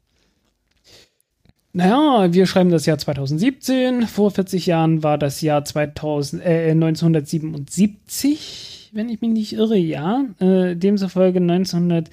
Naja, 1.73 2.33
wir 2.33 2.45
schreiben 2.47 2.69
das 2.69 2.85
Jahr 2.85 2.97
2017. 2.97 4.07
Vor 4.07 4.31
40 4.31 4.65
Jahren 4.65 5.03
war 5.03 5.17
das 5.17 5.39
Jahr 5.41 5.63
2000, 5.63 6.45
äh, 6.45 6.71
1977, 6.71 8.89
wenn 8.93 9.07
ich 9.09 9.21
mich 9.21 9.31
nicht 9.31 9.53
irre, 9.53 9.77
ja. 9.77 10.25
Äh, 10.39 10.75
demzufolge 10.75 11.39
1900. 11.39 12.09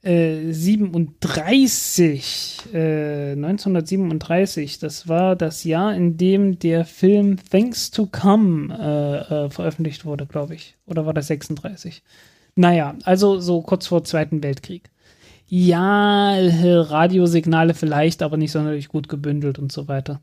37, 0.00 2.58
äh, 2.72 3.32
1937, 3.32 4.78
das 4.78 5.08
war 5.08 5.34
das 5.34 5.64
Jahr, 5.64 5.92
in 5.94 6.16
dem 6.16 6.60
der 6.60 6.84
Film 6.84 7.36
Thanks 7.50 7.90
to 7.90 8.06
Come 8.06 8.72
äh, 8.78 9.46
äh, 9.46 9.50
veröffentlicht 9.50 10.04
wurde, 10.04 10.26
glaube 10.26 10.54
ich. 10.54 10.76
Oder 10.86 11.04
war 11.04 11.14
das 11.14 11.26
36? 11.26 12.04
Naja, 12.54 12.94
also 13.04 13.40
so 13.40 13.60
kurz 13.60 13.88
vor 13.88 14.04
Zweiten 14.04 14.40
Weltkrieg. 14.42 14.88
Ja, 15.50 16.34
Radiosignale 16.36 17.72
vielleicht, 17.72 18.22
aber 18.22 18.36
nicht 18.36 18.52
sonderlich 18.52 18.88
gut 18.88 19.08
gebündelt 19.08 19.58
und 19.58 19.72
so 19.72 19.88
weiter. 19.88 20.20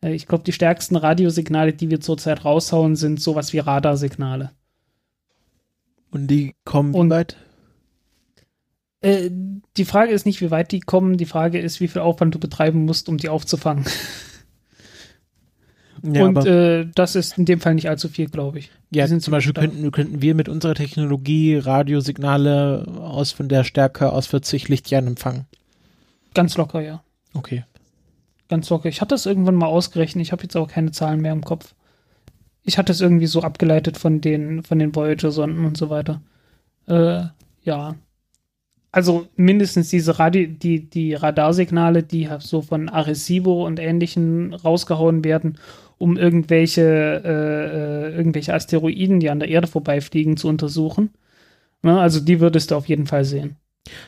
Äh, 0.00 0.14
ich 0.14 0.26
glaube, 0.26 0.44
die 0.44 0.52
stärksten 0.52 0.96
Radiosignale, 0.96 1.72
die 1.72 1.90
wir 1.90 2.00
zurzeit 2.00 2.44
raushauen, 2.44 2.96
sind 2.96 3.20
sowas 3.20 3.52
wie 3.52 3.58
Radarsignale. 3.58 4.52
Und 6.12 6.28
die 6.28 6.54
kommen 6.64 6.94
und 6.94 7.10
weit? 7.10 7.36
Äh, 9.00 9.30
die 9.76 9.84
Frage 9.84 10.12
ist 10.12 10.26
nicht, 10.26 10.40
wie 10.40 10.50
weit 10.50 10.72
die 10.72 10.80
kommen, 10.80 11.16
die 11.16 11.26
Frage 11.26 11.60
ist, 11.60 11.80
wie 11.80 11.88
viel 11.88 12.02
Aufwand 12.02 12.34
du 12.34 12.38
betreiben 12.38 12.84
musst, 12.84 13.08
um 13.08 13.16
die 13.16 13.28
aufzufangen. 13.28 13.84
Ja, 16.02 16.24
und 16.24 16.46
äh, 16.46 16.86
das 16.94 17.14
ist 17.14 17.36
in 17.36 17.44
dem 17.44 17.60
Fall 17.60 17.74
nicht 17.74 17.88
allzu 17.88 18.08
viel, 18.08 18.28
glaube 18.28 18.58
ich. 18.58 18.70
Ja, 18.90 19.06
zum 19.06 19.30
Beispiel 19.30 19.52
könnten, 19.52 19.90
könnten 19.92 20.22
wir 20.22 20.34
mit 20.34 20.48
unserer 20.48 20.74
Technologie 20.74 21.56
Radiosignale 21.56 22.86
aus 22.98 23.32
von 23.32 23.48
der 23.48 23.64
Stärke 23.64 24.12
aus 24.12 24.26
40 24.26 24.68
Lichtjahren 24.68 25.06
empfangen. 25.06 25.46
Ganz 26.34 26.56
locker, 26.56 26.80
ja. 26.80 27.02
Okay. 27.34 27.64
Ganz 28.48 28.68
locker. 28.70 28.88
Ich 28.88 29.00
hatte 29.00 29.14
das 29.14 29.26
irgendwann 29.26 29.54
mal 29.54 29.66
ausgerechnet. 29.66 30.22
Ich 30.22 30.32
habe 30.32 30.42
jetzt 30.42 30.56
auch 30.56 30.68
keine 30.68 30.90
Zahlen 30.90 31.20
mehr 31.20 31.32
im 31.32 31.44
Kopf. 31.44 31.74
Ich 32.64 32.78
hatte 32.78 32.92
es 32.92 33.00
irgendwie 33.00 33.26
so 33.26 33.42
abgeleitet 33.42 33.96
von 33.96 34.20
den, 34.20 34.62
von 34.62 34.78
den 34.78 34.94
Voyager-Sonden 34.94 35.64
und 35.64 35.76
so 35.76 35.90
weiter. 35.90 36.20
Äh, 36.86 37.24
ja, 37.62 37.94
also 38.92 39.28
mindestens 39.36 39.88
diese 39.88 40.18
Radio, 40.18 40.48
die, 40.48 40.88
die 40.90 41.14
Radarsignale, 41.14 42.02
die 42.02 42.28
so 42.40 42.60
von 42.62 42.88
Arecibo 42.88 43.64
und 43.66 43.78
ähnlichen 43.78 44.52
rausgehauen 44.52 45.24
werden, 45.24 45.58
um 46.00 46.16
irgendwelche, 46.16 46.82
äh, 46.82 48.08
äh, 48.08 48.16
irgendwelche 48.16 48.54
Asteroiden, 48.54 49.20
die 49.20 49.28
an 49.28 49.38
der 49.38 49.50
Erde 49.50 49.66
vorbeifliegen, 49.66 50.38
zu 50.38 50.48
untersuchen. 50.48 51.10
Na, 51.82 51.94
ne, 51.94 52.00
also 52.00 52.20
die 52.20 52.40
würdest 52.40 52.70
du 52.70 52.76
auf 52.76 52.88
jeden 52.88 53.06
Fall 53.06 53.24
sehen. 53.24 53.56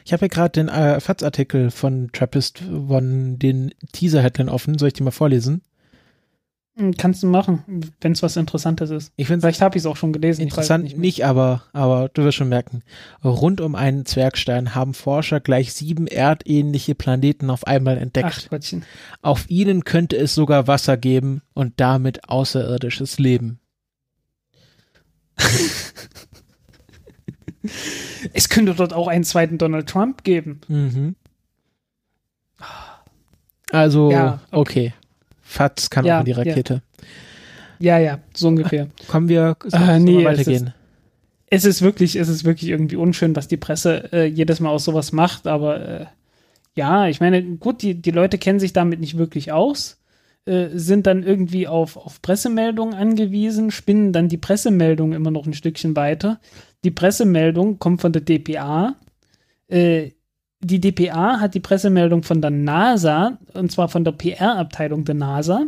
Ich 0.04 0.14
habe 0.14 0.24
ja 0.24 0.28
gerade 0.28 0.52
den 0.52 0.68
äh, 0.68 1.00
FATS-Artikel 1.00 1.70
von 1.70 2.10
Trappist, 2.12 2.60
von 2.60 3.38
den 3.38 3.74
Teaser-Headline 3.92 4.48
offen. 4.48 4.78
Soll 4.78 4.88
ich 4.88 4.94
die 4.94 5.02
mal 5.02 5.10
vorlesen? 5.10 5.60
Hm, 6.74 6.96
kannst 6.96 7.22
du 7.22 7.26
machen, 7.26 7.84
wenn 8.00 8.12
es 8.12 8.22
was 8.22 8.38
Interessantes 8.38 8.88
ist. 8.88 9.12
Ich 9.16 9.26
Vielleicht 9.26 9.60
habe 9.60 9.76
ich 9.76 9.82
es 9.82 9.86
auch 9.86 9.96
schon 9.96 10.14
gelesen. 10.14 10.40
Interessant 10.40 10.84
nicht, 10.84 10.96
nicht, 10.96 11.26
aber, 11.26 11.64
aber 11.74 12.08
du 12.08 12.24
wirst 12.24 12.38
schon 12.38 12.48
merken. 12.48 12.82
Rund 13.22 13.60
um 13.60 13.74
einen 13.74 14.06
Zwergstein 14.06 14.74
haben 14.74 14.94
Forscher 14.94 15.40
gleich 15.40 15.74
sieben 15.74 16.06
erdähnliche 16.06 16.94
Planeten 16.94 17.50
auf 17.50 17.66
einmal 17.66 17.98
entdeckt. 17.98 18.44
Ach, 18.46 18.48
Gottchen. 18.48 18.86
Auf 19.20 19.50
ihnen 19.50 19.84
könnte 19.84 20.16
es 20.16 20.34
sogar 20.34 20.66
Wasser 20.66 20.96
geben 20.96 21.42
und 21.52 21.74
damit 21.76 22.30
außerirdisches 22.30 23.18
Leben. 23.18 23.60
es 28.32 28.48
könnte 28.48 28.72
dort 28.74 28.94
auch 28.94 29.08
einen 29.08 29.24
zweiten 29.24 29.58
Donald 29.58 29.90
Trump 29.90 30.24
geben. 30.24 30.62
Mhm. 30.68 31.16
Also, 33.70 34.10
Ja, 34.10 34.40
okay. 34.50 34.94
FATS 35.52 35.90
kann 35.90 36.04
Ja, 36.04 36.16
auch 36.16 36.20
in 36.20 36.26
die 36.26 36.32
ja. 36.44 36.54
Rakete. 36.54 36.82
Ja, 37.78 37.98
ja, 37.98 38.20
so 38.34 38.48
ungefähr. 38.48 38.88
Kommen 39.06 39.28
wir, 39.28 39.56
Ah, 39.72 39.98
wir 39.98 39.98
nee, 39.98 40.22
mal 40.22 40.34
es 40.34 40.46
weitergehen? 40.46 40.74
es 41.50 41.64
ist 41.64 41.82
wirklich, 41.82 42.16
es 42.16 42.28
ist 42.28 42.44
wirklich 42.44 42.70
irgendwie 42.70 42.96
unschön, 42.96 43.36
was 43.36 43.48
die 43.48 43.56
Presse 43.58 44.12
äh, 44.12 44.24
jedes 44.26 44.60
Mal 44.60 44.70
aus 44.70 44.84
sowas 44.84 45.12
macht, 45.12 45.46
aber 45.46 45.86
äh, 46.02 46.06
ja, 46.76 47.08
ich 47.08 47.20
meine, 47.20 47.42
gut, 47.58 47.82
die, 47.82 48.00
die 48.00 48.10
Leute 48.10 48.38
kennen 48.38 48.60
sich 48.60 48.72
damit 48.72 49.00
nicht 49.00 49.18
wirklich 49.18 49.52
aus, 49.52 50.00
äh, 50.46 50.68
sind 50.72 51.06
dann 51.06 51.22
irgendwie 51.22 51.68
auf, 51.68 51.96
auf 51.98 52.22
Pressemeldungen 52.22 52.94
angewiesen, 52.94 53.70
spinnen 53.70 54.12
dann 54.12 54.28
die 54.28 54.38
Pressemeldung 54.38 55.12
immer 55.12 55.30
noch 55.30 55.46
ein 55.46 55.52
Stückchen 55.54 55.94
weiter. 55.96 56.40
Die 56.84 56.90
Pressemeldung 56.90 57.78
kommt 57.78 58.00
von 58.00 58.12
der 58.12 58.22
DPA. 58.22 58.96
Äh, 59.68 60.12
die 60.62 60.80
DPA 60.80 61.40
hat 61.40 61.54
die 61.54 61.60
Pressemeldung 61.60 62.22
von 62.22 62.40
der 62.40 62.50
NASA, 62.50 63.38
und 63.54 63.72
zwar 63.72 63.88
von 63.88 64.04
der 64.04 64.12
PR-Abteilung 64.12 65.04
der 65.04 65.16
NASA. 65.16 65.66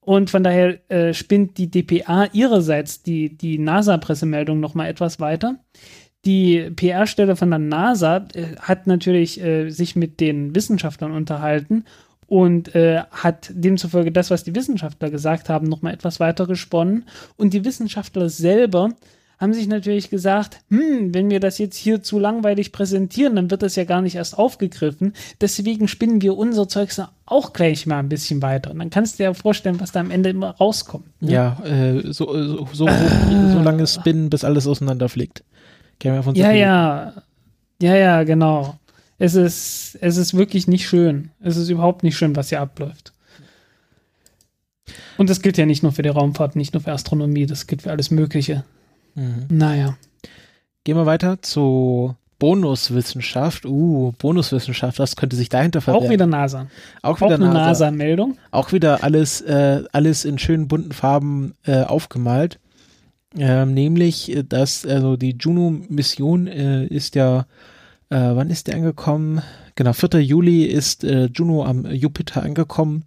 Und 0.00 0.30
von 0.30 0.42
daher 0.42 0.78
äh, 0.90 1.14
spinnt 1.14 1.58
die 1.58 1.70
DPA 1.70 2.26
ihrerseits 2.32 3.02
die, 3.02 3.36
die 3.36 3.58
NASA-Pressemeldung 3.58 4.58
nochmal 4.58 4.88
etwas 4.88 5.20
weiter. 5.20 5.56
Die 6.24 6.70
PR-Stelle 6.74 7.36
von 7.36 7.50
der 7.50 7.58
NASA 7.58 8.26
äh, 8.34 8.56
hat 8.60 8.86
natürlich 8.86 9.40
äh, 9.40 9.70
sich 9.70 9.96
mit 9.96 10.20
den 10.20 10.54
Wissenschaftlern 10.54 11.12
unterhalten 11.12 11.84
und 12.26 12.74
äh, 12.74 13.02
hat 13.10 13.50
demzufolge 13.54 14.12
das, 14.12 14.30
was 14.30 14.44
die 14.44 14.54
Wissenschaftler 14.54 15.10
gesagt 15.10 15.48
haben, 15.48 15.68
nochmal 15.68 15.94
etwas 15.94 16.20
weiter 16.20 16.46
gesponnen. 16.46 17.04
Und 17.36 17.54
die 17.54 17.64
Wissenschaftler 17.64 18.28
selber 18.28 18.90
haben 19.40 19.54
sich 19.54 19.66
natürlich 19.68 20.10
gesagt, 20.10 20.58
hm, 20.68 21.14
wenn 21.14 21.30
wir 21.30 21.40
das 21.40 21.56
jetzt 21.56 21.76
hier 21.76 22.02
zu 22.02 22.18
langweilig 22.18 22.72
präsentieren, 22.72 23.36
dann 23.36 23.50
wird 23.50 23.62
das 23.62 23.74
ja 23.74 23.84
gar 23.84 24.02
nicht 24.02 24.16
erst 24.16 24.38
aufgegriffen. 24.38 25.14
Deswegen 25.40 25.88
spinnen 25.88 26.20
wir 26.20 26.36
unser 26.36 26.68
Zeugs 26.68 27.00
auch 27.24 27.54
gleich 27.54 27.86
mal 27.86 27.98
ein 28.00 28.10
bisschen 28.10 28.42
weiter. 28.42 28.70
Und 28.70 28.78
dann 28.78 28.90
kannst 28.90 29.14
du 29.14 29.16
dir 29.18 29.24
ja 29.24 29.34
vorstellen, 29.34 29.80
was 29.80 29.92
da 29.92 30.00
am 30.00 30.10
Ende 30.10 30.28
immer 30.28 30.50
rauskommt. 30.50 31.06
ne? 31.22 31.32
Ja, 31.32 31.62
äh, 31.64 32.12
so, 32.12 32.32
so, 32.32 32.68
so, 32.72 32.86
so 32.86 33.58
lange 33.62 33.86
spinnen, 33.86 34.28
bis 34.28 34.44
alles 34.44 34.66
auseinanderfliegt. 34.66 35.42
Ja, 36.36 36.50
viel. 36.50 36.58
ja. 36.58 37.12
Ja, 37.80 37.94
ja, 37.94 38.24
genau. 38.24 38.78
Es 39.18 39.34
ist, 39.34 39.96
es 40.02 40.18
ist 40.18 40.36
wirklich 40.36 40.68
nicht 40.68 40.86
schön. 40.86 41.30
Es 41.40 41.56
ist 41.56 41.70
überhaupt 41.70 42.02
nicht 42.02 42.16
schön, 42.16 42.36
was 42.36 42.50
hier 42.50 42.60
abläuft. 42.60 43.12
Und 45.16 45.30
das 45.30 45.40
gilt 45.40 45.56
ja 45.56 45.64
nicht 45.64 45.82
nur 45.82 45.92
für 45.92 46.02
die 46.02 46.08
Raumfahrt, 46.10 46.56
nicht 46.56 46.74
nur 46.74 46.82
für 46.82 46.92
Astronomie, 46.92 47.46
das 47.46 47.66
gilt 47.66 47.82
für 47.82 47.90
alles 47.90 48.10
Mögliche. 48.10 48.64
Mhm. 49.14 49.46
Naja. 49.48 49.96
Gehen 50.84 50.96
wir 50.96 51.06
weiter 51.06 51.42
zu 51.42 52.14
Bonuswissenschaft. 52.38 53.66
Uh, 53.66 54.12
Bonuswissenschaft, 54.18 54.98
was 54.98 55.14
könnte 55.14 55.36
sich 55.36 55.48
dahinter 55.50 55.80
verbergen? 55.80 56.08
Auch 56.08 56.12
wieder 56.12 56.26
NASA. 56.26 56.66
auch 57.02 57.20
Auch 57.20 57.26
wieder 57.26 57.34
eine 57.36 57.46
NASA. 57.46 57.68
NASA-Meldung. 57.68 58.38
Auch 58.50 58.72
wieder 58.72 59.04
alles, 59.04 59.40
äh, 59.42 59.82
alles 59.92 60.24
in 60.24 60.38
schönen 60.38 60.66
bunten 60.66 60.92
Farben 60.92 61.54
äh, 61.64 61.82
aufgemalt. 61.82 62.58
Ähm, 63.38 63.74
nämlich, 63.74 64.34
äh, 64.34 64.42
dass 64.42 64.84
also 64.84 65.16
die 65.16 65.36
Juno-Mission 65.38 66.46
äh, 66.48 66.86
ist 66.86 67.14
ja, 67.14 67.40
äh, 68.08 68.16
wann 68.16 68.50
ist 68.50 68.66
der 68.66 68.74
angekommen? 68.76 69.42
Genau, 69.76 69.92
4. 69.92 70.20
Juli 70.20 70.64
ist 70.64 71.04
äh, 71.04 71.26
Juno 71.26 71.64
am 71.64 71.86
Jupiter 71.86 72.42
angekommen 72.42 73.04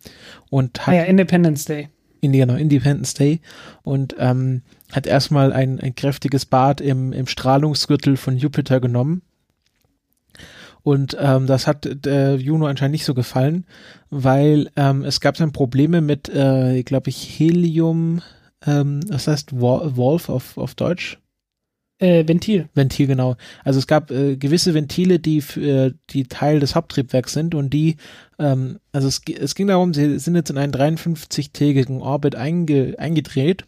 und 0.50 0.80
Ah 0.82 0.88
hat 0.88 0.96
ja, 0.96 1.04
Independence 1.04 1.66
Day. 1.66 1.90
in 2.22 2.32
genau, 2.32 2.56
Independence 2.56 3.14
Day 3.14 3.42
und 3.84 4.16
ähm, 4.18 4.62
hat 4.94 5.08
erstmal 5.08 5.52
ein, 5.52 5.80
ein 5.80 5.96
kräftiges 5.96 6.46
Bad 6.46 6.80
im, 6.80 7.12
im 7.14 7.28
Strahlungsgürtel 7.28 8.16
von 8.16 8.38
Jupiter 8.38 8.80
genommen. 8.80 9.24
Und 10.84 11.18
ähm, 11.20 11.48
das 11.48 11.66
hat 11.66 12.06
äh, 12.06 12.36
Juno 12.36 12.66
anscheinend 12.68 12.94
nicht 12.94 13.06
so 13.06 13.14
gefallen, 13.14 13.66
weil 14.10 14.70
ähm, 14.76 15.04
es 15.04 15.22
gab 15.22 15.36
dann 15.36 15.54
Probleme 15.54 16.02
mit, 16.02 16.28
äh, 16.30 16.84
glaube 16.84 17.10
ich, 17.10 17.40
Helium, 17.40 18.22
ähm, 18.66 19.00
was 19.08 19.28
heißt 19.28 19.54
Wol- 19.54 19.96
Wolf 19.96 20.30
auf, 20.30 20.58
auf 20.58 20.76
Deutsch? 20.76 21.20
Äh, 22.00 22.28
Ventil. 22.28 22.68
Ventil, 22.74 23.08
genau. 23.08 23.38
Also 23.64 23.80
es 23.80 23.88
gab 23.88 24.12
äh, 24.12 24.36
gewisse 24.36 24.74
Ventile, 24.74 25.20
die 25.20 25.40
für 25.40 25.94
die 26.10 26.26
Teil 26.26 26.60
des 26.60 26.76
Haupttriebwerks 26.76 27.32
sind 27.32 27.56
und 27.56 27.70
die, 27.70 27.96
ähm, 28.38 28.80
also 28.92 29.08
es, 29.08 29.22
es 29.40 29.56
ging 29.56 29.68
darum, 29.68 29.94
sie 29.94 30.20
sind 30.20 30.36
jetzt 30.36 30.50
in 30.50 30.58
einen 30.58 30.74
53-tägigen 30.74 32.02
Orbit 32.02 32.36
einge, 32.36 32.96
eingedreht 32.98 33.64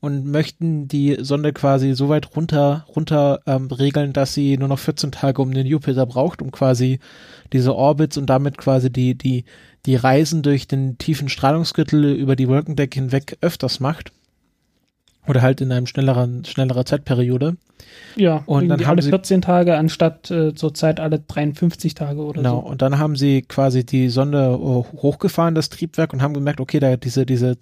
und 0.00 0.26
möchten 0.26 0.88
die 0.88 1.16
Sonde 1.20 1.52
quasi 1.52 1.94
so 1.94 2.08
weit 2.08 2.36
runter, 2.36 2.86
runter 2.94 3.40
ähm, 3.46 3.68
regeln, 3.68 4.12
dass 4.12 4.34
sie 4.34 4.56
nur 4.56 4.68
noch 4.68 4.78
14 4.78 5.12
Tage 5.12 5.40
um 5.42 5.52
den 5.52 5.66
Jupiter 5.66 6.06
braucht, 6.06 6.42
um 6.42 6.50
quasi 6.50 7.00
diese 7.52 7.74
Orbits 7.74 8.16
und 8.16 8.26
damit 8.26 8.58
quasi 8.58 8.90
die, 8.90 9.16
die, 9.16 9.44
die 9.86 9.96
Reisen 9.96 10.42
durch 10.42 10.68
den 10.68 10.98
tiefen 10.98 11.28
Strahlungsgürtel 11.28 12.12
über 12.12 12.36
die 12.36 12.48
Wolkendecke 12.48 12.98
hinweg 12.98 13.38
öfters 13.40 13.80
macht. 13.80 14.12
Oder 15.28 15.42
halt 15.42 15.60
in 15.60 15.72
einem 15.72 15.86
schnelleren, 15.86 16.44
schnellerer 16.44 16.84
Zeitperiode. 16.84 17.56
Ja, 18.16 18.42
Und 18.46 18.68
dann 18.68 18.80
haben 18.80 18.90
alle 18.92 19.02
sie- 19.02 19.10
14 19.10 19.42
Tage 19.42 19.76
anstatt 19.76 20.30
äh, 20.30 20.54
zurzeit 20.54 20.98
alle 21.00 21.18
53 21.20 21.94
Tage 21.94 22.20
oder 22.22 22.42
Genau, 22.42 22.60
so. 22.62 22.66
und 22.66 22.80
dann 22.82 22.98
haben 22.98 23.16
sie 23.16 23.42
quasi 23.42 23.84
die 23.84 24.08
Sonde 24.08 24.38
äh, 24.54 24.96
hochgefahren, 25.02 25.54
das 25.54 25.68
Triebwerk, 25.68 26.12
und 26.12 26.22
haben 26.22 26.32
gemerkt, 26.34 26.60
okay, 26.60 26.78
da 26.80 26.96
diese, 26.96 27.26
diese, 27.26 27.56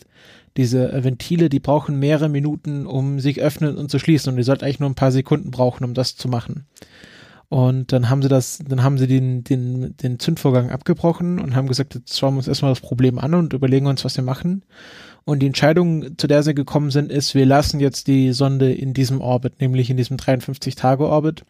diese 0.57 0.93
äh, 0.93 1.03
Ventile, 1.05 1.49
die 1.49 1.59
brauchen 1.61 1.99
mehrere 1.99 2.29
Minuten, 2.29 2.87
um 2.87 3.19
sich 3.19 3.41
öffnen 3.41 3.77
und 3.77 3.91
zu 3.91 3.99
schließen. 3.99 4.31
Und 4.31 4.37
die 4.37 4.43
sollten 4.45 4.65
eigentlich 4.65 4.81
nur 4.81 4.89
ein 4.91 4.95
paar 4.95 5.11
Sekunden 5.13 5.51
brauchen, 5.51 5.85
um 5.85 5.95
das 5.95 6.17
zu 6.17 6.29
machen. 6.29 6.67
Und 7.49 7.93
dann 7.93 8.09
haben 8.09 8.23
sie 8.23 8.29
das, 8.29 8.59
dann 8.67 8.83
haben 8.83 8.99
sie 8.99 9.07
den, 9.07 9.45
den, 9.45 9.97
den 9.99 10.19
Zündvorgang 10.19 10.71
abgebrochen 10.71 11.39
und 11.41 11.55
haben 11.55 11.69
gesagt, 11.69 11.95
jetzt 11.95 12.19
schauen 12.19 12.35
wir 12.35 12.39
uns 12.39 12.49
erstmal 12.49 12.73
das 12.73 12.81
Problem 12.81 13.19
an 13.19 13.35
und 13.35 13.53
überlegen 13.53 13.87
uns, 13.87 14.05
was 14.05 14.17
wir 14.17 14.25
machen. 14.25 14.63
Und 15.25 15.41
die 15.41 15.47
Entscheidung, 15.47 16.19
zu 16.19 16.27
der 16.27 16.43
sie 16.43 16.55
gekommen 16.55 16.91
sind, 16.91 17.11
ist, 17.11 17.35
wir 17.35 17.47
lassen 17.47 17.81
jetzt 17.81 18.07
die 18.09 18.33
Sonde 18.33 18.73
in 18.73 18.93
diesem 18.93 19.21
Orbit, 19.21 19.61
nämlich 19.61 19.89
in 19.89 19.97
diesem 19.97 20.19
53-Tage-Orbit. 20.19 21.45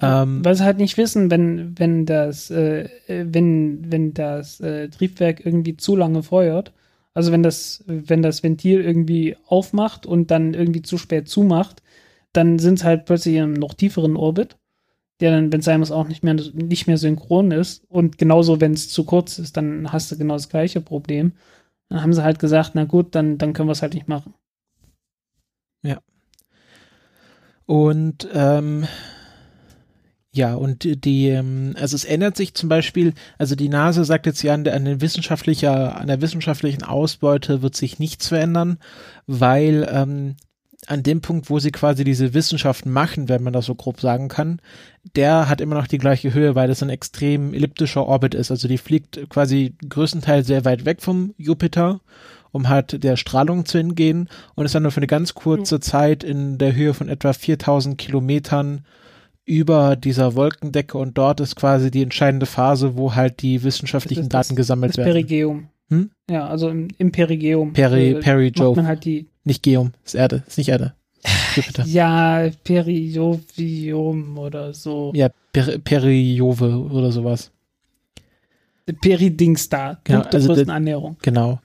Ähm, 0.00 0.44
Weil 0.44 0.54
sie 0.54 0.64
halt 0.64 0.78
nicht 0.78 0.96
wissen, 0.96 1.30
wenn, 1.30 1.78
wenn 1.78 2.06
das, 2.06 2.50
äh, 2.50 2.88
wenn, 3.08 3.90
wenn 3.90 4.14
das 4.14 4.60
äh, 4.60 4.88
Triebwerk 4.88 5.44
irgendwie 5.44 5.76
zu 5.76 5.96
lange 5.96 6.22
feuert, 6.22 6.72
also 7.14 7.32
wenn 7.32 7.42
das, 7.42 7.82
wenn 7.86 8.22
das 8.22 8.42
Ventil 8.42 8.80
irgendwie 8.80 9.36
aufmacht 9.46 10.06
und 10.06 10.30
dann 10.30 10.54
irgendwie 10.54 10.82
zu 10.82 10.98
spät 10.98 11.28
zumacht, 11.28 11.82
dann 12.32 12.58
sind 12.58 12.78
es 12.78 12.84
halt 12.84 13.06
plötzlich 13.06 13.34
in 13.34 13.42
einem 13.42 13.52
noch 13.54 13.74
tieferen 13.74 14.16
Orbit, 14.16 14.56
der 15.20 15.32
dann, 15.32 15.52
wenn 15.52 15.82
es 15.82 15.90
auch 15.90 16.06
nicht 16.06 16.22
mehr, 16.22 16.34
nicht 16.34 16.86
mehr 16.86 16.96
synchron 16.96 17.50
ist. 17.50 17.84
Und 17.88 18.18
genauso, 18.18 18.60
wenn 18.60 18.72
es 18.72 18.88
zu 18.88 19.04
kurz 19.04 19.38
ist, 19.40 19.56
dann 19.56 19.92
hast 19.92 20.12
du 20.12 20.16
genau 20.16 20.34
das 20.34 20.48
gleiche 20.48 20.80
Problem. 20.80 21.32
Dann 21.90 22.02
haben 22.02 22.12
sie 22.12 22.22
halt 22.22 22.38
gesagt, 22.38 22.72
na 22.74 22.84
gut, 22.84 23.14
dann, 23.14 23.38
dann 23.38 23.52
können 23.52 23.68
wir 23.68 23.72
es 23.72 23.82
halt 23.82 23.94
nicht 23.94 24.08
machen. 24.08 24.34
Und 27.66 28.26
ähm, 28.32 28.86
ja, 30.32 30.54
und 30.54 30.84
die- 30.84 30.98
die, 30.98 31.28
ähm, 31.28 31.74
also 31.78 31.96
es 31.96 32.04
ändert 32.06 32.36
sich 32.36 32.54
zum 32.54 32.68
Beispiel, 32.70 33.12
also 33.36 33.54
die 33.56 33.68
NASA 33.68 34.04
sagt 34.04 34.24
jetzt 34.26 34.42
ja, 34.42 34.54
an 34.54 34.64
der, 34.64 34.74
an 34.74 34.86
der 34.86 35.00
wissenschaftlicher, 35.02 35.96
an 35.98 36.06
der 36.06 36.22
wissenschaftlichen 36.22 36.82
Ausbeute 36.82 37.60
wird 37.60 37.76
sich 37.76 37.98
nichts 37.98 38.28
verändern, 38.28 38.78
weil 39.26 39.86
ähm, 39.90 40.36
an 40.88 41.02
dem 41.02 41.20
Punkt, 41.20 41.50
wo 41.50 41.58
sie 41.58 41.70
quasi 41.70 42.02
diese 42.02 42.32
Wissenschaft 42.32 42.86
machen, 42.86 43.28
wenn 43.28 43.42
man 43.42 43.52
das 43.52 43.66
so 43.66 43.74
grob 43.74 44.00
sagen 44.00 44.28
kann, 44.28 44.60
der 45.16 45.48
hat 45.48 45.60
immer 45.60 45.74
noch 45.74 45.86
die 45.86 45.98
gleiche 45.98 46.32
Höhe, 46.32 46.54
weil 46.54 46.68
das 46.68 46.82
ein 46.82 46.88
extrem 46.88 47.52
elliptischer 47.52 48.06
Orbit 48.06 48.34
ist. 48.34 48.50
Also 48.50 48.68
die 48.68 48.78
fliegt 48.78 49.28
quasi 49.28 49.74
größtenteils 49.86 50.46
sehr 50.46 50.64
weit 50.64 50.86
weg 50.86 51.02
vom 51.02 51.34
Jupiter, 51.36 52.00
um 52.52 52.70
halt 52.70 53.04
der 53.04 53.16
Strahlung 53.16 53.66
zu 53.66 53.76
entgehen 53.76 54.30
und 54.54 54.64
ist 54.64 54.74
dann 54.74 54.82
nur 54.82 54.92
für 54.92 55.00
eine 55.00 55.06
ganz 55.06 55.34
kurze 55.34 55.78
Zeit 55.80 56.24
in 56.24 56.56
der 56.56 56.74
Höhe 56.74 56.94
von 56.94 57.10
etwa 57.10 57.34
4000 57.34 57.98
Kilometern 57.98 58.86
über 59.44 59.94
dieser 59.96 60.34
Wolkendecke 60.34 60.96
und 60.96 61.18
dort 61.18 61.40
ist 61.40 61.56
quasi 61.56 61.90
die 61.90 62.02
entscheidende 62.02 62.46
Phase, 62.46 62.96
wo 62.96 63.14
halt 63.14 63.42
die 63.42 63.62
wissenschaftlichen 63.62 64.28
Das 64.28 64.46
Daten 64.46 64.56
gesammelt 64.56 64.90
Das 64.90 64.98
werden. 64.98 65.12
Perigeum. 65.12 65.68
Hm? 65.88 66.10
Ja, 66.30 66.46
also 66.46 66.68
im, 66.68 66.88
im 66.98 67.12
Perigeum. 67.12 67.72
Peri, 67.72 68.10
äh, 68.10 68.20
Peri 68.20 68.52
Jove. 68.54 68.76
man 68.76 68.86
halt 68.86 69.04
die 69.04 69.26
Nicht 69.48 69.62
Geom, 69.62 69.92
ist 70.04 70.14
Erde, 70.14 70.42
ist 70.46 70.58
nicht 70.58 70.68
Erde. 70.68 70.92
Jupiter. 71.56 71.84
Ja, 71.86 72.50
Periovium 72.64 74.36
oder 74.36 74.74
so. 74.74 75.10
Ja, 75.14 75.30
per, 75.54 75.78
Periove 75.78 76.86
oder 76.90 77.10
sowas. 77.10 77.50
Peridings 79.00 79.70
da. 79.70 80.00
Genau, 80.04 80.20
also 80.20 80.48
größten 80.48 80.66
der- 80.66 80.74
Annäherung. 80.76 81.16
Genau. 81.22 81.60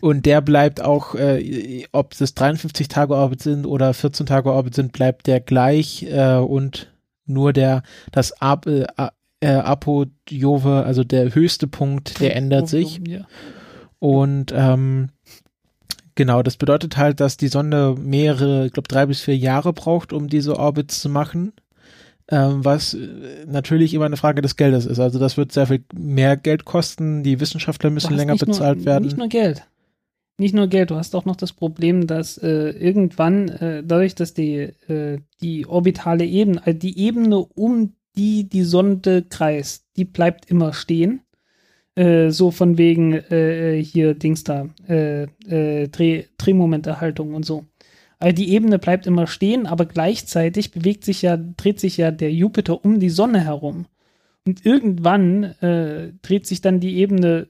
Und 0.00 0.26
der 0.26 0.40
bleibt 0.40 0.80
auch, 0.80 1.14
äh, 1.14 1.84
ob 1.92 2.12
es 2.18 2.34
53 2.34 2.88
Tage 2.88 3.14
Orbit 3.14 3.40
sind 3.40 3.66
oder 3.66 3.94
14 3.94 4.26
Tage 4.26 4.52
Orbit 4.52 4.74
sind, 4.74 4.90
bleibt 4.92 5.28
der 5.28 5.38
gleich 5.38 6.02
äh, 6.02 6.38
und 6.38 6.92
nur 7.24 7.52
der, 7.52 7.84
das 8.10 8.32
Ap 8.42 8.66
äh, 8.66 8.86
äh, 9.38 9.46
Apodiove, 9.46 10.82
also 10.84 11.04
der 11.04 11.32
höchste 11.36 11.68
Punkt, 11.68 12.20
der 12.20 12.34
ändert 12.34 12.68
sich. 12.68 13.00
Und 14.00 14.52
ähm, 14.52 15.10
genau, 16.14 16.42
das 16.42 16.56
bedeutet 16.56 16.96
halt, 16.96 17.20
dass 17.20 17.36
die 17.36 17.48
Sonde 17.48 17.94
mehrere, 17.98 18.66
ich 18.66 18.72
glaube 18.72 18.88
drei 18.88 19.06
bis 19.06 19.20
vier 19.20 19.36
Jahre 19.36 19.72
braucht, 19.72 20.12
um 20.12 20.28
diese 20.28 20.58
Orbits 20.58 21.00
zu 21.00 21.08
machen. 21.08 21.52
ähm, 22.32 22.64
was 22.64 22.94
äh, 22.94 23.44
natürlich 23.46 23.94
immer 23.94 24.06
eine 24.06 24.16
Frage 24.16 24.42
des 24.42 24.56
Geldes 24.56 24.86
ist. 24.86 24.98
Also 24.98 25.18
das 25.18 25.36
wird 25.36 25.52
sehr 25.52 25.66
viel 25.66 25.84
mehr 25.94 26.36
Geld 26.36 26.64
kosten, 26.64 27.22
die 27.22 27.40
Wissenschaftler 27.40 27.90
müssen 27.90 28.16
länger 28.16 28.36
bezahlt 28.36 28.78
nur, 28.78 28.86
werden. 28.86 29.04
Nicht 29.04 29.18
nur 29.18 29.28
Geld. 29.28 29.64
Nicht 30.38 30.54
nur 30.54 30.66
Geld, 30.66 30.90
du 30.90 30.96
hast 30.96 31.14
auch 31.14 31.26
noch 31.26 31.36
das 31.36 31.52
Problem, 31.52 32.06
dass 32.06 32.38
äh, 32.38 32.70
irgendwann, 32.70 33.48
äh, 33.48 33.82
dadurch, 33.84 34.14
dass 34.14 34.32
die, 34.34 34.56
äh, 34.88 35.18
die 35.42 35.66
orbitale 35.66 36.24
Ebene, 36.24 36.64
also 36.64 36.78
die 36.78 36.98
Ebene 36.98 37.38
um 37.38 37.92
die 38.16 38.48
die 38.48 38.62
Sonde 38.62 39.22
kreist, 39.22 39.84
die 39.96 40.04
bleibt 40.04 40.50
immer 40.50 40.72
stehen. 40.72 41.20
Äh, 41.94 42.30
so 42.30 42.50
von 42.50 42.78
wegen 42.78 43.12
äh, 43.12 43.82
hier 43.82 44.14
Dings 44.14 44.44
da, 44.44 44.68
äh, 44.88 45.24
äh, 45.46 45.88
Dreh, 45.88 46.24
Drehmomenterhaltung 46.38 47.34
und 47.34 47.44
so. 47.44 47.66
Also 48.18 48.34
die 48.36 48.52
Ebene 48.52 48.78
bleibt 48.78 49.06
immer 49.06 49.26
stehen, 49.26 49.66
aber 49.66 49.84
gleichzeitig 49.84 50.70
bewegt 50.70 51.04
sich 51.04 51.22
ja, 51.22 51.36
dreht 51.36 51.80
sich 51.80 51.96
ja 51.98 52.10
der 52.10 52.32
Jupiter 52.32 52.84
um 52.84 53.00
die 53.00 53.10
Sonne 53.10 53.40
herum. 53.40 53.86
Und 54.46 54.64
irgendwann 54.64 55.44
äh, 55.60 56.12
dreht 56.22 56.46
sich 56.46 56.60
dann 56.62 56.80
die 56.80 56.96
Ebene, 56.96 57.48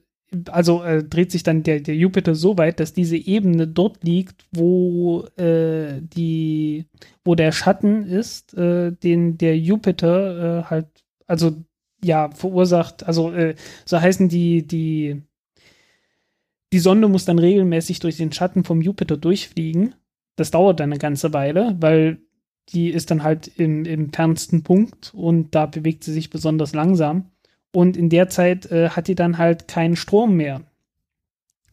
also 0.49 0.83
äh, 0.83 1.03
dreht 1.03 1.31
sich 1.31 1.43
dann 1.43 1.63
der, 1.63 1.79
der 1.79 1.95
Jupiter 1.95 2.35
so 2.35 2.57
weit, 2.57 2.79
dass 2.79 2.93
diese 2.93 3.17
Ebene 3.17 3.67
dort 3.67 4.03
liegt, 4.03 4.45
wo 4.51 5.25
äh, 5.37 6.01
die, 6.01 6.87
wo 7.23 7.35
der 7.35 7.51
Schatten 7.51 8.03
ist, 8.03 8.53
äh, 8.55 8.91
den 8.91 9.37
der 9.37 9.57
Jupiter 9.57 10.59
äh, 10.59 10.63
halt, 10.65 10.87
also 11.27 11.55
ja, 12.03 12.29
verursacht, 12.31 13.05
also 13.05 13.31
äh, 13.31 13.55
so 13.85 13.99
heißen 13.99 14.29
die, 14.29 14.67
die, 14.67 15.21
die 16.71 16.79
Sonde 16.79 17.07
muss 17.07 17.25
dann 17.25 17.39
regelmäßig 17.39 17.99
durch 17.99 18.17
den 18.17 18.31
Schatten 18.31 18.63
vom 18.63 18.81
Jupiter 18.81 19.17
durchfliegen. 19.17 19.95
Das 20.35 20.51
dauert 20.51 20.79
dann 20.79 20.91
eine 20.91 20.99
ganze 20.99 21.33
Weile, 21.33 21.75
weil 21.79 22.19
die 22.69 22.89
ist 22.89 23.11
dann 23.11 23.23
halt 23.23 23.51
im, 23.57 23.85
im 23.85 24.11
fernsten 24.11 24.63
Punkt 24.63 25.13
und 25.13 25.53
da 25.53 25.65
bewegt 25.65 26.03
sie 26.03 26.13
sich 26.13 26.29
besonders 26.29 26.73
langsam. 26.73 27.31
Und 27.73 27.97
in 27.97 28.09
der 28.09 28.29
Zeit 28.29 28.71
äh, 28.71 28.89
hat 28.89 29.07
die 29.07 29.15
dann 29.15 29.37
halt 29.37 29.67
keinen 29.67 29.95
Strom 29.95 30.35
mehr. 30.35 30.61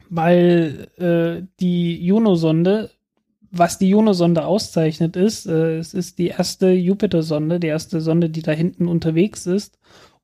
Weil 0.08 0.88
äh, 0.96 1.46
die 1.60 2.04
Juno-Sonde, 2.04 2.90
was 3.50 3.78
die 3.78 3.90
Juno-Sonde 3.90 4.44
auszeichnet, 4.44 5.16
ist, 5.16 5.46
äh, 5.46 5.78
es 5.78 5.94
ist 5.94 6.18
die 6.18 6.28
erste 6.28 6.72
Jupiter-Sonde, 6.72 7.60
die 7.60 7.68
erste 7.68 8.00
Sonde, 8.00 8.30
die 8.30 8.42
da 8.42 8.52
hinten 8.52 8.88
unterwegs 8.88 9.46
ist 9.46 9.78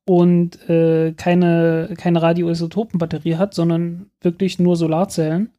und 0.07 0.69
äh, 0.69 1.11
keine, 1.17 1.89
keine 1.97 2.21
Radioisotopenbatterie 2.21 3.35
hat, 3.35 3.53
sondern 3.53 4.09
wirklich 4.21 4.57
nur 4.57 4.77
Solarzellen, 4.77 5.49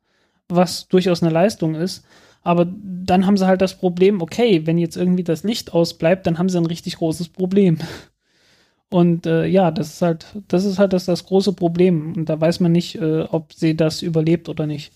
was 0.48 0.88
durchaus 0.88 1.22
eine 1.22 1.30
Leistung 1.30 1.74
ist. 1.74 2.04
Aber 2.42 2.66
dann 2.66 3.26
haben 3.26 3.36
sie 3.36 3.46
halt 3.46 3.60
das 3.60 3.74
Problem, 3.74 4.22
okay, 4.22 4.62
wenn 4.64 4.78
jetzt 4.78 4.96
irgendwie 4.96 5.22
das 5.22 5.42
Licht 5.44 5.74
ausbleibt, 5.74 6.26
dann 6.26 6.38
haben 6.38 6.48
sie 6.48 6.56
ein 6.56 6.64
richtig 6.64 6.96
großes 6.96 7.28
Problem. 7.28 7.78
Und 8.90 9.26
äh, 9.26 9.44
ja, 9.44 9.70
das 9.70 9.88
ist 9.88 10.02
halt, 10.02 10.24
das 10.48 10.64
ist 10.64 10.78
halt 10.78 10.94
das, 10.94 11.04
das 11.04 11.26
große 11.26 11.52
Problem. 11.52 12.14
Und 12.16 12.30
da 12.30 12.40
weiß 12.40 12.60
man 12.60 12.72
nicht, 12.72 12.94
äh, 12.94 13.24
ob 13.24 13.52
sie 13.52 13.76
das 13.76 14.00
überlebt 14.00 14.48
oder 14.48 14.66
nicht. 14.66 14.92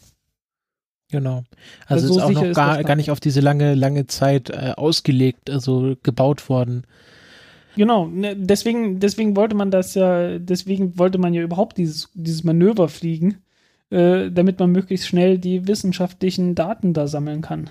Genau. 1.11 1.45
Also, 1.87 2.07
Also 2.07 2.21
ist 2.21 2.25
auch 2.25 2.43
noch 2.43 2.53
gar, 2.55 2.83
gar 2.85 2.97
nicht 2.97 3.11
auf 3.11 3.21
diese 3.21 3.41
lange, 3.41 3.75
lange 3.75 4.07
Zeit 4.07 4.49
äh, 4.49 4.73
ausgelegt, 4.75 5.51
also 5.51 5.95
gebaut 6.03 6.49
worden. 6.49 6.87
Genau, 7.77 8.07
ne, 8.07 8.37
deswegen, 8.37 9.01
deswegen 9.01 9.37
wollte 9.37 9.55
man 9.55 9.71
das 9.71 9.95
ja, 9.95 10.39
deswegen 10.39 10.99
wollte 10.99 11.19
man 11.19 11.35
ja 11.35 11.43
überhaupt 11.43 11.79
dieses, 11.79 12.11
dieses 12.15 12.45
Manöver 12.45 12.89
fliegen, 12.89 13.39
äh, 13.91 14.31
damit 14.31 14.59
man 14.59 14.73
möglichst 14.73 15.07
schnell 15.07 15.39
die 15.39 15.67
wissenschaftlichen 15.67 16.55
Daten 16.55 16.93
da 16.93 17.07
sammeln 17.07 17.41
kann. 17.41 17.71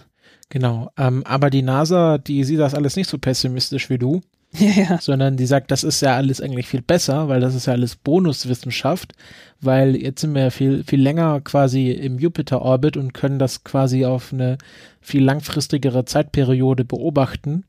Genau. 0.49 0.91
Ähm, 0.97 1.23
aber 1.25 1.49
die 1.49 1.61
NASA, 1.61 2.17
die 2.17 2.43
sieht 2.43 2.59
das 2.59 2.73
alles 2.75 2.95
nicht 2.95 3.09
so 3.09 3.17
pessimistisch 3.17 3.89
wie 3.89 3.97
du, 3.97 4.21
Ja, 4.59 4.69
ja. 4.69 4.97
sondern 4.99 5.37
die 5.37 5.45
sagt, 5.45 5.71
das 5.71 5.83
ist 5.83 6.01
ja 6.01 6.15
alles 6.15 6.41
eigentlich 6.41 6.67
viel 6.67 6.81
besser, 6.81 7.29
weil 7.29 7.39
das 7.39 7.55
ist 7.55 7.67
ja 7.67 7.73
alles 7.73 7.95
Bonuswissenschaft, 7.95 9.13
weil 9.61 9.95
jetzt 9.95 10.21
sind 10.21 10.35
wir 10.35 10.41
ja 10.43 10.49
viel, 10.49 10.83
viel 10.83 11.01
länger 11.01 11.39
quasi 11.41 11.91
im 11.91 12.19
Jupiter-Orbit 12.19 12.97
und 12.97 13.13
können 13.13 13.39
das 13.39 13.63
quasi 13.63 14.03
auf 14.03 14.33
eine 14.33 14.57
viel 14.99 15.23
langfristigere 15.23 16.03
Zeitperiode 16.03 16.83
beobachten. 16.83 17.63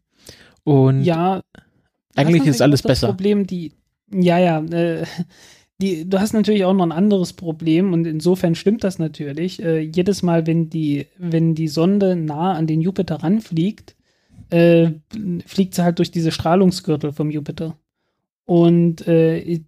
Und 0.64 1.04
Ja, 1.04 1.42
eigentlich 2.14 2.46
ist 2.46 2.62
alles 2.62 2.82
besser. 2.82 3.08
Problem, 3.08 3.46
die, 3.46 3.72
ja, 4.10 4.38
ja, 4.38 4.60
äh, 4.64 5.04
die, 5.80 6.08
du 6.08 6.20
hast 6.20 6.32
natürlich 6.32 6.64
auch 6.64 6.74
noch 6.74 6.84
ein 6.84 6.92
anderes 6.92 7.32
Problem 7.32 7.92
und 7.92 8.06
insofern 8.06 8.54
stimmt 8.54 8.84
das 8.84 8.98
natürlich. 8.98 9.62
Äh, 9.62 9.80
jedes 9.80 10.22
Mal, 10.22 10.46
wenn 10.46 10.70
die, 10.70 11.06
wenn 11.18 11.54
die 11.54 11.68
Sonde 11.68 12.16
nah 12.16 12.52
an 12.52 12.66
den 12.66 12.80
Jupiter 12.80 13.16
ranfliegt, 13.16 13.96
äh, 14.50 14.92
fliegt 15.46 15.74
sie 15.74 15.82
halt 15.82 15.98
durch 15.98 16.10
diese 16.10 16.30
Strahlungsgürtel 16.30 17.12
vom 17.12 17.30
Jupiter. 17.30 17.76
Und 18.44 19.06
äh, 19.08 19.60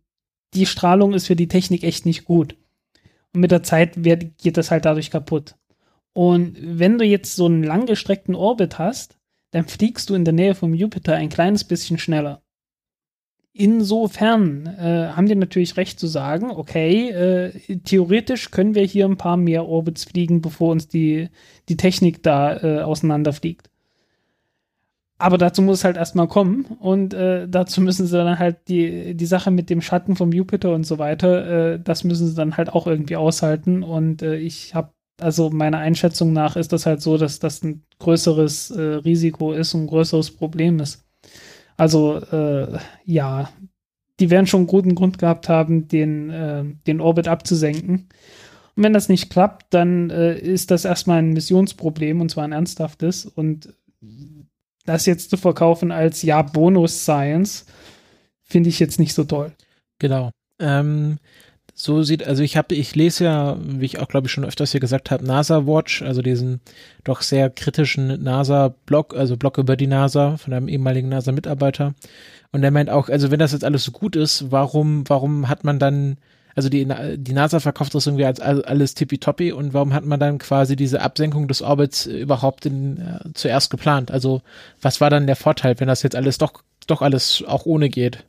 die 0.54 0.66
Strahlung 0.66 1.14
ist 1.14 1.26
für 1.26 1.36
die 1.36 1.48
Technik 1.48 1.82
echt 1.82 2.06
nicht 2.06 2.24
gut. 2.24 2.56
Und 3.32 3.40
mit 3.40 3.50
der 3.50 3.62
Zeit 3.62 4.04
wird, 4.04 4.38
geht 4.38 4.56
das 4.56 4.70
halt 4.70 4.84
dadurch 4.84 5.10
kaputt. 5.10 5.56
Und 6.12 6.56
wenn 6.60 6.98
du 6.98 7.04
jetzt 7.04 7.34
so 7.34 7.46
einen 7.46 7.64
langgestreckten 7.64 8.36
Orbit 8.36 8.78
hast, 8.78 9.13
dann 9.54 9.66
fliegst 9.66 10.10
du 10.10 10.16
in 10.16 10.24
der 10.24 10.34
Nähe 10.34 10.56
vom 10.56 10.74
Jupiter 10.74 11.14
ein 11.14 11.28
kleines 11.28 11.62
bisschen 11.62 11.96
schneller. 11.96 12.42
Insofern 13.52 14.66
äh, 14.66 15.10
haben 15.12 15.28
die 15.28 15.36
natürlich 15.36 15.76
recht 15.76 16.00
zu 16.00 16.08
sagen, 16.08 16.50
okay, 16.50 17.10
äh, 17.10 17.76
theoretisch 17.84 18.50
können 18.50 18.74
wir 18.74 18.82
hier 18.82 19.04
ein 19.04 19.16
paar 19.16 19.36
mehr 19.36 19.68
Orbits 19.68 20.06
fliegen, 20.06 20.42
bevor 20.42 20.72
uns 20.72 20.88
die, 20.88 21.28
die 21.68 21.76
Technik 21.76 22.24
da 22.24 22.56
äh, 22.56 22.82
auseinanderfliegt. 22.82 23.70
Aber 25.18 25.38
dazu 25.38 25.62
muss 25.62 25.78
es 25.78 25.84
halt 25.84 25.96
erstmal 25.96 26.26
kommen 26.26 26.64
und 26.80 27.14
äh, 27.14 27.46
dazu 27.48 27.80
müssen 27.80 28.08
sie 28.08 28.16
dann 28.16 28.40
halt 28.40 28.66
die, 28.66 29.14
die 29.14 29.26
Sache 29.26 29.52
mit 29.52 29.70
dem 29.70 29.82
Schatten 29.82 30.16
vom 30.16 30.32
Jupiter 30.32 30.74
und 30.74 30.82
so 30.82 30.98
weiter, 30.98 31.74
äh, 31.74 31.80
das 31.80 32.02
müssen 32.02 32.26
sie 32.26 32.34
dann 32.34 32.56
halt 32.56 32.70
auch 32.70 32.88
irgendwie 32.88 33.14
aushalten. 33.14 33.84
Und 33.84 34.22
äh, 34.22 34.34
ich 34.34 34.74
habe, 34.74 34.90
also 35.20 35.50
meiner 35.50 35.78
Einschätzung 35.78 36.32
nach 36.32 36.56
ist 36.56 36.72
das 36.72 36.86
halt 36.86 37.00
so, 37.02 37.16
dass 37.16 37.38
das 37.38 37.62
ein 37.62 37.84
größeres 37.98 38.70
äh, 38.70 38.80
Risiko 38.80 39.52
ist 39.52 39.74
und 39.74 39.84
ein 39.84 39.86
größeres 39.86 40.32
Problem 40.32 40.80
ist. 40.80 41.04
Also 41.76 42.18
äh, 42.18 42.78
ja, 43.04 43.50
die 44.20 44.30
werden 44.30 44.46
schon 44.46 44.60
einen 44.60 44.66
guten 44.68 44.94
Grund 44.94 45.18
gehabt 45.18 45.48
haben, 45.48 45.88
den, 45.88 46.30
äh, 46.30 46.64
den 46.86 47.00
Orbit 47.00 47.28
abzusenken. 47.28 48.08
Und 48.76 48.82
wenn 48.82 48.92
das 48.92 49.08
nicht 49.08 49.30
klappt, 49.30 49.72
dann 49.72 50.10
äh, 50.10 50.36
ist 50.38 50.70
das 50.70 50.84
erstmal 50.84 51.18
ein 51.18 51.32
Missionsproblem 51.32 52.20
und 52.20 52.30
zwar 52.30 52.44
ein 52.44 52.52
ernsthaftes. 52.52 53.26
Und 53.26 53.74
das 54.84 55.06
jetzt 55.06 55.30
zu 55.30 55.36
verkaufen 55.36 55.92
als 55.92 56.22
ja 56.22 56.42
Bonus-Science, 56.42 57.66
finde 58.42 58.68
ich 58.68 58.78
jetzt 58.78 58.98
nicht 58.98 59.14
so 59.14 59.24
toll. 59.24 59.52
Genau. 59.98 60.30
Ähm, 60.60 61.18
so 61.84 62.02
sieht, 62.02 62.26
also 62.26 62.42
ich 62.42 62.56
habe, 62.56 62.74
ich 62.74 62.94
lese 62.94 63.24
ja, 63.24 63.58
wie 63.60 63.84
ich 63.84 63.98
auch 63.98 64.08
glaube 64.08 64.26
ich 64.26 64.32
schon 64.32 64.46
öfters 64.46 64.72
hier 64.72 64.80
gesagt 64.80 65.10
habe, 65.10 65.24
NASA 65.24 65.66
Watch, 65.66 66.00
also 66.00 66.22
diesen 66.22 66.60
doch 67.04 67.20
sehr 67.20 67.50
kritischen 67.50 68.22
NASA-Blog, 68.22 69.14
also 69.14 69.36
Blog 69.36 69.58
über 69.58 69.76
die 69.76 69.86
NASA 69.86 70.38
von 70.38 70.54
einem 70.54 70.68
ehemaligen 70.68 71.10
NASA-Mitarbeiter. 71.10 71.94
Und 72.52 72.64
er 72.64 72.70
meint 72.70 72.88
auch, 72.88 73.10
also 73.10 73.30
wenn 73.30 73.38
das 73.38 73.52
jetzt 73.52 73.64
alles 73.64 73.84
so 73.84 73.92
gut 73.92 74.16
ist, 74.16 74.50
warum, 74.50 75.04
warum 75.08 75.48
hat 75.50 75.64
man 75.64 75.78
dann, 75.78 76.16
also 76.54 76.70
die, 76.70 76.88
die 77.18 77.32
NASA 77.34 77.60
verkauft 77.60 77.94
das 77.94 78.06
irgendwie 78.06 78.24
als 78.24 78.40
alles 78.40 78.94
tippitoppi 78.94 79.52
und 79.52 79.74
warum 79.74 79.92
hat 79.92 80.06
man 80.06 80.18
dann 80.18 80.38
quasi 80.38 80.76
diese 80.76 81.02
Absenkung 81.02 81.48
des 81.48 81.60
Orbits 81.60 82.06
überhaupt 82.06 82.64
in, 82.64 82.98
äh, 82.98 83.32
zuerst 83.34 83.70
geplant? 83.70 84.10
Also 84.10 84.40
was 84.80 85.02
war 85.02 85.10
dann 85.10 85.26
der 85.26 85.36
Vorteil, 85.36 85.78
wenn 85.80 85.88
das 85.88 86.02
jetzt 86.02 86.16
alles 86.16 86.38
doch, 86.38 86.62
doch 86.86 87.02
alles 87.02 87.44
auch 87.46 87.66
ohne 87.66 87.90
geht? 87.90 88.24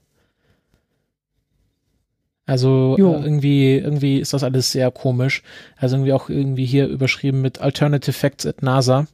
Also 2.46 2.96
äh, 2.98 3.02
irgendwie, 3.02 3.76
irgendwie 3.76 4.20
ist 4.20 4.34
das 4.34 4.44
alles 4.44 4.72
sehr 4.72 4.92
komisch. 4.92 5.42
Also 5.78 5.96
irgendwie 5.96 6.14
auch 6.14 6.30
irgendwie 6.30 6.66
hier 6.66 6.88
überschrieben 6.88 7.42
mit 7.42 7.60
Alternative 7.60 8.14
Facts 8.14 8.46
at 8.46 8.62
NASA. 8.62 9.08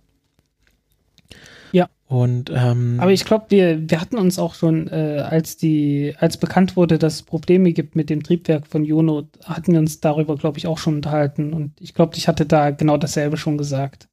Ja. 1.71 1.89
Und 2.07 2.51
ähm, 2.53 2.99
Aber 2.99 3.13
ich 3.13 3.23
glaube, 3.23 3.45
wir, 3.49 3.89
wir 3.89 4.01
hatten 4.01 4.17
uns 4.17 4.37
auch 4.37 4.53
schon, 4.53 4.89
äh, 4.89 5.25
als 5.25 5.55
die, 5.55 6.13
als 6.19 6.35
bekannt 6.35 6.75
wurde, 6.75 6.99
dass 6.99 7.15
es 7.15 7.23
Probleme 7.23 7.71
gibt 7.71 7.95
mit 7.95 8.09
dem 8.09 8.21
Triebwerk 8.21 8.67
von 8.67 8.83
Juno, 8.83 9.29
hatten 9.45 9.71
wir 9.71 9.79
uns 9.79 10.01
darüber, 10.01 10.35
glaube 10.35 10.57
ich, 10.57 10.67
auch 10.67 10.77
schon 10.77 10.95
unterhalten. 10.95 11.53
Und 11.53 11.79
ich 11.79 11.93
glaube, 11.93 12.17
ich 12.17 12.27
hatte 12.27 12.45
da 12.45 12.71
genau 12.71 12.97
dasselbe 12.97 13.37
schon 13.37 13.57
gesagt. 13.57 14.09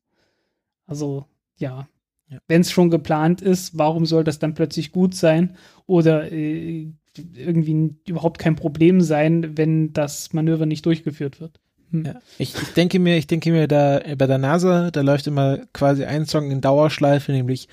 Also, 0.86 1.26
ja. 1.56 1.88
Ja. 2.30 2.38
Wenn 2.46 2.60
es 2.60 2.70
schon 2.70 2.90
geplant 2.90 3.40
ist, 3.40 3.78
warum 3.78 4.04
soll 4.04 4.22
das 4.22 4.38
dann 4.38 4.54
plötzlich 4.54 4.92
gut 4.92 5.14
sein? 5.14 5.56
Oder 5.86 6.30
äh, 6.30 6.92
irgendwie 7.34 7.94
überhaupt 8.06 8.38
kein 8.38 8.56
Problem 8.56 9.00
sein, 9.00 9.56
wenn 9.56 9.92
das 9.92 10.32
Manöver 10.32 10.66
nicht 10.66 10.84
durchgeführt 10.86 11.40
wird. 11.40 11.60
Hm. 11.90 12.04
Ja. 12.04 12.14
Ich, 12.38 12.54
ich 12.54 12.72
denke 12.74 12.98
mir, 12.98 13.16
ich 13.16 13.26
denke 13.26 13.50
mir, 13.50 13.66
da 13.66 14.00
bei 14.16 14.26
der 14.26 14.38
NASA, 14.38 14.90
da 14.90 15.00
läuft 15.00 15.26
immer 15.26 15.58
quasi 15.72 16.04
ein 16.04 16.26
Song 16.26 16.50
in 16.50 16.60
Dauerschleife, 16.60 17.32
nämlich 17.32 17.68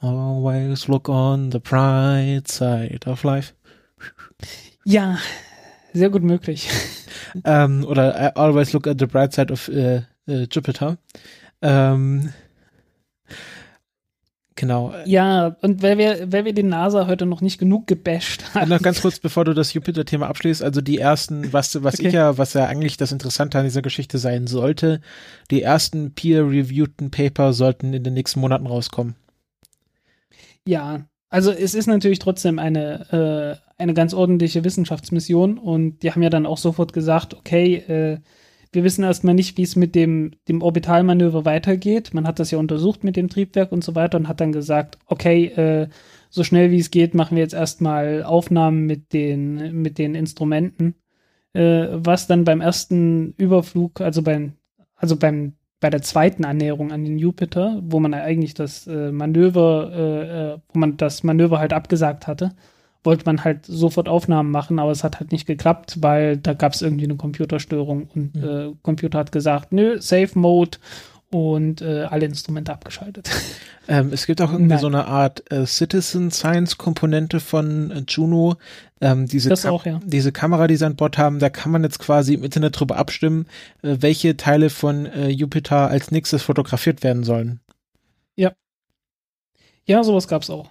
Always 0.00 0.88
look 0.88 1.08
on 1.08 1.52
the 1.52 1.58
bright 1.58 2.48
side 2.48 3.00
of 3.06 3.22
life. 3.22 3.52
Ja, 4.84 5.18
sehr 5.92 6.08
gut 6.08 6.22
möglich. 6.22 6.68
ähm, 7.44 7.84
oder 7.84 8.18
äh, 8.18 8.32
Always 8.34 8.72
look 8.72 8.86
at 8.86 8.98
the 8.98 9.06
bright 9.06 9.34
side 9.34 9.52
of 9.52 9.68
äh, 9.68 10.02
äh, 10.26 10.46
Jupiter. 10.50 10.96
Ähm, 11.62 12.32
Genau. 14.60 14.92
Ja, 15.06 15.56
und 15.62 15.80
weil 15.80 15.96
wir, 15.96 16.30
weil 16.30 16.44
wir 16.44 16.52
den 16.52 16.68
NASA 16.68 17.06
heute 17.06 17.24
noch 17.24 17.40
nicht 17.40 17.58
genug 17.58 17.86
gebasht 17.86 18.44
Und 18.52 18.60
haben. 18.60 18.68
noch 18.68 18.82
ganz 18.82 19.00
kurz, 19.00 19.18
bevor 19.18 19.46
du 19.46 19.54
das 19.54 19.72
Jupiter-Thema 19.72 20.26
abschließt, 20.28 20.62
also 20.62 20.82
die 20.82 20.98
ersten, 20.98 21.50
was, 21.54 21.82
was 21.82 21.94
Okay. 21.94 22.08
ich 22.08 22.12
ja, 22.12 22.36
was 22.36 22.52
ja 22.52 22.66
eigentlich 22.66 22.98
das 22.98 23.10
Interessante 23.10 23.58
an 23.58 23.64
dieser 23.64 23.80
Geschichte 23.80 24.18
sein 24.18 24.46
sollte, 24.46 25.00
die 25.50 25.62
ersten 25.62 26.12
peer-reviewten 26.14 27.10
Paper 27.10 27.54
sollten 27.54 27.94
in 27.94 28.04
den 28.04 28.12
nächsten 28.12 28.38
Monaten 28.40 28.66
rauskommen. 28.66 29.14
Ja, 30.66 31.06
also 31.30 31.52
es 31.52 31.74
ist 31.74 31.86
natürlich 31.86 32.18
trotzdem 32.18 32.58
eine, 32.58 33.58
äh, 33.78 33.82
eine 33.82 33.94
ganz 33.94 34.12
ordentliche 34.12 34.62
Wissenschaftsmission 34.62 35.56
und 35.56 36.02
die 36.02 36.10
haben 36.10 36.22
ja 36.22 36.28
dann 36.28 36.44
auch 36.44 36.58
sofort 36.58 36.92
gesagt, 36.92 37.32
okay, 37.32 37.76
äh, 37.76 38.18
wir 38.72 38.84
wissen 38.84 39.04
erstmal 39.04 39.34
nicht, 39.34 39.56
wie 39.58 39.62
es 39.62 39.76
mit 39.76 39.94
dem, 39.94 40.32
dem 40.48 40.62
Orbitalmanöver 40.62 41.44
weitergeht. 41.44 42.14
Man 42.14 42.26
hat 42.26 42.38
das 42.38 42.50
ja 42.50 42.58
untersucht 42.58 43.02
mit 43.02 43.16
dem 43.16 43.28
Triebwerk 43.28 43.72
und 43.72 43.82
so 43.82 43.94
weiter 43.94 44.18
und 44.18 44.28
hat 44.28 44.40
dann 44.40 44.52
gesagt, 44.52 44.98
okay, 45.06 45.46
äh, 45.46 45.88
so 46.30 46.44
schnell 46.44 46.70
wie 46.70 46.78
es 46.78 46.90
geht, 46.90 47.14
machen 47.14 47.36
wir 47.36 47.42
jetzt 47.42 47.54
erstmal 47.54 48.22
Aufnahmen 48.22 48.86
mit 48.86 49.12
den, 49.12 49.82
mit 49.82 49.98
den 49.98 50.14
Instrumenten. 50.14 50.94
Äh, 51.52 51.88
was 51.92 52.28
dann 52.28 52.44
beim 52.44 52.60
ersten 52.60 53.34
Überflug, 53.36 54.00
also 54.00 54.22
beim, 54.22 54.52
also 54.94 55.16
beim, 55.16 55.54
bei 55.80 55.90
der 55.90 56.02
zweiten 56.02 56.44
Annäherung 56.44 56.92
an 56.92 57.04
den 57.04 57.18
Jupiter, 57.18 57.80
wo 57.82 57.98
man 57.98 58.14
eigentlich 58.14 58.54
das 58.54 58.86
äh, 58.86 59.10
Manöver, 59.10 59.90
äh, 59.92 60.52
äh, 60.54 60.58
wo 60.68 60.78
man 60.78 60.96
das 60.96 61.24
Manöver 61.24 61.58
halt 61.58 61.72
abgesagt 61.72 62.28
hatte, 62.28 62.52
wollte 63.04 63.24
man 63.26 63.44
halt 63.44 63.64
sofort 63.66 64.08
Aufnahmen 64.08 64.50
machen, 64.50 64.78
aber 64.78 64.90
es 64.90 65.04
hat 65.04 65.20
halt 65.20 65.32
nicht 65.32 65.46
geklappt, 65.46 65.98
weil 66.00 66.36
da 66.36 66.52
gab 66.54 66.74
es 66.74 66.82
irgendwie 66.82 67.04
eine 67.04 67.16
Computerstörung 67.16 68.08
und 68.14 68.34
Mhm. 68.36 68.44
äh, 68.44 68.72
Computer 68.82 69.18
hat 69.18 69.32
gesagt, 69.32 69.72
nö, 69.72 70.00
Safe 70.00 70.38
Mode 70.38 70.78
und 71.30 71.80
äh, 71.80 72.02
alle 72.10 72.26
Instrumente 72.26 72.72
abgeschaltet. 72.72 73.30
Ähm, 73.88 74.10
es 74.12 74.26
gibt 74.26 74.40
auch 74.40 74.52
irgendwie 74.52 74.68
Nein. 74.68 74.78
so 74.78 74.86
eine 74.86 75.06
Art 75.06 75.50
äh, 75.50 75.66
Citizen 75.66 76.30
Science 76.30 76.78
Komponente 76.78 77.40
von 77.40 77.90
äh, 77.90 78.04
Juno. 78.06 78.54
Ähm, 79.00 79.26
diese, 79.26 79.48
Das 79.48 79.62
Kam- 79.62 79.74
auch, 79.74 79.84
ja. 79.84 79.98
diese 80.04 80.30
Kamera, 80.30 80.68
die 80.68 80.76
sie 80.76 80.86
an 80.86 80.94
Bord 80.94 81.18
haben, 81.18 81.40
da 81.40 81.50
kann 81.50 81.72
man 81.72 81.82
jetzt 81.82 81.98
quasi 81.98 82.34
im 82.34 82.44
Internet 82.44 82.78
drüber 82.78 82.98
abstimmen, 82.98 83.46
äh, 83.82 83.96
welche 83.98 84.36
Teile 84.36 84.70
von 84.70 85.06
äh, 85.06 85.28
Jupiter 85.30 85.88
als 85.88 86.12
nächstes 86.12 86.42
fotografiert 86.42 87.02
werden 87.02 87.24
sollen. 87.24 87.58
Ja, 89.86 90.04
sowas 90.04 90.28
gab's 90.28 90.50
auch. 90.50 90.70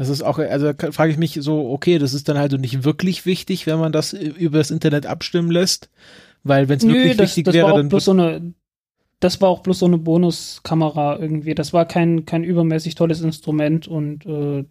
Das 0.00 0.08
ist 0.08 0.22
auch, 0.22 0.38
also 0.38 0.72
frage 0.92 1.12
ich 1.12 1.18
mich 1.18 1.34
so, 1.42 1.68
okay, 1.68 1.98
das 1.98 2.14
ist 2.14 2.26
dann 2.26 2.38
also 2.38 2.56
nicht 2.56 2.84
wirklich 2.84 3.26
wichtig, 3.26 3.66
wenn 3.66 3.78
man 3.78 3.92
das 3.92 4.14
über 4.14 4.56
das 4.56 4.70
Internet 4.70 5.04
abstimmen 5.04 5.50
lässt, 5.50 5.90
weil 6.42 6.70
wenn 6.70 6.78
es 6.78 6.86
wirklich 6.86 7.18
das, 7.18 7.28
wichtig 7.28 7.44
das 7.44 7.54
wäre, 7.54 7.74
dann 7.74 7.90
bloß 7.90 8.06
so 8.06 8.12
eine, 8.12 8.54
das 9.20 9.42
war 9.42 9.50
auch 9.50 9.60
bloß 9.60 9.80
so 9.80 9.84
eine 9.84 9.98
Bonuskamera 9.98 11.18
irgendwie. 11.18 11.54
Das 11.54 11.74
war 11.74 11.84
kein, 11.84 12.24
kein 12.24 12.44
übermäßig 12.44 12.94
tolles 12.94 13.20
Instrument 13.20 13.88
und 13.88 14.24
äh, 14.24 14.64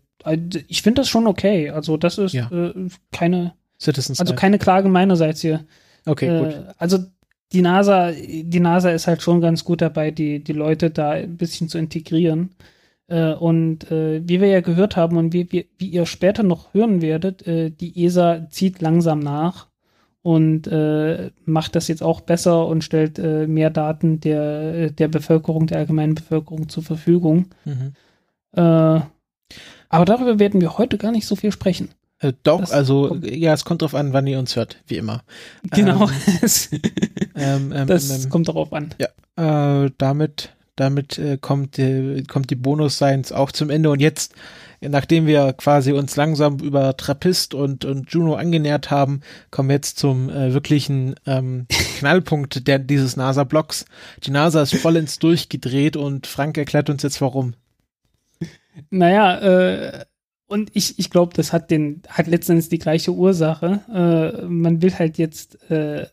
ich 0.67 0.81
finde 0.81 1.01
das 1.01 1.09
schon 1.09 1.27
okay. 1.27 1.69
Also 1.69 1.95
das 1.95 2.17
ist 2.17 2.33
Ja. 2.33 2.49
äh, 2.51 2.73
keine, 3.11 3.53
Citizen 3.79 4.15
also 4.17 4.33
keine 4.33 4.57
Klage 4.57 4.89
meinerseits 4.89 5.41
hier. 5.41 5.63
Okay, 6.07 6.39
gut. 6.39 6.53
Äh, 6.55 6.73
also 6.79 7.05
die 7.53 7.61
NASA, 7.61 8.13
die 8.13 8.59
NASA 8.59 8.89
ist 8.89 9.05
halt 9.05 9.21
schon 9.21 9.41
ganz 9.41 9.63
gut 9.63 9.81
dabei, 9.81 10.09
die, 10.09 10.43
die 10.43 10.53
Leute 10.53 10.89
da 10.89 11.11
ein 11.11 11.37
bisschen 11.37 11.69
zu 11.69 11.77
integrieren. 11.77 12.49
Äh, 13.09 13.33
und 13.33 13.89
äh, 13.91 14.21
wie 14.27 14.39
wir 14.39 14.47
ja 14.47 14.61
gehört 14.61 14.95
haben 14.95 15.17
und 15.17 15.33
wie, 15.33 15.51
wie, 15.51 15.67
wie 15.77 15.87
ihr 15.89 16.05
später 16.05 16.43
noch 16.43 16.73
hören 16.73 17.01
werdet, 17.01 17.45
äh, 17.47 17.71
die 17.71 18.05
ESA 18.05 18.47
zieht 18.49 18.81
langsam 18.81 19.19
nach 19.19 19.67
und 20.21 20.67
äh, 20.67 21.31
macht 21.45 21.75
das 21.75 21.87
jetzt 21.87 22.03
auch 22.03 22.21
besser 22.21 22.67
und 22.67 22.83
stellt 22.83 23.17
äh, 23.17 23.47
mehr 23.47 23.69
Daten 23.69 24.19
der, 24.19 24.91
der 24.91 25.07
Bevölkerung, 25.07 25.65
der 25.67 25.79
allgemeinen 25.79 26.15
Bevölkerung 26.15 26.69
zur 26.69 26.83
Verfügung. 26.83 27.47
Mhm. 27.65 27.93
Äh, 28.53 29.01
aber 29.91 30.05
darüber 30.05 30.37
werden 30.37 30.61
wir 30.61 30.77
heute 30.77 30.97
gar 30.97 31.11
nicht 31.11 31.25
so 31.25 31.35
viel 31.35 31.51
sprechen. 31.51 31.89
Äh, 32.19 32.33
doch, 32.43 32.59
das 32.59 32.71
also 32.71 33.15
ja, 33.23 33.53
es 33.53 33.65
kommt 33.65 33.81
drauf 33.81 33.95
an, 33.95 34.13
wann 34.13 34.27
ihr 34.27 34.37
uns 34.39 34.55
hört, 34.55 34.77
wie 34.87 34.97
immer. 34.97 35.23
Genau, 35.71 36.09
Ähm, 37.35 37.71
ähm, 37.73 37.87
das 37.87 38.25
ähm, 38.25 38.29
kommt 38.29 38.49
darauf 38.49 38.73
an. 38.73 38.93
äh, 39.37 39.89
damit 39.97 40.53
damit 40.79 41.17
äh, 41.17 41.37
kommt, 41.37 41.77
äh, 41.79 42.23
kommt 42.23 42.49
die 42.49 42.55
Bonus-Science 42.55 43.31
auch 43.31 43.51
zum 43.51 43.69
Ende. 43.69 43.89
Und 43.89 43.99
jetzt, 43.99 44.33
nachdem 44.81 45.27
wir 45.27 45.53
quasi 45.53 45.91
uns 45.91 46.15
langsam 46.15 46.59
über 46.59 46.95
Trappist 46.95 47.53
und, 47.53 47.85
und 47.85 48.11
Juno 48.11 48.35
angenähert 48.35 48.91
haben, 48.91 49.21
kommen 49.51 49.69
wir 49.69 49.75
jetzt 49.75 49.99
zum 49.99 50.29
äh, 50.29 50.53
wirklichen 50.53 51.15
ähm, 51.25 51.67
Knallpunkt 51.97 52.67
der, 52.67 52.79
dieses 52.79 53.17
NASA-Blocks. 53.17 53.85
Die 54.23 54.31
NASA 54.31 54.61
ist 54.61 54.75
vollends 54.75 55.19
durchgedreht 55.19 55.97
und 55.97 56.27
Frank 56.27 56.57
erklärt 56.57 56.89
uns 56.89 57.03
jetzt 57.03 57.21
warum. 57.21 57.53
Naja, 58.89 59.39
äh, 59.39 60.05
und 60.47 60.71
ich, 60.73 60.97
ich 60.97 61.09
glaube, 61.09 61.33
das 61.35 61.53
hat 61.53 61.69
den, 61.69 62.01
hat 62.07 62.27
letztendlich 62.27 62.69
die 62.69 62.79
gleiche 62.79 63.13
Ursache. 63.13 63.81
Äh, 63.93 64.45
man 64.45 64.81
will 64.81 64.93
halt 64.97 65.17
jetzt, 65.17 65.69
äh, 65.69 66.07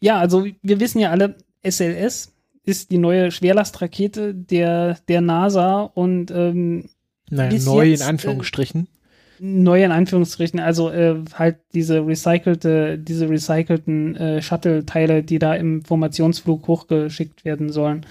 ja, 0.00 0.18
also 0.18 0.46
wir 0.62 0.80
wissen 0.80 0.98
ja 0.98 1.10
alle, 1.10 1.36
SLS 1.62 2.32
ist 2.64 2.90
die 2.90 2.98
neue 2.98 3.30
Schwerlastrakete 3.30 4.34
der, 4.34 4.98
der 5.08 5.20
NASA 5.20 5.82
und 5.82 6.30
ähm, 6.30 6.88
Naja, 7.30 7.58
neu 7.64 7.84
jetzt, 7.86 8.02
in 8.02 8.06
Anführungsstrichen. 8.08 8.88
neu 9.38 9.82
in 9.82 9.92
Anführungsstrichen, 9.92 10.60
also 10.60 10.90
äh, 10.90 11.16
halt 11.34 11.56
diese 11.74 12.06
recycelte, 12.06 12.98
diese 12.98 13.28
recycelten 13.28 14.16
äh, 14.16 14.42
Shuttle-Teile, 14.42 15.22
die 15.22 15.38
da 15.38 15.54
im 15.54 15.82
Formationsflug 15.84 16.66
hochgeschickt 16.68 17.44
werden 17.44 17.70
sollen. 17.72 18.04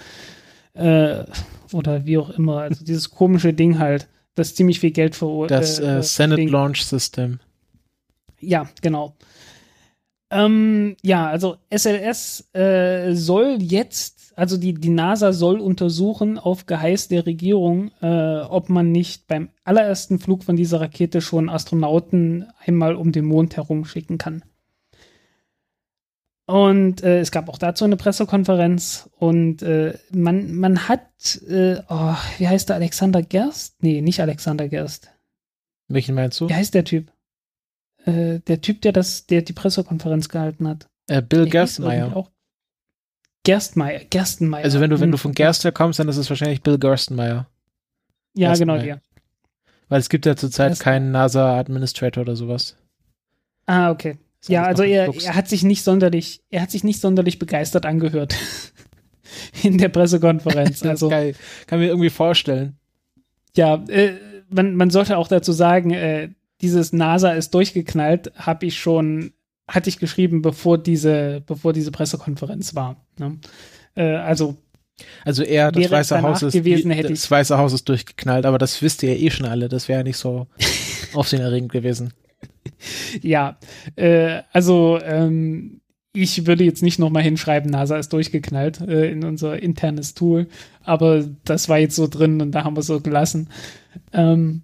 Äh, 0.74 1.24
oder 1.72 2.04
wie 2.06 2.18
auch 2.18 2.30
immer. 2.30 2.58
Also 2.58 2.84
dieses 2.84 3.10
komische 3.10 3.52
Ding 3.52 3.78
halt, 3.78 4.08
das 4.34 4.54
ziemlich 4.54 4.80
viel 4.80 4.90
Geld 4.90 5.14
verursacht. 5.14 5.60
das 5.60 5.78
äh, 5.78 6.02
Senate 6.02 6.42
Launch 6.44 6.84
System. 6.84 7.38
Ja, 8.40 8.68
genau. 8.80 9.14
Ähm, 10.30 10.96
ja, 11.02 11.28
also 11.28 11.56
SLS 11.74 12.48
äh, 12.54 13.12
soll 13.14 13.58
jetzt, 13.60 14.19
also 14.40 14.56
die, 14.56 14.72
die 14.72 14.88
NASA 14.88 15.34
soll 15.34 15.60
untersuchen 15.60 16.38
auf 16.38 16.64
Geheiß 16.64 17.08
der 17.08 17.26
Regierung, 17.26 17.90
äh, 18.00 18.40
ob 18.40 18.70
man 18.70 18.90
nicht 18.90 19.26
beim 19.26 19.50
allerersten 19.64 20.18
Flug 20.18 20.44
von 20.44 20.56
dieser 20.56 20.80
Rakete 20.80 21.20
schon 21.20 21.50
Astronauten 21.50 22.46
einmal 22.64 22.94
um 22.94 23.12
den 23.12 23.26
Mond 23.26 23.58
herumschicken 23.58 24.16
kann. 24.16 24.42
Und 26.46 27.02
äh, 27.02 27.20
es 27.20 27.32
gab 27.32 27.50
auch 27.50 27.58
dazu 27.58 27.84
eine 27.84 27.98
Pressekonferenz 27.98 29.10
und 29.18 29.60
äh, 29.60 29.98
man, 30.10 30.54
man 30.54 30.88
hat, 30.88 31.36
äh, 31.46 31.82
oh, 31.90 32.16
wie 32.38 32.48
heißt 32.48 32.70
der, 32.70 32.76
Alexander 32.76 33.20
Gerst? 33.22 33.82
Nee, 33.82 34.00
nicht 34.00 34.22
Alexander 34.22 34.70
Gerst. 34.70 35.10
Welchen 35.88 36.14
meinst 36.14 36.40
du? 36.40 36.48
Wie 36.48 36.54
heißt 36.54 36.72
der 36.72 36.84
Typ? 36.84 37.12
Äh, 38.06 38.38
der 38.38 38.62
Typ, 38.62 38.80
der 38.80 38.92
das, 38.92 39.26
der 39.26 39.42
die 39.42 39.52
Pressekonferenz 39.52 40.30
gehalten 40.30 40.66
hat. 40.66 40.88
Äh, 41.08 41.20
Bill 41.20 41.46
Gerstenmaier. 41.46 42.16
auch 42.16 42.30
Gerstmeier, 43.44 44.00
Gerstenmeier. 44.10 44.64
Also 44.64 44.80
wenn 44.80 44.90
du, 44.90 44.96
wenn 45.00 45.06
Hm. 45.06 45.12
du 45.12 45.18
von 45.18 45.32
Gerstner 45.32 45.72
kommst, 45.72 45.98
dann 45.98 46.08
ist 46.08 46.16
es 46.16 46.28
wahrscheinlich 46.28 46.62
Bill 46.62 46.78
Gerstenmeier. 46.78 47.48
Ja, 48.34 48.54
genau 48.54 48.78
der. 48.78 49.00
Weil 49.88 49.98
es 50.00 50.08
gibt 50.08 50.24
ja 50.26 50.36
zurzeit 50.36 50.78
keinen 50.78 51.10
NASA-Administrator 51.10 52.22
oder 52.22 52.36
sowas. 52.36 52.76
Ah, 53.66 53.90
okay. 53.90 54.18
Ja, 54.46 54.64
also 54.64 54.82
er, 54.84 55.12
er 55.24 55.34
hat 55.34 55.48
sich 55.48 55.64
nicht 55.64 55.82
sonderlich, 55.82 56.42
er 56.50 56.62
hat 56.62 56.70
sich 56.70 56.84
nicht 56.84 57.00
sonderlich 57.00 57.38
begeistert 57.38 57.86
angehört 57.86 58.34
in 59.62 59.78
der 59.78 59.88
Pressekonferenz. 59.88 60.68
Das 60.80 60.82
ist 60.82 60.86
Also 60.86 61.08
geil. 61.08 61.34
Kann 61.66 61.80
mir 61.80 61.88
irgendwie 61.88 62.10
vorstellen. 62.10 62.76
ja, 63.56 63.74
äh, 63.88 64.14
man, 64.48 64.74
man 64.76 64.90
sollte 64.90 65.16
auch 65.18 65.28
dazu 65.28 65.52
sagen, 65.52 65.90
äh, 65.90 66.30
dieses 66.60 66.92
NASA 66.92 67.32
ist 67.32 67.54
durchgeknallt, 67.54 68.32
habe 68.36 68.66
ich 68.66 68.78
schon, 68.78 69.32
hatte 69.70 69.88
ich 69.88 69.98
geschrieben, 69.98 70.42
bevor 70.42 70.78
diese, 70.78 71.42
bevor 71.46 71.72
diese 71.72 71.90
Pressekonferenz 71.92 72.74
war. 72.74 73.04
Ne? 73.18 73.38
Äh, 73.94 74.16
also 74.16 74.56
Also 75.24 75.42
eher 75.42 75.72
das 75.72 75.90
Weiße 75.90 76.20
Haus 76.22 76.42
ist 76.42 76.52
gewesen, 76.52 76.90
hätte 76.90 77.08
das 77.08 77.24
ich- 77.24 77.30
Weiße 77.30 77.56
Haus 77.56 77.72
ist 77.72 77.88
durchgeknallt, 77.88 78.44
aber 78.46 78.58
das 78.58 78.82
wisst 78.82 79.02
ihr 79.02 79.14
ja 79.14 79.18
eh 79.20 79.30
schon 79.30 79.46
alle. 79.46 79.68
Das 79.68 79.88
wäre 79.88 80.00
ja 80.00 80.04
nicht 80.04 80.16
so 80.18 80.46
aufsehenerregend 81.14 81.72
gewesen. 81.72 82.12
Ja, 83.22 83.58
äh, 83.96 84.42
also 84.52 84.98
ähm, 85.02 85.80
ich 86.12 86.46
würde 86.46 86.64
jetzt 86.64 86.82
nicht 86.82 86.98
nochmal 86.98 87.22
hinschreiben, 87.22 87.70
NASA 87.70 87.96
ist 87.96 88.12
durchgeknallt 88.12 88.80
äh, 88.80 89.10
in 89.10 89.24
unser 89.24 89.62
internes 89.62 90.14
Tool, 90.14 90.48
aber 90.82 91.24
das 91.44 91.68
war 91.68 91.78
jetzt 91.78 91.94
so 91.96 92.08
drin 92.08 92.40
und 92.42 92.50
da 92.52 92.64
haben 92.64 92.74
wir 92.76 92.80
es 92.80 92.86
so 92.86 93.00
gelassen. 93.00 93.48
Ähm, 94.12 94.62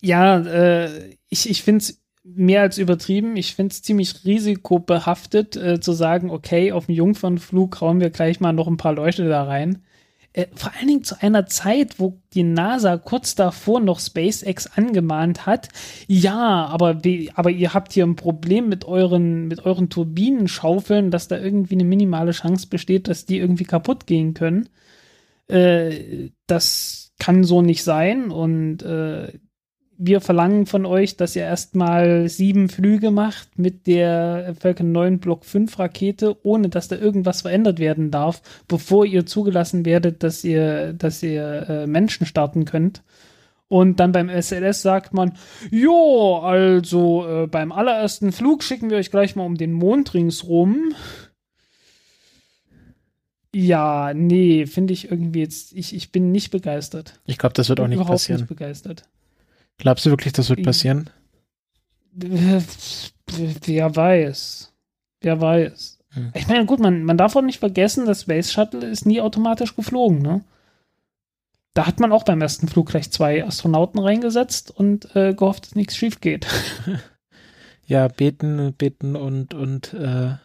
ja, 0.00 0.38
äh, 0.40 1.16
ich, 1.28 1.48
ich 1.48 1.62
finde 1.62 1.78
es 1.78 2.01
mehr 2.24 2.62
als 2.62 2.78
übertrieben. 2.78 3.36
Ich 3.36 3.54
finde 3.54 3.72
es 3.72 3.82
ziemlich 3.82 4.24
risikobehaftet, 4.24 5.56
äh, 5.56 5.80
zu 5.80 5.92
sagen, 5.92 6.30
okay, 6.30 6.72
auf 6.72 6.86
dem 6.86 6.94
Jungfernflug 6.94 7.80
hauen 7.80 8.00
wir 8.00 8.10
gleich 8.10 8.40
mal 8.40 8.52
noch 8.52 8.68
ein 8.68 8.76
paar 8.76 8.94
Leute 8.94 9.28
da 9.28 9.44
rein. 9.44 9.82
Äh, 10.34 10.46
vor 10.54 10.72
allen 10.74 10.88
Dingen 10.88 11.04
zu 11.04 11.20
einer 11.20 11.46
Zeit, 11.46 11.98
wo 11.98 12.20
die 12.32 12.42
NASA 12.42 12.96
kurz 12.96 13.34
davor 13.34 13.80
noch 13.80 14.00
SpaceX 14.00 14.66
angemahnt 14.66 15.46
hat, 15.46 15.68
ja, 16.06 16.66
aber, 16.66 17.04
wie, 17.04 17.30
aber 17.34 17.50
ihr 17.50 17.74
habt 17.74 17.92
hier 17.92 18.04
ein 18.06 18.16
Problem 18.16 18.68
mit 18.68 18.84
euren, 18.86 19.48
mit 19.48 19.64
euren 19.66 19.90
Turbinenschaufeln, 19.90 21.10
dass 21.10 21.28
da 21.28 21.38
irgendwie 21.38 21.74
eine 21.74 21.84
minimale 21.84 22.32
Chance 22.32 22.68
besteht, 22.68 23.08
dass 23.08 23.26
die 23.26 23.38
irgendwie 23.38 23.64
kaputt 23.64 24.06
gehen 24.06 24.34
können. 24.34 24.68
äh, 25.48 26.30
das 26.46 27.12
kann 27.18 27.44
so 27.44 27.62
nicht 27.62 27.84
sein 27.84 28.30
und 28.30 28.82
äh, 28.82 29.32
wir 30.04 30.20
verlangen 30.20 30.66
von 30.66 30.84
euch, 30.84 31.16
dass 31.16 31.36
ihr 31.36 31.42
erstmal 31.42 32.28
sieben 32.28 32.68
Flüge 32.68 33.12
macht 33.12 33.56
mit 33.56 33.86
der 33.86 34.56
Falcon 34.58 34.90
9 34.90 35.20
Block 35.20 35.44
5 35.44 35.78
Rakete, 35.78 36.36
ohne 36.44 36.68
dass 36.68 36.88
da 36.88 36.96
irgendwas 36.96 37.42
verändert 37.42 37.78
werden 37.78 38.10
darf, 38.10 38.42
bevor 38.66 39.06
ihr 39.06 39.26
zugelassen 39.26 39.84
werdet, 39.84 40.24
dass 40.24 40.42
ihr, 40.42 40.92
dass 40.92 41.22
ihr 41.22 41.68
äh, 41.68 41.86
Menschen 41.86 42.26
starten 42.26 42.64
könnt. 42.64 43.02
Und 43.68 44.00
dann 44.00 44.10
beim 44.10 44.28
SLS 44.28 44.82
sagt 44.82 45.14
man, 45.14 45.38
jo, 45.70 46.38
also 46.38 47.26
äh, 47.26 47.46
beim 47.46 47.70
allerersten 47.70 48.32
Flug 48.32 48.64
schicken 48.64 48.90
wir 48.90 48.96
euch 48.98 49.12
gleich 49.12 49.36
mal 49.36 49.46
um 49.46 49.56
den 49.56 49.72
Mond 49.72 50.14
ringsrum. 50.14 50.94
Ja, 53.54 54.12
nee, 54.14 54.66
finde 54.66 54.94
ich 54.94 55.10
irgendwie 55.10 55.40
jetzt, 55.40 55.72
ich, 55.74 55.94
ich 55.94 56.10
bin 56.10 56.32
nicht 56.32 56.50
begeistert. 56.50 57.20
Ich 57.24 57.38
glaube, 57.38 57.52
das 57.54 57.68
wird 57.68 57.78
auch 57.78 57.86
nicht 57.86 57.96
Überhaupt 57.96 58.14
passieren. 58.14 58.40
nicht 58.40 58.48
begeistert. 58.48 59.04
Glaubst 59.78 60.06
du 60.06 60.10
wirklich, 60.10 60.32
das 60.32 60.48
wird 60.48 60.62
passieren? 60.62 61.10
Wer 62.12 63.96
weiß. 63.96 64.72
Wer 65.20 65.40
weiß. 65.40 65.98
Hm. 66.10 66.32
Ich 66.34 66.46
meine, 66.46 66.66
gut, 66.66 66.80
man, 66.80 67.04
man 67.04 67.16
darf 67.16 67.34
auch 67.36 67.42
nicht 67.42 67.58
vergessen, 67.58 68.06
das 68.06 68.22
Space 68.22 68.52
Shuttle 68.52 68.86
ist 68.86 69.06
nie 69.06 69.20
automatisch 69.20 69.74
geflogen, 69.74 70.20
ne? 70.20 70.42
Da 71.74 71.86
hat 71.86 72.00
man 72.00 72.12
auch 72.12 72.24
beim 72.24 72.42
ersten 72.42 72.68
Flug 72.68 72.90
gleich 72.90 73.10
zwei 73.10 73.46
Astronauten 73.46 73.98
reingesetzt 73.98 74.70
und 74.70 75.16
äh, 75.16 75.32
gehofft, 75.32 75.64
dass 75.64 75.74
nichts 75.74 75.96
schief 75.96 76.20
geht. 76.20 76.46
Ja, 77.86 78.08
beten, 78.08 78.72
beten 78.72 79.16
und, 79.16 79.54
und 79.54 79.92
äh, 79.92 80.36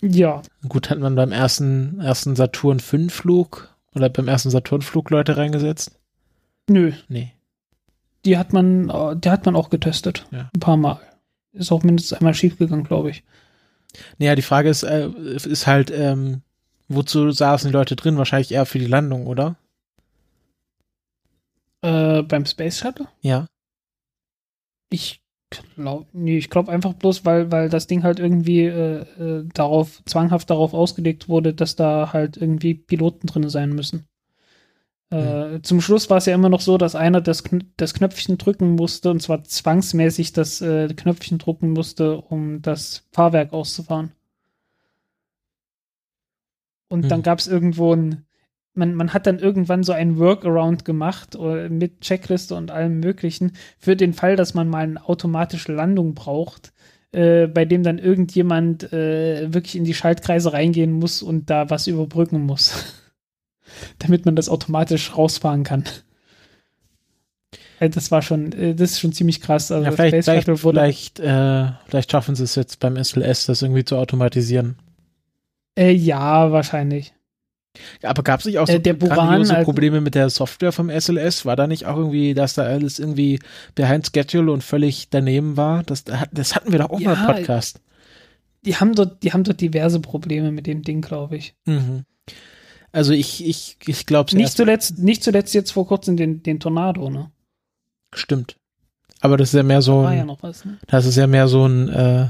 ja, 0.00 0.42
gut 0.68 0.90
hat 0.90 0.98
man 0.98 1.14
beim 1.14 1.32
ersten, 1.32 2.00
ersten 2.00 2.36
Saturn 2.36 2.80
5 2.80 3.12
Flug 3.12 3.74
oder 3.94 4.08
beim 4.08 4.28
ersten 4.28 4.50
Saturn 4.50 4.82
Flug 4.82 5.10
Leute 5.10 5.36
reingesetzt? 5.36 5.98
nö. 6.68 6.92
Nee. 7.08 7.32
Die 8.24 8.38
hat 8.38 8.52
man, 8.52 8.88
äh, 8.88 9.16
die 9.16 9.30
hat 9.30 9.46
man 9.46 9.56
auch 9.56 9.70
getestet. 9.70 10.26
Ja. 10.30 10.50
Ein 10.54 10.60
paar 10.60 10.76
Mal. 10.76 11.00
Ist 11.52 11.72
auch 11.72 11.82
mindestens 11.82 12.18
einmal 12.18 12.34
schief 12.34 12.58
gegangen, 12.58 12.84
glaube 12.84 13.10
ich. 13.10 13.24
Naja, 14.18 14.34
die 14.34 14.42
Frage 14.42 14.70
ist, 14.70 14.84
äh, 14.84 15.08
ist 15.08 15.66
halt, 15.66 15.90
ähm, 15.90 16.42
wozu 16.88 17.30
saßen 17.30 17.68
die 17.68 17.72
Leute 17.72 17.96
drin? 17.96 18.16
Wahrscheinlich 18.16 18.52
eher 18.52 18.66
für 18.66 18.78
die 18.78 18.86
Landung, 18.86 19.26
oder? 19.26 19.56
Äh, 21.82 22.22
beim 22.22 22.46
Space 22.46 22.78
Shuttle? 22.78 23.08
Ja. 23.20 23.46
Ich 24.90 25.20
glaube, 25.50 26.06
nee, 26.12 26.38
ich 26.38 26.48
glaube 26.48 26.72
einfach 26.72 26.94
bloß, 26.94 27.24
weil, 27.24 27.50
weil 27.50 27.68
das 27.68 27.86
Ding 27.86 28.02
halt 28.02 28.18
irgendwie 28.18 28.62
äh, 28.62 29.00
äh, 29.00 29.48
darauf, 29.52 30.02
zwanghaft 30.04 30.48
darauf 30.48 30.74
ausgelegt 30.74 31.28
wurde, 31.28 31.52
dass 31.52 31.76
da 31.76 32.12
halt 32.12 32.36
irgendwie 32.36 32.74
Piloten 32.74 33.26
drin 33.26 33.48
sein 33.48 33.70
müssen. 33.70 34.06
Äh, 35.12 35.60
Zum 35.62 35.80
Schluss 35.80 36.10
war 36.10 36.16
es 36.18 36.26
ja 36.26 36.34
immer 36.34 36.48
noch 36.48 36.60
so, 36.60 36.78
dass 36.78 36.94
einer 36.96 37.20
das, 37.20 37.44
Kn 37.44 37.72
das 37.76 37.94
Knöpfchen 37.94 38.38
drücken 38.38 38.72
musste, 38.74 39.10
und 39.10 39.20
zwar 39.20 39.44
zwangsmäßig 39.44 40.32
das 40.32 40.60
äh, 40.60 40.88
Knöpfchen 40.94 41.38
drücken 41.38 41.70
musste, 41.70 42.16
um 42.18 42.62
das 42.62 43.06
Fahrwerk 43.12 43.52
auszufahren. 43.52 44.12
Und 46.88 47.10
dann 47.10 47.18
Hm. 47.18 47.22
gab 47.22 47.38
es 47.38 47.46
irgendwo 47.46 47.94
ein, 47.94 48.24
man, 48.74 48.94
man 48.94 49.12
hat 49.12 49.26
dann 49.26 49.38
irgendwann 49.38 49.82
so 49.82 49.92
ein 49.92 50.18
Workaround 50.18 50.84
gemacht 50.84 51.34
äh, 51.36 51.68
mit 51.68 52.00
Checkliste 52.00 52.54
und 52.54 52.70
allem 52.70 53.00
Möglichen 53.00 53.52
für 53.78 53.96
den 53.96 54.12
Fall, 54.14 54.36
dass 54.36 54.54
man 54.54 54.68
mal 54.68 54.84
eine 54.84 55.08
automatische 55.08 55.72
Landung 55.72 56.14
braucht, 56.14 56.72
äh, 57.12 57.46
bei 57.48 57.64
dem 57.64 57.82
dann 57.82 57.98
irgendjemand 57.98 58.92
äh, 58.92 59.52
wirklich 59.52 59.76
in 59.76 59.84
die 59.84 59.94
Schaltkreise 59.94 60.52
reingehen 60.52 60.92
muss 60.92 61.22
und 61.22 61.50
da 61.50 61.70
was 61.70 61.86
überbrücken 61.86 62.42
muss, 62.42 63.01
damit 63.98 64.24
man 64.26 64.36
das 64.36 64.48
automatisch 64.48 65.16
rausfahren 65.16 65.64
kann. 65.64 65.84
Äh, 67.80 67.90
Das 67.90 68.10
war 68.10 68.22
schon, 68.22 68.52
äh, 68.52 68.74
das 68.74 68.92
ist 68.92 69.00
schon 69.00 69.12
ziemlich 69.12 69.40
krass. 69.40 69.70
Also 69.72 69.84
ja, 69.84 69.92
vielleicht, 69.92 70.24
vielleicht, 70.24 70.58
vielleicht, 70.60 71.20
äh, 71.20 71.66
vielleicht 71.86 72.10
schaffen 72.10 72.34
sie 72.34 72.44
es 72.44 72.54
jetzt 72.54 72.80
beim 72.80 72.96
SLS, 72.96 73.46
das 73.46 73.62
irgendwie 73.62 73.84
zu 73.84 73.96
automatisieren. 73.96 74.76
äh, 75.78 75.90
ja, 75.92 76.52
wahrscheinlich. 76.52 77.14
Aber 78.02 78.22
gab 78.22 78.40
es 78.40 78.44
nicht 78.46 78.58
auch 78.58 78.66
so 78.66 78.74
Äh, 78.74 78.80
der 78.80 78.92
Buran, 78.92 79.30
also- 79.30 79.54
Probleme 79.64 80.02
mit 80.02 80.14
der 80.14 80.28
Software 80.28 80.72
vom 80.72 80.90
SLS? 80.90 81.46
War 81.46 81.56
da 81.56 81.66
nicht 81.66 81.86
auch 81.86 81.96
irgendwie, 81.96 82.34
dass 82.34 82.52
da 82.52 82.64
alles 82.64 82.98
irgendwie 82.98 83.38
behind 83.74 84.06
schedule 84.14 84.52
und 84.52 84.62
völlig 84.62 85.08
daneben 85.08 85.56
war? 85.56 85.82
Das, 85.82 86.04
das 86.04 86.54
hatten 86.54 86.70
wir 86.72 86.80
doch 86.80 86.90
auch 86.90 87.00
Ja, 87.00 87.14
mal 87.14 87.30
im 87.30 87.36
Podcast. 87.36 87.80
Die 88.66 88.76
haben 88.76 88.94
dort, 88.94 89.22
die 89.22 89.32
haben 89.32 89.42
dort 89.42 89.60
diverse 89.62 90.00
Probleme 90.00 90.52
mit 90.52 90.66
dem 90.66 90.82
Ding, 90.82 91.00
glaube 91.00 91.38
ich. 91.38 91.54
Mhm. 91.64 92.04
Also 92.92 93.14
ich, 93.14 93.44
ich, 93.44 93.78
ich 93.86 94.06
glaube 94.06 94.36
Nicht 94.36 94.56
zuletzt, 94.56 94.98
nicht 94.98 95.24
zuletzt 95.24 95.54
jetzt 95.54 95.72
vor 95.72 95.86
kurzem 95.86 96.16
den, 96.16 96.42
den 96.42 96.60
Tornado, 96.60 97.08
ne? 97.08 97.30
Stimmt. 98.14 98.56
Aber 99.20 99.36
das 99.38 99.48
ist 99.48 99.54
ja 99.54 99.62
mehr 99.62 99.80
so 99.80 100.00
ein, 100.04 100.28
ja 100.28 100.36
was, 100.40 100.64
ne? 100.64 100.78
das 100.86 101.06
ist 101.06 101.16
ja 101.16 101.26
mehr 101.26 101.48
so 101.48 101.66
ein 101.66 101.88
äh, 101.88 102.28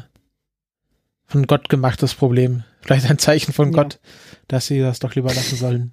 von 1.26 1.46
Gott 1.46 1.68
gemachtes 1.68 2.14
Problem. 2.14 2.62
Vielleicht 2.82 3.10
ein 3.10 3.18
Zeichen 3.18 3.52
von 3.52 3.72
Ja. 3.72 3.82
Gott, 3.82 3.98
dass 4.46 4.66
sie 4.66 4.80
das 4.80 5.00
doch 5.00 5.14
lieber 5.14 5.34
lassen 5.34 5.56
sollen. 5.56 5.92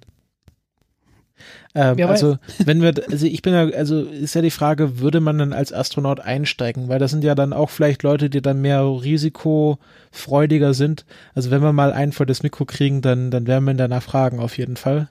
Ähm, 1.74 1.98
weiß. 1.98 2.08
also, 2.10 2.36
wenn 2.64 2.82
wir, 2.82 2.92
also 3.10 3.26
ich 3.26 3.42
bin 3.42 3.54
ja, 3.54 3.68
also 3.76 4.00
ist 4.02 4.34
ja 4.34 4.42
die 4.42 4.50
Frage, 4.50 4.98
würde 4.98 5.20
man 5.20 5.38
dann 5.38 5.52
als 5.52 5.72
Astronaut 5.72 6.18
einsteigen? 6.20 6.88
Weil 6.88 6.98
das 6.98 7.12
sind 7.12 7.22
ja 7.22 7.34
dann 7.36 7.52
auch 7.52 7.70
vielleicht 7.70 8.02
Leute, 8.02 8.28
die 8.28 8.42
dann 8.42 8.60
mehr 8.60 8.82
risikofreudiger 8.82 10.74
sind. 10.74 11.04
Also 11.34 11.50
wenn 11.50 11.62
wir 11.62 11.72
mal 11.72 11.92
einen 11.92 12.12
vor 12.12 12.26
das 12.26 12.42
Mikro 12.42 12.64
kriegen, 12.64 13.02
dann, 13.02 13.30
dann 13.30 13.46
werden 13.46 13.64
wir 13.64 13.72
ihn 13.72 13.76
danach 13.76 14.02
fragen, 14.02 14.40
auf 14.40 14.58
jeden 14.58 14.76
Fall. 14.76 15.08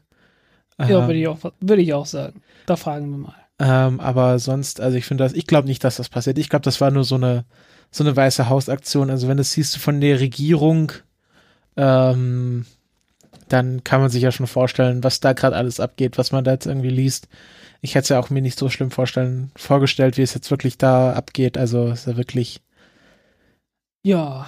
Ja, 0.80 0.99
Ähm, 0.99 1.07
würde 1.07 1.19
ich 1.19 1.27
auch, 1.27 1.40
würde 1.61 1.81
ich 1.81 1.94
auch 1.94 2.06
sagen. 2.06 2.41
Da 2.65 2.76
fragen 2.76 3.10
wir 3.10 3.18
mal. 3.18 3.36
ähm, 3.60 3.99
aber 3.99 4.40
sonst, 4.40 4.80
also 4.81 4.98
ich 4.98 5.06
finde 5.06 5.23
das, 5.23 5.34
ich 5.34 5.48
glaube 5.48 5.68
nicht, 5.68 5.84
dass 5.84 5.95
das 5.98 6.10
passiert. 6.10 6.38
Ich 6.38 6.49
glaube, 6.49 6.64
das 6.64 6.80
war 6.81 6.91
nur 6.91 7.03
so 7.03 7.15
eine, 7.15 7.45
so 7.91 8.03
eine 8.03 8.15
weiße 8.15 8.49
Hausaktion. 8.49 9.10
Also 9.10 9.27
wenn 9.27 9.38
das 9.38 9.52
siehst 9.53 9.76
du 9.76 9.80
von 9.80 9.99
der 10.02 10.19
Regierung, 10.19 10.91
ähm, 11.77 12.65
dann 13.54 13.84
kann 13.84 14.02
man 14.02 14.10
sich 14.10 14.22
ja 14.22 14.32
schon 14.32 14.48
vorstellen, 14.48 15.04
was 15.04 15.20
da 15.20 15.34
gerade 15.34 15.56
alles 15.56 15.80
abgeht, 15.80 16.18
was 16.18 16.32
man 16.32 16.44
da 16.44 16.52
jetzt 16.52 16.66
irgendwie 16.66 16.90
liest. 16.90 17.28
Ich 17.82 17.96
hätte 17.96 18.04
es 18.04 18.10
ja 18.10 18.20
auch 18.20 18.30
mir 18.30 18.42
nicht 18.42 18.58
so 18.58 18.70
schlimm 18.70 18.92
vorstellen, 18.92 19.52
vorgestellt, 19.56 20.18
wie 20.18 20.22
es 20.22 20.34
jetzt 20.34 20.52
wirklich 20.52 20.78
da 20.78 21.14
abgeht. 21.14 21.58
Also 21.58 21.88
ist 21.88 22.08
ja 22.08 22.18
wirklich. 22.18 22.62
Ja. 24.04 24.48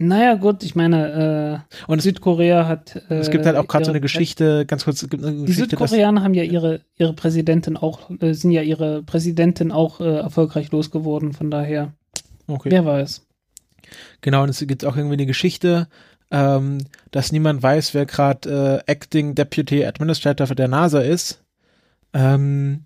Naja, 0.00 0.34
gut, 0.34 0.62
ich 0.62 0.76
meine, 0.76 1.64
äh, 1.66 1.90
Und 1.90 2.00
Südkorea 2.00 2.68
hat. 2.68 3.02
Äh, 3.10 3.16
es 3.16 3.30
gibt 3.30 3.44
halt 3.46 3.56
auch 3.56 3.66
gerade 3.66 3.84
so 3.84 3.90
eine 3.90 4.00
Geschichte, 4.00 4.64
ganz 4.64 4.84
kurz, 4.84 5.02
es 5.02 5.10
gibt 5.10 5.24
eine 5.24 5.38
Die 5.38 5.46
Geschichte, 5.46 5.76
dass, 5.76 5.90
Südkoreaner 5.90 6.22
haben 6.22 6.34
ja 6.34 6.44
ihre, 6.44 6.82
ihre 6.96 7.14
Präsidentin 7.14 7.76
auch, 7.76 8.08
äh, 8.20 8.32
sind 8.32 8.52
ja 8.52 8.62
ihre 8.62 9.02
Präsidentin 9.02 9.72
auch 9.72 10.00
äh, 10.00 10.18
erfolgreich 10.18 10.70
losgeworden, 10.70 11.32
von 11.32 11.50
daher, 11.50 11.94
okay. 12.46 12.70
wer 12.70 12.84
weiß. 12.84 13.26
Genau, 14.20 14.44
und 14.44 14.50
es 14.50 14.64
gibt 14.64 14.84
auch 14.84 14.96
irgendwie 14.96 15.14
eine 15.14 15.26
Geschichte, 15.26 15.88
ähm, 16.30 16.78
dass 17.10 17.32
niemand 17.32 17.62
weiß, 17.62 17.94
wer 17.94 18.06
gerade 18.06 18.82
äh, 18.86 18.90
Acting 18.90 19.34
Deputy 19.34 19.84
Administrator 19.84 20.46
für 20.46 20.54
der 20.54 20.68
NASA 20.68 21.00
ist. 21.00 21.40
Ähm, 22.12 22.84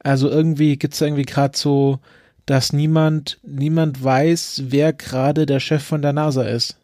also 0.00 0.28
irgendwie 0.28 0.76
gibt's 0.76 0.98
da 0.98 1.06
irgendwie 1.06 1.24
gerade 1.24 1.56
so, 1.56 1.98
dass 2.46 2.72
niemand, 2.72 3.38
niemand 3.42 4.02
weiß, 4.04 4.64
wer 4.66 4.92
gerade 4.92 5.46
der 5.46 5.60
Chef 5.60 5.82
von 5.82 6.02
der 6.02 6.12
NASA 6.12 6.42
ist. 6.42 6.76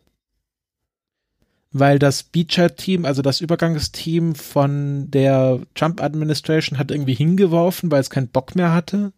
Weil 1.73 2.01
das 2.01 2.25
Beecher-Team, 2.25 3.05
also 3.05 3.23
das 3.23 3.41
Übergangsteam 3.41 4.35
von 4.35 5.09
der 5.11 5.61
Trump-Administration 5.77 6.79
hat 6.79 6.91
irgendwie 6.91 7.15
hingeworfen, 7.15 7.91
weil 7.93 8.01
es 8.01 8.11
keinen 8.11 8.27
Bock 8.29 8.57
mehr 8.57 8.73
hatte. 8.73 9.13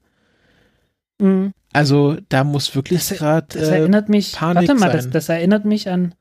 Mhm. 1.18 1.52
Also 1.72 2.18
da 2.28 2.44
muss 2.44 2.74
wirklich 2.74 3.08
Das- 3.08 3.18
gerade 3.18 3.46
Das 3.58 3.68
äh, 3.68 3.88
Panik 3.88 4.68
warte 4.68 4.74
mal, 4.74 4.90
das, 4.92 5.04
sein. 5.04 5.12
das 5.12 5.28
erinnert 5.30 5.64
mich 5.64 5.88
an, 5.88 6.14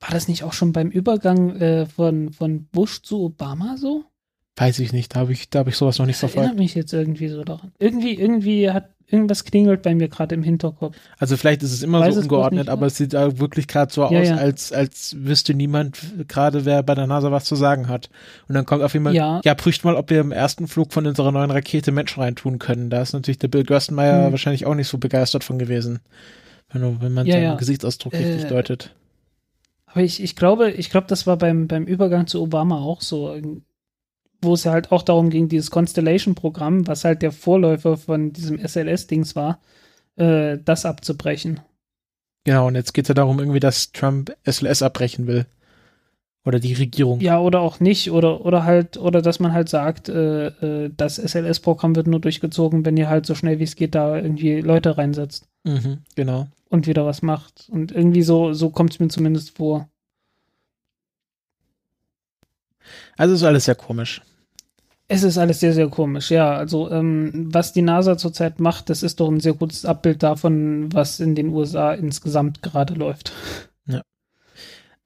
war 0.00 0.10
das 0.10 0.28
nicht 0.28 0.44
auch 0.44 0.52
schon 0.52 0.72
beim 0.72 0.88
Übergang 0.90 1.56
äh, 1.56 1.86
von, 1.86 2.32
von 2.32 2.64
Bush 2.66 3.02
zu 3.02 3.22
Obama 3.24 3.76
so? 3.76 4.04
Weiß 4.56 4.78
ich 4.80 4.92
nicht, 4.92 5.14
da 5.14 5.20
habe 5.20 5.32
ich, 5.32 5.50
da 5.50 5.60
hab 5.60 5.68
ich 5.68 5.76
sowas 5.76 5.98
noch 5.98 6.06
nicht 6.06 6.16
verfolgt. 6.18 6.38
erinnert 6.46 6.58
mich 6.58 6.74
jetzt 6.74 6.92
irgendwie 6.92 7.28
so 7.28 7.44
daran. 7.44 7.70
Irgendwie, 7.78 8.14
irgendwie 8.14 8.70
hat 8.70 8.90
irgendwas 9.06 9.44
klingelt 9.44 9.82
bei 9.82 9.94
mir 9.94 10.08
gerade 10.08 10.34
im 10.34 10.42
Hinterkopf. 10.42 10.96
Also 11.18 11.36
vielleicht 11.36 11.62
ist 11.62 11.72
es 11.72 11.82
immer 11.82 12.00
Weiß 12.00 12.14
so 12.16 12.20
ungeordnet, 12.20 12.64
nicht, 12.66 12.68
aber 12.68 12.82
ne? 12.82 12.86
es 12.88 12.96
sieht 12.96 13.14
da 13.14 13.38
wirklich 13.38 13.66
gerade 13.68 13.92
so 13.92 14.02
Ja, 14.02 14.08
aus, 14.20 14.26
ja. 14.28 14.36
als, 14.36 14.72
als 14.72 15.16
wüsste 15.18 15.54
niemand 15.54 15.98
gerade, 16.28 16.64
wer 16.64 16.82
bei 16.82 16.94
der 16.96 17.06
NASA 17.06 17.30
was 17.32 17.44
zu 17.44 17.54
sagen 17.56 17.88
hat. 17.88 18.10
Und 18.48 18.54
dann 18.56 18.66
kommt 18.66 18.82
auf 18.82 18.92
jemand, 18.94 19.16
Ja. 19.16 19.40
ja, 19.44 19.54
prüft 19.54 19.84
mal, 19.84 19.94
ob 19.94 20.10
wir 20.10 20.20
im 20.20 20.32
ersten 20.32 20.66
Flug 20.68 20.92
von 20.92 21.06
unserer 21.06 21.30
neuen 21.32 21.50
Rakete 21.52 21.90
Menschen 21.92 22.20
reintun 22.22 22.58
können. 22.58 22.90
Da 22.90 23.00
ist 23.00 23.12
natürlich 23.14 23.38
der 23.38 23.48
Bill 23.48 23.62
Gerstenmeier 23.64 24.26
Hm. 24.26 24.32
wahrscheinlich 24.32 24.66
auch 24.66 24.74
nicht 24.74 24.88
so 24.88 24.98
begeistert 24.98 25.44
von 25.44 25.58
gewesen. 25.58 26.00
Wenn, 26.72 27.00
wenn 27.00 27.12
man 27.14 27.26
Ja, 27.26 27.34
seinen. 27.34 27.56
Gesichtsausdruck 27.58 28.12
richtig 28.12 28.44
Äh, 28.44 28.48
deutet. 28.48 28.94
Aber 29.98 30.04
ich, 30.04 30.22
ich 30.22 30.36
glaube, 30.36 30.70
ich 30.70 30.90
glaube, 30.90 31.08
das 31.08 31.26
war 31.26 31.36
beim, 31.36 31.66
beim 31.66 31.82
Übergang 31.82 32.28
zu 32.28 32.40
Obama 32.40 32.78
auch 32.78 33.00
so, 33.00 33.36
wo 34.40 34.54
es 34.54 34.64
halt 34.64 34.92
auch 34.92 35.02
darum 35.02 35.28
ging, 35.28 35.48
dieses 35.48 35.72
Constellation-Programm, 35.72 36.86
was 36.86 37.02
halt 37.02 37.20
der 37.20 37.32
Vorläufer 37.32 37.96
von 37.96 38.32
diesem 38.32 38.60
SLS-Dings 38.64 39.34
war, 39.34 39.60
äh, 40.14 40.56
das 40.64 40.84
abzubrechen. 40.86 41.58
Genau, 42.44 42.68
und 42.68 42.76
jetzt 42.76 42.94
geht 42.94 43.06
es 43.06 43.08
ja 43.08 43.14
darum, 43.14 43.40
irgendwie, 43.40 43.58
dass 43.58 43.90
Trump 43.90 44.32
SLS 44.44 44.82
abbrechen 44.82 45.26
will. 45.26 45.46
Oder 46.48 46.60
die 46.60 46.72
Regierung. 46.72 47.20
Ja, 47.20 47.38
oder 47.38 47.60
auch 47.60 47.78
nicht. 47.78 48.10
Oder, 48.10 48.42
oder 48.42 48.64
halt, 48.64 48.96
oder 48.96 49.20
dass 49.20 49.38
man 49.38 49.52
halt 49.52 49.68
sagt, 49.68 50.08
äh, 50.08 50.46
äh, 50.46 50.90
das 50.96 51.18
SLS-Programm 51.18 51.94
wird 51.94 52.06
nur 52.06 52.20
durchgezogen, 52.20 52.86
wenn 52.86 52.96
ihr 52.96 53.10
halt 53.10 53.26
so 53.26 53.34
schnell 53.34 53.58
wie 53.58 53.64
es 53.64 53.76
geht 53.76 53.94
da 53.94 54.16
irgendwie 54.16 54.62
Leute 54.62 54.96
reinsetzt 54.96 55.46
Mhm, 55.64 55.98
genau. 56.14 56.46
und 56.70 56.86
wieder 56.86 57.04
was 57.04 57.20
macht. 57.20 57.68
Und 57.68 57.92
irgendwie 57.92 58.22
so, 58.22 58.54
so 58.54 58.70
kommt 58.70 58.92
es 58.94 58.98
mir 58.98 59.08
zumindest 59.08 59.58
vor. 59.58 59.90
Also 63.18 63.34
ist 63.34 63.42
alles 63.42 63.66
sehr 63.66 63.74
komisch. 63.74 64.22
Es 65.06 65.24
ist 65.24 65.36
alles 65.36 65.60
sehr, 65.60 65.74
sehr 65.74 65.88
komisch, 65.88 66.30
ja. 66.30 66.54
Also, 66.56 66.90
ähm, 66.90 67.48
was 67.52 67.74
die 67.74 67.82
NASA 67.82 68.16
zurzeit 68.16 68.58
macht, 68.58 68.88
das 68.88 69.02
ist 69.02 69.20
doch 69.20 69.28
ein 69.30 69.40
sehr 69.40 69.52
gutes 69.52 69.84
Abbild 69.84 70.22
davon, 70.22 70.90
was 70.94 71.20
in 71.20 71.34
den 71.34 71.48
USA 71.48 71.92
insgesamt 71.92 72.62
gerade 72.62 72.94
läuft. 72.94 73.32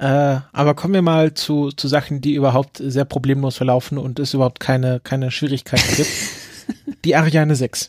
Äh, 0.03 0.41
aber 0.53 0.75
kommen 0.75 0.95
wir 0.95 1.03
mal 1.03 1.33
zu, 1.35 1.71
zu 1.71 1.87
Sachen, 1.87 2.21
die 2.21 2.35
überhaupt 2.35 2.79
sehr 2.85 3.05
problemlos 3.05 3.57
verlaufen 3.57 3.99
und 3.99 4.19
es 4.19 4.35
überhaupt 4.35 4.59
keine, 4.59 4.99
keine 4.99 5.31
Schwierigkeiten 5.31 5.95
gibt. 5.95 6.11
die 7.05 7.15
Ariane 7.15 7.55
6. 7.55 7.89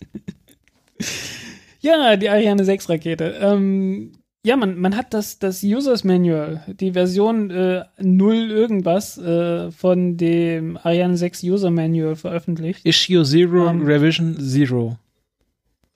Ja, 1.81 2.15
die 2.15 2.29
Ariane 2.29 2.65
6 2.65 2.87
Rakete. 2.87 3.39
Ähm, 3.41 4.11
ja, 4.45 4.57
man, 4.57 4.77
man 4.77 4.95
hat 4.95 5.15
das, 5.15 5.39
das 5.39 5.63
Users 5.63 6.03
Manual, 6.03 6.63
die 6.67 6.91
Version 6.91 7.49
äh, 7.49 7.85
0 7.99 8.51
irgendwas 8.51 9.17
äh, 9.17 9.71
von 9.71 10.15
dem 10.15 10.77
Ariane 10.77 11.17
6 11.17 11.41
User 11.41 11.71
Manual 11.71 12.15
veröffentlicht. 12.15 12.85
Issue 12.85 13.23
Zero, 13.23 13.67
Ähm, 13.67 13.81
Revision 13.81 14.37
Zero. 14.39 14.99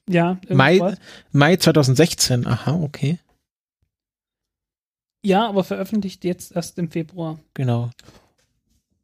Ja, 0.09 0.39
Mai. 0.49 0.95
Mai 1.31 1.57
2016, 1.57 2.47
aha, 2.47 2.73
okay. 2.81 3.19
Ja, 5.27 5.45
aber 5.45 5.65
veröffentlicht 5.65 6.23
jetzt 6.23 6.55
erst 6.55 6.79
im 6.79 6.89
Februar. 6.89 7.37
Genau. 7.53 7.89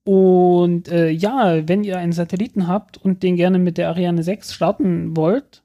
Und 0.05 0.87
äh, 0.87 1.09
ja, 1.09 1.67
wenn 1.67 1.83
ihr 1.83 1.97
einen 1.97 2.13
Satelliten 2.13 2.69
habt 2.69 2.95
und 2.95 3.23
den 3.23 3.35
gerne 3.35 3.59
mit 3.59 3.77
der 3.77 3.89
Ariane 3.89 4.23
6 4.23 4.53
starten 4.53 5.17
wollt, 5.17 5.63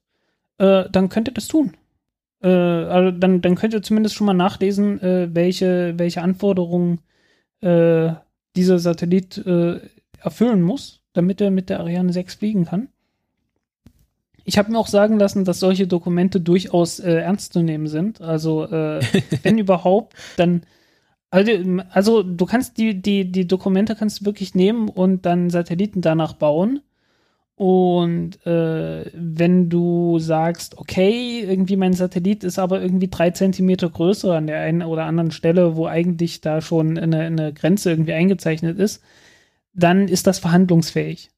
äh, 0.58 0.90
dann 0.90 1.10
könnt 1.10 1.28
ihr 1.28 1.34
das 1.34 1.46
tun. 1.46 1.76
Äh, 2.42 2.48
also 2.48 3.16
dann, 3.16 3.40
dann 3.40 3.54
könnt 3.54 3.72
ihr 3.72 3.82
zumindest 3.82 4.16
schon 4.16 4.26
mal 4.26 4.34
nachlesen, 4.34 5.00
äh, 5.00 5.28
welche, 5.32 5.96
welche 5.96 6.22
Anforderungen 6.22 7.02
äh, 7.60 8.14
dieser 8.56 8.80
Satellit 8.80 9.38
äh, 9.38 9.78
erfüllen 10.20 10.62
muss, 10.62 11.02
damit 11.12 11.40
er 11.40 11.52
mit 11.52 11.70
der 11.70 11.78
Ariane 11.78 12.12
6 12.12 12.34
fliegen 12.34 12.64
kann. 12.64 12.88
Ich 14.48 14.56
habe 14.56 14.72
mir 14.72 14.78
auch 14.78 14.86
sagen 14.86 15.18
lassen, 15.18 15.44
dass 15.44 15.60
solche 15.60 15.86
Dokumente 15.86 16.40
durchaus 16.40 17.00
äh, 17.00 17.16
ernst 17.16 17.52
zu 17.52 17.62
nehmen 17.62 17.86
sind. 17.86 18.22
Also, 18.22 18.64
äh, 18.64 19.00
wenn 19.42 19.58
überhaupt, 19.58 20.14
dann 20.38 20.62
also, 21.30 21.52
also 21.90 22.22
du 22.22 22.46
kannst 22.46 22.78
die, 22.78 23.02
die, 23.02 23.30
die 23.30 23.46
Dokumente 23.46 23.94
kannst 23.94 24.22
du 24.22 24.24
wirklich 24.24 24.54
nehmen 24.54 24.88
und 24.88 25.26
dann 25.26 25.50
Satelliten 25.50 26.00
danach 26.00 26.32
bauen. 26.32 26.80
Und 27.56 28.46
äh, 28.46 29.10
wenn 29.14 29.68
du 29.68 30.18
sagst, 30.18 30.78
okay, 30.78 31.40
irgendwie 31.40 31.76
mein 31.76 31.92
Satellit 31.92 32.42
ist 32.42 32.58
aber 32.58 32.80
irgendwie 32.80 33.08
drei 33.08 33.30
Zentimeter 33.30 33.90
größer 33.90 34.34
an 34.34 34.46
der 34.46 34.60
einen 34.60 34.82
oder 34.82 35.04
anderen 35.04 35.30
Stelle, 35.30 35.76
wo 35.76 35.86
eigentlich 35.86 36.40
da 36.40 36.62
schon 36.62 36.96
eine, 36.96 37.20
eine 37.20 37.52
Grenze 37.52 37.90
irgendwie 37.90 38.14
eingezeichnet 38.14 38.78
ist, 38.78 39.02
dann 39.74 40.08
ist 40.08 40.26
das 40.26 40.38
verhandlungsfähig. 40.38 41.30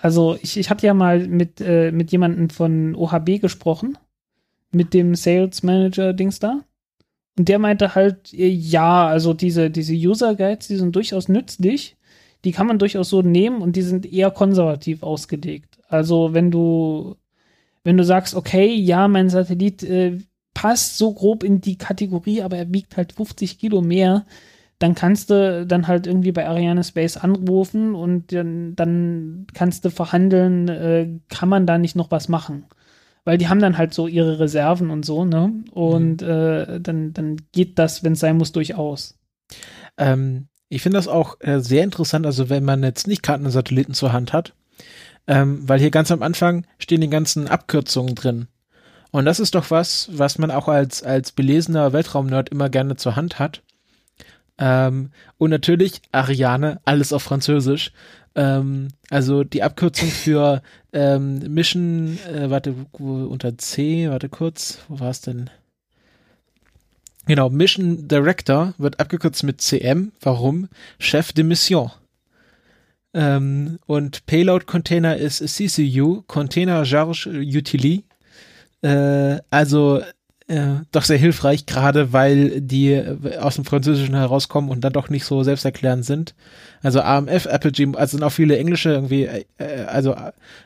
Also 0.00 0.36
ich, 0.40 0.56
ich 0.56 0.70
hatte 0.70 0.86
ja 0.86 0.94
mal 0.94 1.28
mit, 1.28 1.60
äh, 1.60 1.92
mit 1.92 2.10
jemandem 2.10 2.48
von 2.50 2.94
OHB 2.94 3.40
gesprochen, 3.40 3.98
mit 4.72 4.94
dem 4.94 5.14
Sales 5.14 5.62
Manager 5.62 6.12
Dings 6.12 6.38
da. 6.38 6.64
Und 7.38 7.48
der 7.48 7.58
meinte 7.58 7.94
halt, 7.94 8.32
äh, 8.32 8.48
ja, 8.48 9.06
also 9.06 9.34
diese, 9.34 9.70
diese 9.70 9.94
User 9.94 10.34
Guides, 10.34 10.68
die 10.68 10.76
sind 10.76 10.96
durchaus 10.96 11.28
nützlich. 11.28 11.96
Die 12.44 12.52
kann 12.52 12.66
man 12.66 12.78
durchaus 12.78 13.10
so 13.10 13.20
nehmen 13.20 13.60
und 13.60 13.76
die 13.76 13.82
sind 13.82 14.10
eher 14.10 14.30
konservativ 14.30 15.02
ausgelegt. 15.02 15.78
Also 15.88 16.32
wenn 16.32 16.50
du, 16.50 17.16
wenn 17.84 17.98
du 17.98 18.04
sagst, 18.04 18.34
okay, 18.34 18.74
ja, 18.74 19.06
mein 19.08 19.28
Satellit 19.28 19.82
äh, 19.82 20.18
passt 20.54 20.96
so 20.96 21.12
grob 21.12 21.44
in 21.44 21.60
die 21.60 21.76
Kategorie, 21.76 22.40
aber 22.42 22.56
er 22.56 22.72
wiegt 22.72 22.96
halt 22.96 23.12
50 23.12 23.58
Kilo 23.58 23.82
mehr, 23.82 24.24
dann 24.80 24.96
kannst 24.96 25.30
du 25.30 25.64
dann 25.66 25.86
halt 25.86 26.08
irgendwie 26.08 26.32
bei 26.32 26.48
Ariane 26.48 26.82
Space 26.82 27.16
anrufen 27.16 27.94
und 27.94 28.32
dann, 28.32 28.74
dann 28.74 29.46
kannst 29.54 29.84
du 29.84 29.90
verhandeln, 29.90 30.68
äh, 30.68 31.08
kann 31.28 31.48
man 31.48 31.66
da 31.66 31.78
nicht 31.78 31.94
noch 31.94 32.10
was 32.10 32.28
machen 32.28 32.64
weil 33.24 33.38
die 33.38 33.48
haben 33.48 33.60
dann 33.60 33.78
halt 33.78 33.94
so 33.94 34.08
ihre 34.08 34.40
Reserven 34.40 34.90
und 34.90 35.04
so, 35.04 35.24
ne? 35.24 35.52
Und 35.72 36.22
äh, 36.22 36.80
dann, 36.80 37.12
dann 37.12 37.36
geht 37.52 37.78
das, 37.78 38.02
wenn 38.02 38.14
es 38.14 38.20
sein 38.20 38.36
muss, 38.36 38.52
durchaus. 38.52 39.18
Ähm, 39.98 40.48
ich 40.68 40.82
finde 40.82 40.98
das 40.98 41.08
auch 41.08 41.36
äh, 41.40 41.60
sehr 41.60 41.84
interessant, 41.84 42.26
also 42.26 42.48
wenn 42.48 42.64
man 42.64 42.82
jetzt 42.82 43.06
nicht 43.06 43.22
gerade 43.22 43.42
einen 43.42 43.52
Satelliten 43.52 43.94
zur 43.94 44.12
Hand 44.12 44.32
hat, 44.32 44.54
ähm, 45.26 45.68
weil 45.68 45.80
hier 45.80 45.90
ganz 45.90 46.10
am 46.10 46.22
Anfang 46.22 46.66
stehen 46.78 47.00
die 47.00 47.10
ganzen 47.10 47.48
Abkürzungen 47.48 48.14
drin. 48.14 48.48
Und 49.10 49.24
das 49.24 49.40
ist 49.40 49.54
doch 49.56 49.70
was, 49.70 50.08
was 50.12 50.38
man 50.38 50.50
auch 50.50 50.68
als, 50.68 51.02
als 51.02 51.32
belesener 51.32 51.92
Weltraumnerd 51.92 52.48
immer 52.50 52.68
gerne 52.68 52.96
zur 52.96 53.16
Hand 53.16 53.38
hat. 53.38 53.62
Ähm, 54.60 55.10
und 55.38 55.50
natürlich 55.50 56.02
Ariane, 56.12 56.80
alles 56.84 57.12
auf 57.12 57.22
Französisch. 57.22 57.92
Ähm, 58.34 58.88
also 59.08 59.42
die 59.42 59.62
Abkürzung 59.62 60.08
für 60.08 60.62
ähm, 60.92 61.38
Mission, 61.52 62.18
äh, 62.28 62.50
warte, 62.50 62.74
unter 62.92 63.56
C, 63.58 64.08
warte 64.10 64.28
kurz, 64.28 64.78
wo 64.88 65.00
war 65.00 65.10
es 65.10 65.22
denn? 65.22 65.50
Genau, 67.26 67.48
Mission 67.48 68.06
Director 68.06 68.74
wird 68.78 69.00
abgekürzt 69.00 69.44
mit 69.44 69.60
CM. 69.60 70.12
Warum? 70.20 70.68
Chef 70.98 71.32
de 71.32 71.44
Mission. 71.44 71.90
Ähm, 73.14 73.78
und 73.86 74.26
Payload 74.26 74.66
Container 74.66 75.16
ist 75.16 75.38
CCU, 75.38 76.22
Container 76.26 76.84
Charge 76.84 77.30
Utility. 77.30 78.04
Äh, 78.82 79.38
also 79.50 80.02
äh, 80.50 80.80
doch 80.90 81.04
sehr 81.04 81.16
hilfreich, 81.16 81.64
gerade 81.64 82.12
weil 82.12 82.60
die 82.60 82.92
äh, 82.92 83.36
aus 83.38 83.54
dem 83.54 83.64
Französischen 83.64 84.16
herauskommen 84.16 84.68
und 84.68 84.80
dann 84.82 84.92
doch 84.92 85.08
nicht 85.08 85.24
so 85.24 85.44
selbsterklärend 85.44 86.04
sind. 86.04 86.34
Also 86.82 87.00
AMF, 87.02 87.46
Apogee, 87.46 87.88
also 87.94 88.16
sind 88.16 88.24
auch 88.24 88.32
viele 88.32 88.58
englische 88.58 88.90
irgendwie, 88.90 89.24
äh, 89.24 89.44
also 89.86 90.16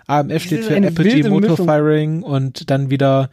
AMF 0.07 0.43
steht 0.43 0.65
für 0.65 0.77
Apogee 0.77 1.23
Motor 1.25 1.51
Mischung. 1.51 1.67
Firing 1.67 2.23
und 2.23 2.71
dann 2.71 2.89
wieder 2.89 3.29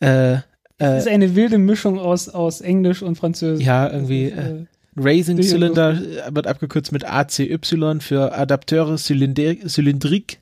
äh, 0.00 0.36
Das 0.76 1.04
ist 1.04 1.06
äh, 1.06 1.10
eine 1.14 1.34
wilde 1.34 1.56
Mischung 1.56 1.98
aus, 1.98 2.28
aus 2.28 2.60
Englisch 2.60 3.00
und 3.00 3.16
Französisch. 3.16 3.64
ja, 3.64 3.90
irgendwie 3.90 4.24
äh, 4.24 4.38
äh, 4.38 4.66
Raising 4.98 5.42
Cylinder 5.42 5.92
äh, 5.92 6.34
wird 6.34 6.46
abgekürzt 6.46 6.92
mit 6.92 7.06
ACY 7.06 7.58
für 8.00 8.36
Adapteure 8.36 8.98
Cylinder 8.98 9.54
Cylindrique. 9.66 10.40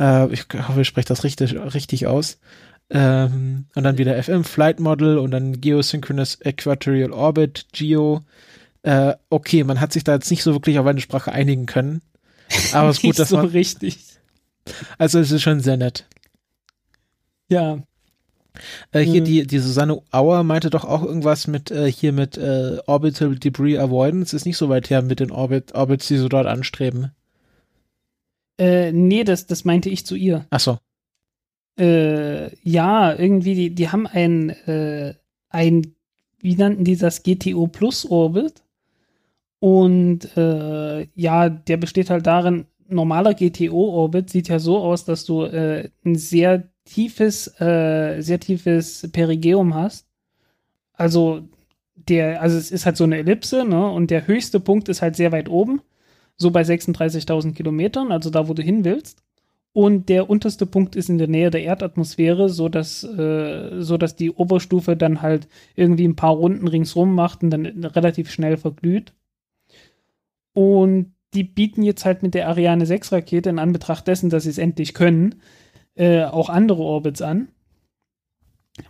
Äh, 0.00 0.32
ich 0.32 0.46
hoffe, 0.66 0.80
ich 0.80 0.88
spreche 0.88 1.08
das 1.08 1.22
richtig, 1.22 1.54
richtig 1.54 2.06
aus. 2.06 2.38
Ähm, 2.90 3.66
und 3.74 3.84
dann 3.84 3.98
wieder 3.98 4.22
FM 4.22 4.44
Flight 4.44 4.80
Model 4.80 5.18
und 5.18 5.30
dann 5.32 5.60
Geosynchronous 5.60 6.40
Equatorial 6.40 7.12
Orbit, 7.12 7.66
Geo. 7.72 8.22
Äh, 8.82 9.14
okay, 9.30 9.64
man 9.64 9.80
hat 9.80 9.92
sich 9.92 10.04
da 10.04 10.14
jetzt 10.14 10.30
nicht 10.30 10.42
so 10.42 10.54
wirklich 10.54 10.78
auf 10.78 10.86
eine 10.86 11.00
Sprache 11.00 11.32
einigen 11.32 11.66
können. 11.66 12.02
Aber 12.72 12.88
es 12.90 12.98
ist 12.98 13.02
gut, 13.02 13.18
dass 13.18 13.30
so 13.30 13.36
man, 13.36 13.46
richtig. 13.46 13.98
also 14.98 15.18
es 15.18 15.30
ist 15.30 15.42
schon 15.42 15.60
sehr 15.60 15.76
nett. 15.76 16.06
Ja. 17.50 17.82
Äh, 18.92 19.00
hier 19.02 19.20
Mhm. 19.20 19.24
die, 19.24 19.46
die 19.46 19.58
Susanne 19.58 20.00
Auer 20.10 20.42
meinte 20.44 20.70
doch 20.70 20.84
auch 20.84 21.02
irgendwas 21.04 21.46
mit 21.46 21.70
äh, 21.70 21.90
hier 21.90 22.12
mit 22.12 22.36
äh, 22.36 22.78
Orbital 22.86 23.36
Debris 23.36 23.78
Avoidance. 23.78 24.34
Ist 24.34 24.46
nicht 24.46 24.56
so 24.58 24.68
weit 24.68 24.90
her 24.90 25.02
mit 25.02 25.20
den 25.20 25.30
Orbit, 25.30 25.74
Orbits, 25.74 26.08
die 26.08 26.16
so 26.18 26.28
dort 26.28 26.46
anstreben. 26.46 27.12
Äh, 28.58 28.92
nee, 28.92 29.24
das, 29.24 29.46
das 29.46 29.64
meinte 29.64 29.88
ich 29.88 30.04
zu 30.06 30.14
ihr. 30.16 30.46
Ach 30.50 30.60
so. 30.60 30.78
Äh, 31.78 32.54
ja, 32.62 33.14
irgendwie, 33.14 33.54
die, 33.54 33.74
die 33.74 33.88
haben 33.90 34.06
ein, 34.06 34.50
äh, 34.50 35.14
ein, 35.48 35.94
wie 36.40 36.56
nannten 36.56 36.84
die 36.84 36.96
das, 36.96 37.22
GTO 37.22 37.68
Plus 37.68 38.04
Orbit. 38.06 38.62
Und 39.60 40.36
äh, 40.36 41.06
ja, 41.14 41.48
der 41.48 41.76
besteht 41.76 42.10
halt 42.10 42.26
darin, 42.26 42.66
normaler 42.88 43.34
GTO-Orbit 43.34 44.30
sieht 44.30 44.48
ja 44.48 44.58
so 44.58 44.78
aus, 44.78 45.04
dass 45.04 45.24
du 45.24 45.42
äh, 45.42 45.90
ein 46.04 46.14
sehr 46.16 46.68
tiefes, 46.84 47.48
äh, 47.60 48.20
sehr 48.20 48.40
tiefes 48.40 49.08
Perigeum 49.12 49.74
hast. 49.74 50.06
Also 50.94 51.42
der, 51.94 52.42
also 52.42 52.56
es 52.56 52.70
ist 52.70 52.86
halt 52.86 52.96
so 52.96 53.04
eine 53.04 53.18
Ellipse, 53.18 53.64
ne? 53.64 53.90
Und 53.90 54.10
der 54.10 54.26
höchste 54.26 54.60
Punkt 54.60 54.88
ist 54.88 55.02
halt 55.02 55.16
sehr 55.16 55.32
weit 55.32 55.48
oben, 55.48 55.82
so 56.36 56.50
bei 56.50 56.62
36.000 56.62 57.54
Kilometern, 57.54 58.12
also 58.12 58.30
da, 58.30 58.48
wo 58.48 58.54
du 58.54 58.62
hin 58.62 58.84
willst. 58.84 59.22
Und 59.72 60.08
der 60.08 60.28
unterste 60.28 60.66
Punkt 60.66 60.96
ist 60.96 61.08
in 61.08 61.18
der 61.18 61.28
Nähe 61.28 61.50
der 61.50 61.62
Erdatmosphäre, 61.62 62.48
so 62.48 62.68
dass, 62.68 63.04
äh, 63.04 63.80
so 63.80 63.96
dass 63.96 64.16
die 64.16 64.30
Oberstufe 64.30 64.96
dann 64.96 65.22
halt 65.22 65.46
irgendwie 65.76 66.06
ein 66.06 66.16
paar 66.16 66.32
Runden 66.32 66.66
ringsrum 66.66 67.14
macht 67.14 67.42
und 67.42 67.50
dann 67.50 67.66
relativ 67.84 68.30
schnell 68.30 68.56
verglüht. 68.56 69.12
Und 70.52 71.14
die 71.34 71.44
bieten 71.44 71.82
jetzt 71.82 72.04
halt 72.04 72.22
mit 72.22 72.34
der 72.34 72.48
Ariane 72.48 72.86
6 72.86 73.12
Rakete 73.12 73.50
in 73.50 73.58
Anbetracht 73.58 74.08
dessen, 74.08 74.30
dass 74.30 74.44
sie 74.44 74.50
es 74.50 74.58
endlich 74.58 74.94
können, 74.94 75.36
äh, 75.94 76.24
auch 76.24 76.48
andere 76.48 76.82
Orbits 76.82 77.22
an. 77.22 77.48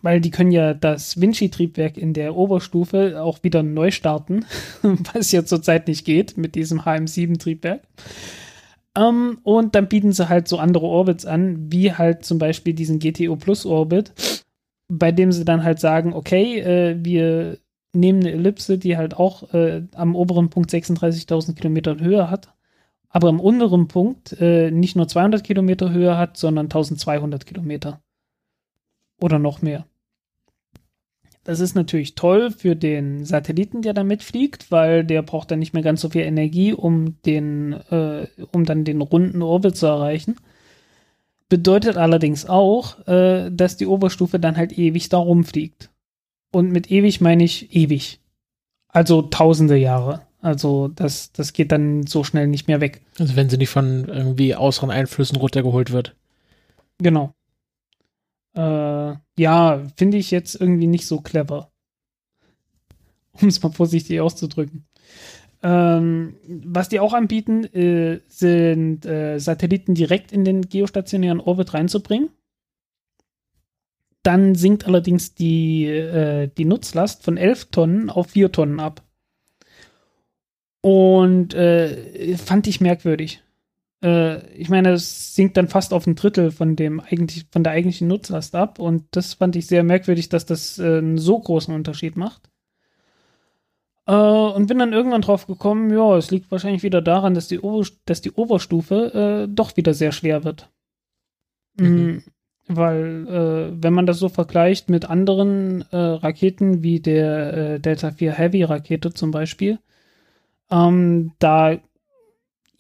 weil 0.03 0.21
die 0.21 0.31
können 0.31 0.53
ja 0.53 0.75
das 0.75 1.21
Vinci-Triebwerk 1.21 1.97
in 1.97 2.13
der 2.13 2.37
Oberstufe 2.37 3.23
auch 3.23 3.43
wieder 3.43 3.63
neu 3.63 3.91
starten, 3.91 4.45
was 4.83 5.33
ja 5.33 5.45
zurzeit 5.45 5.89
nicht 5.89 6.05
geht 6.05 6.37
mit 6.37 6.55
diesem 6.55 6.83
HM7-Triebwerk. 6.83 7.83
Ähm, 8.99 9.39
und 9.45 9.75
dann 9.75 9.89
bieten 9.89 10.13
sie 10.13 10.29
halt 10.29 10.49
so 10.49 10.59
andere 10.59 10.87
Orbits 10.87 11.25
an, 11.25 11.71
wie 11.71 11.93
halt 11.93 12.25
zum 12.25 12.39
Beispiel 12.39 12.75
diesen 12.75 12.99
GTO 12.99 13.37
Plus 13.37 13.65
Orbit, 13.65 14.13
bei 14.89 15.13
dem 15.13 15.31
sie 15.31 15.45
dann 15.45 15.63
halt 15.63 15.79
sagen, 15.79 16.15
okay, 16.15 16.59
äh, 16.61 16.97
wir 16.99 17.59
nehmen 17.93 18.21
eine 18.21 18.33
Ellipse, 18.33 18.79
die 18.79 18.97
halt 18.97 19.15
auch 19.17 19.55
äh, 19.55 19.83
am 19.95 20.17
oberen 20.17 20.51
Punkt 20.51 20.71
36.000 20.71 21.55
Kilometer 21.55 21.99
Höhe 21.99 22.29
hat, 22.29 22.53
aber 23.09 23.29
am 23.29 23.41
unteren 23.41 23.89
Punkt 23.89 24.33
äh, 24.41 24.71
nicht 24.71 24.97
nur 24.97 25.07
200 25.07 25.45
Kilometer 25.45 25.91
Höhe 25.93 26.19
hat, 26.19 26.37
sondern 26.37 26.67
1200 26.67 27.47
Kilometer. 27.47 28.01
Oder 29.21 29.39
noch 29.39 29.63
mehr. 29.63 29.87
Das 31.49 31.61
ist 31.61 31.75
natürlich 31.75 32.15
toll 32.15 32.51
für 32.51 32.77
den 32.77 33.25
Satelliten, 33.25 33.81
der 33.81 33.95
da 33.95 34.05
mitfliegt, 34.05 34.71
weil 34.71 35.03
der 35.03 35.23
braucht 35.23 35.51
dann 35.51 35.61
nicht 35.61 35.73
mehr 35.73 35.83
ganz 35.83 36.03
so 36.03 36.11
viel 36.11 36.21
Energie, 36.21 36.75
um 36.75 37.23
den, 37.23 37.73
äh, 37.91 38.27
um 38.53 38.67
dann 38.67 38.85
den 38.85 39.01
runden 39.01 39.41
Orbit 39.41 39.75
zu 39.75 39.87
erreichen. 39.87 40.37
Bedeutet 41.49 41.97
allerdings 41.97 42.45
auch, 42.45 42.99
äh, 43.09 43.49
dass 43.51 43.79
die 43.79 43.87
Oberstufe 43.87 44.39
dann 44.39 44.59
halt 44.59 44.77
ewig 44.77 45.09
da 45.09 45.17
rumfliegt. 45.17 45.89
Und 46.53 46.71
mit 46.71 46.91
ewig 46.91 47.23
meine 47.23 47.45
ich 47.45 47.75
ewig. 47.75 48.21
Also 48.89 49.23
tausende 49.23 49.79
Jahre. 49.79 50.21
Also 50.43 50.89
das, 50.89 51.33
das 51.33 51.55
geht 51.55 51.73
dann 51.73 52.07
so 52.07 52.25
schnell 52.25 52.47
nicht 52.47 52.69
mehr 52.69 52.83
weg. 52.83 53.01
Also 53.19 53.37
wenn 53.37 53.49
sie 53.49 53.57
nicht 53.57 53.71
von 53.71 54.05
irgendwie 54.05 54.55
äußeren 54.55 54.91
Einflüssen 54.91 55.39
runtergeholt 55.39 55.93
wird. 55.93 56.15
Genau. 56.99 57.33
Äh, 58.59 59.15
ja, 59.39 59.85
finde 59.97 60.17
ich 60.17 60.33
jetzt 60.33 60.61
irgendwie 60.61 60.89
nicht 60.89 61.07
so 61.07 61.21
clever. 61.21 61.71
Um 63.41 63.47
es 63.47 63.63
mal 63.63 63.71
vorsichtig 63.71 64.21
auszudrücken. 64.21 64.85
Ähm, 65.63 66.35
was 66.65 66.89
die 66.89 66.99
auch 66.99 67.13
anbieten, 67.13 67.65
äh, 67.73 68.21
sind 68.27 69.07
äh, 69.07 69.39
Satelliten 69.39 69.95
direkt 69.95 70.33
in 70.33 70.45
den 70.45 70.63
geostationären 70.63 71.39
Orbit 71.39 71.73
reinzubringen. 71.73 72.31
Dann 74.25 74.57
sinkt 74.57 74.87
allerdings 74.87 75.35
die, 75.35 75.87
äh, 75.87 76.49
die 76.49 76.65
Nutzlast 76.65 77.23
von 77.23 77.37
11 77.37 77.67
Tonnen 77.67 78.11
auf 78.11 78.31
4 78.31 78.51
Tonnen 78.51 78.81
ab. 78.81 79.05
Und 80.81 81.55
äh, 81.55 82.37
fand 82.37 82.67
ich 82.67 82.81
merkwürdig. 82.81 83.41
Äh, 84.03 84.47
ich 84.55 84.69
meine, 84.69 84.93
es 84.93 85.35
sinkt 85.35 85.57
dann 85.57 85.69
fast 85.69 85.93
auf 85.93 86.07
ein 86.07 86.15
Drittel 86.15 86.51
von 86.51 86.77
dem 86.77 87.01
eigentlich, 87.01 87.47
von 87.51 87.65
der 87.65 87.73
eigentlichen 87.73 88.09
Nutzlast 88.09 88.55
ab. 88.55 88.79
Und 88.79 89.05
das 89.11 89.35
fand 89.35 89.57
ich 89.57 89.67
sehr 89.67 89.83
merkwürdig, 89.83 90.29
dass 90.29 90.47
das 90.47 90.79
äh, 90.79 90.99
einen 90.99 91.19
so 91.19 91.39
großen 91.39 91.75
Unterschied 91.75 92.17
macht. 92.17 92.49
Äh, 94.07 94.13
und 94.13 94.67
bin 94.67 94.79
dann 94.79 94.93
irgendwann 94.93 95.23
drauf 95.23 95.47
gekommen, 95.47 95.91
ja, 95.91 96.17
es 96.17 96.31
liegt 96.31 96.51
wahrscheinlich 96.51 96.83
wieder 96.83 97.03
daran, 97.03 97.35
dass 97.35 97.49
die, 97.49 97.61
Ober 97.61 97.87
dass 98.07 98.21
die 98.21 98.33
Oberstufe 98.33 99.47
äh, 99.47 99.53
doch 99.53 99.77
wieder 99.77 99.95
sehr 99.95 100.13
schwer 100.13 100.45
wird. 100.45 100.71
Mhm. 101.79 101.87
Mm, 101.89 102.23
weil, 102.69 103.27
äh, 103.29 103.83
wenn 103.83 103.95
man 103.95 104.07
das 104.07 104.19
so 104.19 104.29
vergleicht 104.29 104.91
mit 104.91 105.09
anderen 105.09 105.85
äh, 105.91 105.97
Raketen 105.97 106.83
wie 106.83 107.01
der 107.01 107.79
Delta 107.79 108.11
4 108.11 108.33
Heavy 108.33 108.63
Rakete 108.63 109.13
zum 109.13 109.31
Beispiel, 109.31 109.79
ähm, 110.71 111.33
da 111.39 111.79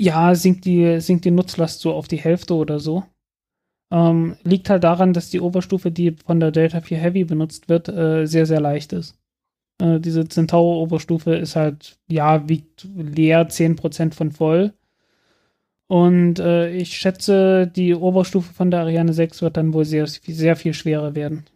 ja, 0.00 0.34
sinkt 0.34 0.64
die, 0.64 1.00
sinkt 1.00 1.24
die 1.24 1.30
Nutzlast 1.30 1.80
so 1.80 1.92
auf 1.92 2.08
die 2.08 2.18
Hälfte 2.18 2.54
oder 2.54 2.78
so. 2.80 3.04
Ähm, 3.90 4.36
liegt 4.44 4.70
halt 4.70 4.84
daran, 4.84 5.12
dass 5.12 5.30
die 5.30 5.40
Oberstufe, 5.40 5.90
die 5.90 6.12
von 6.12 6.40
der 6.40 6.50
Delta 6.50 6.80
4 6.80 6.98
Heavy 6.98 7.24
benutzt 7.24 7.68
wird, 7.68 7.88
äh, 7.88 8.26
sehr, 8.26 8.46
sehr 8.46 8.60
leicht 8.60 8.92
ist. 8.92 9.18
Äh, 9.80 10.00
diese 10.00 10.28
Centaur-Oberstufe 10.28 11.34
ist 11.36 11.56
halt, 11.56 11.98
ja, 12.08 12.48
wiegt 12.48 12.86
leer 12.94 13.48
10% 13.48 14.14
von 14.14 14.30
voll. 14.32 14.74
Und 15.88 16.38
äh, 16.38 16.70
ich 16.70 16.96
schätze, 16.98 17.66
die 17.66 17.94
Oberstufe 17.94 18.52
von 18.52 18.70
der 18.70 18.80
Ariane 18.80 19.14
6 19.14 19.40
wird 19.42 19.56
dann 19.56 19.72
wohl 19.72 19.86
sehr, 19.86 20.06
sehr 20.06 20.56
viel 20.56 20.74
schwerer 20.74 21.14
werden 21.14 21.46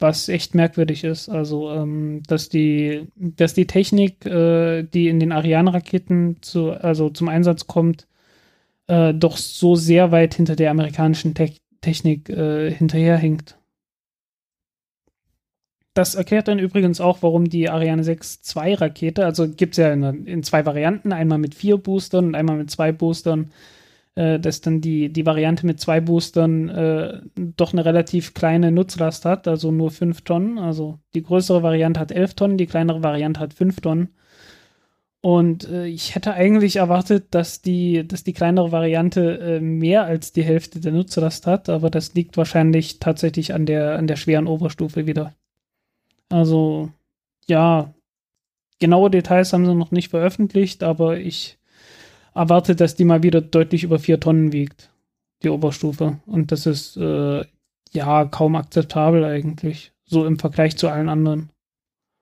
was 0.00 0.28
echt 0.28 0.54
merkwürdig 0.54 1.04
ist. 1.04 1.28
Also, 1.28 1.70
ähm, 1.72 2.22
dass 2.26 2.48
die, 2.48 3.08
dass 3.16 3.54
die 3.54 3.66
Technik, 3.66 4.24
äh, 4.26 4.82
die 4.82 5.08
in 5.08 5.20
den 5.20 5.32
Ariane-Raketen 5.32 6.38
zu, 6.40 6.72
also 6.72 7.10
zum 7.10 7.28
Einsatz 7.28 7.66
kommt, 7.66 8.06
äh, 8.88 9.14
doch 9.14 9.36
so 9.36 9.76
sehr 9.76 10.10
weit 10.12 10.34
hinter 10.34 10.56
der 10.56 10.70
amerikanischen 10.70 11.34
Te 11.34 11.52
Technik 11.82 12.28
äh, 12.28 12.70
hinterherhinkt. 12.70 13.56
Das 15.94 16.14
erklärt 16.14 16.46
dann 16.46 16.58
übrigens 16.58 17.00
auch, 17.00 17.22
warum 17.22 17.48
die 17.48 17.68
Ariane 17.70 18.04
6 18.04 18.42
2 18.42 18.74
Rakete, 18.74 19.24
also 19.24 19.48
gibt 19.48 19.74
es 19.74 19.78
ja 19.78 19.92
in, 19.92 20.26
in, 20.26 20.42
zwei 20.42 20.66
Varianten, 20.66 21.12
einmal 21.12 21.38
mit 21.38 21.54
vier 21.54 21.78
Boostern 21.78 22.26
und 22.26 22.34
einmal 22.34 22.56
mit 22.56 22.70
zwei 22.70 22.92
Boostern, 22.92 23.50
dass 24.20 24.60
dann 24.60 24.80
die, 24.80 25.12
die 25.12 25.24
Variante 25.24 25.64
mit 25.64 25.80
zwei 25.80 26.00
Boostern 26.00 26.68
äh, 26.68 27.20
doch 27.56 27.72
eine 27.72 27.84
relativ 27.84 28.34
kleine 28.34 28.70
Nutzlast 28.70 29.24
hat, 29.24 29.48
also 29.48 29.70
nur 29.70 29.90
fünf 29.90 30.22
Tonnen. 30.22 30.58
Also 30.58 30.98
die 31.14 31.22
größere 31.22 31.62
Variante 31.62 32.00
hat 32.00 32.12
elf 32.12 32.34
Tonnen, 32.34 32.58
die 32.58 32.66
kleinere 32.66 33.02
Variante 33.02 33.40
hat 33.40 33.54
fünf 33.54 33.80
Tonnen. 33.80 34.10
Und 35.22 35.68
äh, 35.68 35.86
ich 35.86 36.14
hätte 36.14 36.32
eigentlich 36.32 36.76
erwartet, 36.76 37.26
dass 37.30 37.60
die, 37.60 38.06
dass 38.06 38.24
die 38.24 38.32
kleinere 38.32 38.72
Variante 38.72 39.38
äh, 39.38 39.60
mehr 39.60 40.04
als 40.04 40.32
die 40.32 40.42
Hälfte 40.42 40.80
der 40.80 40.92
Nutzlast 40.92 41.46
hat, 41.46 41.68
aber 41.68 41.90
das 41.90 42.14
liegt 42.14 42.36
wahrscheinlich 42.36 43.00
tatsächlich 43.00 43.52
an 43.52 43.66
der, 43.66 43.98
an 43.98 44.06
der 44.06 44.16
schweren 44.16 44.46
Oberstufe 44.46 45.06
wieder. 45.06 45.34
Also, 46.30 46.90
ja, 47.46 47.92
genaue 48.78 49.10
Details 49.10 49.52
haben 49.52 49.66
sie 49.66 49.74
noch 49.74 49.90
nicht 49.90 50.08
veröffentlicht, 50.08 50.82
aber 50.82 51.18
ich 51.18 51.59
erwartet, 52.34 52.80
dass 52.80 52.94
die 52.94 53.04
mal 53.04 53.22
wieder 53.22 53.40
deutlich 53.40 53.84
über 53.84 53.98
vier 53.98 54.20
Tonnen 54.20 54.52
wiegt, 54.52 54.90
die 55.42 55.48
Oberstufe. 55.48 56.20
Und 56.26 56.52
das 56.52 56.66
ist 56.66 56.96
äh, 56.96 57.44
ja 57.92 58.24
kaum 58.26 58.56
akzeptabel 58.56 59.24
eigentlich, 59.24 59.92
so 60.04 60.26
im 60.26 60.38
Vergleich 60.38 60.76
zu 60.76 60.88
allen 60.88 61.08
anderen. 61.08 61.50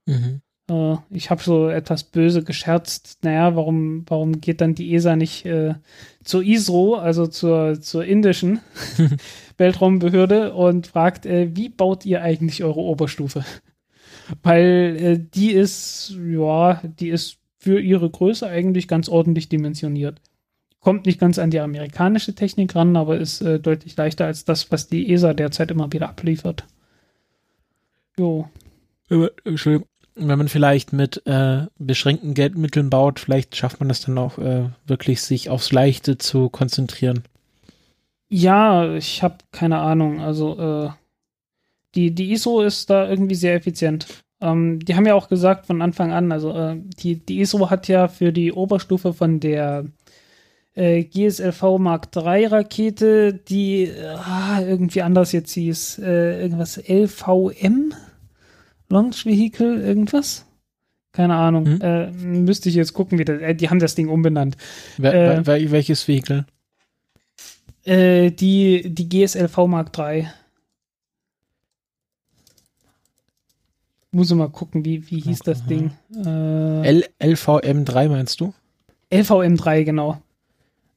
Mhm. 0.06 0.40
Äh, 0.70 0.96
ich 1.10 1.30
habe 1.30 1.42
so 1.42 1.68
etwas 1.68 2.04
böse 2.04 2.44
gescherzt, 2.44 3.18
naja, 3.22 3.56
warum, 3.56 4.04
warum 4.08 4.40
geht 4.40 4.60
dann 4.60 4.74
die 4.74 4.94
ESA 4.94 5.16
nicht 5.16 5.44
äh, 5.46 5.74
zur 6.24 6.42
ISRO, 6.42 6.94
also 6.96 7.26
zur, 7.26 7.80
zur 7.80 8.04
indischen 8.04 8.60
Weltraumbehörde 9.56 10.54
und 10.54 10.86
fragt, 10.88 11.26
äh, 11.26 11.54
wie 11.54 11.68
baut 11.68 12.04
ihr 12.06 12.22
eigentlich 12.22 12.64
eure 12.64 12.80
Oberstufe? 12.80 13.44
Weil 14.42 14.96
äh, 15.00 15.18
die 15.18 15.52
ist, 15.52 16.14
ja, 16.18 16.82
die 16.84 17.08
ist 17.08 17.37
für 17.58 17.80
ihre 17.80 18.08
Größe 18.08 18.46
eigentlich 18.46 18.88
ganz 18.88 19.08
ordentlich 19.08 19.48
dimensioniert. 19.48 20.20
Kommt 20.80 21.06
nicht 21.06 21.18
ganz 21.18 21.38
an 21.38 21.50
die 21.50 21.58
amerikanische 21.58 22.34
Technik 22.34 22.74
ran, 22.76 22.96
aber 22.96 23.18
ist 23.18 23.42
äh, 23.42 23.58
deutlich 23.58 23.96
leichter 23.96 24.26
als 24.26 24.44
das, 24.44 24.70
was 24.70 24.86
die 24.86 25.12
ESA 25.12 25.34
derzeit 25.34 25.70
immer 25.72 25.92
wieder 25.92 26.08
abliefert. 26.08 26.64
Jo. 28.16 28.48
Entschuldigung. 29.44 29.88
Wenn 30.14 30.38
man 30.38 30.48
vielleicht 30.48 30.92
mit 30.92 31.24
äh, 31.26 31.66
beschränkten 31.78 32.34
Geldmitteln 32.34 32.90
baut, 32.90 33.20
vielleicht 33.20 33.54
schafft 33.54 33.78
man 33.78 33.88
das 33.88 34.00
dann 34.00 34.18
auch 34.18 34.38
äh, 34.38 34.68
wirklich, 34.84 35.22
sich 35.22 35.48
aufs 35.48 35.70
Leichte 35.70 36.18
zu 36.18 36.48
konzentrieren. 36.48 37.22
Ja, 38.28 38.94
ich 38.94 39.22
habe 39.22 39.38
keine 39.52 39.78
Ahnung. 39.78 40.20
Also 40.20 40.58
äh, 40.58 40.90
die, 41.94 42.12
die 42.12 42.32
ISO 42.32 42.62
ist 42.62 42.90
da 42.90 43.08
irgendwie 43.08 43.36
sehr 43.36 43.54
effizient. 43.54 44.08
Ähm, 44.40 44.78
die 44.80 44.94
haben 44.94 45.06
ja 45.06 45.14
auch 45.14 45.28
gesagt 45.28 45.66
von 45.66 45.82
Anfang 45.82 46.12
an, 46.12 46.30
also 46.30 46.52
äh, 46.52 46.76
die, 47.02 47.16
die 47.16 47.40
ISRO 47.40 47.70
hat 47.70 47.88
ja 47.88 48.08
für 48.08 48.32
die 48.32 48.52
Oberstufe 48.52 49.12
von 49.12 49.40
der 49.40 49.86
äh, 50.74 51.02
GSLV 51.02 51.78
Mark 51.78 52.08
III 52.14 52.46
Rakete, 52.46 53.32
die 53.34 53.84
äh, 53.84 54.68
irgendwie 54.68 55.02
anders 55.02 55.32
jetzt 55.32 55.52
hieß, 55.52 55.98
äh, 55.98 56.40
irgendwas 56.40 56.80
LVM 56.88 57.94
Launch 58.88 59.26
Vehicle, 59.26 59.82
irgendwas? 59.82 60.46
Keine 61.12 61.34
Ahnung. 61.34 61.66
Hm? 61.66 61.80
Äh, 61.80 62.10
müsste 62.12 62.68
ich 62.68 62.76
jetzt 62.76 62.94
gucken, 62.94 63.18
wie 63.18 63.24
das, 63.24 63.40
äh, 63.40 63.54
die 63.54 63.68
haben 63.68 63.80
das 63.80 63.96
Ding 63.96 64.08
umbenannt. 64.08 64.56
Wel 64.98 65.70
welches 65.70 66.06
Vehicle? 66.06 66.46
die, 67.86 68.82
die 68.84 69.08
GSLV 69.08 69.56
Mark 69.66 69.96
III. 69.96 70.28
Muss 74.10 74.30
ich 74.30 74.36
mal 74.36 74.48
gucken, 74.48 74.84
wie, 74.84 75.10
wie 75.10 75.20
hieß 75.20 75.40
das 75.40 75.66
Ding? 75.66 75.90
Äh, 76.14 77.02
LVM3 77.20 78.08
meinst 78.08 78.40
du? 78.40 78.54
LVM3, 79.10 79.84
genau. 79.84 80.22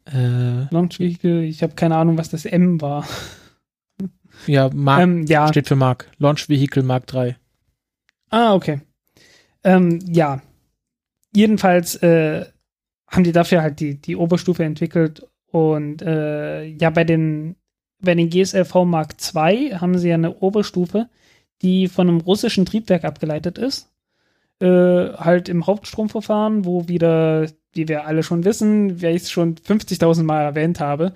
Äh, 0.06 0.74
Launch 0.74 1.00
Vehicle, 1.00 1.44
ich 1.44 1.62
habe 1.62 1.76
keine 1.76 1.98
Ahnung, 1.98 2.18
was 2.18 2.30
das 2.30 2.46
M 2.46 2.82
war. 2.82 3.06
Ja, 4.48 4.72
Mark 4.74 5.04
ähm, 5.04 5.26
ja. 5.28 5.48
steht 5.50 5.68
für 5.68 5.76
Mark. 5.76 6.10
Launch 6.18 6.50
Vehicle 6.50 6.82
Mark 6.82 7.06
3. 7.06 7.38
Ah, 8.32 8.56
okay. 8.56 8.82
Ähm, 9.64 10.00
ja. 10.08 10.42
Jedenfalls 11.36 11.96
äh, 11.98 12.46
haben 13.08 13.24
die 13.24 13.34
dafür 13.34 13.62
halt 13.62 13.80
die, 13.80 14.02
die 14.02 14.16
Oberstufe 14.16 14.64
entwickelt 14.64 15.28
und 15.52 16.02
äh, 16.02 16.66
ja, 16.66 16.90
bei 16.90 17.04
den 17.04 17.56
bei 18.00 18.16
den 18.16 18.30
GSLV 18.30 18.74
Mark 18.86 19.16
II 19.34 19.72
haben 19.74 19.98
sie 19.98 20.10
ja 20.10 20.16
eine 20.16 20.36
Oberstufe, 20.38 21.08
die 21.62 21.88
von 21.88 22.08
einem 22.08 22.22
russischen 22.22 22.66
Triebwerk 22.66 23.04
abgeleitet 23.04 23.58
ist. 23.58 23.90
Äh, 24.60 25.14
halt 25.14 25.50
im 25.50 25.66
Hauptstromverfahren, 25.66 26.66
wo 26.66 26.88
wieder, 26.88 27.48
wie 27.74 27.88
wir 27.88 28.06
alle 28.06 28.24
schon 28.24 28.46
wissen, 28.46 29.02
wie 29.02 29.08
ich 29.08 29.24
es 29.24 29.32
schon 29.32 29.56
50.000 29.56 30.24
Mal 30.24 30.44
erwähnt 30.44 30.80
habe, 30.80 31.14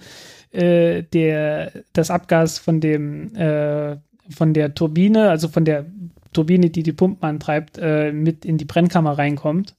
äh, 0.52 1.04
der, 1.04 1.72
das 1.94 2.10
Abgas 2.10 2.58
von 2.58 2.80
dem, 2.80 3.36
äh, 3.36 3.98
von 4.30 4.54
der 4.54 4.74
Turbine, 4.74 5.30
also 5.30 5.48
von 5.48 5.66
der 5.66 5.86
Turbine, 6.34 6.70
die 6.70 6.84
die 6.84 6.94
Pumpen 6.94 7.28
antreibt, 7.28 7.78
äh, 7.80 8.12
mit 8.12 8.46
in 8.46 8.58
die 8.58 8.66
Brennkammer 8.66 9.18
reinkommt. 9.18 9.76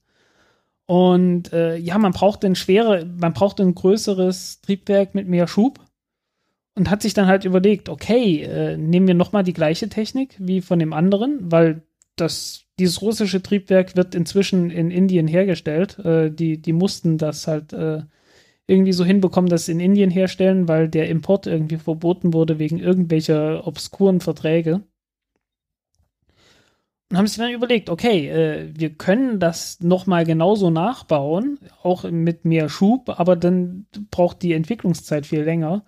Und 0.86 1.52
äh, 1.52 1.76
ja, 1.76 1.98
man 1.98 2.12
braucht 2.12 2.44
ein 2.44 2.54
schwere, 2.54 3.04
man 3.04 3.32
braucht 3.32 3.60
ein 3.60 3.74
größeres 3.74 4.60
Triebwerk 4.60 5.14
mit 5.14 5.26
mehr 5.26 5.48
Schub 5.48 5.80
und 6.76 6.90
hat 6.90 7.02
sich 7.02 7.14
dann 7.14 7.26
halt 7.26 7.44
überlegt, 7.44 7.88
okay, 7.88 8.42
äh, 8.42 8.76
nehmen 8.76 9.06
wir 9.08 9.14
nochmal 9.14 9.42
die 9.42 9.54
gleiche 9.54 9.88
Technik 9.88 10.36
wie 10.38 10.60
von 10.60 10.78
dem 10.78 10.92
anderen, 10.92 11.50
weil 11.50 11.82
das, 12.16 12.64
dieses 12.78 13.02
russische 13.02 13.42
Triebwerk 13.42 13.96
wird 13.96 14.14
inzwischen 14.14 14.70
in 14.70 14.90
Indien 14.90 15.26
hergestellt. 15.26 15.98
Äh, 15.98 16.30
die, 16.30 16.60
die 16.60 16.72
mussten 16.72 17.18
das 17.18 17.46
halt 17.46 17.72
äh, 17.72 18.02
irgendwie 18.66 18.92
so 18.92 19.04
hinbekommen, 19.04 19.48
das 19.48 19.68
in 19.68 19.80
Indien 19.80 20.10
herstellen, 20.10 20.68
weil 20.68 20.88
der 20.88 21.08
Import 21.08 21.46
irgendwie 21.46 21.78
verboten 21.78 22.34
wurde 22.34 22.58
wegen 22.58 22.78
irgendwelcher 22.78 23.66
obskuren 23.66 24.20
Verträge. 24.20 24.82
Und 27.10 27.18
haben 27.18 27.26
sich 27.26 27.38
dann 27.38 27.52
überlegt, 27.52 27.88
okay, 27.88 28.28
äh, 28.28 28.70
wir 28.74 28.90
können 28.90 29.40
das 29.40 29.80
nochmal 29.80 30.26
genauso 30.26 30.70
nachbauen, 30.70 31.58
auch 31.82 32.04
mit 32.10 32.44
mehr 32.44 32.68
Schub, 32.68 33.08
aber 33.18 33.36
dann 33.36 33.86
braucht 34.10 34.42
die 34.42 34.52
Entwicklungszeit 34.52 35.24
viel 35.24 35.42
länger. 35.42 35.84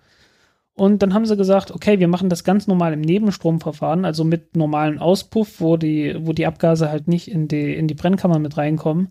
Und 0.79 1.03
dann 1.03 1.13
haben 1.13 1.25
sie 1.25 1.35
gesagt, 1.35 1.71
okay, 1.71 1.99
wir 1.99 2.07
machen 2.07 2.29
das 2.29 2.45
ganz 2.45 2.65
normal 2.65 2.93
im 2.93 3.01
Nebenstromverfahren, 3.01 4.05
also 4.05 4.23
mit 4.23 4.55
normalen 4.55 4.97
Auspuff, 4.97 5.59
wo 5.59 5.75
die, 5.75 6.15
wo 6.21 6.31
die 6.31 6.45
Abgase 6.45 6.89
halt 6.89 7.09
nicht 7.09 7.27
in 7.27 7.49
die, 7.49 7.75
in 7.75 7.89
die 7.89 7.95
Brennkammer 7.95 8.39
mit 8.39 8.55
reinkommen. 8.55 9.09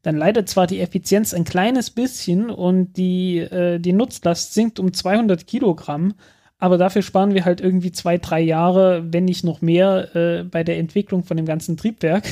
Dann 0.00 0.16
leidet 0.16 0.48
zwar 0.48 0.66
die 0.66 0.80
Effizienz 0.80 1.34
ein 1.34 1.44
kleines 1.44 1.90
bisschen 1.90 2.48
und 2.48 2.96
die, 2.96 3.40
äh, 3.40 3.78
die 3.78 3.92
Nutzlast 3.92 4.54
sinkt 4.54 4.80
um 4.80 4.94
200 4.94 5.46
Kilogramm, 5.46 6.14
aber 6.58 6.78
dafür 6.78 7.02
sparen 7.02 7.34
wir 7.34 7.44
halt 7.44 7.60
irgendwie 7.60 7.92
zwei, 7.92 8.16
drei 8.16 8.40
Jahre, 8.40 9.12
wenn 9.12 9.26
nicht 9.26 9.44
noch 9.44 9.60
mehr, 9.60 10.16
äh, 10.16 10.44
bei 10.44 10.64
der 10.64 10.78
Entwicklung 10.78 11.24
von 11.24 11.36
dem 11.36 11.44
ganzen 11.44 11.76
Triebwerk. 11.76 12.24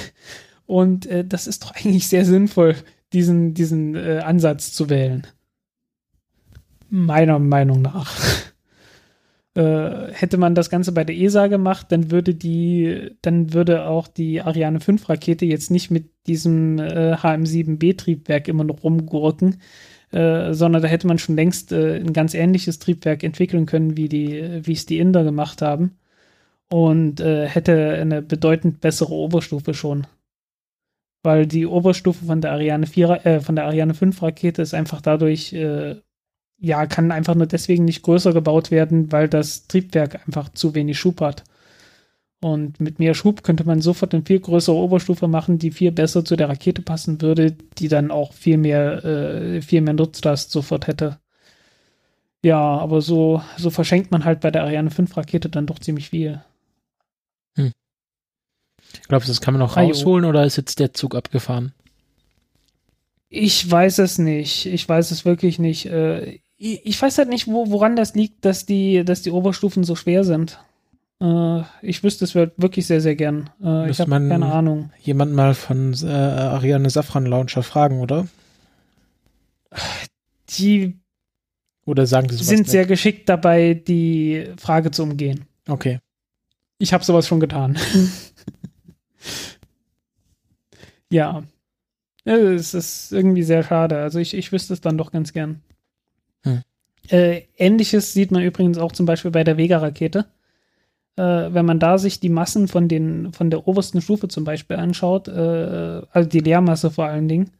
Und 0.64 1.04
äh, 1.04 1.22
das 1.22 1.46
ist 1.46 1.64
doch 1.64 1.74
eigentlich 1.74 2.08
sehr 2.08 2.24
sinnvoll, 2.24 2.76
diesen, 3.12 3.52
diesen 3.52 3.94
äh, 3.94 4.22
Ansatz 4.24 4.72
zu 4.72 4.88
wählen. 4.88 5.26
Meiner 6.88 7.38
Meinung 7.38 7.82
nach. 7.82 8.16
Äh, 9.54 10.12
hätte 10.12 10.36
man 10.36 10.54
das 10.54 10.70
Ganze 10.70 10.92
bei 10.92 11.02
der 11.02 11.16
ESA 11.16 11.48
gemacht, 11.48 11.86
dann 11.90 12.12
würde 12.12 12.34
die, 12.34 13.16
dann 13.20 13.52
würde 13.52 13.86
auch 13.86 14.06
die 14.06 14.40
Ariane 14.40 14.78
5 14.78 15.08
Rakete 15.08 15.44
jetzt 15.44 15.72
nicht 15.72 15.90
mit 15.90 16.10
diesem 16.28 16.78
äh, 16.78 17.14
HM7B 17.14 17.98
Triebwerk 17.98 18.46
immer 18.46 18.62
noch 18.62 18.84
rumgurken, 18.84 19.60
äh, 20.12 20.54
sondern 20.54 20.82
da 20.82 20.88
hätte 20.88 21.08
man 21.08 21.18
schon 21.18 21.34
längst 21.34 21.72
äh, 21.72 21.96
ein 21.96 22.12
ganz 22.12 22.34
ähnliches 22.34 22.78
Triebwerk 22.78 23.24
entwickeln 23.24 23.66
können, 23.66 23.96
wie 23.96 24.08
die, 24.08 24.60
wie 24.62 24.72
es 24.72 24.86
die 24.86 24.98
Inder 25.00 25.24
gemacht 25.24 25.62
haben. 25.62 25.98
Und 26.72 27.20
äh, 27.20 27.48
hätte 27.48 27.94
eine 27.94 28.22
bedeutend 28.22 28.80
bessere 28.80 29.12
Oberstufe 29.12 29.74
schon. 29.74 30.06
Weil 31.24 31.46
die 31.46 31.66
Oberstufe 31.66 32.24
von 32.24 32.40
der 32.40 32.52
Ariane 32.52 32.86
4, 32.86 33.26
äh, 33.26 33.40
von 33.40 33.56
der 33.56 33.66
Ariane 33.66 33.94
5 33.94 34.22
Rakete 34.22 34.62
ist 34.62 34.74
einfach 34.74 35.00
dadurch 35.00 35.52
ja, 36.60 36.86
kann 36.86 37.10
einfach 37.10 37.34
nur 37.34 37.46
deswegen 37.46 37.86
nicht 37.86 38.02
größer 38.02 38.32
gebaut 38.32 38.70
werden, 38.70 39.10
weil 39.10 39.28
das 39.28 39.66
Triebwerk 39.66 40.26
einfach 40.26 40.50
zu 40.50 40.74
wenig 40.74 40.98
Schub 40.98 41.20
hat. 41.20 41.42
Und 42.42 42.80
mit 42.80 42.98
mehr 42.98 43.14
Schub 43.14 43.42
könnte 43.42 43.64
man 43.64 43.80
sofort 43.80 44.14
eine 44.14 44.24
viel 44.24 44.40
größere 44.40 44.76
Oberstufe 44.76 45.28
machen, 45.28 45.58
die 45.58 45.70
viel 45.70 45.92
besser 45.92 46.24
zu 46.24 46.36
der 46.36 46.48
Rakete 46.48 46.82
passen 46.82 47.20
würde, 47.20 47.56
die 47.78 47.88
dann 47.88 48.10
auch 48.10 48.32
viel 48.32 48.56
mehr, 48.56 49.04
äh, 49.04 49.62
viel 49.62 49.80
mehr 49.80 49.94
Nutzlast 49.94 50.50
sofort 50.50 50.86
hätte. 50.86 51.18
Ja, 52.42 52.58
aber 52.58 53.02
so, 53.02 53.42
so 53.58 53.68
verschenkt 53.70 54.10
man 54.10 54.24
halt 54.24 54.40
bei 54.40 54.50
der 54.50 54.62
Ariane 54.64 54.90
5 54.90 55.14
Rakete 55.16 55.50
dann 55.50 55.66
doch 55.66 55.78
ziemlich 55.78 56.10
viel. 56.10 56.42
Hm. 57.56 57.72
Glaubst 59.08 59.28
du, 59.28 59.32
das 59.32 59.42
kann 59.42 59.54
man 59.54 59.60
noch 59.60 59.76
rausholen 59.76 60.24
oder 60.24 60.44
ist 60.44 60.56
jetzt 60.56 60.78
der 60.78 60.94
Zug 60.94 61.14
abgefahren? 61.14 61.72
Ich 63.28 63.70
weiß 63.70 63.98
es 63.98 64.18
nicht. 64.18 64.66
Ich 64.66 64.88
weiß 64.88 65.10
es 65.10 65.26
wirklich 65.26 65.58
nicht. 65.58 65.86
Äh, 66.60 66.80
ich 66.84 67.00
weiß 67.00 67.18
halt 67.18 67.28
nicht, 67.28 67.48
wo, 67.48 67.70
woran 67.70 67.96
das 67.96 68.14
liegt, 68.14 68.44
dass 68.44 68.66
die, 68.66 69.04
dass 69.04 69.22
die 69.22 69.30
Oberstufen 69.30 69.84
so 69.84 69.96
schwer 69.96 70.24
sind. 70.24 70.58
Äh, 71.20 71.62
ich 71.82 72.02
wüsste 72.02 72.24
es 72.24 72.34
wirklich 72.34 72.86
sehr, 72.86 73.00
sehr 73.00 73.16
gern. 73.16 73.50
Äh, 73.62 73.90
ich 73.90 74.00
habe 74.00 74.10
keine 74.10 74.52
Ahnung. 74.52 74.90
Jemand 75.00 75.32
mal 75.32 75.54
von 75.54 75.94
äh, 76.02 76.06
Ariane 76.06 76.90
Safran 76.90 77.26
Launcher 77.26 77.62
fragen, 77.62 78.00
oder? 78.00 78.26
Die 80.58 80.98
oder 81.86 82.06
sagen 82.06 82.28
die 82.28 82.36
sind 82.36 82.68
sehr 82.68 82.86
geschickt 82.86 83.28
dabei, 83.28 83.74
die 83.74 84.48
Frage 84.58 84.90
zu 84.90 85.02
umgehen. 85.02 85.46
Okay. 85.66 85.98
Ich 86.78 86.92
habe 86.92 87.04
sowas 87.04 87.26
schon 87.26 87.40
getan. 87.40 87.78
ja. 91.10 91.42
Es 92.24 92.74
ist 92.74 93.12
irgendwie 93.12 93.42
sehr 93.42 93.62
schade. 93.62 93.98
Also 93.98 94.18
ich, 94.18 94.34
ich 94.34 94.52
wüsste 94.52 94.72
es 94.72 94.80
dann 94.80 94.98
doch 94.98 95.10
ganz 95.10 95.32
gern. 95.32 95.62
Äh, 97.10 97.42
Ähnliches 97.56 98.12
sieht 98.12 98.30
man 98.30 98.42
übrigens 98.42 98.78
auch 98.78 98.92
zum 98.92 99.06
Beispiel 99.06 99.30
bei 99.30 99.44
der 99.44 99.56
Vega-Rakete. 99.56 100.26
Äh, 101.16 101.22
wenn 101.22 101.66
man 101.66 101.80
da 101.80 101.98
sich 101.98 102.20
die 102.20 102.28
Massen 102.28 102.68
von, 102.68 102.88
den, 102.88 103.32
von 103.32 103.50
der 103.50 103.66
obersten 103.66 104.00
Stufe 104.00 104.28
zum 104.28 104.44
Beispiel 104.44 104.76
anschaut, 104.76 105.28
äh, 105.28 106.02
also 106.12 106.28
die 106.28 106.40
Leermasse 106.40 106.90
vor 106.90 107.06
allen 107.06 107.28
Dingen, 107.28 107.50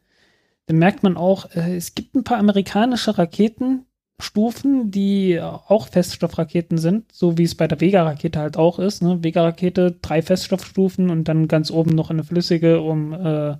dann 0.67 0.77
merkt 0.77 1.03
man 1.03 1.17
auch, 1.17 1.53
äh, 1.53 1.75
es 1.75 1.95
gibt 1.95 2.15
ein 2.15 2.23
paar 2.23 2.37
amerikanische 2.37 3.17
Raketenstufen, 3.17 4.89
die 4.89 5.41
auch 5.41 5.89
Feststoffraketen 5.89 6.77
sind, 6.77 7.11
so 7.11 7.37
wie 7.37 7.43
es 7.43 7.55
bei 7.55 7.67
der 7.67 7.81
Vega-Rakete 7.81 8.39
halt 8.39 8.57
auch 8.57 8.79
ist. 8.79 9.01
Ne? 9.01 9.21
Vega-Rakete, 9.21 9.97
drei 10.01 10.21
Feststoffstufen 10.21 11.09
und 11.09 11.25
dann 11.27 11.49
ganz 11.49 11.71
oben 11.71 11.93
noch 11.93 12.09
eine 12.09 12.23
flüssige, 12.23 12.79
um 12.79 13.13
äh, 13.13 13.57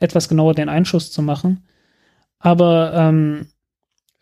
etwas 0.00 0.28
genauer 0.28 0.54
den 0.54 0.68
Einschuss 0.68 1.10
zu 1.10 1.22
machen. 1.22 1.64
Aber 2.38 2.92
ähm, 2.94 3.46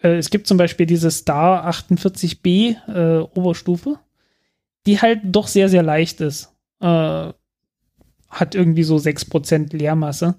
äh, 0.02 0.16
es 0.16 0.30
gibt 0.30 0.46
zum 0.46 0.58
Beispiel 0.58 0.86
diese 0.86 1.10
Star 1.10 1.68
48b 1.68 2.76
äh, 2.88 3.20
Oberstufe, 3.34 3.98
die 4.86 5.00
halt 5.00 5.20
doch 5.24 5.46
sehr, 5.46 5.68
sehr 5.68 5.82
leicht 5.82 6.20
ist. 6.20 6.54
Äh, 6.80 7.32
hat 8.28 8.54
irgendwie 8.54 8.82
so 8.82 8.96
6% 8.96 9.76
Leermasse. 9.76 10.36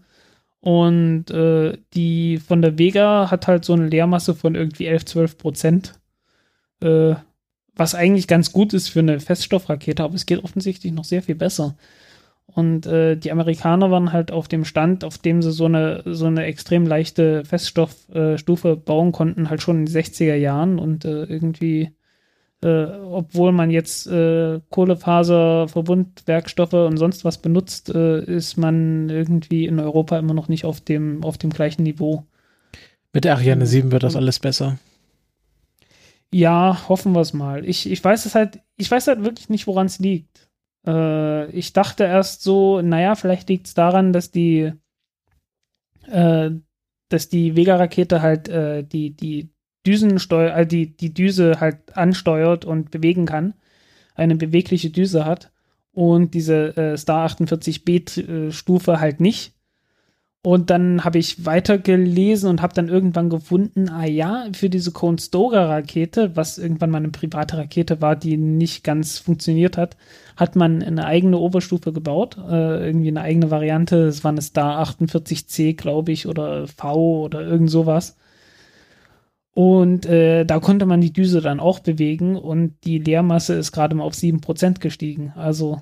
Und 0.62 1.32
äh, 1.32 1.78
die 1.94 2.38
von 2.38 2.62
der 2.62 2.78
Vega 2.78 3.32
hat 3.32 3.48
halt 3.48 3.64
so 3.64 3.74
eine 3.74 3.88
Leermasse 3.88 4.36
von 4.36 4.56
irgendwie 4.56 4.88
11, 4.88 5.06
12 5.06 5.38
Prozent. 5.38 6.00
Äh, 6.82 7.16
was 7.76 7.96
eigentlich 7.96 8.28
ganz 8.28 8.52
gut 8.52 8.74
ist 8.74 8.90
für 8.90 9.00
eine 9.00 9.20
Feststoffrakete, 9.22 10.04
aber 10.04 10.16
es 10.16 10.26
geht 10.26 10.44
offensichtlich 10.44 10.92
noch 10.92 11.06
sehr 11.06 11.24
viel 11.24 11.36
besser. 11.36 11.78
Und 12.56 12.88
äh, 12.88 13.16
die 13.16 13.32
Amerikaner 13.32 13.92
waren 13.92 14.12
halt 14.12 14.32
auf 14.32 14.48
dem 14.48 14.66
Stand, 14.66 15.04
auf 15.04 15.18
dem 15.18 15.42
sie 15.42 15.52
so 15.52 15.66
eine, 15.66 16.04
so 16.06 16.26
eine 16.26 16.46
extrem 16.46 16.86
leichte 16.86 17.46
Feststoffstufe 17.46 18.70
äh, 18.70 18.76
bauen 18.76 19.12
konnten, 19.12 19.50
halt 19.50 19.62
schon 19.62 19.80
in 19.80 19.86
den 19.86 19.96
60er 19.96 20.36
Jahren. 20.36 20.80
Und 20.80 21.06
äh, 21.06 21.26
irgendwie, 21.26 21.92
äh, 22.64 22.86
obwohl 22.86 23.52
man 23.52 23.70
jetzt 23.70 24.08
äh, 24.08 24.62
Kohlefaser, 24.70 25.68
Verbundwerkstoffe 25.68 26.74
und 26.74 26.98
sonst 26.98 27.24
was 27.24 27.38
benutzt, 27.38 27.94
äh, 27.94 28.24
ist 28.24 28.58
man 28.58 29.10
irgendwie 29.10 29.66
in 29.66 29.80
Europa 29.80 30.18
immer 30.18 30.34
noch 30.34 30.48
nicht 30.48 30.66
auf 30.66 30.82
dem, 30.82 31.24
auf 31.24 31.38
dem 31.38 31.52
gleichen 31.52 31.84
Niveau. 31.84 32.26
Mit 33.14 33.26
der 33.26 33.36
Ariane 33.36 33.66
7 33.66 33.92
wird 33.92 34.04
das 34.04 34.16
alles 34.16 34.40
besser. 34.40 34.78
Ja, 36.32 36.88
hoffen 36.90 37.14
wir 37.14 37.22
es 37.22 37.34
mal. 37.34 37.66
Ich, 37.66 37.90
ich 37.90 38.04
weiß 38.04 38.26
es 38.26 38.36
halt, 38.36 38.60
ich 38.76 38.90
weiß 38.90 39.08
halt 39.08 39.24
wirklich 39.24 39.50
nicht, 39.50 39.66
woran 39.66 39.88
es 39.88 40.00
liegt. 40.00 40.49
Äh, 40.86 41.50
ich 41.52 41.74
dachte 41.74 42.04
erst 42.04 42.42
so, 42.44 42.82
naja, 42.82 43.16
vielleicht 43.16 43.50
liegt 43.50 43.68
es 43.68 43.74
daran, 43.74 44.14
dass 44.14 44.32
die, 44.32 44.74
äh, 46.08 46.52
dass 47.10 47.30
die 47.30 47.56
Vega-Rakete 47.56 48.22
halt 48.22 48.50
äh, 48.50 48.84
die, 48.84 49.16
die 49.16 49.50
Düsensteuer, 49.86 50.56
äh, 50.56 50.68
die, 50.68 50.96
die 50.96 51.14
Düse 51.14 51.60
halt 51.60 51.96
ansteuert 51.98 52.66
und 52.66 52.92
bewegen 52.92 53.26
kann, 53.26 53.54
eine 54.16 54.36
bewegliche 54.36 54.90
Düse 54.90 55.26
hat 55.26 55.52
und 55.92 56.34
diese 56.34 56.76
äh, 56.78 56.98
Star 56.98 57.28
48B-Stufe 57.28 58.92
äh, 58.94 58.98
halt 58.98 59.20
nicht. 59.20 59.54
Und 60.42 60.70
dann 60.70 61.04
habe 61.04 61.18
ich 61.18 61.46
weitergelesen 61.46 62.50
und 62.50 62.62
habe 62.62 62.74
dann 62.74 62.88
irgendwann 62.88 63.30
gefunden, 63.30 63.90
ah 63.90 64.06
ja, 64.06 64.48
für 64.54 64.70
diese 64.70 64.92
Kohn-Stoger-Rakete, 64.92 66.38
was 66.38 66.58
irgendwann 66.58 66.92
mal 66.92 67.00
eine 67.00 67.10
private 67.10 67.58
Rakete 67.58 68.00
war, 68.00 68.16
die 68.16 68.38
nicht 68.38 68.86
ganz 68.86 69.20
funktioniert 69.20 69.76
hat, 69.76 69.98
hat 70.38 70.56
man 70.56 70.82
eine 70.82 71.06
eigene 71.06 71.38
Oberstufe 71.38 71.92
gebaut, 71.92 72.38
äh, 72.38 72.86
irgendwie 72.86 73.10
eine 73.10 73.22
eigene 73.22 73.52
Variante. 73.52 73.98
Es 74.08 74.24
war 74.24 74.32
eine 74.32 74.42
Star 74.42 74.82
48C, 74.82 75.76
glaube 75.76 76.14
ich, 76.14 76.26
oder 76.26 76.68
V 76.68 77.24
oder 77.26 77.42
irgend 77.42 77.70
sowas. 77.70 78.16
Und 79.54 80.06
äh, 80.06 80.46
da 80.46 80.60
konnte 80.62 80.86
man 80.86 81.02
die 81.02 81.12
Düse 81.12 81.42
dann 81.42 81.60
auch 81.60 81.80
bewegen 81.80 82.38
und 82.38 82.76
die 82.86 83.00
Leermasse 83.00 83.56
ist 83.56 83.74
gerade 83.74 83.94
mal 83.94 84.06
auf 84.06 84.14
7% 84.14 84.80
gestiegen. 84.80 85.34
Also, 85.36 85.82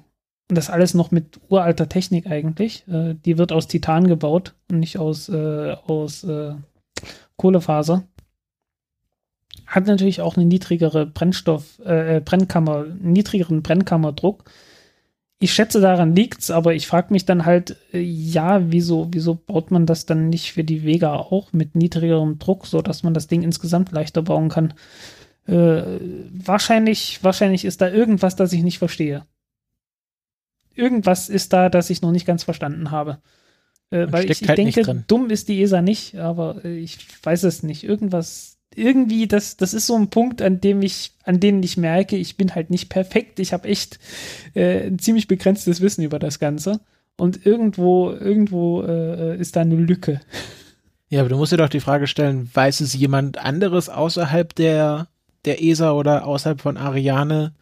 und 0.50 0.58
das 0.58 0.70
alles 0.70 0.94
noch 0.94 1.12
mit 1.12 1.40
uralter 1.50 1.90
Technik 1.90 2.28
eigentlich. 2.28 2.88
Äh, 2.88 3.16
die 3.26 3.38
wird 3.38 3.52
aus 3.52 3.68
Titan 3.68 4.08
gebaut 4.08 4.54
und 4.70 4.80
nicht 4.80 4.98
aus, 4.98 5.30
äh, 5.30 5.76
aus 5.86 6.24
äh, 6.24 6.54
Kohlefaser. 7.36 8.04
Hat 9.66 9.88
natürlich 9.88 10.22
auch 10.22 10.38
eine 10.38 10.46
niedrigere 10.46 11.06
Brennstoff, 11.06 11.80
äh, 11.80 12.22
Brennkammer, 12.22 12.86
niedrigeren 13.02 13.64
Brennkammerdruck 13.64 14.46
ich 15.40 15.54
schätze, 15.54 15.80
daran 15.82 16.16
liegt's, 16.16 16.50
aber 16.50 16.74
ich 16.74 16.88
frage 16.88 17.14
mich 17.14 17.26
dann 17.26 17.46
halt, 17.46 17.78
äh, 17.94 18.00
ja, 18.00 18.72
wieso, 18.72 19.10
wieso 19.12 19.36
baut 19.36 19.70
man 19.72 19.86
das 19.86 20.06
dann 20.06 20.30
nicht 20.30 20.54
für 20.54 20.64
die 20.64 20.84
Vega 20.84 21.16
auch 21.16 21.54
mit 21.54 21.76
niedrigerem 21.76 22.40
Druck, 22.40 22.66
so 22.66 22.82
dass 22.82 23.04
man 23.04 23.14
das 23.14 23.28
Ding 23.28 23.44
insgesamt 23.44 23.92
leichter 23.92 24.24
bauen 24.24 24.50
kann? 24.50 24.74
Äh, 25.46 26.00
wahrscheinlich, 26.32 27.24
wahrscheinlich 27.24 27.66
ist 27.66 27.82
da 27.82 27.90
irgendwas, 27.90 28.36
das 28.36 28.52
ich 28.54 28.64
nicht 28.64 28.80
verstehe. 28.80 29.26
Irgendwas 30.78 31.30
ist 31.30 31.54
da, 31.54 31.70
das 31.70 31.90
ich 31.90 32.02
noch 32.02 32.12
nicht 32.12 32.26
ganz 32.26 32.44
verstanden 32.44 32.92
habe. 32.92 33.20
Äh, 33.90 34.08
weil 34.12 34.30
ich, 34.30 34.42
ich 34.42 34.48
halt 34.48 34.58
denke, 34.58 35.04
dumm 35.08 35.30
ist 35.30 35.48
die 35.48 35.62
ESA 35.62 35.82
nicht, 35.82 36.16
aber 36.16 36.64
äh, 36.66 36.78
ich 36.78 36.98
weiß 37.24 37.44
es 37.44 37.64
nicht. 37.64 37.84
Irgendwas 37.84 38.58
irgendwie, 38.76 39.28
das, 39.28 39.58
das 39.58 39.74
ist 39.74 39.88
so 39.88 39.96
ein 39.96 40.10
Punkt, 40.10 40.42
an 40.42 40.62
dem 40.62 40.82
ich, 40.82 41.14
an 41.24 41.40
dem 41.40 41.64
ich 41.64 41.78
merke, 41.78 42.16
ich 42.16 42.38
bin 42.38 42.54
halt 42.54 42.70
nicht 42.70 42.90
perfekt. 42.90 43.40
Ich 43.40 43.54
habe 43.54 43.68
echt 43.68 44.00
äh, 44.54 44.88
ein 44.88 45.00
ziemlich 45.00 45.28
begrenztes 45.28 45.82
Wissen 45.82 46.04
über 46.04 46.20
das 46.20 46.40
Ganze. 46.40 46.80
Und 47.18 47.46
irgendwo, 47.46 48.12
irgendwo 48.12 48.84
äh, 48.84 49.38
ist 49.38 49.56
da 49.56 49.62
eine 49.62 49.76
Lücke. 49.76 50.22
Ja, 51.10 51.22
aber 51.22 51.30
du 51.30 51.38
musst 51.38 51.52
dir 51.52 51.58
doch 51.58 51.70
die 51.70 51.80
Frage 51.80 52.06
stellen, 52.06 52.50
weiß 52.54 52.82
es 52.82 52.94
jemand 52.94 53.40
anderes 53.40 53.90
außerhalb 53.90 54.54
der, 54.54 55.08
der 55.46 55.64
ESA 55.64 55.94
oder 55.94 56.28
außerhalb 56.28 56.62
von 56.62 56.78
Ariane? 56.78 57.56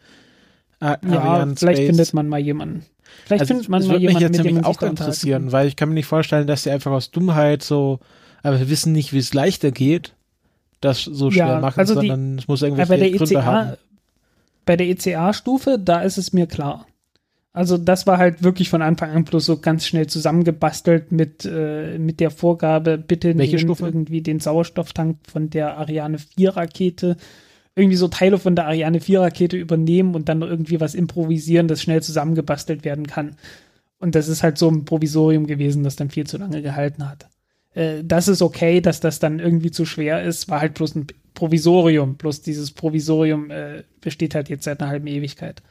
Äh, 0.80 0.84
ja, 0.84 0.98
Ariane 1.02 1.56
vielleicht 1.56 1.78
Space? 1.78 1.86
findet 1.86 2.14
man 2.14 2.28
mal 2.28 2.40
jemanden. 2.40 2.84
Vielleicht 3.24 3.42
also, 3.42 3.54
findet 3.54 3.68
man 3.68 3.86
mal 3.86 3.98
jemanden, 3.98 4.28
mich 4.28 4.38
jetzt 4.38 4.44
dem 4.44 4.64
auch 4.64 4.82
interessieren, 4.82 5.52
weil 5.52 5.66
ich 5.66 5.76
kann 5.76 5.88
mir 5.88 5.94
nicht 5.94 6.06
vorstellen, 6.06 6.46
dass 6.46 6.62
sie 6.62 6.70
einfach 6.70 6.92
aus 6.92 7.10
Dummheit 7.10 7.62
so, 7.62 8.00
aber 8.42 8.58
wir 8.58 8.68
wissen 8.68 8.92
nicht, 8.92 9.12
wie 9.12 9.18
es 9.18 9.34
leichter 9.34 9.70
geht 9.70 10.12
das 10.80 11.04
so 11.04 11.30
schwer 11.30 11.46
ja, 11.46 11.60
machen, 11.60 11.78
also 11.78 11.94
sondern 11.94 12.38
es 12.38 12.48
muss 12.48 12.62
irgendwelche 12.62 12.88
bei 12.88 12.96
der 12.96 13.10
Gründe 13.10 13.34
ECA, 13.34 13.44
haben. 13.44 13.76
Bei 14.64 14.76
der 14.76 14.88
ECA-Stufe, 14.88 15.78
da 15.82 16.02
ist 16.02 16.18
es 16.18 16.32
mir 16.32 16.46
klar. 16.46 16.86
Also 17.52 17.78
das 17.78 18.06
war 18.06 18.18
halt 18.18 18.42
wirklich 18.42 18.68
von 18.68 18.82
Anfang 18.82 19.10
an 19.10 19.24
bloß 19.24 19.46
so 19.46 19.58
ganz 19.58 19.86
schnell 19.86 20.06
zusammengebastelt 20.08 21.10
mit, 21.10 21.46
äh, 21.46 21.98
mit 21.98 22.20
der 22.20 22.30
Vorgabe, 22.30 22.98
bitte 22.98 23.36
Welche 23.38 23.58
Stufe? 23.58 23.86
irgendwie 23.86 24.20
den 24.20 24.40
Sauerstofftank 24.40 25.18
von 25.26 25.48
der 25.48 25.78
Ariane 25.78 26.18
4 26.18 26.56
Rakete, 26.56 27.16
irgendwie 27.76 27.96
so 27.96 28.08
Teile 28.08 28.38
von 28.38 28.56
der 28.56 28.66
Ariane 28.66 29.00
4 29.00 29.20
Rakete 29.20 29.56
übernehmen 29.56 30.14
und 30.14 30.28
dann 30.28 30.42
irgendwie 30.42 30.80
was 30.80 30.94
improvisieren, 30.94 31.68
das 31.68 31.82
schnell 31.82 32.02
zusammengebastelt 32.02 32.84
werden 32.84 33.06
kann. 33.06 33.36
Und 33.98 34.14
das 34.14 34.28
ist 34.28 34.42
halt 34.42 34.58
so 34.58 34.68
ein 34.68 34.84
Provisorium 34.84 35.46
gewesen, 35.46 35.84
das 35.84 35.96
dann 35.96 36.10
viel 36.10 36.26
zu 36.26 36.38
lange 36.38 36.62
gehalten 36.62 37.08
hat 37.08 37.28
äh, 37.76 38.02
das 38.02 38.26
ist 38.26 38.42
okay, 38.42 38.80
dass 38.80 39.00
das 39.00 39.20
dann 39.20 39.38
irgendwie 39.38 39.70
zu 39.70 39.84
schwer 39.84 40.24
ist, 40.24 40.48
war 40.48 40.60
halt 40.60 40.74
bloß 40.74 40.96
ein 40.96 41.06
Provisorium. 41.34 42.16
Bloß 42.16 42.42
dieses 42.42 42.72
Provisorium 42.72 43.50
äh, 43.52 43.84
besteht 44.00 44.34
halt 44.34 44.48
jetzt 44.48 44.64
seit 44.64 44.80
einer 44.80 44.90
halben 44.90 45.06
Ewigkeit. 45.06 45.62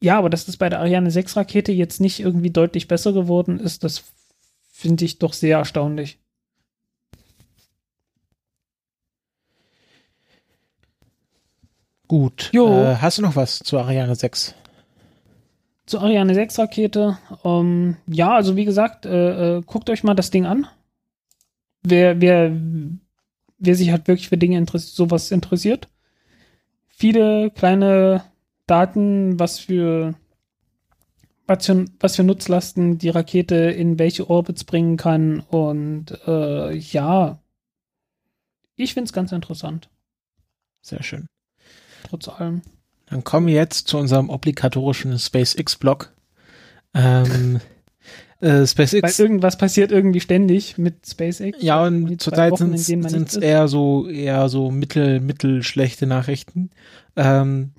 ja, 0.00 0.16
aber 0.18 0.30
dass 0.30 0.46
das 0.46 0.56
bei 0.56 0.70
der 0.70 0.80
Ariane 0.80 1.10
6 1.10 1.36
Rakete 1.36 1.72
jetzt 1.72 2.00
nicht 2.00 2.20
irgendwie 2.20 2.50
deutlich 2.50 2.88
besser 2.88 3.12
geworden 3.12 3.60
ist, 3.60 3.84
das 3.84 4.04
finde 4.72 5.04
ich 5.04 5.18
doch 5.18 5.34
sehr 5.34 5.58
erstaunlich. 5.58 6.18
Gut. 12.50 12.50
Äh, 12.84 12.96
hast 12.96 13.18
du 13.18 13.22
noch 13.22 13.36
was 13.36 13.58
zu 13.58 13.78
Ariane 13.78 14.14
6? 14.14 14.54
zur 15.86 16.02
Ariane 16.02 16.34
6 16.34 16.58
Rakete. 16.58 17.18
Ähm, 17.44 17.96
ja, 18.06 18.34
also 18.34 18.56
wie 18.56 18.64
gesagt, 18.64 19.06
äh, 19.06 19.58
äh, 19.58 19.62
guckt 19.62 19.90
euch 19.90 20.04
mal 20.04 20.14
das 20.14 20.30
Ding 20.30 20.46
an. 20.46 20.66
Wer, 21.82 22.20
wer, 22.20 22.52
wer 23.58 23.74
sich 23.74 23.90
halt 23.90 24.08
wirklich 24.08 24.28
für 24.28 24.38
Dinge 24.38 24.56
interessiert, 24.56 24.94
sowas 24.94 25.30
interessiert. 25.30 25.88
Viele 26.86 27.50
kleine 27.50 28.24
Daten, 28.66 29.38
was 29.38 29.58
für, 29.58 30.14
was 31.46 31.66
für, 31.66 31.84
was 32.00 32.16
für 32.16 32.24
Nutzlasten 32.24 32.96
die 32.98 33.10
Rakete 33.10 33.56
in 33.56 33.98
welche 33.98 34.30
Orbits 34.30 34.64
bringen 34.64 34.96
kann. 34.96 35.40
Und 35.40 36.18
äh, 36.26 36.74
ja, 36.74 37.42
ich 38.76 38.94
finde 38.94 39.08
es 39.08 39.12
ganz 39.12 39.32
interessant. 39.32 39.90
Sehr 40.80 41.02
schön. 41.02 41.26
Trotz 42.14 42.28
allem. 42.28 42.62
Dann 43.06 43.24
kommen 43.24 43.48
wir 43.48 43.54
jetzt 43.54 43.88
zu 43.88 43.98
unserem 43.98 44.30
obligatorischen 44.30 45.18
SpaceX-Blog. 45.18 46.12
Ähm, 46.94 47.60
äh, 48.40 48.64
SpaceX. 48.64 49.18
Weil 49.18 49.26
irgendwas 49.26 49.58
passiert 49.58 49.90
irgendwie 49.90 50.20
ständig 50.20 50.78
mit 50.78 51.08
SpaceX. 51.08 51.60
Ja, 51.60 51.82
und 51.82 52.22
zurzeit 52.22 52.56
sind 52.56 53.28
es 53.28 53.36
eher 53.36 53.66
so 53.66 54.08
eher 54.08 54.48
so 54.48 54.70
mittel 54.70 55.18
mittelschlechte 55.18 56.06
Nachrichten. 56.06 56.70
Ähm, 57.16 57.72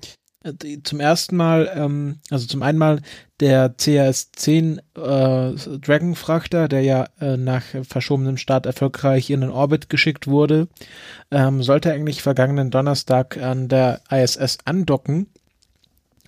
zum 0.82 1.00
ersten 1.00 1.36
Mal, 1.36 1.70
ähm, 1.74 2.20
also 2.30 2.46
zum 2.46 2.62
einen 2.62 2.78
mal 2.78 3.00
der 3.40 3.76
CRS-10 3.76 4.78
äh, 4.94 5.78
Dragon-Frachter, 5.78 6.68
der 6.68 6.82
ja 6.82 7.06
äh, 7.20 7.36
nach 7.36 7.62
verschobenem 7.82 8.36
Start 8.36 8.66
erfolgreich 8.66 9.30
in 9.30 9.40
den 9.40 9.50
Orbit 9.50 9.88
geschickt 9.88 10.26
wurde, 10.26 10.68
ähm, 11.30 11.62
sollte 11.62 11.92
eigentlich 11.92 12.22
vergangenen 12.22 12.70
Donnerstag 12.70 13.36
an 13.38 13.68
der 13.68 14.00
ISS 14.10 14.58
andocken, 14.64 15.26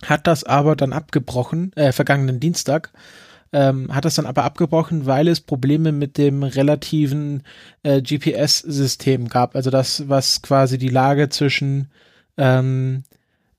hat 0.03 0.27
das 0.27 0.43
aber 0.43 0.75
dann 0.75 0.93
abgebrochen, 0.93 1.71
äh, 1.75 1.91
vergangenen 1.91 2.39
Dienstag, 2.39 2.91
ähm, 3.51 3.93
hat 3.93 4.05
das 4.05 4.15
dann 4.15 4.27
aber 4.27 4.43
abgebrochen, 4.43 5.05
weil 5.05 5.27
es 5.27 5.41
Probleme 5.41 5.91
mit 5.91 6.17
dem 6.17 6.43
relativen 6.43 7.43
äh, 7.83 8.01
GPS-System 8.01 9.27
gab. 9.27 9.55
Also 9.55 9.71
das, 9.71 10.07
was 10.07 10.41
quasi 10.41 10.77
die 10.77 10.89
Lage 10.89 11.29
zwischen 11.29 11.89
ähm, 12.37 13.03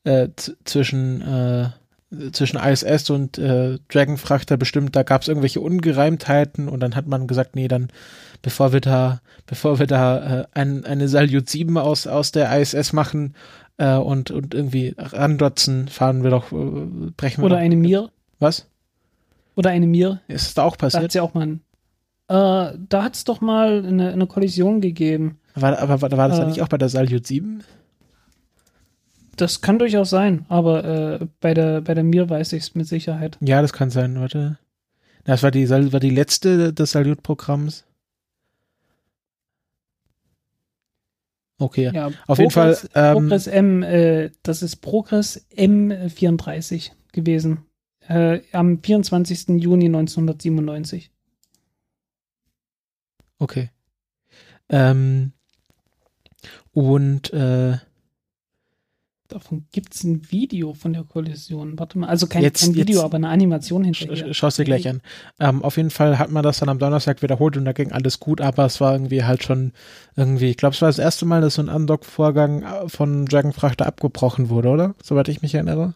äh, 0.04 0.28
zwischen 0.64 1.22
äh, 1.22 1.70
zwischen 2.32 2.58
ISS 2.58 3.10
und 3.10 3.38
äh, 3.38 3.78
Dragonfrachter 3.88 4.56
bestimmt, 4.56 4.96
da 4.96 5.04
gab 5.04 5.22
es 5.22 5.28
irgendwelche 5.28 5.60
Ungereimtheiten 5.60 6.68
und 6.68 6.80
dann 6.80 6.96
hat 6.96 7.06
man 7.06 7.28
gesagt, 7.28 7.54
nee, 7.54 7.68
dann 7.68 7.88
bevor 8.42 8.72
wir 8.72 8.80
da, 8.80 9.20
bevor 9.46 9.78
wir 9.78 9.86
da 9.86 10.40
äh, 10.40 10.46
ein, 10.52 10.84
eine 10.84 11.08
Salyut 11.08 11.48
7 11.48 11.76
aus, 11.78 12.06
aus 12.06 12.32
der 12.32 12.58
ISS 12.60 12.92
machen 12.92 13.34
äh, 13.76 13.96
und, 13.96 14.30
und 14.30 14.54
irgendwie 14.54 14.94
randotzen, 14.98 15.88
fahren 15.88 16.24
wir 16.24 16.30
doch, 16.30 16.50
äh, 16.50 17.10
brechen 17.16 17.42
wir 17.42 17.46
Oder 17.46 17.56
doch, 17.56 17.62
eine 17.62 17.76
Mir. 17.76 18.10
Was? 18.40 18.66
Oder 19.54 19.70
eine 19.70 19.86
Mir. 19.86 20.20
Ist 20.26 20.46
das 20.46 20.54
da 20.54 20.62
auch 20.64 20.76
passiert? 20.76 21.02
Da 21.02 21.04
hat's 21.04 21.14
ja 21.14 21.22
auch 21.22 21.34
mal, 21.34 21.58
äh, 22.28 22.78
da 22.88 23.04
hat 23.04 23.14
es 23.14 23.24
doch 23.24 23.40
mal 23.40 23.84
eine, 23.84 24.12
eine 24.12 24.26
Kollision 24.26 24.80
gegeben. 24.80 25.38
War, 25.54 25.78
aber 25.78 26.02
war, 26.02 26.10
war 26.16 26.28
das 26.28 26.40
äh, 26.40 26.46
nicht 26.46 26.62
auch 26.62 26.68
bei 26.68 26.78
der 26.78 26.88
Salyut 26.88 27.26
7? 27.26 27.62
Das 29.40 29.62
kann 29.62 29.78
durchaus 29.78 30.10
sein, 30.10 30.44
aber 30.50 30.84
äh, 30.84 31.26
bei 31.40 31.54
der 31.54 31.80
bei 31.80 31.94
der 31.94 32.04
Mir 32.04 32.28
weiß 32.28 32.52
ich 32.52 32.64
es 32.64 32.74
mit 32.74 32.86
Sicherheit. 32.86 33.38
Ja, 33.40 33.62
das 33.62 33.72
kann 33.72 33.88
sein, 33.88 34.20
warte. 34.20 34.58
Das 35.24 35.42
war 35.42 35.50
die, 35.50 35.68
war 35.70 36.00
die 36.00 36.10
letzte 36.10 36.74
des 36.74 36.90
Salut-Programms. 36.90 37.86
Okay, 41.58 41.90
ja, 41.94 42.08
auf 42.26 42.38
Progress, 42.38 42.82
jeden 42.82 42.92
Fall. 42.92 43.12
Ähm, 43.12 43.14
Progress 43.14 43.46
M, 43.46 43.82
äh, 43.82 44.30
das 44.42 44.62
ist 44.62 44.76
Progress 44.76 45.46
M34 45.56 46.90
gewesen. 47.12 47.64
Äh, 48.08 48.40
am 48.52 48.82
24. 48.82 49.60
Juni 49.62 49.86
1997. 49.86 51.10
Okay. 53.38 53.70
Ähm, 54.68 55.32
und 56.72 57.32
äh, 57.32 57.78
Davon 59.30 59.64
gibt 59.70 59.94
es 59.94 60.02
ein 60.02 60.30
Video 60.32 60.74
von 60.74 60.92
der 60.92 61.04
Kollision. 61.04 61.78
Warte 61.78 61.98
mal, 61.98 62.08
also 62.08 62.26
kein, 62.26 62.42
jetzt, 62.42 62.64
kein 62.64 62.74
Video, 62.74 62.96
jetzt 62.96 63.04
aber 63.04 63.16
eine 63.16 63.28
Animation 63.28 63.84
hinterher. 63.84 64.34
Schau 64.34 64.48
es 64.48 64.56
dir 64.56 64.64
gleich 64.64 64.88
an. 64.88 65.02
Ähm, 65.38 65.62
auf 65.62 65.76
jeden 65.76 65.90
Fall 65.90 66.18
hat 66.18 66.30
man 66.32 66.42
das 66.42 66.58
dann 66.58 66.68
am 66.68 66.80
Donnerstag 66.80 67.22
wiederholt 67.22 67.56
und 67.56 67.64
da 67.64 67.72
ging 67.72 67.92
alles 67.92 68.18
gut, 68.18 68.40
aber 68.40 68.64
es 68.64 68.80
war 68.80 68.92
irgendwie 68.92 69.22
halt 69.22 69.44
schon 69.44 69.72
irgendwie, 70.16 70.50
ich 70.50 70.56
glaube, 70.56 70.74
es 70.74 70.82
war 70.82 70.88
das 70.88 70.98
erste 70.98 71.26
Mal, 71.26 71.40
dass 71.40 71.54
so 71.54 71.62
ein 71.62 71.68
Undock-Vorgang 71.68 72.62
äh, 72.62 72.88
von 72.88 73.24
Dragonfrachter 73.24 73.86
abgebrochen 73.86 74.48
wurde, 74.48 74.68
oder? 74.68 74.94
Soweit 75.00 75.28
ich 75.28 75.42
mich 75.42 75.54
erinnere. 75.54 75.94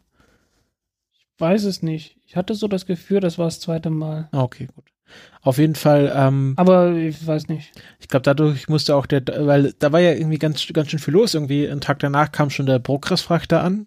Ich 1.13 1.27
weiß 1.39 1.65
es 1.65 1.83
nicht. 1.83 2.17
Ich 2.27 2.37
hatte 2.37 2.55
so 2.55 2.69
das 2.69 2.87
Gefühl, 2.87 3.19
das 3.19 3.37
war 3.37 3.47
das 3.47 3.59
zweite 3.59 3.91
Mal. 3.91 4.29
Ah, 4.31 4.43
okay, 4.43 4.69
gut. 4.73 4.94
Auf 5.43 5.59
jeden 5.59 5.75
Fall. 5.75 6.11
Ähm, 6.15 6.55
Aber 6.57 6.93
ich 6.93 7.27
weiß 7.27 7.49
nicht. 7.49 7.73
Ich 8.01 8.09
glaube, 8.09 8.23
dadurch 8.23 8.69
musste 8.69 8.97
auch 8.97 9.05
der, 9.05 9.23
weil 9.47 9.75
da 9.79 9.93
war 9.93 10.01
ja 10.01 10.13
irgendwie 10.13 10.39
ganz, 10.39 10.67
ganz 10.73 10.89
schön 10.91 10.99
viel 10.99 11.13
los. 11.15 11.35
Irgendwie 11.35 11.69
einen 11.69 11.83
Tag 11.83 11.99
danach 11.99 12.33
kam 12.33 12.49
schon 12.51 12.67
der 12.67 12.79
Progress-Frachter 12.79 13.63
an. 13.63 13.87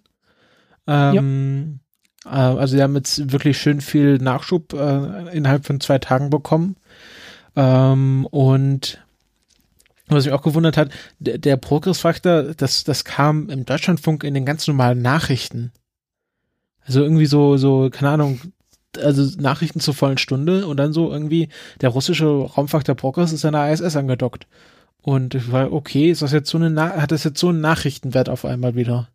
Ähm, 0.86 1.80
ja. 2.26 2.54
äh, 2.54 2.60
also 2.60 2.76
sie 2.78 2.84
haben 2.84 2.96
jetzt 2.96 3.32
wirklich 3.32 3.58
schön 3.58 3.82
viel 3.82 4.20
Nachschub 4.20 4.74
äh, 4.74 5.36
innerhalb 5.36 5.66
von 5.66 5.80
zwei 5.80 5.98
Tagen 5.98 6.30
bekommen. 6.30 6.76
Ähm, 7.56 8.28
und 8.28 9.04
Was 10.10 10.26
mich 10.26 10.34
auch 10.34 10.44
gewundert 10.44 10.78
hat, 10.78 10.92
der, 11.18 11.40
der 11.40 11.58
Progress-Faktor, 11.58 12.54
das, 12.56 12.84
das 12.84 13.04
kam 13.04 13.50
im 13.50 13.66
Deutschlandfunk 13.66 14.24
in 14.24 14.36
den 14.36 14.46
ganz 14.46 14.68
normalen 14.68 15.02
Nachrichten. 15.02 15.72
Also 16.86 17.02
irgendwie 17.02 17.26
so, 17.26 17.58
so, 17.58 17.90
keine 17.90 18.12
Ahnung, 18.12 18.40
also 18.98 19.40
Nachrichten 19.40 19.80
zur 19.80 19.94
vollen 19.94 20.18
Stunde 20.18 20.68
und 20.68 20.78
dann 20.78 20.94
so 20.94 21.12
irgendwie, 21.12 21.50
der 21.82 21.90
russische 21.90 22.26
Raumfaktor 22.26 22.96
Progress 22.96 23.34
ist 23.34 23.46
an 23.46 23.54
der 23.54 23.72
ISS 23.72 23.96
angedockt. 23.96 24.48
Und 25.02 25.36
ich 25.36 25.52
war, 25.52 25.72
okay, 25.72 26.12
ist 26.12 26.22
das 26.22 26.32
jetzt 26.32 26.50
so 26.50 26.58
eine, 26.58 26.70
Na 26.70 27.02
hat 27.02 27.12
das 27.12 27.24
jetzt 27.24 27.40
so 27.40 27.50
einen 27.50 27.62
Nachrichtenwert 27.62 28.30
auf 28.30 28.46
einmal 28.46 28.76
wieder? 28.76 29.10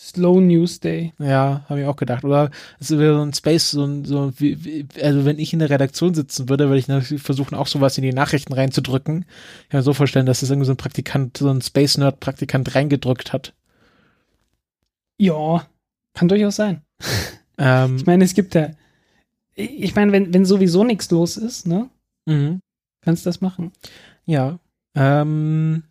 Slow 0.00 0.40
News 0.40 0.78
Day. 0.78 1.12
Ja, 1.18 1.64
habe 1.68 1.80
ich 1.80 1.86
auch 1.86 1.96
gedacht. 1.96 2.24
Oder 2.24 2.50
es 2.78 2.90
wäre 2.90 3.16
so 3.16 3.22
ein 3.22 3.34
Space, 3.34 3.72
so 3.72 3.84
ein, 3.84 4.04
so 4.04 4.32
wie, 4.38 4.64
wie, 4.64 4.86
also 5.02 5.24
wenn 5.24 5.40
ich 5.40 5.52
in 5.52 5.58
der 5.58 5.70
Redaktion 5.70 6.14
sitzen 6.14 6.48
würde, 6.48 6.68
würde 6.68 6.78
ich 6.78 6.86
natürlich 6.86 7.20
versuchen, 7.20 7.56
auch 7.56 7.66
sowas 7.66 7.98
in 7.98 8.04
die 8.04 8.12
Nachrichten 8.12 8.52
reinzudrücken. 8.52 9.24
Ich 9.64 9.68
kann 9.70 9.78
mir 9.78 9.82
so 9.82 9.94
vorstellen, 9.94 10.26
dass 10.26 10.38
das 10.40 10.50
irgendwie 10.50 10.66
so 10.66 10.72
ein 10.72 10.76
Praktikant, 10.76 11.36
so 11.36 11.50
ein 11.50 11.62
Space 11.62 11.98
Nerd 11.98 12.20
Praktikant 12.20 12.76
reingedrückt 12.76 13.32
hat. 13.32 13.54
Ja, 15.18 15.66
kann 16.14 16.28
durchaus 16.28 16.56
sein. 16.56 16.82
Ähm, 17.58 17.96
Ich 17.96 18.06
meine, 18.06 18.24
es 18.24 18.34
gibt 18.34 18.54
ja, 18.54 18.70
ich 19.54 19.94
meine, 19.94 20.12
wenn, 20.12 20.32
wenn 20.32 20.44
sowieso 20.44 20.84
nichts 20.84 21.10
los 21.10 21.36
ist, 21.36 21.66
ne, 21.66 21.90
mhm. 22.26 22.60
kannst 23.00 23.26
du 23.26 23.28
das 23.28 23.40
machen. 23.40 23.72
Ja. 24.24 24.58
Ähm, 24.94 25.82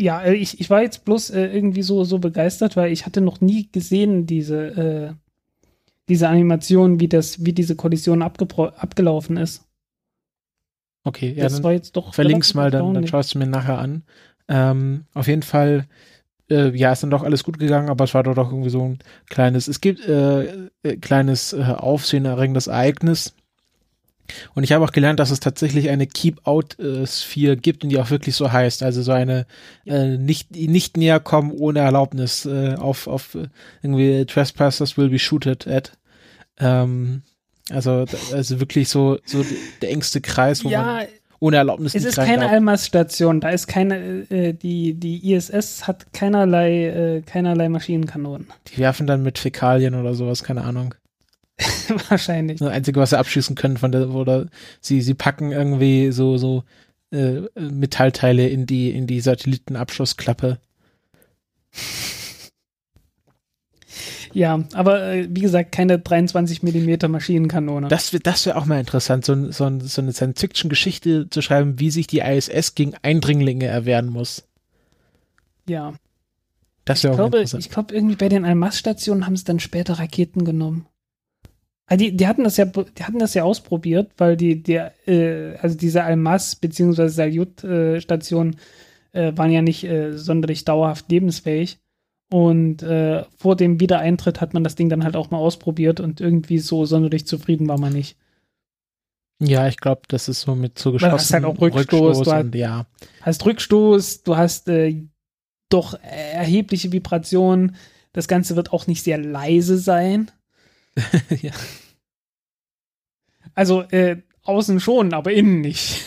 Ja, 0.00 0.22
äh, 0.22 0.34
ich, 0.34 0.60
ich 0.60 0.70
war 0.70 0.82
jetzt 0.82 1.04
bloß 1.04 1.30
äh, 1.30 1.46
irgendwie 1.46 1.82
so, 1.82 2.04
so 2.04 2.18
begeistert, 2.18 2.76
weil 2.76 2.92
ich 2.92 3.06
hatte 3.06 3.20
noch 3.20 3.40
nie 3.40 3.68
gesehen, 3.70 4.26
diese, 4.26 4.66
äh, 4.66 5.14
diese 6.08 6.28
Animation, 6.28 7.00
wie 7.00 7.08
das, 7.08 7.44
wie 7.44 7.52
diese 7.52 7.76
Kollision 7.76 8.22
abgelaufen 8.22 9.36
ist. 9.36 9.64
okay, 11.04 11.32
ja, 11.36 11.44
das 11.44 11.54
dann 11.54 11.64
war 11.64 11.72
jetzt 11.72 11.96
doch. 11.96 12.12
verlink's 12.14 12.54
mal, 12.54 12.70
dann, 12.70 12.92
dann 12.92 13.06
schaust 13.06 13.34
du 13.34 13.38
mir 13.38 13.46
nachher 13.46 13.78
an. 13.78 14.02
Ähm, 14.48 15.06
auf 15.14 15.28
jeden 15.28 15.42
Fall, 15.42 15.86
äh, 16.50 16.76
ja, 16.76 16.92
ist 16.92 17.02
dann 17.02 17.10
doch 17.10 17.22
alles 17.22 17.44
gut 17.44 17.58
gegangen, 17.58 17.88
aber 17.88 18.04
es 18.04 18.14
war 18.14 18.22
doch, 18.22 18.34
doch 18.34 18.50
irgendwie 18.50 18.70
so 18.70 18.82
ein 18.82 18.98
kleines, 19.28 19.68
es 19.68 19.80
gibt 19.80 20.06
äh, 20.06 20.68
äh, 20.82 20.96
kleines 21.00 21.52
äh, 21.52 21.62
aufsehenerregendes 21.62 22.66
Ereignis. 22.66 23.34
Und 24.54 24.64
ich 24.64 24.72
habe 24.72 24.84
auch 24.84 24.92
gelernt, 24.92 25.20
dass 25.20 25.30
es 25.30 25.40
tatsächlich 25.40 25.90
eine 25.90 26.06
Keep-Out-Sphere 26.06 27.58
gibt 27.58 27.84
und 27.84 27.90
die 27.90 27.98
auch 27.98 28.10
wirklich 28.10 28.34
so 28.34 28.50
heißt. 28.50 28.82
Also 28.82 29.02
so 29.02 29.12
eine 29.12 29.46
äh, 29.84 30.16
nicht, 30.16 30.52
nicht 30.52 30.96
näher 30.96 31.20
kommen 31.20 31.52
ohne 31.52 31.80
Erlaubnis 31.80 32.46
äh, 32.46 32.74
auf, 32.74 33.06
auf 33.06 33.34
äh, 33.34 33.48
irgendwie 33.82 34.24
Trespassers 34.24 34.96
will 34.96 35.10
be 35.10 35.18
shooted 35.18 35.66
at. 35.66 35.92
Ähm, 36.58 37.22
also, 37.70 38.06
also 38.32 38.60
wirklich 38.60 38.88
so, 38.88 39.18
so 39.26 39.44
der 39.82 39.90
engste 39.90 40.20
Kreis, 40.20 40.64
wo 40.64 40.70
man 40.70 40.72
Ja, 40.72 41.06
ohne 41.44 41.58
Erlaubnis 41.58 41.94
es 41.94 42.06
ist 42.06 42.16
keine. 42.16 42.48
Almas-Station. 42.48 43.40
Da 43.40 43.50
ist 43.50 43.66
keine, 43.66 43.96
äh, 44.30 44.54
die, 44.54 44.94
die 44.94 45.34
ISS 45.34 45.86
hat 45.86 46.10
keinerlei, 46.14 46.86
äh, 46.86 47.20
keinerlei 47.20 47.68
Maschinenkanonen. 47.68 48.46
Die 48.68 48.78
werfen 48.78 49.06
dann 49.06 49.22
mit 49.22 49.38
Fäkalien 49.38 49.94
oder 49.94 50.14
sowas, 50.14 50.42
keine 50.42 50.64
Ahnung. 50.64 50.94
Wahrscheinlich. 52.08 52.60
Das 52.60 52.70
Einzige, 52.70 52.98
was 52.98 53.10
sie 53.10 53.18
abschießen 53.18 53.56
können 53.56 53.76
von 53.76 53.92
der, 53.92 54.08
oder 54.08 54.46
sie, 54.80 55.02
sie 55.02 55.12
packen 55.12 55.52
irgendwie 55.52 56.12
so, 56.12 56.38
so 56.38 56.64
äh, 57.10 57.42
Metallteile 57.60 58.48
in 58.48 58.64
die, 58.64 58.90
in 58.90 59.06
die 59.06 59.20
Satellitenabschussklappe. 59.20 60.58
Ja, 64.34 64.64
aber 64.74 65.12
äh, 65.12 65.28
wie 65.30 65.40
gesagt, 65.40 65.72
keine 65.72 65.98
23 65.98 66.62
Millimeter 66.62 67.08
Maschinenkanone. 67.08 67.88
Das 67.88 68.12
wäre 68.12 68.22
das 68.22 68.44
wär 68.46 68.58
auch 68.58 68.66
mal 68.66 68.80
interessant, 68.80 69.24
so, 69.24 69.50
so, 69.52 69.70
so 69.80 70.02
eine 70.02 70.12
Science-Fiction-Geschichte 70.12 71.30
zu 71.30 71.40
schreiben, 71.40 71.78
wie 71.78 71.90
sich 71.90 72.08
die 72.08 72.18
ISS 72.18 72.74
gegen 72.74 72.94
Eindringlinge 73.02 73.66
erwehren 73.66 74.08
muss. 74.08 74.46
ja. 75.68 75.94
Das 76.84 77.02
wäre 77.02 77.14
auch 77.14 77.16
glaube, 77.16 77.38
interessant. 77.38 77.64
ich 77.64 77.70
glaube, 77.70 77.94
irgendwie 77.94 78.16
bei 78.16 78.28
den 78.28 78.44
Almas-Stationen 78.44 79.24
haben 79.24 79.36
sie 79.36 79.44
dann 79.44 79.58
später 79.58 79.94
Raketen 79.94 80.44
genommen. 80.44 80.86
Ah, 81.86 81.96
die, 81.96 82.16
die 82.16 82.26
hatten 82.26 82.44
das 82.44 82.56
ja, 82.56 82.64
die 82.64 83.04
hatten 83.04 83.18
das 83.18 83.34
ja 83.34 83.44
ausprobiert, 83.44 84.10
weil 84.16 84.36
die, 84.36 84.62
der, 84.62 84.92
äh, 85.06 85.56
also 85.56 85.76
diese 85.76 86.02
Almas 86.04 86.56
bzw. 86.56 87.08
Salyut-Stationen 87.08 88.56
äh, 89.12 89.32
waren 89.36 89.50
ja 89.50 89.62
nicht 89.62 89.84
äh, 89.84 90.16
sonderlich 90.16 90.64
dauerhaft 90.64 91.10
lebensfähig. 91.10 91.78
Und 92.30 92.82
äh, 92.82 93.24
vor 93.36 93.54
dem 93.54 93.80
Wiedereintritt 93.80 94.40
hat 94.40 94.54
man 94.54 94.64
das 94.64 94.74
Ding 94.74 94.88
dann 94.88 95.04
halt 95.04 95.14
auch 95.16 95.30
mal 95.30 95.38
ausprobiert 95.38 96.00
und 96.00 96.20
irgendwie 96.20 96.58
so 96.58 96.84
sonderlich 96.84 97.26
zufrieden 97.26 97.68
war 97.68 97.78
man 97.78 97.92
nicht. 97.92 98.16
ja, 99.40 99.68
ich 99.68 99.76
glaube, 99.76 100.02
das 100.08 100.28
ist 100.28 100.40
so 100.40 100.54
mit 100.54 100.78
so 100.78 100.92
du 100.92 101.00
hast 101.00 101.32
halt 101.32 101.44
auch 101.44 101.60
Rückstoß, 101.60 102.22
du 102.22 102.32
hast- 102.32 102.44
und 102.44 102.54
ja. 102.54 102.86
Hast 103.20 103.44
Rückstoß, 103.44 104.22
du 104.22 104.36
hast 104.36 104.68
äh, 104.68 105.02
doch 105.68 105.94
erhebliche 106.02 106.92
Vibrationen. 106.92 107.76
Das 108.12 108.28
Ganze 108.28 108.56
wird 108.56 108.72
auch 108.72 108.86
nicht 108.86 109.02
sehr 109.02 109.18
leise 109.18 109.76
sein. 109.78 110.30
ja. 111.42 111.52
Also 113.54 113.82
äh, 113.82 114.22
außen 114.42 114.80
schon, 114.80 115.12
aber 115.12 115.32
innen 115.32 115.60
nicht. 115.60 116.00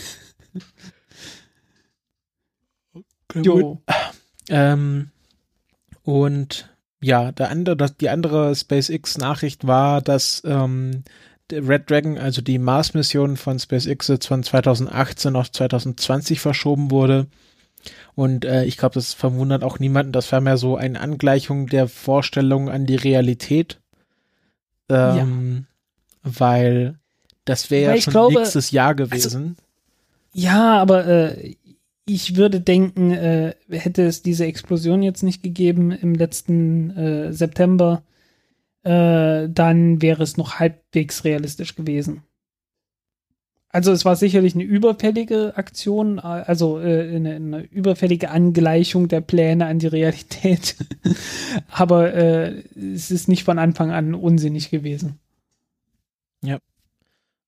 Jo. 3.35 3.81
Ähm, 4.49 5.11
und 6.07 6.69
ja, 7.01 7.33
der 7.33 7.49
andere, 7.49 7.75
das, 7.75 7.97
die 7.97 8.07
andere 8.07 8.55
SpaceX-Nachricht 8.55 9.67
war, 9.67 10.01
dass 10.01 10.41
ähm, 10.45 11.03
der 11.49 11.67
Red 11.67 11.89
Dragon, 11.89 12.17
also 12.17 12.41
die 12.41 12.59
Mars-Mission 12.59 13.35
von 13.35 13.59
SpaceX 13.59 14.07
jetzt 14.07 14.27
von 14.27 14.41
2018 14.41 15.35
auf 15.35 15.51
2020 15.51 16.39
verschoben 16.39 16.91
wurde. 16.91 17.27
Und 18.15 18.45
äh, 18.45 18.63
ich 18.63 18.77
glaube, 18.77 18.93
das 18.93 19.13
verwundert 19.13 19.65
auch 19.65 19.79
niemanden. 19.79 20.13
Das 20.13 20.31
war 20.31 20.39
mehr 20.39 20.55
so 20.55 20.77
eine 20.77 21.01
Angleichung 21.01 21.67
der 21.67 21.89
Vorstellung 21.89 22.69
an 22.69 22.85
die 22.85 22.95
Realität. 22.95 23.81
Ähm, 24.87 25.65
Weil 26.23 26.99
das 27.43 27.69
wäre 27.69 27.95
ja 27.95 28.01
schon 28.01 28.11
glaube, 28.11 28.27
also 28.27 28.39
nächstes 28.39 28.71
Jahr 28.71 28.95
gewesen. 28.95 29.57
Ja, 30.31 30.81
aber 30.81 31.05
äh, 31.05 31.57
ich 32.07 32.35
würde 32.35 32.61
denken, 32.61 33.11
äh, 33.11 33.55
hätte 33.69 34.03
es 34.03 34.21
diese 34.21 34.45
Explosion 34.45 35.03
jetzt 35.03 35.23
nicht 35.23 35.43
gegeben 35.43 35.91
im 35.91 36.15
letzten 36.15 36.91
äh, 36.91 37.33
September, 37.33 38.03
äh, 38.83 39.49
dann 39.49 40.01
wäre 40.01 40.23
es 40.23 40.37
noch 40.37 40.59
halbwegs 40.59 41.23
realistisch 41.23 41.75
gewesen. 41.75 42.23
Also 43.69 43.91
es 43.91 44.05
war 44.05 44.15
sicherlich 44.15 44.55
eine 44.55 44.63
überfällige 44.63 45.57
Aktion, 45.57 46.19
äh, 46.19 46.21
also 46.21 46.79
äh, 46.79 47.15
eine, 47.15 47.35
eine 47.35 47.61
überfällige 47.63 48.31
Angleichung 48.31 49.07
der 49.07 49.21
Pläne 49.21 49.65
an 49.65 49.79
die 49.79 49.87
Realität. 49.87 50.77
aber 51.69 52.13
äh, 52.13 52.63
es 52.75 53.11
ist 53.11 53.27
nicht 53.27 53.43
von 53.43 53.59
Anfang 53.59 53.91
an 53.91 54.15
unsinnig 54.15 54.69
gewesen. 54.69 55.19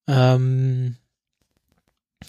Ähm, 0.09 0.95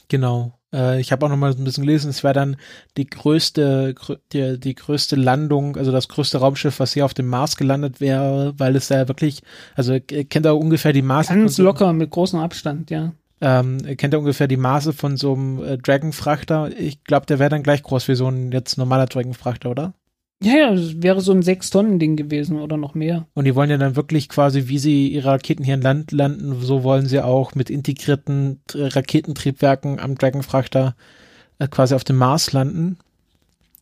genau. 0.08 0.59
Äh, 0.72 1.00
ich 1.00 1.12
habe 1.12 1.24
auch 1.24 1.30
noch 1.30 1.36
mal 1.36 1.52
ein 1.52 1.64
bisschen 1.64 1.84
gelesen, 1.84 2.10
es 2.10 2.22
wäre 2.22 2.34
dann 2.34 2.56
die 2.96 3.06
größte, 3.06 3.94
grö 3.94 4.16
die, 4.32 4.58
die 4.58 4.74
größte 4.74 5.16
Landung, 5.16 5.76
also 5.76 5.92
das 5.92 6.08
größte 6.08 6.38
Raumschiff, 6.38 6.80
was 6.80 6.92
hier 6.92 7.04
auf 7.04 7.14
dem 7.14 7.26
Mars 7.26 7.56
gelandet 7.56 8.00
wäre, 8.00 8.54
weil 8.56 8.76
es 8.76 8.88
da 8.88 9.08
wirklich, 9.08 9.42
also 9.74 9.94
äh, 9.94 10.00
kennt 10.00 10.46
ihr 10.46 10.56
ungefähr 10.56 10.92
die 10.92 11.02
Maße 11.02 11.34
Ganz 11.34 11.58
locker 11.58 11.92
mit 11.92 12.10
großem 12.10 12.38
Abstand, 12.38 12.90
ja. 12.90 13.12
ähm, 13.40 13.78
kennt 13.96 14.14
ihr 14.14 14.18
ungefähr 14.18 14.48
die 14.48 14.56
Maße 14.56 14.92
von 14.92 15.16
so 15.16 15.34
einem 15.34 15.62
äh, 15.62 15.78
Dragon-Frachter? 15.78 16.70
Ich 16.78 17.04
glaube, 17.04 17.26
der 17.26 17.38
wäre 17.38 17.50
dann 17.50 17.62
gleich 17.62 17.82
groß 17.82 18.08
wie 18.08 18.14
so 18.14 18.28
ein 18.28 18.52
jetzt 18.52 18.78
normaler 18.78 19.06
Dragon-Frachter, 19.06 19.70
oder? 19.70 19.94
Ja, 20.42 20.54
ja, 20.56 20.74
das 20.74 21.02
wäre 21.02 21.20
so 21.20 21.32
ein 21.32 21.42
Sechs-Tonnen-Ding 21.42 22.16
gewesen 22.16 22.58
oder 22.58 22.76
noch 22.78 22.94
mehr. 22.94 23.26
Und 23.34 23.44
die 23.44 23.54
wollen 23.54 23.68
ja 23.68 23.76
dann 23.76 23.94
wirklich 23.94 24.28
quasi, 24.30 24.68
wie 24.68 24.78
sie 24.78 25.08
ihre 25.08 25.28
Raketen 25.28 25.64
hier 25.64 25.74
in 25.74 25.82
Land 25.82 26.12
landen, 26.12 26.58
so 26.60 26.82
wollen 26.82 27.04
sie 27.06 27.20
auch 27.22 27.54
mit 27.54 27.68
integrierten 27.68 28.60
äh, 28.74 28.86
Raketentriebwerken 28.86 30.00
am 30.00 30.14
Dragonfrachter 30.16 30.96
äh, 31.58 31.68
quasi 31.68 31.94
auf 31.94 32.04
dem 32.04 32.16
Mars 32.16 32.52
landen. 32.52 32.96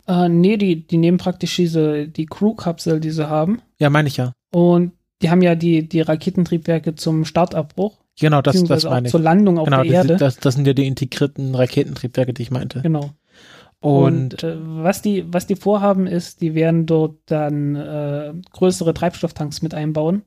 Äh, 0.09 0.28
nee, 0.28 0.56
die, 0.56 0.85
die 0.85 0.97
nehmen 0.97 1.18
praktisch 1.18 1.55
diese, 1.55 2.09
die 2.09 2.26
Crew-Kapsel, 2.26 2.98
die 2.98 3.10
sie 3.10 3.28
haben. 3.28 3.62
Ja, 3.78 3.89
meine 3.89 4.09
ich 4.09 4.16
ja. 4.16 4.32
Und 4.52 4.93
die 5.22 5.30
haben 5.30 5.43
ja 5.43 5.55
die, 5.55 5.89
die 5.89 6.01
Raketentriebwerke 6.01 6.94
zum 6.97 7.24
Startabbruch, 7.24 7.98
Genau, 8.20 8.43
das, 8.43 8.64
das 8.64 8.82
meine 8.85 9.06
ich. 9.06 9.12
zur 9.12 9.20
Landung 9.20 9.59
auf 9.59 9.66
Genau, 9.66 9.82
der 9.85 9.93
das, 9.93 10.10
Erde. 10.10 10.16
das, 10.16 10.36
das 10.39 10.55
sind 10.56 10.66
ja 10.66 10.72
die 10.72 10.89
integrierten 10.89 11.55
Raketentriebwerke, 11.55 12.32
die 12.35 12.43
ich 12.43 12.51
meinte. 12.51 12.82
genau. 12.82 13.10
Und, 13.80 14.42
Und, 14.42 14.42
äh, 14.42 14.56
was, 14.59 15.02
die, 15.02 15.24
was 15.32 15.46
die 15.46 15.56
vorhaben, 15.56 16.06
ist, 16.06 16.40
die 16.40 16.55
werden 16.55 16.86
dort 16.86 17.16
dann 17.26 17.76
äh, 17.76 18.34
größere 18.50 18.92
Treibstofftanks 18.92 19.62
mit 19.62 19.72
einbauen, 19.72 20.22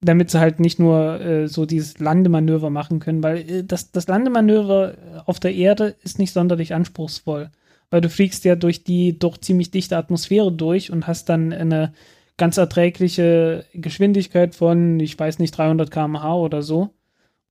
damit 0.00 0.30
sie 0.30 0.38
halt 0.38 0.60
nicht 0.60 0.78
nur 0.78 1.20
äh, 1.20 1.48
so 1.48 1.66
dieses 1.66 1.98
Landemanöver 1.98 2.70
machen 2.70 3.00
können, 3.00 3.22
weil 3.22 3.38
äh, 3.50 3.64
das, 3.64 3.90
das 3.90 4.06
Landemanöver 4.06 4.94
auf 5.26 5.40
der 5.40 5.54
Erde 5.54 5.96
ist 6.04 6.18
nicht 6.20 6.32
sonderlich 6.32 6.74
anspruchsvoll, 6.74 7.50
weil 7.90 8.00
du 8.00 8.08
fliegst 8.08 8.44
ja 8.44 8.54
durch 8.54 8.84
die 8.84 9.18
doch 9.18 9.36
ziemlich 9.38 9.72
dichte 9.72 9.96
Atmosphäre 9.96 10.52
durch 10.52 10.92
und 10.92 11.08
hast 11.08 11.28
dann 11.28 11.52
eine 11.52 11.92
ganz 12.36 12.56
erträgliche 12.56 13.64
Geschwindigkeit 13.74 14.54
von, 14.54 15.00
ich 15.00 15.18
weiß 15.18 15.38
nicht, 15.40 15.56
300 15.56 15.90
km/h 15.90 16.34
oder 16.36 16.62
so. 16.62 16.90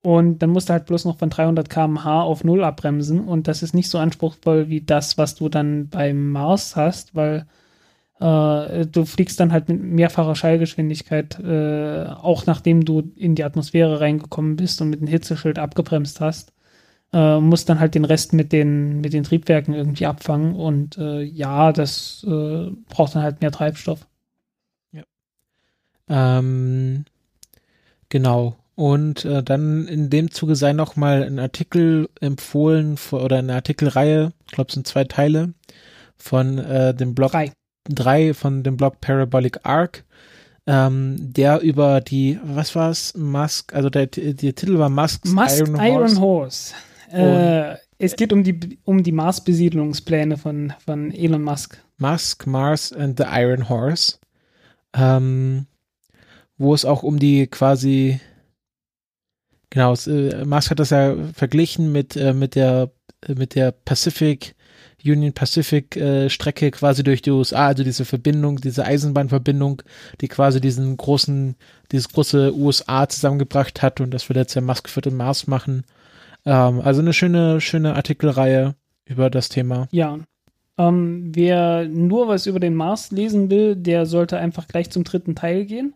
Und 0.02 0.38
dann 0.40 0.50
musst 0.50 0.68
du 0.68 0.72
halt 0.72 0.86
bloß 0.86 1.04
noch 1.04 1.18
von 1.18 1.30
300 1.30 1.68
km/h 1.68 2.22
auf 2.22 2.44
Null 2.44 2.62
abbremsen. 2.62 3.26
Und 3.26 3.48
das 3.48 3.62
ist 3.62 3.74
nicht 3.74 3.90
so 3.90 3.98
anspruchsvoll 3.98 4.68
wie 4.68 4.80
das, 4.80 5.18
was 5.18 5.34
du 5.34 5.48
dann 5.48 5.88
beim 5.88 6.30
Mars 6.30 6.76
hast, 6.76 7.14
weil 7.14 7.46
äh, 8.20 8.86
du 8.86 9.04
fliegst 9.04 9.40
dann 9.40 9.52
halt 9.52 9.68
mit 9.68 9.82
mehrfacher 9.82 10.34
Schallgeschwindigkeit, 10.34 11.38
äh, 11.40 12.06
auch 12.06 12.46
nachdem 12.46 12.84
du 12.84 13.12
in 13.16 13.34
die 13.34 13.44
Atmosphäre 13.44 14.00
reingekommen 14.00 14.56
bist 14.56 14.80
und 14.80 14.90
mit 14.90 15.00
dem 15.00 15.08
Hitzeschild 15.08 15.58
abgebremst 15.58 16.20
hast. 16.20 16.52
Äh, 17.12 17.40
musst 17.40 17.68
dann 17.68 17.78
halt 17.80 17.94
den 17.94 18.04
Rest 18.04 18.32
mit 18.32 18.52
den, 18.52 19.00
mit 19.00 19.12
den 19.12 19.24
Triebwerken 19.24 19.74
irgendwie 19.74 20.06
abfangen. 20.06 20.54
Und 20.54 20.98
äh, 20.98 21.22
ja, 21.22 21.72
das 21.72 22.24
äh, 22.28 22.70
braucht 22.88 23.14
dann 23.14 23.22
halt 23.22 23.40
mehr 23.40 23.52
Treibstoff. 23.52 24.06
Ja. 24.92 25.02
Ähm, 26.08 27.04
genau. 28.08 28.56
Und 28.76 29.24
äh, 29.24 29.42
dann 29.42 29.88
in 29.88 30.10
dem 30.10 30.30
Zuge 30.30 30.54
sei 30.54 30.74
noch 30.74 30.96
mal 30.96 31.24
ein 31.24 31.38
Artikel 31.38 32.08
empfohlen 32.20 32.98
für, 32.98 33.20
oder 33.22 33.38
eine 33.38 33.54
Artikelreihe, 33.54 34.32
ich 34.46 34.52
glaube 34.52 34.68
es 34.68 34.74
sind 34.74 34.86
zwei 34.86 35.04
Teile, 35.04 35.54
von 36.18 36.58
äh, 36.58 36.94
dem 36.94 37.14
Blog 37.14 37.32
Drei. 37.32 37.52
drei 37.88 38.34
von 38.34 38.62
dem 38.62 38.76
Blog 38.76 39.00
Parabolic 39.00 39.60
Arc, 39.62 40.04
ähm, 40.66 41.16
der 41.18 41.60
über 41.62 42.02
die, 42.02 42.38
was 42.44 42.74
war 42.74 42.90
es, 42.90 43.14
Musk, 43.16 43.74
also 43.74 43.88
der, 43.88 44.08
der 44.08 44.34
Titel 44.34 44.78
war 44.78 44.90
Musks 44.90 45.32
Musk 45.32 45.58
Iron, 45.58 45.76
Iron 45.76 46.20
Horse. 46.20 46.20
Horse. 46.20 46.74
Äh, 47.12 47.76
es 47.98 48.16
geht 48.16 48.32
um 48.32 48.44
die, 48.44 48.78
um 48.84 49.02
die 49.02 49.12
Mars-Besiedlungspläne 49.12 50.36
von, 50.36 50.74
von 50.84 51.12
Elon 51.12 51.42
Musk. 51.42 51.78
Musk, 51.96 52.46
Mars 52.46 52.92
and 52.92 53.18
the 53.18 53.24
Iron 53.26 53.70
Horse, 53.70 54.18
ähm, 54.92 55.66
wo 56.58 56.74
es 56.74 56.84
auch 56.84 57.02
um 57.02 57.18
die 57.18 57.46
quasi, 57.46 58.20
genau, 59.76 59.92
es, 59.92 60.06
äh, 60.06 60.44
Musk 60.46 60.70
hat 60.70 60.78
das 60.78 60.88
ja 60.88 61.14
verglichen 61.34 61.92
mit, 61.92 62.16
äh, 62.16 62.32
mit 62.32 62.54
der, 62.54 62.90
mit 63.28 63.54
der 63.54 63.72
Pacific, 63.72 64.54
Union 65.04 65.34
Pacific 65.34 65.94
äh, 65.96 66.30
Strecke 66.30 66.70
quasi 66.70 67.04
durch 67.04 67.20
die 67.20 67.30
USA, 67.30 67.66
also 67.66 67.84
diese 67.84 68.06
Verbindung, 68.06 68.56
diese 68.56 68.86
Eisenbahnverbindung, 68.86 69.82
die 70.22 70.28
quasi 70.28 70.62
diesen 70.62 70.96
großen, 70.96 71.56
dieses 71.92 72.08
große 72.08 72.56
USA 72.56 73.06
zusammengebracht 73.06 73.82
hat 73.82 74.00
und 74.00 74.12
das 74.12 74.30
wird 74.30 74.38
jetzt 74.38 74.54
ja 74.54 74.62
Musk 74.62 74.88
für 74.88 75.02
den 75.02 75.14
Mars 75.14 75.46
machen. 75.46 75.84
Ähm, 76.46 76.80
also 76.80 77.02
eine 77.02 77.12
schöne, 77.12 77.60
schöne 77.60 77.96
Artikelreihe 77.96 78.76
über 79.04 79.28
das 79.28 79.50
Thema. 79.50 79.88
Ja. 79.90 80.18
Ähm, 80.78 81.32
wer 81.34 81.86
nur 81.86 82.28
was 82.28 82.46
über 82.46 82.60
den 82.60 82.74
Mars 82.74 83.10
lesen 83.10 83.50
will, 83.50 83.76
der 83.76 84.06
sollte 84.06 84.38
einfach 84.38 84.68
gleich 84.68 84.90
zum 84.90 85.04
dritten 85.04 85.34
Teil 85.34 85.66
gehen. 85.66 85.92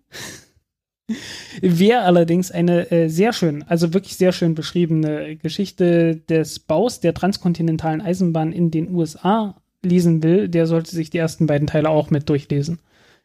Wer 1.61 2.05
allerdings 2.05 2.51
eine 2.51 2.91
äh, 2.91 3.09
sehr 3.09 3.33
schön, 3.33 3.63
also 3.69 3.93
wirklich 3.95 4.17
sehr 4.17 4.33
schön 4.33 4.55
beschriebene 4.55 5.37
Geschichte 5.37 6.17
des 6.17 6.59
Baus 6.61 7.01
der 7.01 7.15
transkontinentalen 7.15 8.01
Eisenbahn 8.01 8.53
in 8.53 8.71
den 8.71 8.95
USA 8.95 9.57
lesen 9.83 10.23
will, 10.23 10.49
der 10.49 10.67
sollte 10.67 10.91
sich 10.91 11.11
die 11.11 11.19
ersten 11.19 11.47
beiden 11.47 11.67
Teile 11.67 11.89
auch 11.89 12.11
mit 12.11 12.29
durchlesen. 12.29 12.81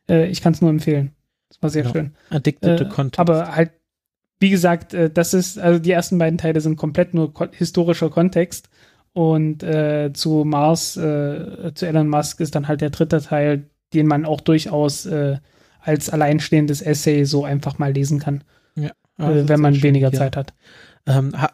Äh, 0.09 0.27
ich 0.29 0.41
kann 0.41 0.53
es 0.53 0.61
nur 0.61 0.69
empfehlen. 0.69 1.11
Das 1.49 1.61
war 1.61 1.69
sehr 1.69 1.83
Genau. 1.83 1.93
schön. 1.93 2.11
Addicted 2.29 2.77
to 2.79 2.83
Äh, 2.85 2.89
Content. 2.89 3.19
aber 3.19 3.55
halt, 3.55 3.71
wie 4.39 4.49
gesagt, 4.49 4.93
äh, 4.93 5.09
das 5.09 5.33
ist, 5.33 5.59
also 5.59 5.79
die 5.79 5.91
ersten 5.91 6.17
beiden 6.17 6.37
Teile 6.37 6.61
sind 6.61 6.75
komplett 6.77 7.13
nur 7.13 7.33
ko 7.33 7.45
historischer 7.51 8.09
Kontext. 8.09 8.69
Und 9.13 9.63
äh, 9.63 10.11
zu 10.13 10.43
Mars, 10.43 10.97
äh, 10.97 11.71
zu 11.73 11.85
Elon 11.87 12.09
Musk 12.09 12.41
ist 12.41 12.53
dann 12.55 12.67
halt 12.67 12.81
der 12.81 12.89
dritte 12.89 13.21
Teil, 13.21 13.69
den 13.93 14.07
man 14.07 14.25
auch 14.25 14.41
durchaus 14.41 15.05
äh, 15.05 15.37
als 15.85 16.09
alleinstehendes 16.09 16.81
Essay 16.81 17.23
so 17.25 17.45
einfach 17.45 17.77
mal 17.77 17.93
lesen 17.93 18.19
kann, 18.19 18.43
Also 19.17 19.39
äh, 19.39 19.47
wenn 19.47 19.61
man 19.61 19.73
schön 19.75 19.83
weniger 19.83 20.09
hier. 20.09 20.19
Zeit 20.19 20.35
hat. 20.35 20.53
Ähm, 21.07 21.39
ha, 21.39 21.51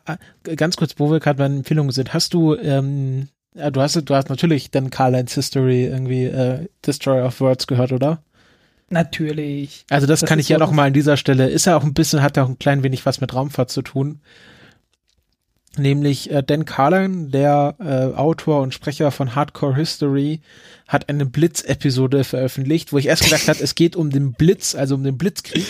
ganz 0.56 0.78
kurz, 0.78 0.96
wo 0.98 1.12
wir 1.12 1.20
gerade 1.20 1.38
bei 1.38 1.46
Empfehlungen 1.46 1.92
sind, 1.92 2.14
hast 2.14 2.34
du, 2.34 2.56
ähm, 2.56 3.28
ja, 3.54 3.70
du 3.70 3.82
hast, 3.82 3.96
du 3.98 4.16
hast 4.16 4.30
natürlich 4.30 4.72
dann 4.72 4.90
Carlines 4.90 5.34
History 5.36 5.86
irgendwie 5.86 6.24
äh, 6.24 6.68
Destroyer 6.86 7.26
of 7.28 7.40
Words 7.42 7.68
gehört, 7.68 7.92
oder? 7.92 8.24
Natürlich. 8.90 9.86
Also 9.90 10.06
das, 10.08 10.20
Das 10.22 10.30
kann 10.30 10.40
ich 10.40 10.50
ja 10.50 10.58
so- 10.58 10.66
noch 10.66 10.72
mal 10.72 10.88
an 10.88 10.94
dieser 10.94 11.18
Stelle, 11.18 11.50
ist 11.50 11.66
ja 11.66 11.78
auch 11.78 11.84
ein 11.84 11.94
bisschen, 11.94 12.22
hat 12.22 12.38
ja 12.38 12.44
auch 12.44 12.50
ein 12.50 12.60
klein 12.60 12.84
wenig 12.84 13.06
was 13.06 13.22
mit 13.22 13.34
Raumfahrt 13.34 13.70
zu 13.70 13.82
tun. 13.82 14.20
Nämlich 15.78 16.30
äh, 16.32 16.44
Dan 16.46 16.66
Carlin, 16.66 17.32
der 17.32 17.76
äh, 17.80 18.18
Autor 18.18 18.62
und 18.62 18.74
Sprecher 18.74 19.10
von 19.12 19.36
Hardcore 19.36 19.76
History, 19.76 20.42
hat 20.88 21.08
eine 21.08 21.26
Blitz-Episode 21.26 22.26
veröffentlicht, 22.26 22.92
wo 22.92 22.98
ich 22.98 23.06
erst 23.08 23.24
gedacht 23.24 23.48
habe, 23.48 23.64
es 23.64 23.76
geht 23.76 23.96
um 23.96 24.10
den 24.10 24.34
Blitz, 24.34 24.76
also 24.76 24.96
um 24.96 25.04
den 25.04 25.18
Blitzkrieg. 25.18 25.66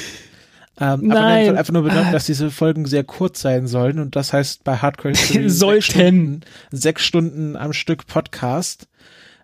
Ähm, 0.79 0.87
aber 1.11 1.19
Nein. 1.21 1.35
dann 1.37 1.45
wird 1.47 1.57
einfach 1.59 1.73
nur 1.73 1.83
benannt, 1.83 2.13
dass 2.13 2.25
diese 2.25 2.49
Folgen 2.49 2.87
sehr 2.87 3.03
kurz 3.03 3.41
sein 3.41 3.67
sollen 3.67 3.99
und 3.99 4.15
das 4.15 4.33
heißt 4.33 4.63
bei 4.63 4.77
Hardcore 4.77 5.13
History 5.13 5.43
sechs 5.49 5.59
Sollten. 5.59 5.81
Stunden, 5.83 6.41
sechs 6.71 7.03
Stunden 7.05 7.55
am 7.55 7.71
Stück 7.73 8.07
Podcast. 8.07 8.87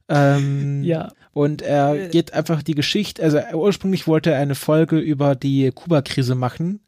Ähm, 0.10 0.84
Ja. 0.84 1.10
und 1.34 1.62
er 1.62 1.94
Äh. 2.06 2.10
geht 2.10 2.34
einfach 2.34 2.64
die 2.64 2.74
Geschichte, 2.76 3.22
also 3.22 3.40
ursprünglich 3.54 4.08
wollte 4.08 4.32
er 4.32 4.40
eine 4.40 4.56
Folge 4.56 4.98
über 4.98 5.36
die 5.36 5.70
Kuba-Krise 5.72 6.34
machen, 6.34 6.80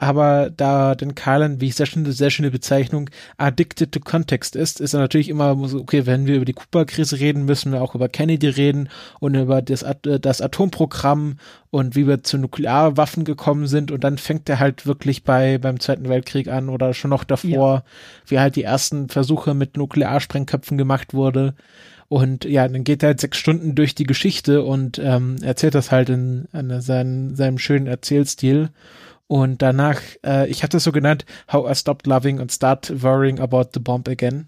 aber 0.00 0.48
da 0.56 0.94
den 0.94 1.16
Carlin, 1.16 1.60
wie 1.60 1.66
ich 1.66 1.74
sehr 1.74 1.86
schöne, 1.86 2.12
sehr 2.12 2.30
schöne 2.30 2.52
Bezeichnung, 2.52 3.10
addicted 3.36 3.90
to 3.90 3.98
context 3.98 4.54
ist, 4.54 4.80
ist 4.80 4.94
er 4.94 5.00
natürlich 5.00 5.28
immer 5.28 5.56
so, 5.66 5.80
okay, 5.80 6.06
wenn 6.06 6.24
wir 6.26 6.36
über 6.36 6.44
die 6.44 6.52
Kuba-Krise 6.52 7.18
reden, 7.18 7.44
müssen 7.44 7.72
wir 7.72 7.82
auch 7.82 7.96
über 7.96 8.08
Kennedy 8.08 8.46
reden 8.46 8.90
und 9.18 9.34
über 9.34 9.60
das, 9.60 9.82
äh, 9.82 10.20
das 10.20 10.40
Atomprogramm 10.40 11.38
und 11.70 11.96
wie 11.96 12.06
wir 12.06 12.22
zu 12.22 12.38
Nuklearwaffen 12.38 13.24
gekommen 13.24 13.66
sind 13.66 13.90
und 13.90 14.04
dann 14.04 14.18
fängt 14.18 14.48
er 14.48 14.60
halt 14.60 14.86
wirklich 14.86 15.24
bei, 15.24 15.58
beim 15.58 15.80
Zweiten 15.80 16.08
Weltkrieg 16.08 16.46
an 16.46 16.68
oder 16.68 16.94
schon 16.94 17.10
noch 17.10 17.24
davor, 17.24 17.82
wie 18.24 18.38
halt 18.38 18.54
die 18.54 18.62
ersten 18.62 19.08
Versuche 19.08 19.52
mit 19.52 19.76
Nuklearsprengköpfen 19.76 20.78
gemacht 20.78 21.12
wurde. 21.12 21.54
Und 22.06 22.44
ja, 22.44 22.66
dann 22.68 22.84
geht 22.84 23.02
er 23.02 23.08
halt 23.08 23.20
sechs 23.20 23.36
Stunden 23.36 23.74
durch 23.74 23.96
die 23.96 24.06
Geschichte 24.06 24.62
und 24.62 24.98
ähm, 24.98 25.36
erzählt 25.42 25.74
das 25.74 25.90
halt 25.90 26.08
in, 26.08 26.46
in 26.52 26.80
seinen, 26.80 27.34
seinem 27.34 27.58
schönen 27.58 27.88
Erzählstil. 27.88 28.70
Und 29.28 29.60
danach, 29.60 30.00
äh, 30.24 30.48
ich 30.48 30.62
habe 30.62 30.70
das 30.70 30.84
so 30.84 30.90
genannt, 30.90 31.24
How 31.52 31.70
I 31.70 31.74
Stopped 31.74 32.06
Loving 32.06 32.40
and 32.40 32.50
Start 32.50 33.02
Worrying 33.02 33.38
About 33.38 33.70
the 33.74 33.80
Bomb 33.80 34.08
Again. 34.08 34.46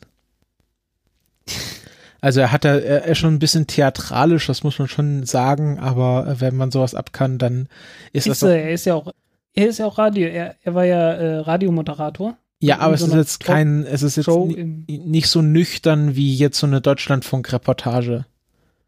Also 2.23 2.40
er 2.40 2.52
hat 2.52 2.65
da, 2.65 2.77
er 2.77 3.05
er 3.05 3.12
ist 3.12 3.19
schon 3.19 3.35
ein 3.35 3.39
bisschen 3.39 3.66
theatralisch, 3.66 4.47
das 4.47 4.62
muss 4.62 4.78
man 4.78 4.89
schon 4.89 5.24
sagen, 5.24 5.78
aber 5.78 6.36
wenn 6.40 6.57
man 6.57 6.70
sowas 6.70 6.94
ab 6.94 7.12
kann, 7.12 7.39
dann 7.39 7.69
ist, 8.12 8.27
Ist, 8.27 8.43
das 8.43 8.51
äh, 8.51 8.62
er 8.62 8.73
ist 8.73 8.85
ja 8.85 8.94
auch, 8.94 9.12
er 9.55 9.69
ist 9.69 9.78
ja 9.78 9.86
auch 9.86 9.98
Radio, 9.98 10.28
er, 10.28 10.57
er 10.62 10.74
war 10.74 10.85
ja 10.85 11.12
äh, 11.12 11.39
Radiomoderator. 11.39 12.36
ja, 12.61 12.78
aber 12.78 12.94
es 12.94 13.01
so 13.01 13.07
ist 13.07 13.12
einer 13.12 13.20
jetzt 13.23 13.40
kein, 13.40 13.86
es 13.86 14.02
ist 14.02 14.16
jetzt 14.16 14.28
nicht 14.28 15.28
so 15.28 15.40
nüchtern 15.40 16.15
wie 16.15 16.35
jetzt 16.35 16.59
so 16.59 16.66
eine 16.66 16.81
Deutschlandfunk-Reportage. 16.81 18.27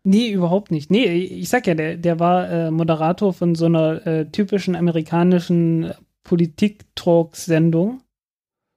Nee, 0.04 0.30
überhaupt 0.32 0.70
nicht. 0.70 0.90
Nee, 0.90 1.06
ich 1.06 1.48
sag 1.48 1.66
ja, 1.66 1.74
der, 1.74 1.96
der 1.96 2.18
war 2.18 2.48
äh, 2.50 2.70
Moderator 2.70 3.32
von 3.32 3.54
so 3.54 3.66
einer 3.66 4.04
äh, 4.06 4.26
typischen 4.26 4.74
amerikanischen 4.74 5.92
Politik-Talk-Sendung. 6.24 8.02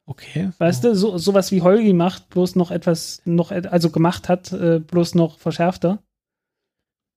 Okay. 0.07 0.51
Weißt 0.59 0.83
du, 0.83 0.95
so, 0.95 1.17
sowas 1.17 1.51
wie 1.51 1.61
Holgi 1.63 1.93
macht, 1.93 2.29
bloß 2.29 2.55
noch 2.55 2.69
etwas, 2.69 3.23
noch, 3.25 3.51
also 3.51 3.89
gemacht 3.89 4.29
hat, 4.29 4.51
äh, 4.51 4.79
bloß 4.79 5.15
noch 5.15 5.39
verschärfter. 5.39 6.03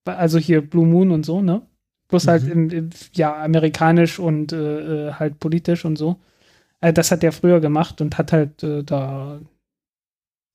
Also 0.06 0.38
hier 0.38 0.62
Blue 0.62 0.86
Moon 0.86 1.10
und 1.10 1.26
so, 1.26 1.42
ne? 1.42 1.60
Bloß 2.08 2.24
Mhm. 2.24 2.30
halt 2.30 2.48
im, 2.48 2.70
im, 2.70 2.90
ja, 3.12 3.36
amerikanisch 3.42 4.18
und 4.18 4.52
äh, 4.54 5.08
äh, 5.08 5.12
halt 5.12 5.38
politisch 5.38 5.84
und 5.84 5.96
so. 5.96 6.16
Äh, 6.80 6.94
das 6.94 7.10
hat 7.10 7.22
der 7.22 7.32
früher 7.32 7.60
gemacht 7.60 8.00
und 8.00 8.16
hat 8.16 8.32
halt 8.32 8.62
äh, 8.62 8.82
da, 8.84 9.38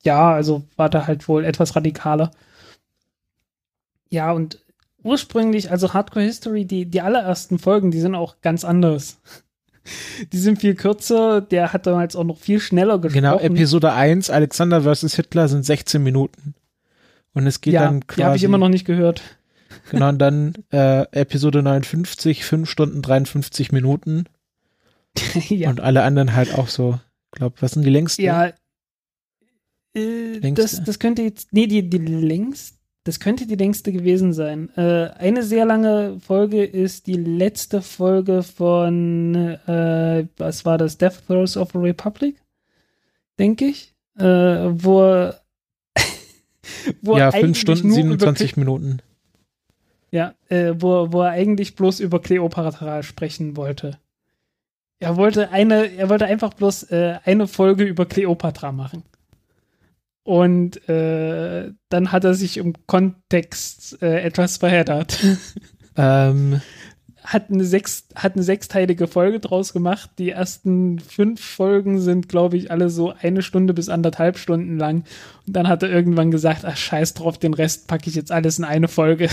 ja, 0.04 0.34
also 0.34 0.64
war 0.76 0.90
da 0.90 1.06
halt 1.06 1.28
wohl 1.28 1.46
etwas 1.46 1.76
radikaler. 1.76 2.32
Ja, 4.14 4.32
und 4.32 4.60
ursprünglich, 5.02 5.72
also 5.72 5.92
Hardcore 5.96 6.24
History, 6.24 6.66
die, 6.66 6.86
die 6.86 7.02
allerersten 7.02 7.58
Folgen, 7.58 7.90
die 7.90 8.00
sind 8.00 8.14
auch 8.14 8.42
ganz 8.42 8.64
anders. 8.64 9.20
Die 10.32 10.38
sind 10.38 10.62
viel 10.62 10.76
kürzer, 10.76 11.42
der 11.42 11.74
hat 11.74 11.86
damals 11.88 12.16
auch 12.16 12.24
noch 12.24 12.38
viel 12.38 12.62
schneller 12.62 13.00
gesprochen. 13.00 13.22
Genau, 13.22 13.38
Episode 13.38 13.92
1, 13.92 14.30
Alexander 14.30 14.84
vs. 14.84 15.14
Hitler 15.14 15.50
sind 15.50 15.66
16 15.66 16.02
Minuten. 16.02 16.56
Und 17.34 17.48
es 17.48 17.60
geht 17.60 17.74
ja, 17.74 17.84
dann 17.84 18.08
quasi. 18.08 18.22
die 18.22 18.24
habe 18.24 18.38
ich 18.38 18.44
immer 18.46 18.58
noch 18.58 18.70
nicht 18.70 18.86
gehört. 18.86 19.22
Genau, 19.92 20.08
und 20.08 20.20
dann 20.20 20.54
äh, 20.72 21.02
Episode 21.12 21.62
59, 21.64 22.46
5 22.46 22.70
Stunden 22.70 23.02
53 23.02 23.74
Minuten. 23.74 24.26
ja, 25.50 25.70
Und 25.70 25.82
alle 25.82 26.04
anderen 26.04 26.34
halt 26.34 26.54
auch 26.54 26.70
so. 26.70 27.00
Glaub, 27.32 27.62
was 27.62 27.72
sind 27.72 27.84
die 27.84 27.90
längsten? 27.90 28.22
ja 28.22 28.54
äh, 29.96 30.38
Längste. 30.38 30.62
das, 30.62 30.84
das 30.84 31.00
könnte 31.00 31.22
jetzt, 31.22 31.54
nee, 31.54 31.68
die, 31.68 31.90
die 31.90 31.98
längst, 31.98 32.73
das 33.04 33.20
könnte 33.20 33.46
die 33.46 33.56
längste 33.56 33.92
gewesen 33.92 34.32
sein. 34.32 34.70
Äh, 34.78 35.10
eine 35.18 35.44
sehr 35.44 35.66
lange 35.66 36.20
Folge 36.20 36.64
ist 36.64 37.08
die 37.08 37.16
letzte 37.16 37.82
Folge 37.82 38.44
von, 38.44 39.36
äh, 39.36 40.26
was 40.38 40.66
war 40.66 40.78
das, 40.78 40.98
Death 40.98 41.26
Throes 41.28 41.58
of 41.58 41.76
a 41.76 41.80
Republic, 41.80 42.42
denke 43.38 43.66
ich, 43.66 43.94
äh, 44.18 44.24
wo, 44.24 45.32
wo 47.02 47.18
ja, 47.18 47.32
5 47.32 47.58
Stunden 47.58 47.90
nur 47.90 47.98
über 47.98 48.08
27 48.10 48.58
Minuten. 48.58 49.02
Ja, 50.12 50.36
äh, 50.48 50.74
wo, 50.78 51.12
wo 51.12 51.22
er 51.24 51.32
eigentlich 51.32 51.76
bloß 51.76 52.00
über 52.00 52.22
Kleopatra 52.22 53.04
sprechen 53.04 53.58
wollte. 53.58 53.98
Er 55.00 55.18
wollte 55.18 55.50
eine, 55.50 55.92
er 55.98 56.08
wollte 56.10 56.26
einfach 56.26 56.54
bloß 56.54 56.84
äh, 56.84 57.20
eine 57.26 57.48
Folge 57.48 57.84
über 57.84 58.06
Cleopatra 58.06 58.72
machen. 58.72 59.04
Und 60.24 60.88
äh, 60.88 61.72
dann 61.90 62.12
hat 62.12 62.24
er 62.24 62.34
sich 62.34 62.58
im 62.58 62.74
Kontext 62.88 64.02
äh, 64.02 64.22
etwas 64.22 64.58
verheddert. 64.58 65.20
Ähm, 65.96 66.60
hat 67.24 67.50
eine, 67.50 67.64
sechs, 67.64 68.08
hat 68.16 68.34
eine 68.34 68.44
sechsteilige 68.44 69.08
Folge 69.08 69.40
draus 69.40 69.74
gemacht. 69.74 70.12
Die 70.18 70.32
ersten 70.32 71.00
fünf 71.00 71.42
Folgen 71.42 72.00
sind, 72.00 72.28
glaube 72.28 72.58
ich, 72.58 72.70
alle 72.70 72.90
so 72.90 73.14
eine 73.22 73.42
Stunde 73.42 73.74
bis 73.74 73.90
anderthalb 73.90 74.38
Stunden 74.38 74.78
lang. 74.78 75.04
Und 75.48 75.56
dann 75.56 75.68
hat 75.68 75.84
er 75.84 75.90
irgendwann 75.90 76.32
gesagt, 76.32 76.66
ach 76.66 76.76
scheiß 76.76 77.14
drauf, 77.14 77.38
den 77.38 77.54
Rest 77.54 77.88
packe 77.88 78.10
ich 78.10 78.16
jetzt 78.16 78.32
alles 78.32 78.60
in 78.60 78.66
eine 78.66 78.88
Folge. 78.88 79.30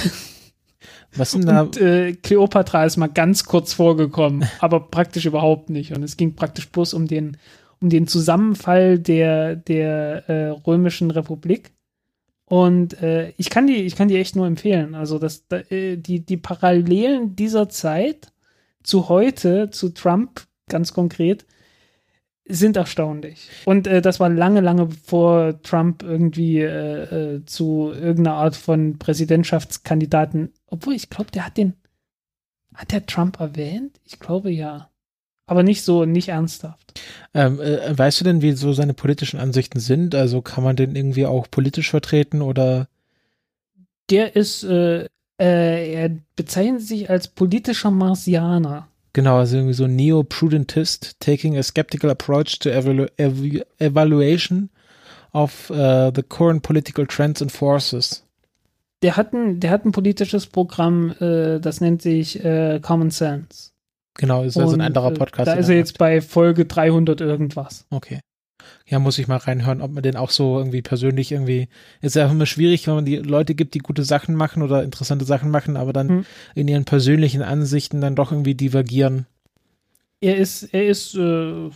was 1.17 1.33
sind 1.33 1.47
da? 1.47 1.63
Und 1.63 1.81
äh, 1.81 2.13
Cleopatra 2.13 2.85
ist 2.85 2.97
mal 2.97 3.09
ganz 3.09 3.45
kurz 3.45 3.73
vorgekommen, 3.73 4.49
aber 4.61 4.81
praktisch 4.81 5.27
überhaupt 5.27 5.71
nicht. 5.71 5.93
Und 5.93 6.03
es 6.03 6.17
ging 6.17 6.37
praktisch 6.37 6.69
bloß 6.69 6.95
um 6.95 7.09
den, 7.09 7.37
um 7.81 7.89
den 7.89 8.07
Zusammenfall 8.07 8.99
der, 8.99 9.57
der 9.57 10.29
äh, 10.29 10.49
römischen 10.49 11.11
Republik. 11.11 11.73
Und 12.45 13.01
äh, 13.03 13.33
ich 13.37 13.49
kann 13.49 13.67
die, 13.67 13.77
ich 13.77 13.97
kann 13.97 14.09
die 14.09 14.17
echt 14.17 14.37
nur 14.37 14.47
empfehlen. 14.47 14.95
Also 14.95 15.19
das, 15.19 15.47
da, 15.47 15.59
äh, 15.71 15.97
die, 15.97 16.21
die 16.21 16.37
Parallelen 16.37 17.37
dieser 17.37 17.69
Zeit 17.69 18.33
zu 18.83 19.09
heute, 19.09 19.71
zu 19.71 19.91
Trump 19.91 20.43
ganz 20.69 20.93
konkret, 20.93 21.47
sind 22.49 22.77
erstaunlich. 22.77 23.49
Und 23.65 23.87
äh, 23.87 24.03
das 24.03 24.19
war 24.21 24.29
lange, 24.29 24.61
lange 24.61 24.87
bevor 24.87 25.63
Trump 25.63 26.03
irgendwie 26.03 26.61
äh, 26.61 27.37
äh, 27.37 27.45
zu 27.45 27.93
irgendeiner 27.93 28.37
Art 28.37 28.57
von 28.57 28.99
Präsidentschaftskandidaten, 28.99 30.53
obwohl 30.67 30.95
ich 30.95 31.11
glaube, 31.11 31.31
der 31.31 31.47
hat 31.47 31.57
den, 31.57 31.75
hat 32.75 32.93
der 32.93 33.07
Trump 33.07 33.39
erwähnt? 33.41 34.01
Ich 34.05 34.19
glaube 34.19 34.51
ja. 34.51 34.91
Aber 35.51 35.65
nicht 35.65 35.83
so, 35.83 36.05
nicht 36.05 36.29
ernsthaft. 36.29 37.01
Ähm, 37.35 37.61
äh, 37.61 37.99
weißt 37.99 38.21
du 38.21 38.25
denn, 38.25 38.41
wie 38.41 38.53
so 38.53 38.73
seine 38.73 38.95
politischen 38.95 39.41
Ansichten 39.41 39.81
sind? 39.81 40.15
Also 40.15 40.43
kann 40.43 40.63
man 40.63 40.77
den 40.77 40.95
irgendwie 40.95 41.27
auch 41.27 41.51
politisch 41.51 41.91
vertreten 41.91 42.41
oder? 42.41 42.87
Der 44.11 44.37
ist, 44.37 44.63
äh, 44.63 45.07
äh, 45.41 45.93
er 45.93 46.11
bezeichnet 46.37 46.83
sich 46.83 47.11
als 47.11 47.27
politischer 47.27 47.91
Marsianer. 47.91 48.87
Genau, 49.13 49.39
also 49.39 49.57
irgendwie 49.57 49.75
so 49.75 49.89
Neo-Prudentist, 49.89 51.17
taking 51.19 51.59
a 51.59 51.65
skeptical 51.65 52.11
approach 52.11 52.61
to 52.61 52.71
evalu 52.71 53.09
ev 53.17 53.65
evaluation 53.81 54.71
of 55.33 55.69
uh, 55.73 56.13
the 56.15 56.23
current 56.23 56.63
political 56.63 57.09
trends 57.09 57.43
and 57.43 57.51
forces. 57.51 58.25
Der 59.03 59.17
hat 59.17 59.33
ein, 59.33 59.59
der 59.59 59.73
hat 59.73 59.85
ein 59.85 59.91
politisches 59.91 60.47
Programm, 60.47 61.11
äh, 61.19 61.59
das 61.59 61.81
nennt 61.81 62.03
sich 62.03 62.45
äh, 62.45 62.79
Common 62.81 63.11
Sense. 63.11 63.73
Genau, 64.15 64.43
ist 64.43 64.57
also 64.57 64.75
ein 64.75 64.81
anderer 64.81 65.13
äh, 65.13 65.15
Podcast. 65.15 65.49
Da 65.49 65.55
ist 65.55 65.69
er 65.69 65.77
jetzt 65.77 65.99
bei 65.99 66.21
Folge 66.21 66.65
300 66.67 67.21
irgendwas. 67.21 67.87
Okay. 67.91 68.21
Ja, 68.87 68.99
muss 68.99 69.19
ich 69.19 69.29
mal 69.29 69.37
reinhören, 69.37 69.81
ob 69.81 69.93
man 69.93 70.03
den 70.03 70.17
auch 70.17 70.31
so 70.31 70.59
irgendwie 70.59 70.83
persönlich 70.83 71.33
irgendwie. 71.33 71.69
Ist 72.01 72.17
ja 72.17 72.29
immer 72.31 72.47
schwierig, 72.47 72.87
wenn 72.87 72.97
man 72.97 73.05
die 73.05 73.17
Leute 73.17 73.55
gibt, 73.55 73.75
die 73.75 73.79
gute 73.79 74.03
Sachen 74.05 74.35
machen 74.35 74.63
oder 74.63 74.83
interessante 74.83 75.25
Sachen 75.25 75.51
machen, 75.51 75.77
aber 75.77 75.93
dann 75.93 76.09
Hm. 76.09 76.25
in 76.55 76.69
ihren 76.69 76.85
persönlichen 76.85 77.43
Ansichten 77.43 78.01
dann 78.01 78.17
doch 78.17 78.33
irgendwie 78.33 78.55
divergieren. 78.55 79.27
Er 80.21 80.37
ist, 80.37 80.65
er 80.75 80.87
ist 80.87 81.15
äh, 81.15 81.71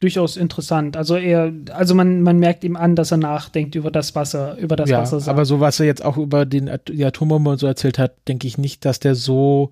durchaus 0.00 0.36
interessant. 0.36 0.96
Also 0.96 1.16
er, 1.16 1.52
also 1.70 1.94
man, 1.94 2.22
man 2.22 2.38
merkt 2.38 2.64
ihm 2.64 2.76
an, 2.76 2.96
dass 2.96 3.12
er 3.12 3.18
nachdenkt 3.18 3.74
über 3.74 3.90
das, 3.90 4.14
was 4.14 4.34
er, 4.34 4.56
über 4.56 4.74
das, 4.74 4.90
ja, 4.90 5.00
was 5.02 5.12
er 5.12 5.20
sagt. 5.20 5.34
aber 5.36 5.44
so 5.44 5.60
was 5.60 5.78
er 5.78 5.86
jetzt 5.86 6.04
auch 6.04 6.16
über 6.16 6.46
den 6.46 6.70
die 6.88 7.04
Atombombe 7.04 7.50
und 7.50 7.58
so 7.58 7.66
erzählt 7.66 7.98
hat, 7.98 8.16
denke 8.26 8.46
ich 8.46 8.58
nicht, 8.58 8.84
dass 8.84 8.98
der 8.98 9.14
so 9.14 9.70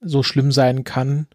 so 0.00 0.22
schlimm 0.22 0.52
sein 0.52 0.84
kann. 0.84 1.26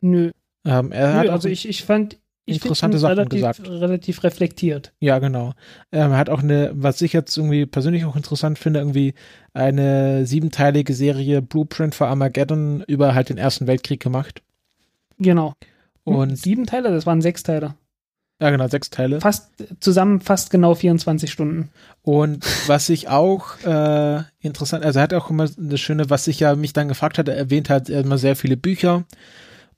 Nö, 0.00 0.30
Ähm, 0.64 0.92
er 0.92 1.14
hat 1.14 1.26
nö 1.26 1.32
also 1.32 1.48
ich, 1.48 1.68
ich 1.68 1.84
fand 1.84 2.18
ich 2.44 2.56
interessante 2.56 2.98
Sachen 2.98 3.18
relativ, 3.18 3.40
gesagt. 3.40 3.68
relativ 3.68 4.22
reflektiert. 4.22 4.92
ja 5.00 5.18
genau. 5.18 5.52
Ähm, 5.90 6.12
er 6.12 6.18
hat 6.18 6.30
auch 6.30 6.42
eine, 6.42 6.70
was 6.74 7.02
ich 7.02 7.12
jetzt 7.12 7.36
irgendwie 7.36 7.66
persönlich 7.66 8.04
auch 8.04 8.14
interessant 8.14 8.58
finde, 8.58 8.80
irgendwie 8.80 9.14
eine 9.52 10.26
siebenteilige 10.26 10.94
Serie 10.94 11.42
Blueprint 11.42 11.94
for 11.94 12.06
Armageddon 12.06 12.84
über 12.86 13.14
halt 13.14 13.28
den 13.30 13.38
Ersten 13.38 13.66
Weltkrieg 13.66 14.00
gemacht. 14.00 14.42
Genau. 15.18 15.54
Und 16.04 16.36
sieben 16.36 16.66
Teile, 16.66 16.90
das 16.90 17.04
waren 17.04 17.20
sechs 17.20 17.42
Teile. 17.42 17.74
Ja 18.40 18.50
genau 18.50 18.68
sechs 18.68 18.90
Teile. 18.90 19.20
Fast 19.20 19.50
zusammen 19.80 20.20
fast 20.20 20.50
genau 20.50 20.74
24 20.74 21.30
Stunden. 21.30 21.70
Und 22.02 22.44
was 22.68 22.88
ich 22.88 23.08
auch 23.08 23.58
äh, 23.64 24.22
interessant, 24.40 24.84
also 24.84 24.98
er 24.98 25.02
hat 25.04 25.14
auch 25.14 25.30
immer 25.30 25.48
das 25.56 25.80
Schöne, 25.80 26.10
was 26.10 26.26
ich 26.28 26.40
ja 26.40 26.54
mich 26.54 26.72
dann 26.72 26.88
gefragt 26.88 27.18
hatte, 27.18 27.32
er 27.32 27.38
erwähnt 27.38 27.68
hat 27.70 27.88
er 27.88 27.98
hat 27.98 28.04
immer 28.06 28.18
sehr 28.18 28.36
viele 28.36 28.56
Bücher 28.56 29.04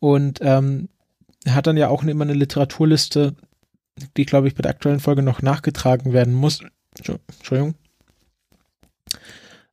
und 0.00 0.40
ähm, 0.42 0.88
er 1.44 1.54
hat 1.54 1.66
dann 1.66 1.76
ja 1.76 1.88
auch 1.88 2.02
immer 2.02 2.24
eine 2.24 2.34
Literaturliste, 2.34 3.34
die 4.16 4.26
glaube 4.26 4.48
ich 4.48 4.54
bei 4.54 4.62
der 4.62 4.72
aktuellen 4.72 5.00
Folge 5.00 5.22
noch 5.22 5.40
nachgetragen 5.42 6.12
werden 6.12 6.34
muss. 6.34 6.60
Entschu- 6.98 7.18
Entschuldigung. 7.38 7.74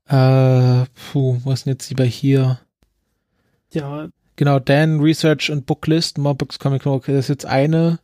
Äh, 0.08 0.86
puh, 1.12 1.40
wo 1.44 1.52
ist 1.52 1.66
denn 1.66 1.74
jetzt 1.74 1.90
lieber 1.90 2.04
hier? 2.04 2.60
Ja, 3.74 4.08
Genau, 4.38 4.60
Dan 4.60 5.00
Research 5.00 5.50
und 5.50 5.66
Booklist, 5.66 6.18
More 6.18 6.36
Books 6.36 6.60
Comic 6.60 6.84
Book, 6.84 7.06
das 7.06 7.16
ist 7.16 7.28
jetzt 7.30 7.46
eine. 7.46 8.00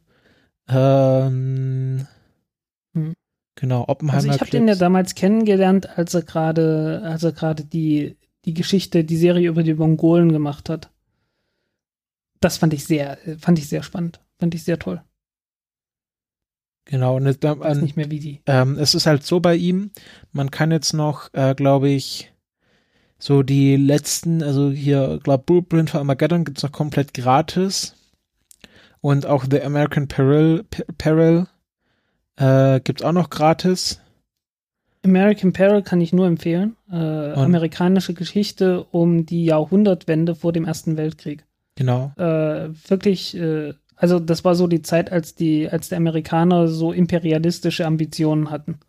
Ähm, 0.72 2.07
Hm. 2.93 3.14
Genau, 3.56 3.85
Oppenheimer. 3.88 4.18
also 4.18 4.30
ich 4.30 4.39
habe 4.41 4.52
den 4.52 4.68
ja 4.68 4.76
damals 4.76 5.15
kennengelernt, 5.15 5.98
als 5.98 6.14
er 6.14 6.23
gerade, 6.23 7.02
als 7.03 7.23
er 7.23 7.31
gerade 7.31 7.64
die, 7.64 8.18
die 8.45 8.53
Geschichte, 8.53 9.03
die 9.03 9.18
Serie 9.18 9.49
über 9.49 9.64
die 9.64 9.73
Mongolen 9.73 10.31
gemacht 10.31 10.69
hat. 10.69 10.89
Das 12.39 12.57
fand 12.57 12.73
ich 12.73 12.85
sehr, 12.85 13.18
fand 13.39 13.60
ich 13.60 13.69
sehr 13.69 13.84
spannend. 13.84 14.19
Fand 14.39 14.56
ich 14.56 14.64
sehr 14.64 14.80
toll. 14.80 15.02
Genau, 16.85 17.18
und 17.18 17.27
Ich 17.27 17.41
weiß 17.43 17.81
nicht 17.81 17.95
mehr 17.95 18.10
wie 18.10 18.19
die. 18.19 18.41
ähm, 18.48 18.77
es 18.80 18.95
ist 18.95 19.06
halt 19.06 19.23
so 19.23 19.39
bei 19.39 19.56
ihm, 19.56 19.91
man 20.31 20.49
kann 20.49 20.72
jetzt 20.72 20.93
noch, 20.93 21.30
äh, 21.34 21.53
glaube 21.53 21.89
ich, 21.89 22.34
so 23.19 23.43
die 23.43 23.76
letzten, 23.76 24.41
also 24.41 24.72
hier, 24.72 25.19
glaube 25.23 25.43
Blueprint 25.43 25.91
für 25.91 25.99
Armageddon 25.99 26.43
gibt's 26.43 26.64
noch 26.64 26.72
komplett 26.72 27.14
gratis. 27.14 27.95
Und 29.01 29.25
auch 29.25 29.45
The 29.49 29.61
American 29.61 30.07
Peril, 30.07 30.63
Peril 30.97 31.47
äh, 32.37 32.79
gibt's 32.81 33.03
auch 33.03 33.11
noch 33.11 33.29
gratis. 33.29 33.99
American 35.03 35.53
Peril 35.53 35.81
kann 35.81 36.01
ich 36.01 36.13
nur 36.13 36.27
empfehlen. 36.27 36.75
Äh, 36.91 36.95
amerikanische 36.95 38.13
Geschichte 38.13 38.83
um 38.83 39.25
die 39.25 39.45
Jahrhundertwende 39.45 40.35
vor 40.35 40.53
dem 40.53 40.65
Ersten 40.65 40.97
Weltkrieg. 40.97 41.45
Genau. 41.75 42.11
Äh, 42.17 42.69
wirklich, 42.87 43.35
äh, 43.35 43.73
also 43.95 44.19
das 44.19 44.45
war 44.45 44.53
so 44.53 44.67
die 44.67 44.83
Zeit, 44.83 45.11
als 45.11 45.33
die, 45.33 45.69
als 45.69 45.89
die 45.89 45.95
Amerikaner 45.95 46.67
so 46.67 46.91
imperialistische 46.91 47.85
Ambitionen 47.85 48.51
hatten. 48.51 48.79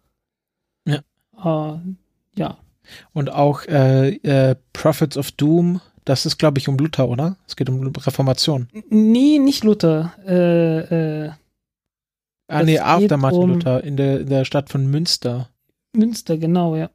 Ja. 0.86 1.00
Äh, 1.42 1.78
ja. 2.36 2.58
Und 3.12 3.30
auch 3.30 3.64
äh, 3.66 4.16
äh, 4.16 4.56
Prophets 4.72 5.16
of 5.16 5.32
Doom, 5.32 5.80
das 6.04 6.26
ist, 6.26 6.38
glaube 6.38 6.58
ich, 6.58 6.68
um 6.68 6.76
Luther, 6.76 7.08
oder? 7.08 7.36
Es 7.46 7.56
geht 7.56 7.68
um 7.68 7.86
Reformation. 7.86 8.68
Nee, 8.88 9.38
nicht 9.38 9.64
Luther. 9.64 10.12
Äh, 10.26 11.24
äh, 11.26 11.30
Ah, 12.48 12.62
nee, 12.64 12.78
After 12.78 13.16
Martin 13.16 13.40
um- 13.42 13.50
Luther 13.54 13.82
in 13.82 13.96
der, 13.96 14.20
in 14.20 14.28
der 14.28 14.44
Stadt 14.44 14.68
von 14.68 14.86
Münster. 14.86 15.48
Münster, 15.94 16.36
genau, 16.36 16.76
ja. 16.76 16.90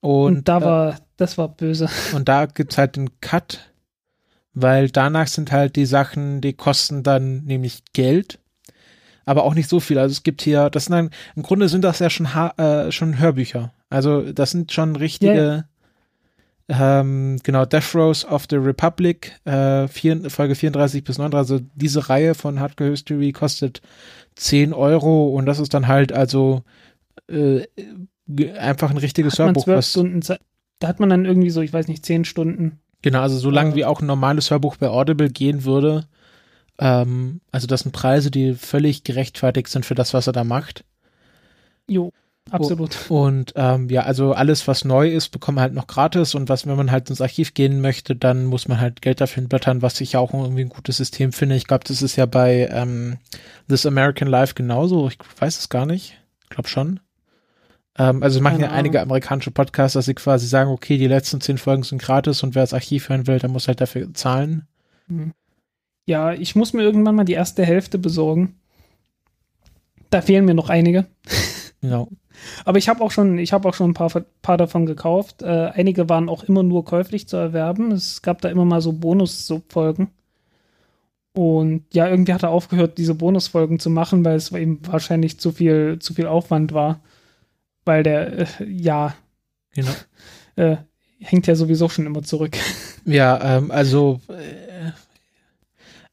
Und, 0.00 0.38
Und, 0.38 0.48
da 0.48 0.58
äh, 0.58 0.64
war, 0.64 0.96
das 1.16 1.38
war 1.38 1.48
böse. 1.48 1.88
Und 2.14 2.28
da 2.28 2.46
gibt's 2.46 2.78
halt 2.78 2.96
den 2.96 3.20
Cut, 3.20 3.70
weil 4.54 4.90
danach 4.90 5.28
sind 5.28 5.52
halt 5.52 5.76
die 5.76 5.86
Sachen, 5.86 6.40
die 6.40 6.54
kosten 6.54 7.04
dann 7.04 7.44
nämlich 7.44 7.82
Geld, 7.92 8.40
aber 9.24 9.44
auch 9.44 9.54
nicht 9.54 9.68
so 9.68 9.78
viel. 9.78 9.98
Also 9.98 10.12
es 10.12 10.24
gibt 10.24 10.42
hier, 10.42 10.68
das 10.70 10.86
sind 10.86 10.92
dann, 10.94 11.10
im 11.36 11.44
Grunde 11.44 11.68
sind 11.68 11.82
das 11.84 12.00
ja 12.00 12.10
schon, 12.10 12.34
ha 12.34 12.52
äh, 12.56 12.90
schon 12.90 13.20
Hörbücher. 13.20 13.72
Also 13.88 14.32
das 14.32 14.50
sind 14.50 14.72
schon 14.72 14.96
richtige, 14.96 15.66
ähm, 16.74 17.38
genau, 17.42 17.66
Death 17.66 17.94
Rows 17.94 18.24
of 18.24 18.46
the 18.48 18.56
Republic, 18.56 19.32
äh, 19.44 19.88
vier, 19.88 20.30
Folge 20.30 20.54
34 20.54 21.04
bis 21.04 21.18
39. 21.18 21.36
Also 21.36 21.66
diese 21.74 22.08
Reihe 22.08 22.34
von 22.34 22.60
Hardcore 22.60 22.90
History 22.90 23.32
kostet 23.32 23.82
10 24.36 24.72
Euro 24.72 25.28
und 25.28 25.44
das 25.44 25.58
ist 25.58 25.74
dann 25.74 25.86
halt 25.86 26.12
also 26.12 26.62
äh, 27.28 27.66
einfach 28.58 28.90
ein 28.90 28.96
richtiges 28.96 29.38
man 29.38 29.48
Hörbuch, 29.48 29.66
was 29.66 29.90
Stunden 29.90 30.22
Zeit. 30.22 30.40
Da 30.78 30.88
hat 30.88 30.98
man 30.98 31.10
dann 31.10 31.26
irgendwie 31.26 31.50
so, 31.50 31.60
ich 31.60 31.72
weiß 31.72 31.88
nicht, 31.88 32.06
zehn 32.06 32.24
Stunden. 32.24 32.80
Genau, 33.02 33.20
also 33.20 33.36
so 33.38 33.50
lange 33.50 33.72
Äh, 33.72 33.76
wie 33.76 33.84
auch 33.84 34.00
ein 34.00 34.06
normales 34.06 34.50
Hörbuch 34.50 34.76
bei 34.76 34.88
Audible 34.88 35.28
gehen 35.28 35.64
würde. 35.64 36.06
Ähm, 36.78 37.40
also 37.50 37.66
das 37.66 37.80
sind 37.80 37.92
Preise, 37.92 38.30
die 38.30 38.54
völlig 38.54 39.04
gerechtfertigt 39.04 39.68
sind 39.68 39.84
für 39.84 39.94
das, 39.94 40.14
was 40.14 40.26
er 40.26 40.32
da 40.32 40.44
macht. 40.44 40.84
Jo, 41.86 42.12
absolut. 42.50 42.96
Und 43.08 43.52
ähm, 43.56 43.88
ja, 43.88 44.02
also 44.02 44.32
alles, 44.32 44.66
was 44.68 44.84
neu 44.84 45.08
ist, 45.08 45.28
bekommt 45.28 45.56
man 45.56 45.62
halt 45.62 45.74
noch 45.74 45.86
gratis 45.86 46.34
und 46.34 46.48
was, 46.48 46.66
wenn 46.66 46.76
man 46.76 46.90
halt 46.90 47.08
ins 47.10 47.20
Archiv 47.20 47.54
gehen 47.54 47.80
möchte, 47.80 48.16
dann 48.16 48.46
muss 48.46 48.68
man 48.68 48.80
halt 48.80 49.02
Geld 49.02 49.20
dafür 49.20 49.42
hinblättern, 49.42 49.82
was 49.82 50.00
ich 50.00 50.12
ja 50.12 50.20
auch 50.20 50.34
irgendwie 50.34 50.62
ein 50.62 50.68
gutes 50.68 50.96
System 50.96 51.32
finde. 51.32 51.56
Ich 51.56 51.66
glaube, 51.66 51.84
das 51.86 52.02
ist 52.02 52.16
ja 52.16 52.26
bei 52.26 52.68
ähm, 52.70 53.18
This 53.68 53.86
American 53.86 54.28
Life 54.28 54.54
genauso. 54.54 55.08
Ich 55.08 55.18
weiß 55.38 55.58
es 55.58 55.68
gar 55.68 55.86
nicht. 55.86 56.18
Ich 56.42 56.50
glaube 56.50 56.68
schon. 56.68 57.00
Ähm, 57.98 58.22
also 58.22 58.38
es 58.38 58.42
machen 58.42 58.60
ja 58.60 58.70
einige 58.70 59.00
amerikanische 59.00 59.50
Podcasts, 59.50 59.94
dass 59.94 60.06
sie 60.06 60.14
quasi 60.14 60.46
sagen, 60.46 60.70
okay, 60.70 60.96
die 60.96 61.06
letzten 61.06 61.40
zehn 61.40 61.58
Folgen 61.58 61.82
sind 61.82 62.00
gratis 62.00 62.42
und 62.42 62.54
wer 62.54 62.62
das 62.62 62.74
Archiv 62.74 63.08
hören 63.08 63.26
will, 63.26 63.38
der 63.38 63.50
muss 63.50 63.68
halt 63.68 63.80
dafür 63.80 64.12
zahlen. 64.14 64.66
Hm. 65.08 65.32
Ja, 66.06 66.32
ich 66.32 66.56
muss 66.56 66.72
mir 66.72 66.82
irgendwann 66.82 67.14
mal 67.14 67.24
die 67.24 67.34
erste 67.34 67.64
Hälfte 67.64 67.98
besorgen. 67.98 68.56
Da 70.10 70.20
fehlen 70.20 70.44
mir 70.44 70.54
noch 70.54 70.68
einige. 70.68 71.06
Genau. 71.80 72.08
Aber 72.64 72.78
ich 72.78 72.88
habe 72.88 73.02
auch 73.02 73.10
schon, 73.10 73.38
ich 73.38 73.52
habe 73.52 73.68
auch 73.68 73.74
schon 73.74 73.90
ein 73.90 73.94
paar, 73.94 74.10
paar 74.42 74.56
davon 74.56 74.86
gekauft. 74.86 75.42
Äh, 75.42 75.70
einige 75.74 76.08
waren 76.08 76.28
auch 76.28 76.44
immer 76.44 76.62
nur 76.62 76.84
käuflich 76.84 77.28
zu 77.28 77.36
erwerben. 77.36 77.92
Es 77.92 78.22
gab 78.22 78.40
da 78.40 78.48
immer 78.48 78.64
mal 78.64 78.80
so 78.80 78.92
Bonus-Folgen. 78.92 80.10
Und 81.34 81.84
ja, 81.94 82.08
irgendwie 82.08 82.34
hat 82.34 82.42
er 82.42 82.50
aufgehört, 82.50 82.98
diese 82.98 83.14
Bonusfolgen 83.14 83.78
zu 83.78 83.88
machen, 83.90 84.24
weil 84.24 84.36
es 84.36 84.50
ihm 84.52 84.80
wahrscheinlich 84.86 85.40
zu 85.40 85.52
viel, 85.52 85.98
zu 85.98 86.14
viel 86.14 86.26
Aufwand 86.26 86.72
war. 86.72 87.00
Weil 87.84 88.02
der, 88.02 88.38
äh, 88.40 88.46
ja, 88.66 89.14
Genau. 89.74 89.90
äh, 90.56 90.76
hängt 91.18 91.46
ja 91.46 91.54
sowieso 91.54 91.88
schon 91.88 92.06
immer 92.06 92.22
zurück. 92.22 92.56
Ja, 93.04 93.56
ähm, 93.56 93.72
also 93.72 94.20
äh, 94.28 94.92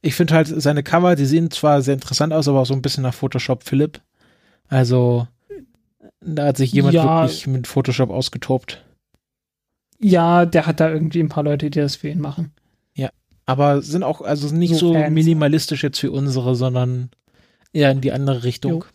ich 0.02 0.16
finde 0.16 0.34
halt 0.34 0.48
seine 0.48 0.82
Cover, 0.82 1.16
die 1.16 1.28
sehen 1.28 1.52
zwar 1.52 1.84
sehr 1.84 1.94
interessant 1.94 2.34
aus, 2.34 2.48
aber 2.48 2.62
auch 2.62 2.66
so 2.66 2.74
ein 2.74 2.82
bisschen 2.82 3.04
nach 3.04 3.14
Photoshop 3.14 3.64
Philipp. 3.64 4.02
Also 4.70 5.28
da 6.22 6.48
hat 6.48 6.58
sich 6.58 6.72
jemand 6.72 6.96
Ja. 6.96 7.24
wirklich 7.24 7.48
mit 7.48 7.68
Photoshop 7.68 8.10
ausgetobt. 8.10 8.84
Ja, 10.00 10.46
der 10.46 10.66
hat 10.66 10.80
da 10.80 10.90
irgendwie 10.90 11.20
ein 11.20 11.30
paar 11.30 11.44
Leute, 11.44 11.70
die 11.70 11.80
das 11.80 11.98
für 11.98 12.10
ihn 12.10 12.22
machen. 12.22 12.54
Aber 13.50 13.82
sind 13.82 14.04
auch, 14.04 14.22
also 14.22 14.54
nicht 14.56 14.76
So 14.76 14.94
so, 14.94 15.10
minimalistisch 15.10 15.82
jetzt 15.82 16.04
wie 16.04 16.08
unsere, 16.08 16.56
sondern 16.56 17.10
eher 17.74 17.90
in 17.90 18.00
die 18.00 18.12
andere 18.12 18.44
Richtung. 18.44 18.86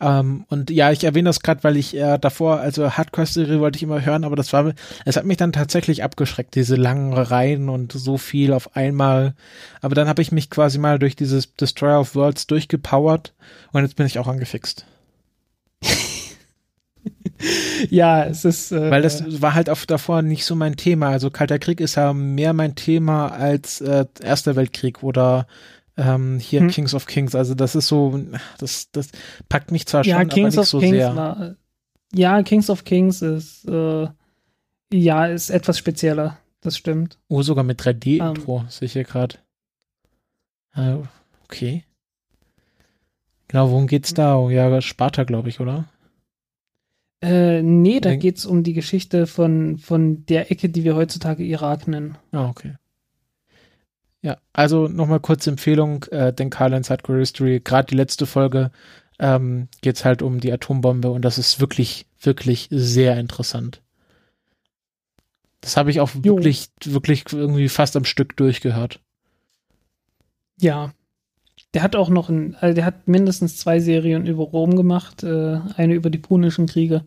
Ähm, 0.00 0.46
und 0.48 0.70
ja, 0.70 0.90
ich 0.92 1.04
erwähne 1.04 1.28
das 1.28 1.40
gerade, 1.40 1.62
weil 1.62 1.76
ich 1.76 1.94
äh, 1.94 2.16
davor, 2.16 2.60
also 2.60 2.92
Hardcore-Serie 2.92 3.60
wollte 3.60 3.76
ich 3.76 3.82
immer 3.82 4.02
hören, 4.02 4.24
aber 4.24 4.34
das 4.34 4.54
war, 4.54 4.72
es 5.04 5.16
hat 5.18 5.26
mich 5.26 5.36
dann 5.36 5.52
tatsächlich 5.52 6.02
abgeschreckt, 6.02 6.54
diese 6.54 6.76
langen 6.76 7.12
Reihen 7.12 7.68
und 7.68 7.92
so 7.92 8.16
viel 8.16 8.54
auf 8.54 8.76
einmal. 8.76 9.34
Aber 9.82 9.94
dann 9.94 10.08
habe 10.08 10.22
ich 10.22 10.32
mich 10.32 10.48
quasi 10.48 10.78
mal 10.78 10.98
durch 10.98 11.14
dieses 11.14 11.54
Destroyer 11.54 12.00
of 12.00 12.14
Worlds 12.14 12.46
durchgepowert 12.46 13.34
und 13.72 13.82
jetzt 13.82 13.96
bin 13.96 14.06
ich 14.06 14.18
auch 14.18 14.26
angefixt. 14.26 14.86
Ja, 17.88 18.24
es 18.24 18.44
ist. 18.44 18.72
Äh, 18.72 18.90
Weil 18.90 19.02
das 19.02 19.40
war 19.40 19.54
halt 19.54 19.70
auch 19.70 19.84
davor 19.86 20.22
nicht 20.22 20.44
so 20.44 20.54
mein 20.54 20.76
Thema. 20.76 21.08
Also 21.08 21.30
Kalter 21.30 21.58
Krieg 21.58 21.80
ist 21.80 21.94
ja 21.94 22.12
mehr 22.12 22.52
mein 22.52 22.74
Thema 22.74 23.28
als 23.28 23.80
äh, 23.80 24.04
Erster 24.22 24.54
Weltkrieg 24.56 25.02
oder 25.02 25.46
ähm, 25.96 26.38
hier 26.38 26.60
Hm. 26.60 26.68
Kings 26.70 26.94
of 26.94 27.06
Kings. 27.06 27.34
Also 27.34 27.54
das 27.54 27.74
ist 27.74 27.88
so, 27.88 28.20
das, 28.58 28.90
das 28.92 29.08
packt 29.48 29.70
mich 29.72 29.86
zwar 29.86 30.04
ja, 30.04 30.18
schon, 30.18 30.28
Kings 30.28 30.54
aber 30.54 30.62
nicht 30.62 30.70
so 30.70 30.78
Kings 30.78 30.96
sehr. 30.96 31.16
war. 31.16 31.56
Ja, 32.12 32.42
Kings 32.42 32.68
of 32.70 32.84
Kings 32.84 33.22
ist. 33.22 33.66
Äh, 33.66 34.08
ja, 34.92 35.26
ist 35.26 35.50
etwas 35.50 35.78
spezieller. 35.78 36.38
Das 36.60 36.76
stimmt. 36.76 37.18
Oh, 37.28 37.42
sogar 37.42 37.64
mit 37.64 37.84
Ähm. 37.86 37.96
3D-Intro, 37.96 38.64
sehe 38.68 38.86
ich 38.86 38.92
hier 38.92 39.04
gerade. 39.04 39.36
Äh, 40.74 40.96
okay. 41.44 41.84
Genau, 43.48 43.70
worum 43.70 43.86
geht's 43.86 44.14
da? 44.14 44.36
Oh, 44.36 44.50
ja, 44.50 44.80
Sparta, 44.80 45.24
glaube 45.24 45.48
ich, 45.48 45.60
oder? 45.60 45.86
Äh, 47.22 47.62
nee, 47.62 48.00
da 48.00 48.16
geht's 48.16 48.46
um 48.46 48.62
die 48.62 48.72
Geschichte 48.72 49.26
von, 49.26 49.78
von 49.78 50.24
der 50.26 50.50
Ecke, 50.50 50.70
die 50.70 50.84
wir 50.84 50.96
heutzutage 50.96 51.44
Irak 51.44 51.86
nennen. 51.86 52.16
Ah, 52.32 52.48
okay. 52.48 52.76
Ja, 54.22 54.38
also 54.52 54.88
nochmal 54.88 55.20
kurze 55.20 55.50
Empfehlung, 55.50 56.04
äh, 56.10 56.32
den 56.32 56.50
Carlines 56.50 56.90
Hardcore 56.90 57.18
History, 57.18 57.60
gerade 57.60 57.88
die 57.88 57.94
letzte 57.96 58.26
Folge 58.26 58.70
ähm, 59.18 59.68
geht's 59.82 60.04
halt 60.04 60.22
um 60.22 60.40
die 60.40 60.52
Atombombe 60.52 61.10
und 61.10 61.22
das 61.24 61.38
ist 61.38 61.60
wirklich, 61.60 62.06
wirklich 62.20 62.68
sehr 62.70 63.18
interessant. 63.18 63.82
Das 65.60 65.76
habe 65.76 65.90
ich 65.90 66.00
auch 66.00 66.10
Jo. 66.14 66.36
wirklich, 66.36 66.68
wirklich 66.84 67.24
irgendwie 67.32 67.68
fast 67.68 67.96
am 67.96 68.04
Stück 68.04 68.36
durchgehört. 68.36 69.00
Ja. 70.58 70.92
Der 71.74 71.82
hat 71.82 71.94
auch 71.94 72.08
noch 72.08 72.28
ein, 72.28 72.56
also 72.60 72.74
der 72.74 72.84
hat 72.84 73.06
mindestens 73.06 73.56
zwei 73.56 73.78
Serien 73.78 74.26
über 74.26 74.42
Rom 74.44 74.76
gemacht, 74.76 75.22
äh, 75.22 75.60
eine 75.76 75.94
über 75.94 76.10
die 76.10 76.18
Punischen 76.18 76.66
Kriege 76.66 77.04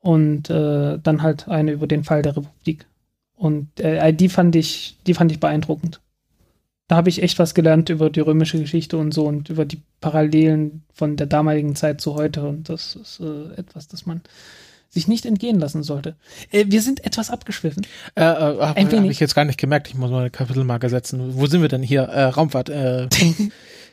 und 0.00 0.50
äh, 0.50 0.98
dann 1.02 1.22
halt 1.22 1.48
eine 1.48 1.72
über 1.72 1.86
den 1.86 2.04
Fall 2.04 2.22
der 2.22 2.36
Republik. 2.36 2.86
Und 3.34 3.80
äh, 3.80 4.12
die 4.12 4.28
fand 4.28 4.56
ich, 4.56 4.98
die 5.06 5.14
fand 5.14 5.32
ich 5.32 5.40
beeindruckend. 5.40 6.00
Da 6.88 6.96
habe 6.96 7.08
ich 7.08 7.22
echt 7.22 7.38
was 7.38 7.54
gelernt 7.54 7.88
über 7.88 8.10
die 8.10 8.20
römische 8.20 8.60
Geschichte 8.60 8.96
und 8.96 9.12
so 9.12 9.26
und 9.26 9.50
über 9.50 9.64
die 9.64 9.82
Parallelen 10.00 10.84
von 10.92 11.16
der 11.16 11.26
damaligen 11.26 11.74
Zeit 11.74 12.00
zu 12.00 12.14
heute. 12.14 12.46
Und 12.46 12.68
das 12.68 12.94
ist 12.94 13.20
äh, 13.20 13.54
etwas, 13.56 13.88
das 13.88 14.06
man 14.06 14.20
sich 14.88 15.08
nicht 15.08 15.26
entgehen 15.26 15.58
lassen 15.58 15.82
sollte. 15.82 16.14
Äh, 16.52 16.66
wir 16.68 16.80
sind 16.82 17.04
etwas 17.04 17.30
abgeschwiffen. 17.30 17.84
Äh, 18.14 18.22
äh, 18.22 18.24
habe 18.24 18.74
hab 18.74 19.04
ich 19.10 19.20
jetzt 19.20 19.34
gar 19.34 19.44
nicht 19.44 19.58
gemerkt, 19.58 19.88
ich 19.88 19.96
muss 19.96 20.10
mal 20.10 20.20
eine 20.20 20.30
Kapitelmarke 20.30 20.88
setzen. 20.88 21.34
Wo 21.34 21.46
sind 21.46 21.60
wir 21.60 21.68
denn 21.68 21.82
hier? 21.82 22.02
Äh, 22.02 22.24
Raumfahrt, 22.24 22.68
äh, 22.68 23.08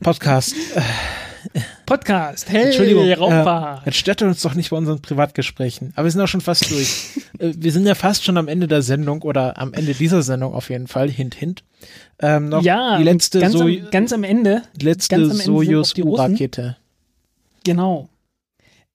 Podcast. 0.00 0.54
Äh, 0.74 0.80
Podcast, 1.86 2.50
hey, 2.50 2.66
Entschuldigung, 2.66 3.10
Raumfahrt. 3.12 3.86
Jetzt 3.86 3.98
stört 3.98 4.22
uns 4.22 4.40
doch 4.42 4.54
nicht 4.54 4.70
bei 4.70 4.76
unseren 4.76 5.00
Privatgesprächen. 5.02 5.92
Aber 5.94 6.04
wir 6.04 6.10
sind 6.10 6.20
auch 6.20 6.28
schon 6.28 6.40
fast 6.40 6.70
durch. 6.70 7.20
Äh, 7.38 7.52
wir 7.56 7.72
sind 7.72 7.84
ja 7.84 7.96
fast 7.96 8.24
schon 8.24 8.36
am 8.36 8.46
Ende 8.46 8.68
der 8.68 8.80
Sendung 8.82 9.22
oder 9.22 9.58
am 9.58 9.72
Ende 9.72 9.92
dieser 9.92 10.22
Sendung 10.22 10.54
auf 10.54 10.70
jeden 10.70 10.86
Fall. 10.86 11.10
Hint, 11.10 11.34
hint. 11.34 11.64
Ähm, 12.20 12.48
noch 12.48 12.62
ja, 12.62 12.96
die 12.96 13.02
letzte, 13.02 13.40
ganz, 13.40 13.54
so 13.54 13.64
am, 13.64 13.90
ganz 13.90 14.12
am 14.12 14.22
Ende, 14.22 14.62
die 14.76 14.84
letzte. 14.84 15.34
Sojus-U-Rakete. 15.34 16.76
genau. 17.64 18.08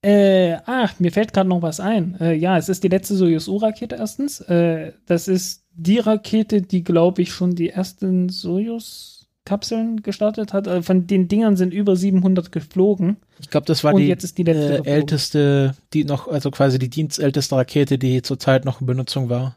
Äh, 0.02 0.56
ach, 0.66 0.98
mir 1.00 1.12
fällt 1.12 1.34
gerade 1.34 1.50
noch 1.50 1.62
was 1.62 1.82
ein. 1.82 2.16
Äh, 2.22 2.34
ja, 2.36 2.58
es 2.58 2.70
ist 2.70 2.84
die 2.84 2.88
letzte 2.88 3.16
Soyuz-U-Rakete 3.16 3.98
erstens. 3.98 4.40
Äh, 4.40 4.94
das 5.06 5.28
ist 5.28 5.66
die 5.74 6.00
Rakete, 6.00 6.62
die, 6.62 6.86
glaube 6.86 7.22
ich, 7.22 7.34
schon 7.34 7.56
die 7.56 7.70
ersten 7.70 8.30
Soyuz-Kapseln 9.50 10.02
gestartet 10.04 10.54
hat. 10.54 10.68
Äh, 10.68 10.82
von 10.82 11.08
den 11.08 11.28
Dingern 11.28 11.58
sind 11.58 11.74
über 11.74 11.96
700 11.96 12.52
geflogen. 12.52 13.18
Ich 13.40 13.50
glaube, 13.50 13.66
das 13.66 13.84
war 13.84 13.94
Und 13.94 14.02
die 14.02 14.08
letzte 14.08 14.44
äh, 14.44 14.82
älteste, 14.86 15.76
die 15.94 16.04
noch, 16.04 16.28
also 16.28 16.52
quasi 16.52 16.80
die 16.80 16.90
dienstälteste 16.90 17.56
Rakete, 17.56 17.98
die 17.98 18.22
zurzeit 18.22 18.66
noch 18.66 18.82
in 18.82 18.88
Benutzung 18.88 19.30
war. 19.30 19.56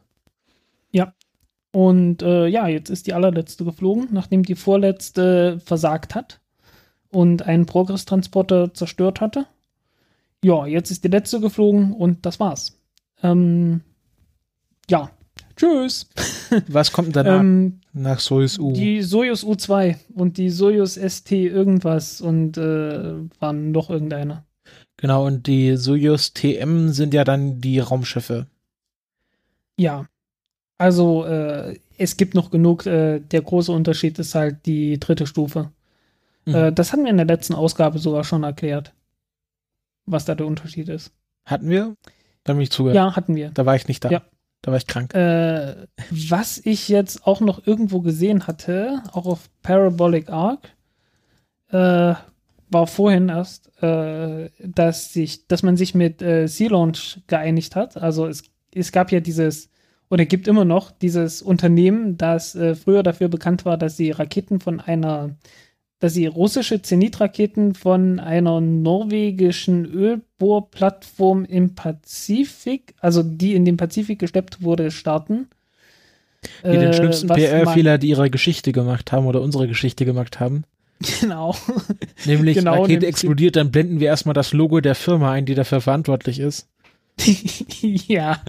Und 1.72 2.22
äh, 2.22 2.46
ja, 2.48 2.68
jetzt 2.68 2.90
ist 2.90 3.06
die 3.06 3.14
allerletzte 3.14 3.64
geflogen, 3.64 4.08
nachdem 4.10 4.42
die 4.42 4.56
vorletzte 4.56 5.58
versagt 5.64 6.14
hat 6.14 6.40
und 7.10 7.42
einen 7.42 7.66
Progress-Transporter 7.66 8.74
zerstört 8.74 9.20
hatte. 9.20 9.46
Ja, 10.44 10.66
jetzt 10.66 10.90
ist 10.90 11.04
die 11.04 11.08
letzte 11.08 11.40
geflogen 11.40 11.94
und 11.94 12.26
das 12.26 12.40
war's. 12.40 12.78
Ähm, 13.22 13.80
ja, 14.90 15.10
tschüss. 15.62 16.08
Was 16.68 16.92
kommt 16.92 17.08
denn 17.16 17.24
danach 17.24 17.40
Ähm, 17.40 17.80
nach 17.92 18.20
Soyuz-U? 18.20 18.72
die 18.72 19.02
Soyuz 19.02 19.44
U2 19.44 19.96
und 20.14 20.36
die 20.36 20.50
Soyuz 20.50 20.96
ST 20.96 21.32
irgendwas 21.32 22.20
und 22.20 22.56
äh, 22.58 23.14
waren 23.40 23.72
noch 23.72 23.90
irgendeine. 23.90 24.44
Genau, 24.96 25.26
und 25.26 25.46
die 25.46 25.76
Soyuz 25.76 26.32
TM 26.32 26.88
sind 26.90 27.14
ja 27.14 27.24
dann 27.24 27.60
die 27.60 27.78
Raumschiffe. 27.80 28.46
Ja. 29.76 30.06
Also, 30.78 31.24
äh, 31.24 31.78
es 31.98 32.16
gibt 32.16 32.34
noch 32.34 32.50
genug. 32.50 32.86
Äh, 32.86 33.20
der 33.20 33.42
große 33.42 33.72
Unterschied 33.72 34.18
ist 34.18 34.34
halt 34.34 34.66
die 34.66 34.98
dritte 34.98 35.26
Stufe. 35.26 35.70
Mhm. 36.44 36.74
Das 36.74 36.92
hatten 36.92 37.04
wir 37.04 37.10
in 37.10 37.18
der 37.18 37.26
letzten 37.26 37.54
Ausgabe 37.54 38.00
sogar 38.00 38.24
schon 38.24 38.42
erklärt, 38.42 38.92
was 40.06 40.24
da 40.24 40.34
der 40.34 40.44
Unterschied 40.46 40.88
ist. 40.88 41.12
Hatten 41.44 41.68
wir? 41.68 41.94
Da 42.42 42.54
bin 42.54 42.62
ich 42.62 42.72
zugehört. 42.72 42.96
Ja, 42.96 43.14
hatten 43.14 43.36
wir. 43.36 43.50
Da 43.50 43.64
war 43.64 43.76
ich 43.76 43.86
nicht 43.86 44.04
da. 44.04 44.10
Ja. 44.10 44.22
Da 44.62 44.70
war 44.70 44.78
ich 44.78 44.86
krank. 44.86 45.12
Äh, 45.14 45.86
was 46.10 46.58
ich 46.64 46.88
jetzt 46.88 47.26
auch 47.26 47.40
noch 47.40 47.66
irgendwo 47.66 48.00
gesehen 48.00 48.46
hatte, 48.46 49.02
auch 49.12 49.26
auf 49.26 49.50
Parabolic 49.62 50.30
Arc, 50.30 50.70
äh, 51.70 52.14
war 52.70 52.86
vorhin 52.86 53.28
erst, 53.28 53.70
äh, 53.82 54.50
dass 54.64 55.12
sich, 55.12 55.46
dass 55.48 55.62
man 55.62 55.76
sich 55.76 55.94
mit 55.94 56.22
äh, 56.22 56.46
Sea 56.46 56.70
Launch 56.70 57.20
geeinigt 57.26 57.76
hat. 57.76 57.96
Also 57.96 58.26
es, 58.26 58.44
es 58.74 58.92
gab 58.92 59.12
ja 59.12 59.20
dieses, 59.20 59.68
oder 60.08 60.24
gibt 60.24 60.48
immer 60.48 60.64
noch 60.64 60.90
dieses 60.90 61.42
Unternehmen, 61.42 62.16
das 62.16 62.54
äh, 62.54 62.74
früher 62.74 63.02
dafür 63.02 63.28
bekannt 63.28 63.64
war, 63.64 63.76
dass 63.76 63.96
sie 63.96 64.10
Raketen 64.10 64.60
von 64.60 64.80
einer, 64.80 65.36
dass 66.02 66.14
sie 66.14 66.26
russische 66.26 66.82
Zenitraketen 66.82 67.76
von 67.76 68.18
einer 68.18 68.60
norwegischen 68.60 69.84
Ölbohrplattform 69.84 71.44
im 71.44 71.76
Pazifik, 71.76 72.94
also 72.98 73.22
die 73.22 73.54
in 73.54 73.64
den 73.64 73.76
Pazifik 73.76 74.18
gesteppt 74.18 74.62
wurde, 74.62 74.90
starten. 74.90 75.46
Die 76.64 76.70
den 76.70 76.90
Äh, 76.90 76.92
schlimmsten 76.92 77.28
PR-Fehler, 77.28 77.98
die 77.98 78.08
ihre 78.08 78.30
Geschichte 78.30 78.72
gemacht 78.72 79.12
haben 79.12 79.26
oder 79.26 79.40
unsere 79.42 79.68
Geschichte 79.68 80.04
gemacht 80.04 80.40
haben. 80.40 80.64
Genau. 81.20 81.54
Nämlich, 82.24 82.56
Genau, 82.56 82.82
Rakete 82.82 83.06
explodiert, 83.06 83.54
dann 83.54 83.70
blenden 83.70 84.00
wir 84.00 84.08
erstmal 84.08 84.34
das 84.34 84.52
Logo 84.52 84.80
der 84.80 84.96
Firma 84.96 85.30
ein, 85.30 85.46
die 85.46 85.54
dafür 85.54 85.80
verantwortlich 85.80 86.40
ist. 86.40 86.68
ja. 87.80 88.42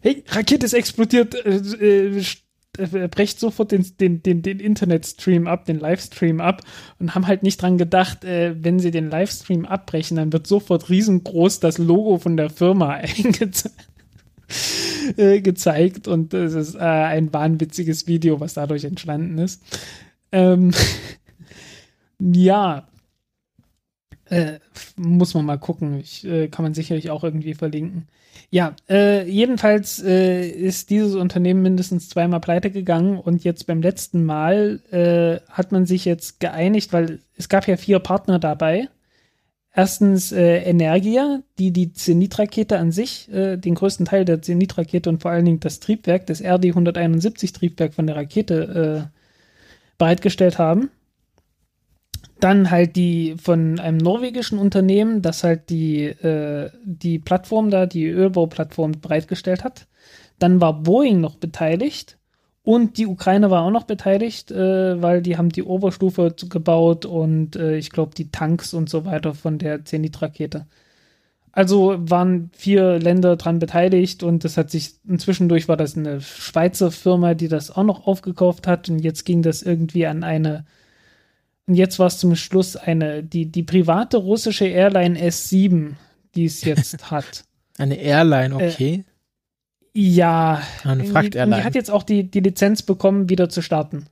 Hey, 0.00 0.24
Rakete 0.26 0.66
ist 0.66 0.72
explodiert. 0.72 1.36
Äh, 1.46 2.18
äh, 2.18 2.24
brecht 2.72 3.40
sofort 3.40 3.72
den, 3.72 3.84
den, 3.98 4.22
den, 4.22 4.42
den 4.42 4.60
Internetstream 4.60 5.46
ab, 5.46 5.64
den 5.64 5.78
Livestream 5.78 6.40
ab 6.40 6.62
und 6.98 7.14
haben 7.14 7.26
halt 7.26 7.42
nicht 7.42 7.60
dran 7.60 7.78
gedacht, 7.78 8.24
äh, 8.24 8.54
wenn 8.62 8.78
sie 8.78 8.90
den 8.90 9.10
Livestream 9.10 9.66
abbrechen, 9.66 10.16
dann 10.16 10.32
wird 10.32 10.46
sofort 10.46 10.88
riesengroß 10.88 11.60
das 11.60 11.78
Logo 11.78 12.18
von 12.18 12.36
der 12.36 12.50
Firma 12.50 12.90
eingezeigt. 12.90 13.74
äh, 15.16 15.40
gezeigt 15.40 16.08
und 16.08 16.34
es 16.34 16.54
ist 16.54 16.74
äh, 16.74 16.78
ein 16.78 17.32
wahnwitziges 17.32 18.06
Video, 18.06 18.40
was 18.40 18.54
dadurch 18.54 18.84
entstanden 18.84 19.38
ist. 19.38 19.62
Ähm, 20.32 20.72
ja, 22.18 22.88
äh, 24.26 24.60
muss 24.96 25.34
man 25.34 25.44
mal 25.44 25.58
gucken. 25.58 25.98
Ich, 25.98 26.24
äh, 26.24 26.48
kann 26.48 26.62
man 26.62 26.74
sicherlich 26.74 27.10
auch 27.10 27.24
irgendwie 27.24 27.54
verlinken. 27.54 28.08
Ja, 28.52 28.74
äh, 28.88 29.28
jedenfalls 29.30 30.02
äh, 30.02 30.48
ist 30.48 30.90
dieses 30.90 31.14
Unternehmen 31.14 31.62
mindestens 31.62 32.08
zweimal 32.08 32.40
pleite 32.40 32.72
gegangen 32.72 33.16
und 33.16 33.44
jetzt 33.44 33.68
beim 33.68 33.80
letzten 33.80 34.24
Mal 34.24 34.80
äh, 34.90 35.40
hat 35.52 35.70
man 35.70 35.86
sich 35.86 36.04
jetzt 36.04 36.40
geeinigt, 36.40 36.92
weil 36.92 37.20
es 37.36 37.48
gab 37.48 37.68
ja 37.68 37.76
vier 37.76 38.00
Partner 38.00 38.40
dabei. 38.40 38.88
Erstens 39.72 40.32
äh, 40.32 40.62
Energia, 40.62 41.42
die 41.60 41.72
die 41.72 41.92
Zenit-Rakete 41.92 42.76
an 42.76 42.90
sich, 42.90 43.32
äh, 43.32 43.56
den 43.56 43.76
größten 43.76 44.06
Teil 44.06 44.24
der 44.24 44.42
Zenit-Rakete 44.42 45.08
und 45.08 45.22
vor 45.22 45.30
allen 45.30 45.44
Dingen 45.44 45.60
das 45.60 45.78
Triebwerk, 45.78 46.26
das 46.26 46.42
RD-171-Triebwerk 46.42 47.94
von 47.94 48.08
der 48.08 48.16
Rakete 48.16 49.08
äh, 49.12 49.16
bereitgestellt 49.96 50.58
haben. 50.58 50.90
Dann 52.40 52.70
halt 52.70 52.96
die 52.96 53.36
von 53.40 53.78
einem 53.78 53.98
norwegischen 53.98 54.58
Unternehmen, 54.58 55.22
das 55.22 55.44
halt 55.44 55.70
die, 55.70 56.04
äh, 56.04 56.70
die 56.84 57.18
Plattform 57.18 57.70
da, 57.70 57.86
die 57.86 58.06
Ölbauplattform 58.06 59.00
bereitgestellt 59.00 59.62
hat. 59.62 59.86
Dann 60.38 60.60
war 60.60 60.82
Boeing 60.82 61.20
noch 61.20 61.36
beteiligt 61.36 62.18
und 62.62 62.98
die 62.98 63.06
Ukraine 63.06 63.50
war 63.50 63.62
auch 63.62 63.70
noch 63.70 63.84
beteiligt, 63.84 64.50
äh, 64.50 65.00
weil 65.00 65.22
die 65.22 65.36
haben 65.36 65.50
die 65.50 65.62
Oberstufe 65.62 66.34
gebaut 66.48 67.06
und 67.06 67.56
äh, 67.56 67.76
ich 67.76 67.90
glaube 67.90 68.14
die 68.14 68.30
Tanks 68.30 68.74
und 68.74 68.88
so 68.90 69.04
weiter 69.04 69.34
von 69.34 69.58
der 69.58 69.84
Zenit-Rakete. 69.84 70.66
Also 71.52 71.96
waren 71.98 72.50
vier 72.52 72.98
Länder 72.98 73.36
dran 73.36 73.58
beteiligt 73.58 74.22
und 74.22 74.44
das 74.44 74.56
hat 74.56 74.70
sich 74.70 74.94
inzwischen 75.08 75.48
durch 75.48 75.68
war 75.68 75.76
das 75.76 75.96
eine 75.96 76.20
Schweizer 76.20 76.90
Firma, 76.90 77.34
die 77.34 77.48
das 77.48 77.70
auch 77.70 77.82
noch 77.82 78.06
aufgekauft 78.06 78.66
hat 78.66 78.88
und 78.88 79.00
jetzt 79.00 79.24
ging 79.24 79.42
das 79.42 79.62
irgendwie 79.62 80.06
an 80.06 80.22
eine 80.22 80.64
und 81.70 81.76
jetzt 81.76 82.00
war 82.00 82.08
es 82.08 82.18
zum 82.18 82.34
Schluss 82.34 82.74
eine, 82.74 83.22
die, 83.22 83.46
die 83.46 83.62
private 83.62 84.16
russische 84.16 84.64
Airline 84.64 85.16
S7, 85.16 85.92
die 86.34 86.46
es 86.46 86.64
jetzt 86.64 87.10
hat. 87.12 87.44
Eine 87.78 87.94
Airline, 87.94 88.56
okay. 88.56 89.04
Äh, 89.94 90.00
ja. 90.00 90.62
Eine 90.82 91.04
Frachtairline. 91.04 91.54
Die, 91.54 91.60
die 91.60 91.64
hat 91.64 91.76
jetzt 91.76 91.92
auch 91.92 92.02
die, 92.02 92.28
die 92.28 92.40
Lizenz 92.40 92.82
bekommen, 92.82 93.28
wieder 93.28 93.48
zu 93.48 93.62
starten. 93.62 94.06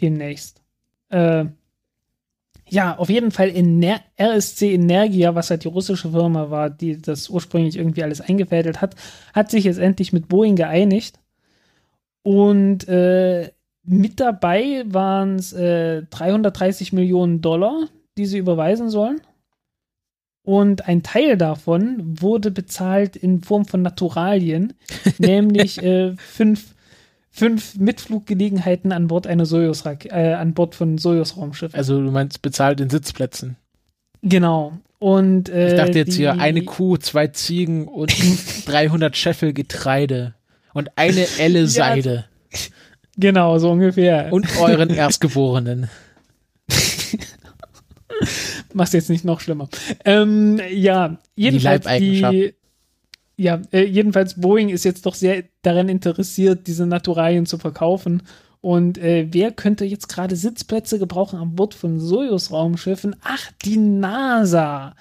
Demnächst. 0.00 0.62
Äh, 1.10 1.44
ja, 2.68 2.98
auf 2.98 3.08
jeden 3.08 3.30
Fall 3.30 3.50
Ener 3.50 4.00
RSC 4.20 4.74
Energia, 4.74 5.36
was 5.36 5.50
halt 5.50 5.62
die 5.62 5.68
russische 5.68 6.10
Firma 6.10 6.50
war, 6.50 6.70
die 6.70 7.00
das 7.00 7.28
ursprünglich 7.28 7.76
irgendwie 7.76 8.02
alles 8.02 8.20
eingefädelt 8.20 8.80
hat, 8.80 8.96
hat 9.32 9.48
sich 9.48 9.62
jetzt 9.62 9.78
endlich 9.78 10.12
mit 10.12 10.26
Boeing 10.26 10.56
geeinigt. 10.56 11.20
Und 12.24 12.88
äh, 12.88 13.52
mit 13.84 14.20
dabei 14.20 14.84
waren 14.86 15.36
es 15.36 15.52
äh, 15.52 16.02
330 16.10 16.92
Millionen 16.92 17.40
Dollar, 17.40 17.88
die 18.16 18.26
sie 18.26 18.38
überweisen 18.38 18.90
sollen. 18.90 19.20
Und 20.42 20.88
ein 20.88 21.02
Teil 21.02 21.38
davon 21.38 22.20
wurde 22.20 22.50
bezahlt 22.50 23.16
in 23.16 23.42
Form 23.42 23.64
von 23.64 23.80
Naturalien, 23.82 24.74
nämlich 25.18 25.82
äh, 25.82 26.14
fünf, 26.16 26.74
fünf 27.30 27.76
Mitfluggelegenheiten 27.76 28.92
an 28.92 29.08
Bord 29.08 29.26
einer 29.26 29.46
Soyuz 29.46 29.84
äh, 29.86 30.34
an 30.34 30.52
Bord 30.52 30.74
von 30.74 30.98
Soyuz 30.98 31.36
Raumschiffen. 31.36 31.76
Also 31.76 32.00
du 32.00 32.10
meinst 32.10 32.42
bezahlt 32.42 32.80
in 32.80 32.90
Sitzplätzen. 32.90 33.56
Genau. 34.22 34.74
Und 34.98 35.48
äh, 35.48 35.68
ich 35.68 35.76
dachte 35.76 35.98
jetzt 35.98 36.12
die, 36.12 36.22
hier 36.22 36.38
eine 36.38 36.62
Kuh, 36.62 36.96
zwei 36.98 37.26
Ziegen 37.28 37.88
und 37.88 38.14
300 38.66 39.16
Scheffel 39.16 39.52
Getreide 39.52 40.34
und 40.72 40.90
eine 40.96 41.26
Elle 41.38 41.66
Seide. 41.68 42.26
Ja, 42.52 42.58
Genau, 43.16 43.58
so 43.58 43.70
ungefähr. 43.70 44.32
Und 44.32 44.46
euren 44.58 44.90
Erstgeborenen. 44.90 45.88
Mach's 48.72 48.92
jetzt 48.92 49.10
nicht 49.10 49.24
noch 49.24 49.40
schlimmer. 49.40 49.68
Ähm, 50.04 50.60
ja, 50.70 51.18
jedenfalls 51.36 51.86
die, 51.98 52.22
die 52.22 52.54
ja, 53.36 53.60
äh, 53.72 53.84
jedenfalls 53.84 54.40
Boeing 54.40 54.68
ist 54.68 54.84
jetzt 54.84 55.06
doch 55.06 55.14
sehr 55.14 55.44
daran 55.62 55.88
interessiert, 55.88 56.66
diese 56.66 56.86
Naturalien 56.86 57.46
zu 57.46 57.58
verkaufen. 57.58 58.22
Und 58.60 58.96
äh, 58.98 59.28
wer 59.30 59.52
könnte 59.52 59.84
jetzt 59.84 60.08
gerade 60.08 60.36
Sitzplätze 60.36 60.98
gebrauchen 60.98 61.38
an 61.38 61.54
Bord 61.54 61.74
von 61.74 62.00
Soyuz-Raumschiffen? 62.00 63.16
Ach, 63.22 63.50
die 63.64 63.76
NASA 63.76 64.94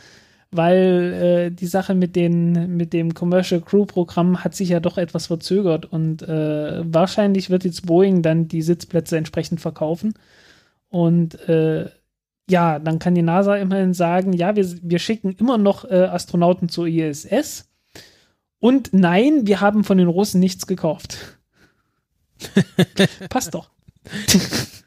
weil 0.55 1.13
äh, 1.13 1.51
die 1.51 1.67
Sache 1.67 1.93
mit, 1.95 2.15
den, 2.15 2.75
mit 2.75 2.93
dem 2.93 3.13
Commercial 3.13 3.61
Crew 3.61 3.85
Programm 3.85 4.43
hat 4.43 4.55
sich 4.55 4.69
ja 4.69 4.79
doch 4.79 4.97
etwas 4.97 5.27
verzögert 5.27 5.85
und 5.85 6.21
äh, 6.23 6.81
wahrscheinlich 6.85 7.49
wird 7.49 7.65
jetzt 7.65 7.85
Boeing 7.85 8.21
dann 8.21 8.47
die 8.47 8.61
Sitzplätze 8.61 9.17
entsprechend 9.17 9.61
verkaufen. 9.61 10.13
Und 10.89 11.47
äh, 11.49 11.89
ja, 12.49 12.79
dann 12.79 12.99
kann 12.99 13.15
die 13.15 13.21
NASA 13.21 13.55
immerhin 13.55 13.93
sagen, 13.93 14.33
ja, 14.33 14.55
wir, 14.55 14.65
wir 14.81 14.99
schicken 14.99 15.35
immer 15.39 15.57
noch 15.57 15.85
äh, 15.85 16.05
Astronauten 16.05 16.69
zur 16.69 16.87
ISS. 16.87 17.69
Und 18.59 18.93
nein, 18.93 19.47
wir 19.47 19.61
haben 19.61 19.83
von 19.83 19.97
den 19.97 20.07
Russen 20.07 20.39
nichts 20.39 20.67
gekauft. 20.67 21.17
Passt 23.29 23.53
doch. 23.53 23.71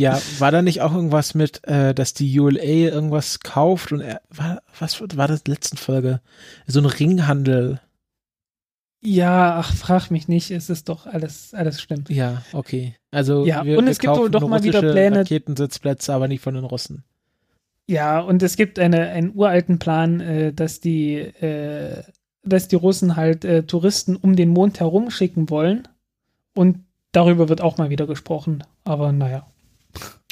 Ja, 0.00 0.18
war 0.38 0.50
da 0.50 0.62
nicht 0.62 0.80
auch 0.80 0.94
irgendwas 0.94 1.34
mit, 1.34 1.66
äh, 1.68 1.94
dass 1.94 2.14
die 2.14 2.40
ULA 2.40 2.62
irgendwas 2.62 3.40
kauft 3.40 3.92
und 3.92 4.00
er, 4.00 4.22
war, 4.30 4.62
was 4.78 4.98
war 5.14 5.28
das 5.28 5.46
letzten 5.46 5.76
Folge? 5.76 6.22
So 6.66 6.80
ein 6.80 6.86
Ringhandel. 6.86 7.80
Ja, 9.02 9.56
ach, 9.58 9.74
frag 9.74 10.10
mich 10.10 10.26
nicht, 10.26 10.50
es 10.50 10.70
ist 10.70 10.88
doch 10.88 11.06
alles, 11.06 11.52
alles 11.52 11.82
stimmt. 11.82 12.08
Ja, 12.08 12.42
okay. 12.54 12.96
Also, 13.10 13.44
ja, 13.44 13.62
wir, 13.64 13.76
und 13.76 13.88
es 13.88 13.98
gibt 13.98 14.16
wohl 14.16 14.30
doch 14.30 14.48
mal 14.48 14.62
wieder 14.62 14.80
Pläne. 14.80 15.20
Raketensitzplätze, 15.20 16.14
aber 16.14 16.28
nicht 16.28 16.42
von 16.42 16.54
den 16.54 16.64
Russen. 16.64 17.04
Ja, 17.86 18.20
und 18.20 18.42
es 18.42 18.56
gibt 18.56 18.78
eine, 18.78 19.08
einen 19.08 19.34
uralten 19.34 19.78
Plan, 19.78 20.20
äh, 20.20 20.52
dass 20.54 20.80
die, 20.80 21.16
äh, 21.16 22.04
dass 22.42 22.68
die 22.68 22.76
Russen 22.76 23.16
halt 23.16 23.44
äh, 23.44 23.64
Touristen 23.64 24.16
um 24.16 24.34
den 24.34 24.48
Mond 24.48 24.80
herum 24.80 25.10
schicken 25.10 25.50
wollen. 25.50 25.88
Und 26.54 26.84
darüber 27.12 27.50
wird 27.50 27.60
auch 27.60 27.76
mal 27.76 27.90
wieder 27.90 28.06
gesprochen. 28.06 28.64
Aber 28.84 29.12
naja. 29.12 29.46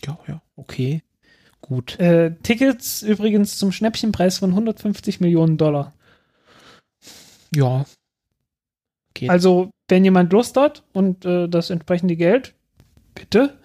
Ja, 0.06 0.18
ja, 0.26 0.42
okay. 0.56 1.02
Gut. 1.60 1.98
Äh, 1.98 2.34
Tickets 2.42 3.02
übrigens 3.02 3.58
zum 3.58 3.72
Schnäppchenpreis 3.72 4.38
von 4.38 4.50
150 4.50 5.20
Millionen 5.20 5.56
Dollar. 5.56 5.92
Ja. 7.54 7.84
Geht. 9.14 9.30
Also, 9.30 9.70
wenn 9.88 10.04
jemand 10.04 10.32
Lust 10.32 10.56
hat 10.56 10.84
und 10.92 11.24
äh, 11.24 11.48
das 11.48 11.70
entsprechende 11.70 12.16
Geld, 12.16 12.54
bitte. 13.14 13.58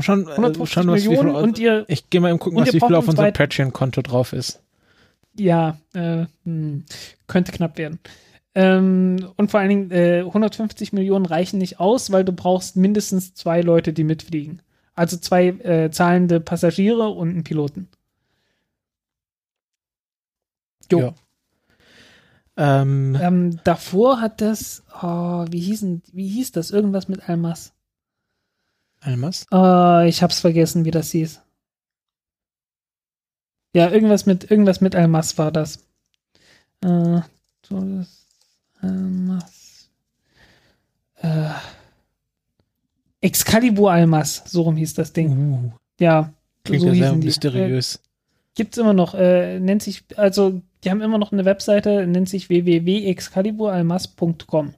Schon, 0.00 0.28
150 0.28 0.62
äh, 0.62 0.66
schon, 0.66 0.86
Millionen 0.86 1.34
viel, 1.34 1.42
und 1.42 1.58
ihr. 1.58 1.84
Ich 1.88 2.10
gehe 2.10 2.20
mal 2.20 2.30
eben 2.30 2.38
gucken, 2.38 2.58
was 2.58 2.72
wie 2.72 2.80
viel 2.80 2.94
auf 2.94 3.08
unserem 3.08 3.32
Patreon-Konto 3.32 4.02
drauf 4.02 4.32
ist. 4.32 4.62
Ja, 5.38 5.78
äh, 5.92 6.24
hm, 6.44 6.84
könnte 7.26 7.52
knapp 7.52 7.78
werden. 7.78 8.00
Ähm, 8.54 9.28
und 9.36 9.50
vor 9.50 9.60
allen 9.60 9.68
Dingen, 9.68 9.90
äh, 9.90 10.22
150 10.22 10.94
Millionen 10.94 11.26
reichen 11.26 11.58
nicht 11.58 11.78
aus, 11.78 12.10
weil 12.10 12.24
du 12.24 12.32
brauchst 12.32 12.76
mindestens 12.76 13.34
zwei 13.34 13.60
Leute, 13.60 13.92
die 13.92 14.04
mitfliegen. 14.04 14.62
Also 14.96 15.18
zwei 15.18 15.48
äh, 15.48 15.90
zahlende 15.90 16.40
Passagiere 16.40 17.08
und 17.10 17.28
einen 17.28 17.44
Piloten. 17.44 17.88
Jo. 20.90 21.00
Ja. 21.00 21.14
Ähm, 22.58 23.16
ähm, 23.20 23.60
davor 23.64 24.20
hat 24.20 24.40
das, 24.40 24.82
oh, 25.02 25.44
wie, 25.50 25.60
hießen, 25.60 26.02
wie 26.12 26.28
hieß 26.28 26.52
das? 26.52 26.70
Irgendwas 26.70 27.08
mit 27.08 27.28
Almas. 27.28 27.74
Almas? 29.00 29.46
Oh, 29.50 30.00
ich 30.06 30.22
hab's 30.22 30.40
vergessen, 30.40 30.86
wie 30.86 30.90
das 30.90 31.10
hieß. 31.10 31.42
Ja, 33.74 33.90
irgendwas 33.90 34.24
mit, 34.24 34.50
irgendwas 34.50 34.80
mit 34.80 34.96
Almas 34.96 35.36
war 35.36 35.52
das. 35.52 35.86
Äh, 36.82 37.20
Almas. 38.80 39.90
Äh, 41.16 41.50
Excalibur 43.26 43.90
Almas, 43.90 44.44
so 44.46 44.62
rum 44.62 44.76
hieß 44.76 44.94
das 44.94 45.12
Ding. 45.12 45.32
Uh, 45.32 45.72
ja, 45.98 46.32
klingt 46.62 46.82
so 46.82 46.94
sehr 46.94 47.12
mysteriös. 47.12 47.96
Äh, 47.96 47.98
gibt's 48.54 48.78
immer 48.78 48.92
noch, 48.92 49.14
äh, 49.14 49.58
nennt 49.58 49.82
sich, 49.82 50.04
also 50.14 50.62
die 50.84 50.90
haben 50.90 51.02
immer 51.02 51.18
noch 51.18 51.32
eine 51.32 51.44
Webseite, 51.44 52.06
nennt 52.06 52.28
sich 52.28 52.48
www.excaliburalmas.com. 52.48 54.74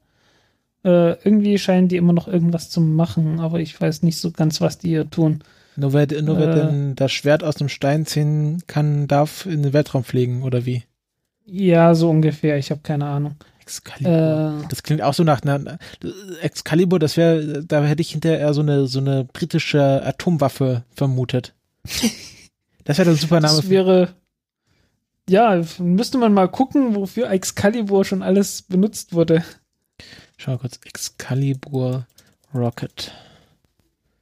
Äh, 0.83 1.13
irgendwie 1.25 1.59
scheinen 1.59 1.89
die 1.89 1.97
immer 1.97 2.15
noch 2.15 2.27
irgendwas 2.27 2.71
zu 2.71 2.81
machen, 2.81 3.39
aber 3.39 3.61
ich 3.61 3.79
weiß 3.79 4.03
nicht 4.03 4.19
so 4.19 4.31
ganz, 4.31 4.63
was 4.63 4.79
die 4.79 4.89
hier 4.89 5.11
tun. 5.11 5.45
Nur 5.77 5.93
wer, 5.93 6.07
nur 6.23 6.39
wer 6.39 6.49
äh, 6.49 6.55
denn 6.55 6.95
das 6.95 7.13
Schwert 7.13 7.45
aus 7.45 7.57
dem 7.57 7.69
Stein 7.69 8.07
ziehen 8.07 8.63
kann, 8.67 9.09
darf 9.09 9.45
in 9.45 9.63
den 9.63 9.75
Weltraum 9.75 10.05
fliegen, 10.05 10.43
oder 10.43 10.65
wie? 10.65 10.85
Ja, 11.45 11.95
so 11.95 12.09
ungefähr, 12.09 12.57
ich 12.57 12.71
habe 12.71 12.81
keine 12.83 13.05
Ahnung. 13.05 13.35
Excalibur. 13.69 14.63
Äh, 14.65 14.69
das 14.69 14.83
klingt 14.83 15.03
auch 15.03 15.15
so 15.15 15.25
nach 15.25 15.43
einer 15.43 15.79
Excalibur, 16.41 16.99
das 16.99 17.17
wäre, 17.17 17.63
da 17.65 17.85
hätte 17.85 18.01
ich 18.01 18.11
hinterher 18.11 18.39
eher 18.39 18.55
so 18.55 18.63
eine, 18.63 18.87
so 18.87 18.99
eine 18.99 19.25
britische 19.25 20.03
Atomwaffe 20.05 20.85
vermutet. 20.95 21.55
Das 22.85 22.97
wäre 22.97 23.11
der 23.11 23.19
super 23.19 23.41
Name. 23.41 23.55
Das 23.55 23.69
wäre, 23.69 24.15
ja, 25.29 25.63
müsste 25.79 26.17
man 26.17 26.33
mal 26.33 26.49
gucken, 26.49 26.95
wofür 26.95 27.29
Excalibur 27.29 28.03
schon 28.07 28.23
alles 28.23 28.63
benutzt 28.63 29.13
wurde. 29.13 29.45
Schau 30.39 30.53
mal 30.53 30.57
kurz. 30.59 30.81
Excalibur 30.85 32.07
Rocket. 32.55 33.13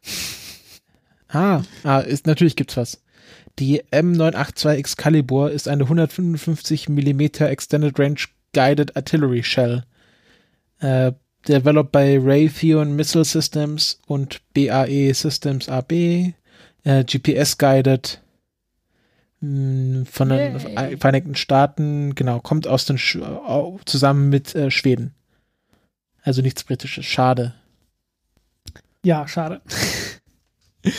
Ah, 1.29 1.63
ah 1.83 1.99
ist, 1.99 2.27
natürlich 2.27 2.55
gibt's 2.55 2.77
was. 2.77 3.03
Die 3.59 3.83
M982 3.83 4.75
Excalibur 4.75 5.51
ist 5.51 5.67
eine 5.67 5.83
155 5.83 6.89
mm 6.89 7.21
Extended 7.41 7.99
Range 7.99 8.21
Guided 8.57 8.97
Artillery 8.97 9.43
Shell. 9.43 9.85
Äh, 10.81 11.13
developed 11.47 11.93
by 11.93 12.17
Raytheon 12.17 12.97
Missile 12.97 13.25
Systems 13.25 14.01
und 14.07 14.41
BAE 14.55 15.13
Systems 15.13 15.69
AB. 15.69 16.33
Äh, 16.85 17.05
GPS 17.05 17.59
Guided 17.59 18.23
mh, 19.41 20.07
von 20.11 20.31
den 20.31 20.59
Yay. 20.59 20.97
Vereinigten 20.97 21.35
Staaten, 21.35 22.15
genau, 22.15 22.41
kommt 22.41 22.67
aus 22.67 22.87
den 22.87 22.97
Sch 22.97 23.19
zusammen 23.85 24.31
mit 24.31 24.55
äh, 24.55 24.71
Schweden. 24.71 25.15
Also 26.23 26.41
nichts 26.41 26.65
Britisches, 26.65 27.05
schade. 27.05 27.55
Ja, 29.05 29.29
schade. 29.29 29.61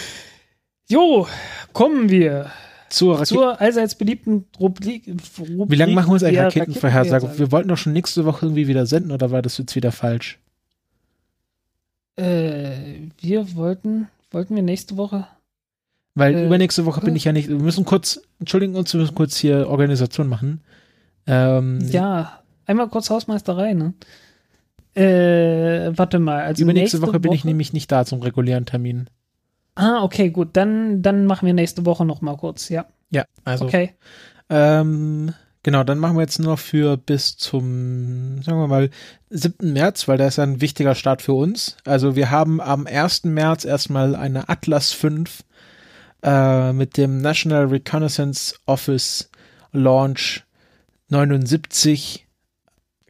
jo, 0.87 1.27
kommen 1.73 2.09
wir 2.09 2.51
Zur 2.89 3.23
zur 3.25 3.59
allseits 3.59 3.95
beliebten 3.95 4.45
Rubrik. 4.59 5.03
Rubrik 5.39 5.71
Wie 5.71 5.75
lange 5.75 5.93
machen 5.93 6.09
wir 6.09 6.13
uns 6.13 6.23
eigentlich 6.23 6.39
Raketenvorhersage? 6.39 7.37
Wir 7.37 7.51
wollten 7.51 7.69
doch 7.69 7.77
schon 7.77 7.93
nächste 7.93 8.25
Woche 8.25 8.45
irgendwie 8.45 8.67
wieder 8.67 8.85
senden, 8.85 9.11
oder 9.11 9.31
war 9.31 9.41
das 9.41 9.57
jetzt 9.57 9.75
wieder 9.75 9.91
falsch? 9.91 10.39
Äh, 12.15 13.09
wir 13.19 13.55
wollten, 13.55 14.07
wollten 14.31 14.55
wir 14.55 14.63
nächste 14.63 14.97
Woche. 14.97 15.27
Weil 16.15 16.33
Äh, 16.33 16.45
übernächste 16.47 16.85
Woche 16.85 17.01
bin 17.01 17.13
äh. 17.13 17.17
ich 17.17 17.25
ja 17.25 17.31
nicht. 17.31 17.47
Wir 17.47 17.57
müssen 17.57 17.85
kurz, 17.85 18.21
entschuldigen 18.39 18.75
uns, 18.75 18.91
wir 18.93 19.01
müssen 19.01 19.15
kurz 19.15 19.37
hier 19.37 19.69
Organisation 19.69 20.27
machen. 20.27 20.61
Ähm, 21.27 21.79
Ja, 21.91 22.41
einmal 22.65 22.89
kurz 22.89 23.09
Hausmeisterei, 23.09 23.73
ne? 23.73 23.93
Äh, 24.95 25.95
warte 25.95 26.17
mal. 26.17 26.41
Also 26.41 26.63
übernächste 26.63 26.97
nächste 26.97 27.07
Woche 27.07 27.19
bin 27.19 27.33
ich 27.33 27.45
nämlich 27.45 27.71
nicht 27.71 27.91
da 27.91 28.03
zum 28.03 28.21
regulären 28.23 28.65
Termin. 28.65 29.09
Ah, 29.77 30.03
okay, 30.03 30.31
gut. 30.31 30.49
Dann, 30.53 31.03
dann 31.03 31.25
machen 31.25 31.45
wir 31.45 31.53
nächste 31.53 31.85
Woche 31.85 32.03
noch 32.03 32.21
mal 32.21 32.35
kurz, 32.35 32.69
ja. 32.69 32.87
Ja, 33.11 33.25
also. 33.45 33.65
Okay. 33.65 33.93
Ähm, 34.49 35.33
genau, 35.61 35.83
dann 35.83 35.99
machen 35.99 36.15
wir 36.17 36.21
jetzt 36.21 36.39
nur 36.39 36.53
noch 36.53 36.59
für 36.59 36.97
bis 36.97 37.37
zum, 37.37 38.41
sagen 38.41 38.59
wir 38.59 38.67
mal, 38.67 38.89
7. 39.29 39.73
März, 39.73 40.07
weil 40.07 40.17
da 40.17 40.25
ist 40.25 40.37
ja 40.37 40.43
ein 40.45 40.61
wichtiger 40.61 40.95
Start 40.95 41.21
für 41.21 41.33
uns. 41.33 41.77
Also 41.85 42.15
wir 42.15 42.31
haben 42.31 42.59
am 42.59 42.87
1. 42.87 43.25
März 43.25 43.65
erstmal 43.65 44.15
eine 44.15 44.49
Atlas 44.49 44.93
5 44.93 45.43
äh, 46.23 46.73
mit 46.73 46.97
dem 46.97 47.21
National 47.21 47.65
Reconnaissance 47.65 48.55
Office 48.65 49.29
Launch 49.73 50.43
79. 51.09 52.25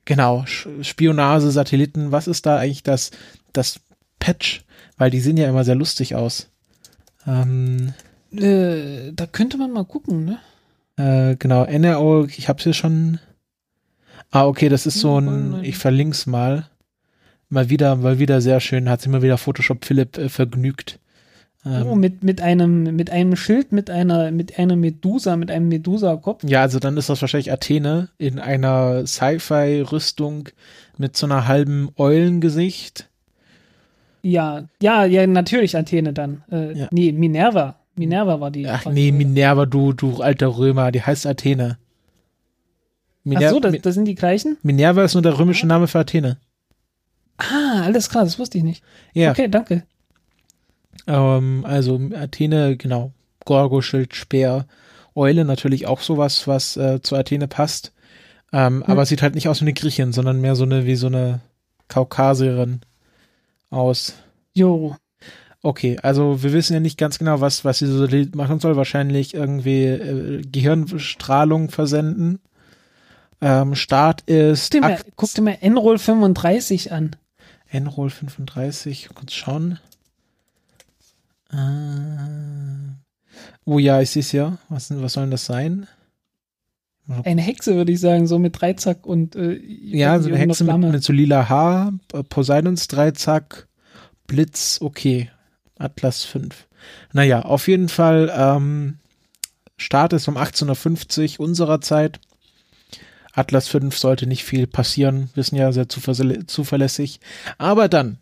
Genau, 0.04 0.44
Spionage, 0.82 1.50
Satelliten, 1.50 2.12
was 2.12 2.28
ist 2.28 2.46
da 2.46 2.58
eigentlich 2.58 2.84
das, 2.84 3.12
das 3.54 3.80
Patch? 4.20 4.66
Weil 4.98 5.12
die 5.12 5.22
sehen 5.22 5.38
ja 5.38 5.48
immer 5.48 5.64
sehr 5.64 5.76
lustig 5.76 6.16
aus. 6.16 6.50
Ähm, 7.28 7.94
Äh, 8.32 9.12
da 9.14 9.26
könnte 9.26 9.58
man 9.58 9.72
mal 9.72 9.86
gucken, 9.86 10.26
ne? 10.26 10.40
Äh, 10.98 11.36
genau, 11.38 11.66
NRO, 11.66 12.26
ich 12.26 12.50
hab's 12.50 12.64
hier 12.64 12.74
schon. 12.74 13.20
Ah, 14.32 14.46
okay, 14.46 14.68
das 14.70 14.86
ist 14.86 15.00
so 15.00 15.20
ein, 15.20 15.64
ich 15.64 15.78
verlink's 15.78 16.26
mal. 16.26 16.70
Mal 17.50 17.70
wieder, 17.70 17.96
mal 17.96 18.20
wieder 18.20 18.42
sehr 18.42 18.60
schön, 18.60 18.90
hat 18.90 19.02
sich 19.02 19.12
mal 19.12 19.22
wieder 19.22 19.38
Photoshop 19.38 19.86
Philipp 19.86 20.18
äh, 20.18 20.28
vergnügt. 20.28 21.00
Ähm, 21.66 21.88
oh, 21.88 21.96
mit, 21.96 22.24
mit 22.24 22.42
einem, 22.42 22.96
mit 22.96 23.10
einem 23.10 23.36
Schild, 23.36 23.72
mit 23.72 23.90
einer, 23.90 24.32
mit 24.32 24.60
einer 24.60 24.76
Medusa, 24.76 25.38
mit 25.38 25.50
einem 25.50 25.70
Medusa-Kopf. 25.70 26.44
ja, 26.44 26.62
also 26.62 26.80
dann 26.80 26.98
ist 26.98 27.10
das 27.10 27.22
wahrscheinlich 27.22 27.52
Athene 27.52 28.10
in 28.18 28.40
einer 28.40 29.08
Sci-Fi-Rüstung 29.08 30.50
mit 30.98 31.16
so 31.16 31.26
einer 31.26 31.48
halben 31.48 31.90
Eulengesicht. 31.96 33.10
Ja, 34.22 34.66
ja, 34.82 35.06
ja, 35.06 35.26
natürlich 35.28 35.76
Athene 35.78 36.14
dann. 36.14 36.44
Äh, 36.52 36.74
Ja. 36.78 36.88
Nee, 36.92 37.12
Minerva. 37.12 37.76
Minerva 37.96 38.40
war 38.40 38.52
die. 38.52 38.68
Ach 38.68 38.86
war 38.86 38.94
nee, 38.94 39.06
die- 39.06 39.12
Minerva, 39.12 39.66
du, 39.66 39.94
du 39.94 40.22
alter 40.22 40.58
Römer, 40.58 40.92
die 40.92 41.02
heißt 41.02 41.26
Athene. 41.26 41.78
Ach 43.36 43.42
so, 43.50 43.60
das, 43.60 43.76
das 43.82 43.96
sind 43.96 44.06
die 44.06 44.16
gleichen? 44.16 44.58
Minerva 44.64 45.04
ist 45.04 45.14
nur 45.14 45.22
der 45.24 45.38
römische 45.38 45.68
Name 45.68 45.88
für 45.88 46.00
Athene. 46.00 46.38
Ah, 47.38 47.82
alles 47.84 48.10
klar, 48.10 48.24
das 48.24 48.40
wusste 48.40 48.58
ich 48.58 48.64
nicht. 48.64 48.84
Ja. 49.14 49.32
Okay, 49.32 49.48
danke. 49.50 49.84
Ähm, 51.08 51.66
also 51.68 52.00
Athene, 52.16 52.78
genau. 52.78 53.12
Gorgo-Schild, 53.46 54.16
Speer, 54.16 54.66
Eule 55.16 55.46
natürlich 55.46 55.88
auch 55.88 56.02
sowas, 56.02 56.48
was 56.48 56.78
äh, 56.78 57.02
zu 57.02 57.16
Athene 57.16 57.48
passt. 57.48 57.94
Ähm, 58.54 58.84
Aber 58.88 59.06
sieht 59.06 59.22
halt 59.22 59.36
nicht 59.36 59.48
aus 59.50 59.60
wie 59.62 59.66
eine 59.66 59.74
Griechin, 59.74 60.14
sondern 60.14 60.40
mehr 60.42 60.56
so 60.56 60.64
eine, 60.64 60.86
wie 60.86 60.96
so 60.96 61.08
eine 61.08 61.42
Kaukasierin 61.90 62.82
aus. 63.70 64.14
Jo. 64.54 64.96
Okay, 65.62 65.98
also 66.02 66.44
wir 66.44 66.54
wissen 66.54 66.74
ja 66.74 66.80
nicht 66.80 66.98
ganz 66.98 67.20
genau, 67.20 67.42
was, 67.42 67.66
was 67.66 67.80
diese 67.80 67.98
Satellit 67.98 68.36
machen 68.36 68.60
soll. 68.60 68.76
Wahrscheinlich 68.76 69.34
irgendwie 69.34 69.84
äh, 69.86 70.42
Gehirnstrahlung 70.42 71.70
versenden. 71.70 72.40
Ähm, 73.42 73.76
Start 73.76 74.22
ist 74.22 74.72
Guck 74.72 74.82
dir 74.82 74.88
mal, 74.88 75.00
guck 75.16 75.34
dir 75.34 75.42
mal 75.42 75.58
Enroll 75.62 76.00
35 76.00 76.92
an. 76.92 77.16
Enroll 77.70 78.10
35, 78.10 79.10
kurz 79.14 79.34
schauen. 79.34 79.80
Äh, 81.52 81.58
oh 83.66 83.80
ja, 83.80 84.02
ich 84.02 84.10
sehe 84.10 84.22
es 84.22 84.32
ja. 84.32 84.58
Was, 84.70 84.90
was 85.02 85.14
soll 85.14 85.24
denn 85.24 85.32
das 85.32 85.46
sein? 85.46 85.88
Eine 87.24 87.42
Hexe, 87.42 87.76
würde 87.76 87.92
ich 87.92 88.00
sagen, 88.00 88.28
so 88.28 88.38
mit 88.40 88.60
Dreizack 88.60 89.06
und 89.06 89.36
äh, 89.36 89.54
Ja, 89.64 90.20
so 90.20 90.28
eine 90.28 90.38
Hexe 90.38 90.64
mit, 90.66 90.92
mit 90.92 91.04
so 91.04 91.14
lila 91.14 91.48
Haar, 91.48 91.94
äh, 92.14 92.24
Poseidons 92.24 92.88
Dreizack, 92.88 93.68
Blitz, 94.28 94.80
okay. 94.82 95.30
Atlas 95.78 96.24
5. 96.24 96.68
Naja, 97.14 97.44
auf 97.44 97.68
jeden 97.68 97.88
Fall, 97.90 98.32
ähm, 98.36 98.98
Start 99.78 100.12
ist 100.14 100.28
um 100.28 100.38
1850 100.38 101.40
unserer 101.40 101.80
Zeit. 101.82 102.20
Atlas 103.32 103.68
5 103.68 103.96
sollte 103.96 104.26
nicht 104.26 104.44
viel 104.44 104.66
passieren, 104.66 105.30
wissen 105.36 105.56
ja 105.56 105.72
sehr 105.72 105.86
zuverlä- 105.88 106.48
zuverlässig. 106.48 107.20
Aber 107.60 107.88
dann, 107.88 108.18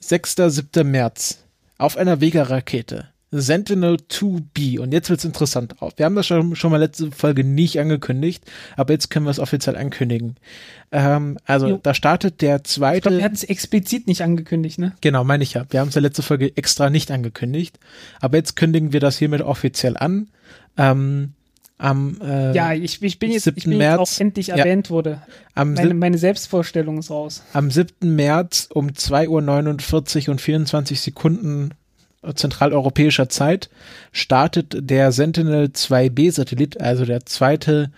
6. 0.00 0.36
7. 0.48 0.88
März, 0.90 1.38
auf 1.78 1.96
einer 1.96 2.20
Vega-Rakete, 2.20 3.08
Sentinel 3.32 3.96
2B. 4.10 4.80
Und 4.80 4.92
jetzt 4.92 5.08
wird's 5.08 5.24
interessant. 5.24 5.74
Wir 5.96 6.04
haben 6.06 6.16
das 6.16 6.26
schon, 6.26 6.56
schon 6.56 6.70
mal 6.72 6.78
letzte 6.78 7.12
Folge 7.12 7.44
nicht 7.44 7.78
angekündigt, 7.78 8.44
aber 8.76 8.92
jetzt 8.92 9.08
können 9.10 9.24
wir 9.26 9.30
es 9.30 9.38
offiziell 9.38 9.76
ankündigen. 9.76 10.36
Ähm, 10.90 11.38
also, 11.44 11.68
Jo. 11.68 11.80
da 11.82 11.94
startet 11.94 12.40
der 12.42 12.56
Ich 12.56 12.62
glaube, 12.74 13.00
zweite. 13.00 13.18
er 13.18 13.24
hat 13.24 13.32
es 13.34 13.44
explizit 13.44 14.08
nicht 14.08 14.22
angekündigt, 14.22 14.78
ne? 14.80 14.94
Genau, 15.00 15.22
meine 15.22 15.44
ich 15.44 15.54
ja. 15.54 15.64
Wir 15.70 15.80
haben 15.80 15.88
es 15.88 15.94
ja 15.94 16.00
letzte 16.00 16.22
Folge 16.22 16.56
extra 16.56 16.90
nicht 16.90 17.10
angekündigt. 17.12 17.78
Aber 18.20 18.36
jetzt 18.36 18.56
kündigen 18.56 18.92
wir 18.92 19.00
das 19.00 19.16
hiermit 19.18 19.42
offiziell 19.42 19.96
an. 19.96 20.28
Ähm, 20.76 21.34
am, 21.78 22.18
äh, 22.20 22.52
Ja, 22.54 22.72
ich, 22.74 23.00
ich 23.02 23.18
bin 23.18 23.30
jetzt, 23.30 23.44
7. 23.44 23.56
ich 23.56 23.64
bin 23.64 23.72
jetzt 23.74 23.78
März. 23.78 24.00
auch 24.16 24.20
endlich 24.20 24.48
Ja. 24.48 24.56
erwähnt 24.56 24.90
wurde. 24.90 25.22
am, 25.54 25.74
Meine, 25.74 25.94
meine 25.94 26.18
Selbstvorstellung 26.18 26.98
ist 26.98 27.10
raus. 27.10 27.42
am 27.52 27.70
7. 27.70 28.14
März 28.16 28.68
um 28.74 28.88
2.49 28.90 30.26
Uhr 30.28 30.32
und 30.32 30.40
24 30.40 31.00
Sekunden 31.00 31.70
zentraleuropäischer 32.34 33.28
Zeit 33.28 33.70
startet 34.12 34.76
der 34.78 35.12
Sentinel 35.12 35.66
2B-Satellit, 35.66 36.80
also 36.80 37.04
der 37.04 37.24
zweite 37.26 37.90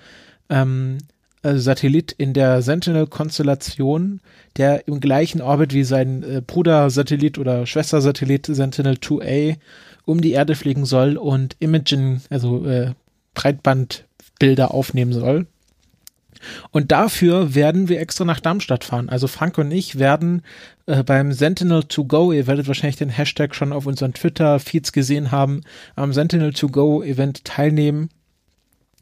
ähm, 0.49 0.99
äh, 1.43 1.57
Satellit 1.57 2.13
in 2.13 2.33
der 2.33 2.63
Sentinel-Konstellation, 2.63 4.21
der 4.57 4.87
im 4.87 5.01
gleichen 5.01 5.41
Orbit 5.41 5.73
wie 5.75 5.85
sein 5.85 6.23
äh, 6.23 6.43
Brudersatellit 6.47 7.39
oder 7.39 7.67
Schwestersatellit 7.67 8.47
Sentinel 8.47 8.95
2A 8.95 9.57
um 10.05 10.21
die 10.21 10.33
Erde 10.33 10.55
fliegen 10.55 10.85
soll 10.85 11.17
und 11.17 11.57
Imaging, 11.59 12.21
also 12.31 12.65
äh, 12.67 12.93
Breitbandbilder 13.35 14.73
aufnehmen 14.73 15.13
soll. 15.13 15.47
Und 16.71 16.93
dafür 16.93 17.55
werden 17.55 17.89
wir 17.89 18.01
extra 18.01 18.25
nach 18.25 18.41
Darmstadt 18.41 18.85
fahren. 18.85 19.09
Also 19.09 19.27
Frank 19.27 19.59
und 19.59 19.71
ich 19.71 19.99
werden 19.99 20.43
äh, 20.87 21.03
beim 21.03 21.33
Sentinel 21.33 21.85
to 21.85 22.05
Go, 22.05 22.33
ihr 22.33 22.47
werdet 22.47 22.69
wahrscheinlich 22.69 22.97
den 22.97 23.09
Hashtag 23.09 23.55
schon 23.55 23.73
auf 23.73 23.87
unseren 23.87 24.15
Twitter-Feeds 24.15 24.93
gesehen 24.93 25.31
haben, 25.31 25.63
am 25.97 26.13
Sentinel 26.13 26.53
to 26.53 26.69
Go 26.69 27.03
Event 27.03 27.45
teilnehmen. 27.45 28.11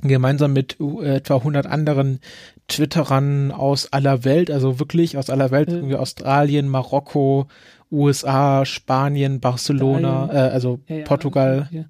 Gemeinsam 0.03 0.53
mit 0.53 0.79
äh, 0.81 1.17
etwa 1.17 1.37
100 1.37 1.67
anderen 1.67 2.21
Twitterern 2.69 3.51
aus 3.51 3.93
aller 3.93 4.25
Welt, 4.25 4.51
also 4.51 4.79
wirklich 4.79 5.19
aus 5.19 5.29
aller 5.29 5.51
Welt, 5.51 5.69
irgendwie 5.69 5.97
Australien, 5.97 6.69
Marokko, 6.69 7.49
USA, 7.91 8.65
Spanien, 8.65 9.41
Barcelona, 9.41 10.31
äh, 10.33 10.51
also 10.51 10.81
Ja, 10.87 10.97
ja, 10.97 11.05
Portugal. 11.05 11.69
Ja, 11.71 11.85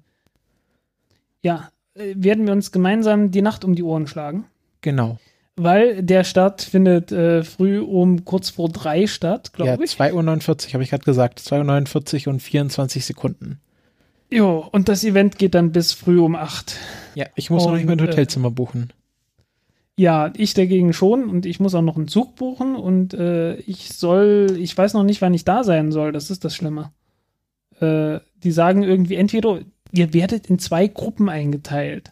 ja 1.41 1.69
äh, 1.93 2.13
werden 2.15 2.45
wir 2.45 2.53
uns 2.53 2.71
gemeinsam 2.71 3.31
die 3.31 3.41
Nacht 3.41 3.63
um 3.63 3.75
die 3.75 3.83
Ohren 3.83 4.07
schlagen. 4.07 4.45
Genau. 4.81 5.19
Weil 5.57 6.01
der 6.01 6.23
Start 6.23 6.61
findet 6.61 7.11
äh, 7.11 7.43
früh 7.43 7.79
um 7.79 8.25
kurz 8.25 8.49
vor 8.49 8.69
drei 8.69 9.05
statt, 9.07 9.51
Ja, 9.57 9.65
glaube 9.65 9.83
ich. 9.85 9.91
2.49 9.91 10.67
Uhr, 10.67 10.73
habe 10.73 10.83
ich 10.83 10.89
gerade 10.89 11.03
gesagt. 11.03 11.39
2.49 11.39 12.27
Uhr 12.27 12.33
und 12.33 12.39
24 12.39 13.05
Sekunden. 13.05 13.59
Jo, 14.31 14.65
und 14.71 14.87
das 14.87 15.03
Event 15.03 15.37
geht 15.37 15.55
dann 15.55 15.73
bis 15.73 15.91
früh 15.91 16.19
um 16.19 16.35
acht. 16.35 16.77
Ja, 17.15 17.25
ich 17.35 17.49
muss 17.49 17.65
noch 17.65 17.73
nicht 17.75 17.85
mein 17.85 17.99
Und, 17.99 18.07
äh, 18.07 18.11
Hotelzimmer 18.11 18.49
buchen. 18.49 18.93
Ja, 19.97 20.31
ich 20.37 20.53
dagegen 20.53 20.93
schon 20.93 21.29
und 21.29 21.45
ich 21.45 21.59
muss 21.59 21.75
auch 21.75 21.81
noch 21.81 21.97
einen 21.97 22.07
Zug 22.07 22.35
buchen 22.35 22.75
und 22.75 23.13
äh, 23.13 23.55
ich 23.57 23.89
soll, 23.89 24.57
ich 24.57 24.75
weiß 24.75 24.93
noch 24.93 25.03
nicht, 25.03 25.21
wann 25.21 25.33
ich 25.33 25.43
da 25.43 25.65
sein 25.65 25.91
soll, 25.91 26.13
das 26.13 26.31
ist 26.31 26.45
das 26.45 26.55
Schlimme. 26.55 26.91
Äh, 27.81 28.19
die 28.41 28.51
sagen 28.51 28.83
irgendwie, 28.83 29.15
entweder 29.15 29.59
ihr 29.91 30.13
werdet 30.13 30.47
in 30.47 30.59
zwei 30.59 30.87
Gruppen 30.87 31.27
eingeteilt. 31.27 32.09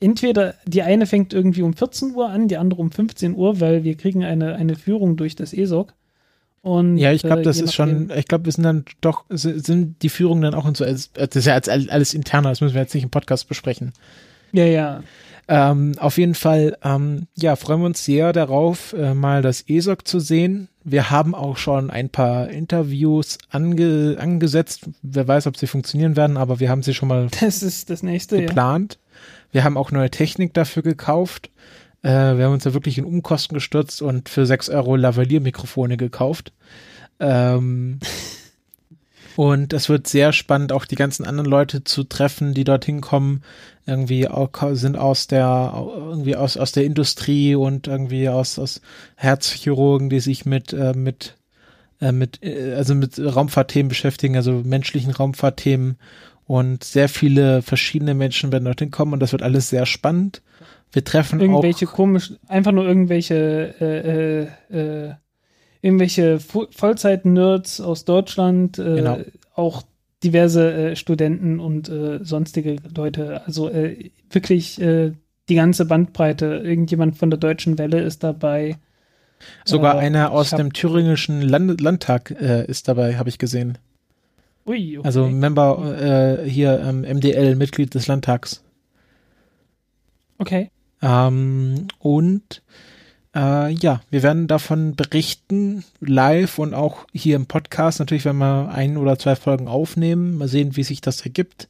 Entweder 0.00 0.54
die 0.66 0.82
eine 0.82 1.06
fängt 1.06 1.34
irgendwie 1.34 1.62
um 1.62 1.74
14 1.74 2.14
Uhr 2.14 2.30
an, 2.30 2.48
die 2.48 2.56
andere 2.56 2.80
um 2.80 2.90
15 2.90 3.34
Uhr, 3.34 3.60
weil 3.60 3.84
wir 3.84 3.96
kriegen 3.96 4.24
eine, 4.24 4.54
eine 4.54 4.76
Führung 4.76 5.16
durch 5.16 5.36
das 5.36 5.52
ESOC. 5.52 5.92
Und, 6.62 6.98
Ja, 6.98 7.12
ich 7.12 7.22
glaube, 7.22 7.40
äh, 7.40 7.44
das 7.44 7.58
je 7.58 7.64
ist 7.64 7.74
schon, 7.74 8.10
ich 8.14 8.26
glaube, 8.26 8.46
wir 8.46 8.52
sind 8.52 8.64
dann 8.64 8.84
doch, 9.00 9.24
sind 9.28 10.02
die 10.02 10.08
Führungen 10.08 10.42
dann 10.42 10.54
auch 10.54 10.64
und 10.64 10.76
so, 10.76 10.84
das 10.84 11.10
ist 11.14 11.46
ja 11.46 11.54
als, 11.54 11.68
alles 11.68 12.14
interner, 12.14 12.50
das 12.50 12.60
müssen 12.60 12.74
wir 12.74 12.82
jetzt 12.82 12.94
nicht 12.94 13.04
im 13.04 13.10
Podcast 13.10 13.48
besprechen. 13.48 13.92
Ja, 14.52 14.64
ja. 14.64 15.02
Ähm, 15.48 15.94
auf 15.98 16.16
jeden 16.16 16.34
Fall, 16.34 16.76
ähm, 16.84 17.26
ja, 17.36 17.56
freuen 17.56 17.80
wir 17.80 17.86
uns 17.86 18.04
sehr 18.04 18.32
darauf, 18.32 18.92
äh, 18.92 19.14
mal 19.14 19.42
das 19.42 19.64
ESOC 19.68 20.06
zu 20.06 20.20
sehen. 20.20 20.68
Wir 20.84 21.10
haben 21.10 21.34
auch 21.34 21.56
schon 21.56 21.90
ein 21.90 22.08
paar 22.08 22.48
Interviews 22.50 23.38
ange 23.50 24.16
angesetzt. 24.18 24.88
Wer 25.02 25.26
weiß, 25.26 25.46
ob 25.46 25.56
sie 25.56 25.66
funktionieren 25.66 26.16
werden, 26.16 26.36
aber 26.36 26.60
wir 26.60 26.70
haben 26.70 26.82
sie 26.82 26.94
schon 26.94 27.08
mal 27.08 27.28
Das 27.40 27.62
ist 27.62 27.90
das 27.90 28.02
nächste. 28.02 28.42
Ja. 28.42 28.52
Wir 29.52 29.64
haben 29.64 29.76
auch 29.76 29.90
neue 29.90 30.10
Technik 30.10 30.54
dafür 30.54 30.82
gekauft. 30.82 31.50
Äh, 32.02 32.36
wir 32.36 32.44
haben 32.44 32.52
uns 32.52 32.64
da 32.64 32.74
wirklich 32.74 32.98
in 32.98 33.04
Umkosten 33.04 33.54
gestürzt 33.54 34.02
und 34.02 34.28
für 34.28 34.46
6 34.46 34.70
Euro 34.70 34.96
Lavalier-Mikrofone 34.96 35.96
gekauft. 35.96 36.52
Ähm, 37.18 38.00
und 39.36 39.72
es 39.72 39.88
wird 39.88 40.06
sehr 40.06 40.32
spannend, 40.32 40.72
auch 40.72 40.84
die 40.84 40.96
ganzen 40.96 41.24
anderen 41.24 41.48
Leute 41.48 41.84
zu 41.84 42.04
treffen, 42.04 42.54
die 42.54 42.64
dorthin 42.64 43.00
kommen. 43.00 43.42
Irgendwie 43.86 44.28
sind 44.72 44.96
aus 44.96 45.26
der, 45.26 45.72
irgendwie 45.74 46.36
aus, 46.36 46.56
aus 46.56 46.72
der 46.72 46.84
Industrie 46.84 47.54
und 47.54 47.88
irgendwie 47.88 48.28
aus, 48.28 48.58
aus 48.58 48.80
Herzchirurgen, 49.16 50.10
die 50.10 50.20
sich 50.20 50.46
mit, 50.46 50.72
äh, 50.72 50.94
mit, 50.94 51.36
äh, 52.00 52.12
mit, 52.12 52.42
äh, 52.42 52.74
also 52.74 52.94
mit 52.94 53.18
Raumfahrtthemen 53.18 53.88
beschäftigen, 53.88 54.36
also 54.36 54.62
menschlichen 54.64 55.10
Raumfahrtthemen. 55.10 55.96
Und 56.50 56.82
sehr 56.82 57.08
viele 57.08 57.62
verschiedene 57.62 58.12
Menschen 58.12 58.50
werden 58.50 58.64
dorthin 58.64 58.90
kommen 58.90 59.12
und 59.12 59.20
das 59.20 59.30
wird 59.30 59.40
alles 59.40 59.70
sehr 59.70 59.86
spannend. 59.86 60.42
Wir 60.90 61.04
treffen 61.04 61.38
Irgendwelche 61.38 61.86
auch, 61.86 61.92
komischen, 61.92 62.38
einfach 62.48 62.72
nur 62.72 62.84
irgendwelche, 62.88 63.72
äh, 63.80 64.48
äh, 64.72 65.06
äh, 65.06 65.14
irgendwelche 65.80 66.40
Vollzeit-Nerds 66.40 67.80
aus 67.80 68.04
Deutschland, 68.04 68.80
äh, 68.80 68.96
Genau. 68.96 69.18
auch 69.54 69.84
diverse 70.24 70.72
äh, 70.72 70.96
Studenten 70.96 71.60
und 71.60 71.88
äh, 71.88 72.18
sonstige 72.24 72.78
Leute. 72.96 73.46
Also 73.46 73.70
äh, 73.70 74.10
wirklich 74.28 74.74
die 74.74 75.54
ganze 75.54 75.84
Bandbreite. 75.84 76.62
Irgendjemand 76.64 77.16
von 77.16 77.30
der 77.30 77.38
Deutschen 77.38 77.78
Welle 77.78 78.00
ist 78.00 78.24
dabei. 78.24 78.76
sogar 79.64 80.00
einer 80.00 80.32
aus 80.32 80.50
dem 80.50 80.72
thüringischen 80.72 81.42
Land 81.42 81.80
Landtag 81.80 82.32
ist 82.32 82.88
dabei, 82.88 83.18
habe 83.18 83.28
ich 83.28 83.38
gesehen. 83.38 83.78
Ui, 84.70 84.98
okay. 84.98 85.06
Also 85.06 85.26
Member 85.26 86.42
äh, 86.44 86.48
hier 86.48 86.78
ähm, 86.78 87.00
MDL, 87.00 87.56
Mitglied 87.56 87.92
des 87.92 88.06
Landtags. 88.06 88.62
okay. 90.38 90.70
Ähm, 91.02 91.88
und 91.98 92.62
äh, 93.34 93.72
ja, 93.72 94.00
wir 94.10 94.22
werden 94.22 94.46
davon 94.46 94.94
berichten, 94.94 95.82
live 96.00 96.60
und 96.60 96.74
auch 96.74 97.06
hier 97.12 97.34
im 97.34 97.46
Podcast. 97.46 97.98
Natürlich, 97.98 98.24
wenn 98.24 98.36
wir 98.36 98.70
ein 98.70 98.96
oder 98.96 99.18
zwei 99.18 99.34
Folgen 99.34 99.66
aufnehmen, 99.66 100.38
mal 100.38 100.46
sehen, 100.46 100.76
wie 100.76 100.84
sich 100.84 101.00
das 101.00 101.20
ergibt. 101.22 101.68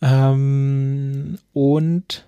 Ähm, 0.00 1.38
und 1.52 2.24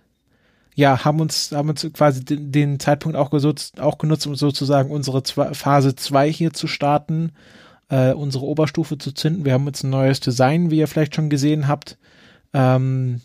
ja, 0.75 1.05
haben 1.05 1.21
uns, 1.21 1.53
haben 1.53 1.69
uns 1.69 1.89
quasi 1.93 2.25
den, 2.25 2.51
den 2.51 2.81
Zeitpunkt 2.81 3.17
auch, 3.17 3.31
gesutzt, 3.31 3.81
auch 3.81 3.99
genutzt, 3.99 4.27
um 4.27 4.35
sozusagen 4.35 4.91
unsere 4.91 5.23
zwei, 5.23 5.55
Phase 5.55 5.95
2 5.95 6.33
hier 6.33 6.53
zu 6.53 6.67
starten, 6.67 7.31
äh, 7.95 8.13
unsere 8.13 8.45
Oberstufe 8.45 8.99
zu 8.99 9.13
zünden. 9.13 9.45
Wir 9.45 9.53
haben 9.53 9.67
jetzt 9.67 9.85
ein 9.85 9.91
neues 9.91 10.19
Design, 10.19 10.71
wie 10.71 10.79
ihr 10.79 10.89
vielleicht 10.89 11.15
schon 11.15 11.31
gesehen 11.31 11.69
habt. 11.69 11.97
Ähm, 12.53 13.21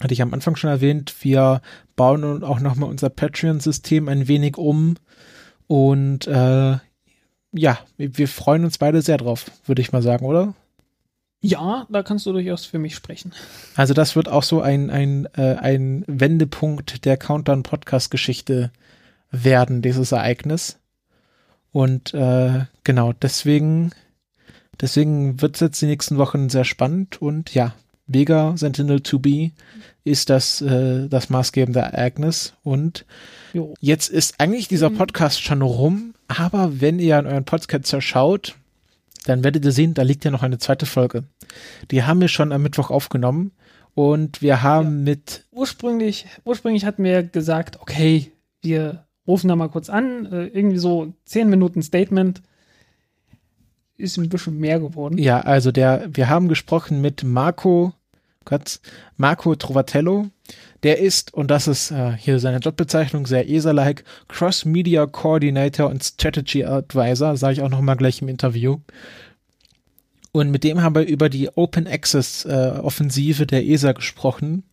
hatte 0.00 0.14
ich 0.14 0.22
am 0.22 0.32
Anfang 0.32 0.56
schon 0.56 0.70
erwähnt, 0.70 1.14
wir 1.20 1.60
bauen 1.96 2.42
auch 2.42 2.60
nochmal 2.60 2.88
unser 2.88 3.10
Patreon-System 3.10 4.08
ein 4.08 4.28
wenig 4.28 4.56
um 4.56 4.94
und 5.66 6.26
äh, 6.26 6.78
ja, 7.52 7.78
wir, 7.96 8.18
wir 8.18 8.28
freuen 8.28 8.64
uns 8.64 8.78
beide 8.78 9.02
sehr 9.02 9.18
drauf, 9.18 9.50
würde 9.66 9.82
ich 9.82 9.92
mal 9.92 10.02
sagen, 10.02 10.24
oder? 10.24 10.54
Ja, 11.40 11.86
da 11.88 12.02
kannst 12.02 12.26
du 12.26 12.32
durchaus 12.32 12.64
für 12.64 12.78
mich 12.78 12.94
sprechen. 12.94 13.32
Also 13.76 13.94
das 13.94 14.16
wird 14.16 14.28
auch 14.28 14.42
so 14.42 14.60
ein, 14.60 14.90
ein, 14.90 15.26
äh, 15.36 15.56
ein 15.56 16.04
Wendepunkt 16.06 17.04
der 17.04 17.16
Countdown-Podcast-Geschichte 17.16 18.72
werden, 19.30 19.82
dieses 19.82 20.12
Ereignis. 20.12 20.78
Und 21.72 22.14
äh, 22.14 22.64
genau, 22.84 23.12
deswegen, 23.12 23.92
deswegen 24.80 25.40
wird 25.40 25.56
es 25.56 25.60
jetzt 25.60 25.82
die 25.82 25.86
nächsten 25.86 26.16
Wochen 26.18 26.48
sehr 26.48 26.64
spannend 26.64 27.20
und 27.20 27.54
ja, 27.54 27.74
Vega 28.06 28.56
Sentinel 28.56 28.98
2B 28.98 29.52
ist 30.04 30.30
das, 30.30 30.62
äh, 30.62 31.08
das 31.08 31.28
maßgebende 31.28 31.80
Ereignis 31.80 32.54
und 32.62 33.04
Jo. 33.52 33.74
Jetzt 33.80 34.08
ist 34.08 34.40
eigentlich 34.40 34.68
dieser 34.68 34.90
Mhm. 34.90 34.96
Podcast 34.96 35.42
schon 35.42 35.62
rum, 35.62 36.14
aber 36.26 36.80
wenn 36.80 36.98
ihr 36.98 37.18
an 37.18 37.26
euren 37.26 37.44
Podcatcher 37.44 38.00
schaut, 38.00 38.56
dann 39.26 39.44
werdet 39.44 39.64
ihr 39.64 39.72
sehen, 39.72 39.94
da 39.94 40.02
liegt 40.02 40.24
ja 40.24 40.30
noch 40.30 40.42
eine 40.42 40.58
zweite 40.58 40.86
Folge. 40.86 41.24
Die 41.90 42.04
haben 42.04 42.20
wir 42.20 42.28
schon 42.28 42.52
am 42.52 42.62
Mittwoch 42.62 42.90
aufgenommen 42.90 43.52
und 43.94 44.40
wir 44.40 44.62
haben 44.62 45.02
mit, 45.04 45.44
Ursprünglich, 45.50 46.26
ursprünglich 46.44 46.84
hatten 46.84 47.04
wir 47.04 47.22
gesagt, 47.22 47.80
okay, 47.80 48.32
wir 48.62 49.04
rufen 49.28 49.48
da 49.48 49.54
mal 49.54 49.68
kurz 49.68 49.90
an, 49.90 50.26
äh, 50.26 50.46
irgendwie 50.46 50.78
so 50.78 51.12
10 51.26 51.48
Minuten 51.48 51.82
Statement. 51.82 52.42
Ist 53.96 54.16
ein 54.16 54.28
bisschen 54.28 54.58
mehr 54.58 54.80
geworden. 54.80 55.18
ja, 55.18 55.40
also 55.40 55.72
der, 55.72 56.08
wir 56.12 56.28
haben 56.28 56.48
gesprochen 56.48 57.00
mit 57.00 57.24
Marco, 57.24 57.92
Gott, 58.44 58.80
Marco 59.16 59.54
Trovatello. 59.54 60.28
Der 60.84 61.00
ist, 61.00 61.34
und 61.34 61.50
das 61.50 61.66
ist 61.66 61.90
äh, 61.90 62.12
hier 62.16 62.38
seine 62.38 62.58
Jobbezeichnung, 62.58 63.26
sehr 63.26 63.50
ESA-like, 63.50 64.04
Cross-Media 64.28 65.06
Coordinator 65.06 65.90
und 65.90 66.04
Strategy 66.04 66.64
Advisor, 66.64 67.36
sage 67.36 67.54
ich 67.54 67.62
auch 67.62 67.68
nochmal 67.68 67.96
gleich 67.96 68.22
im 68.22 68.28
Interview. 68.28 68.78
Und 70.30 70.50
mit 70.50 70.62
dem 70.62 70.82
haben 70.82 70.94
wir 70.94 71.06
über 71.06 71.30
die 71.30 71.48
Open 71.56 71.86
Access 71.86 72.44
äh, 72.44 72.72
Offensive 72.82 73.46
der 73.46 73.66
ESA 73.66 73.92
gesprochen. 73.92 74.64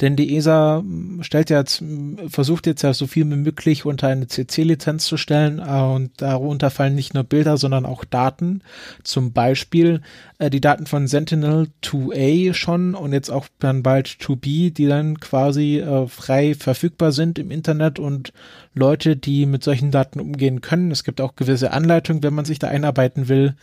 Denn 0.00 0.14
die 0.14 0.36
ESA 0.36 0.82
mh, 0.84 1.24
stellt 1.24 1.50
ja 1.50 1.58
jetzt, 1.58 1.82
mh, 1.82 2.28
versucht 2.28 2.66
jetzt 2.66 2.82
ja 2.82 2.94
so 2.94 3.08
viel 3.08 3.28
wie 3.28 3.36
möglich 3.36 3.84
unter 3.84 4.06
eine 4.06 4.28
CC-Lizenz 4.28 5.04
zu 5.06 5.16
stellen. 5.16 5.58
Äh, 5.58 5.82
und 5.82 6.22
darunter 6.22 6.70
fallen 6.70 6.94
nicht 6.94 7.12
nur 7.12 7.24
Bilder, 7.24 7.56
sondern 7.56 7.86
auch 7.86 8.04
Daten. 8.04 8.62
Zum 9.02 9.32
Beispiel 9.32 10.00
äh, 10.38 10.48
die 10.48 10.60
Daten 10.60 10.86
von 10.86 11.08
Sentinel 11.08 11.68
2A 11.82 12.54
schon 12.54 12.94
und 12.94 13.12
jetzt 13.12 13.30
auch 13.30 13.48
dann 13.58 13.82
bald 13.82 14.06
2B, 14.06 14.72
die 14.72 14.86
dann 14.86 15.18
quasi 15.18 15.80
äh, 15.80 16.06
frei 16.06 16.54
verfügbar 16.54 17.10
sind 17.10 17.38
im 17.40 17.50
Internet 17.50 17.98
und 17.98 18.32
Leute, 18.74 19.16
die 19.16 19.46
mit 19.46 19.64
solchen 19.64 19.90
Daten 19.90 20.20
umgehen 20.20 20.60
können. 20.60 20.92
Es 20.92 21.02
gibt 21.02 21.20
auch 21.20 21.34
gewisse 21.34 21.72
Anleitungen, 21.72 22.22
wenn 22.22 22.34
man 22.34 22.44
sich 22.44 22.60
da 22.60 22.68
einarbeiten 22.68 23.28
will 23.28 23.56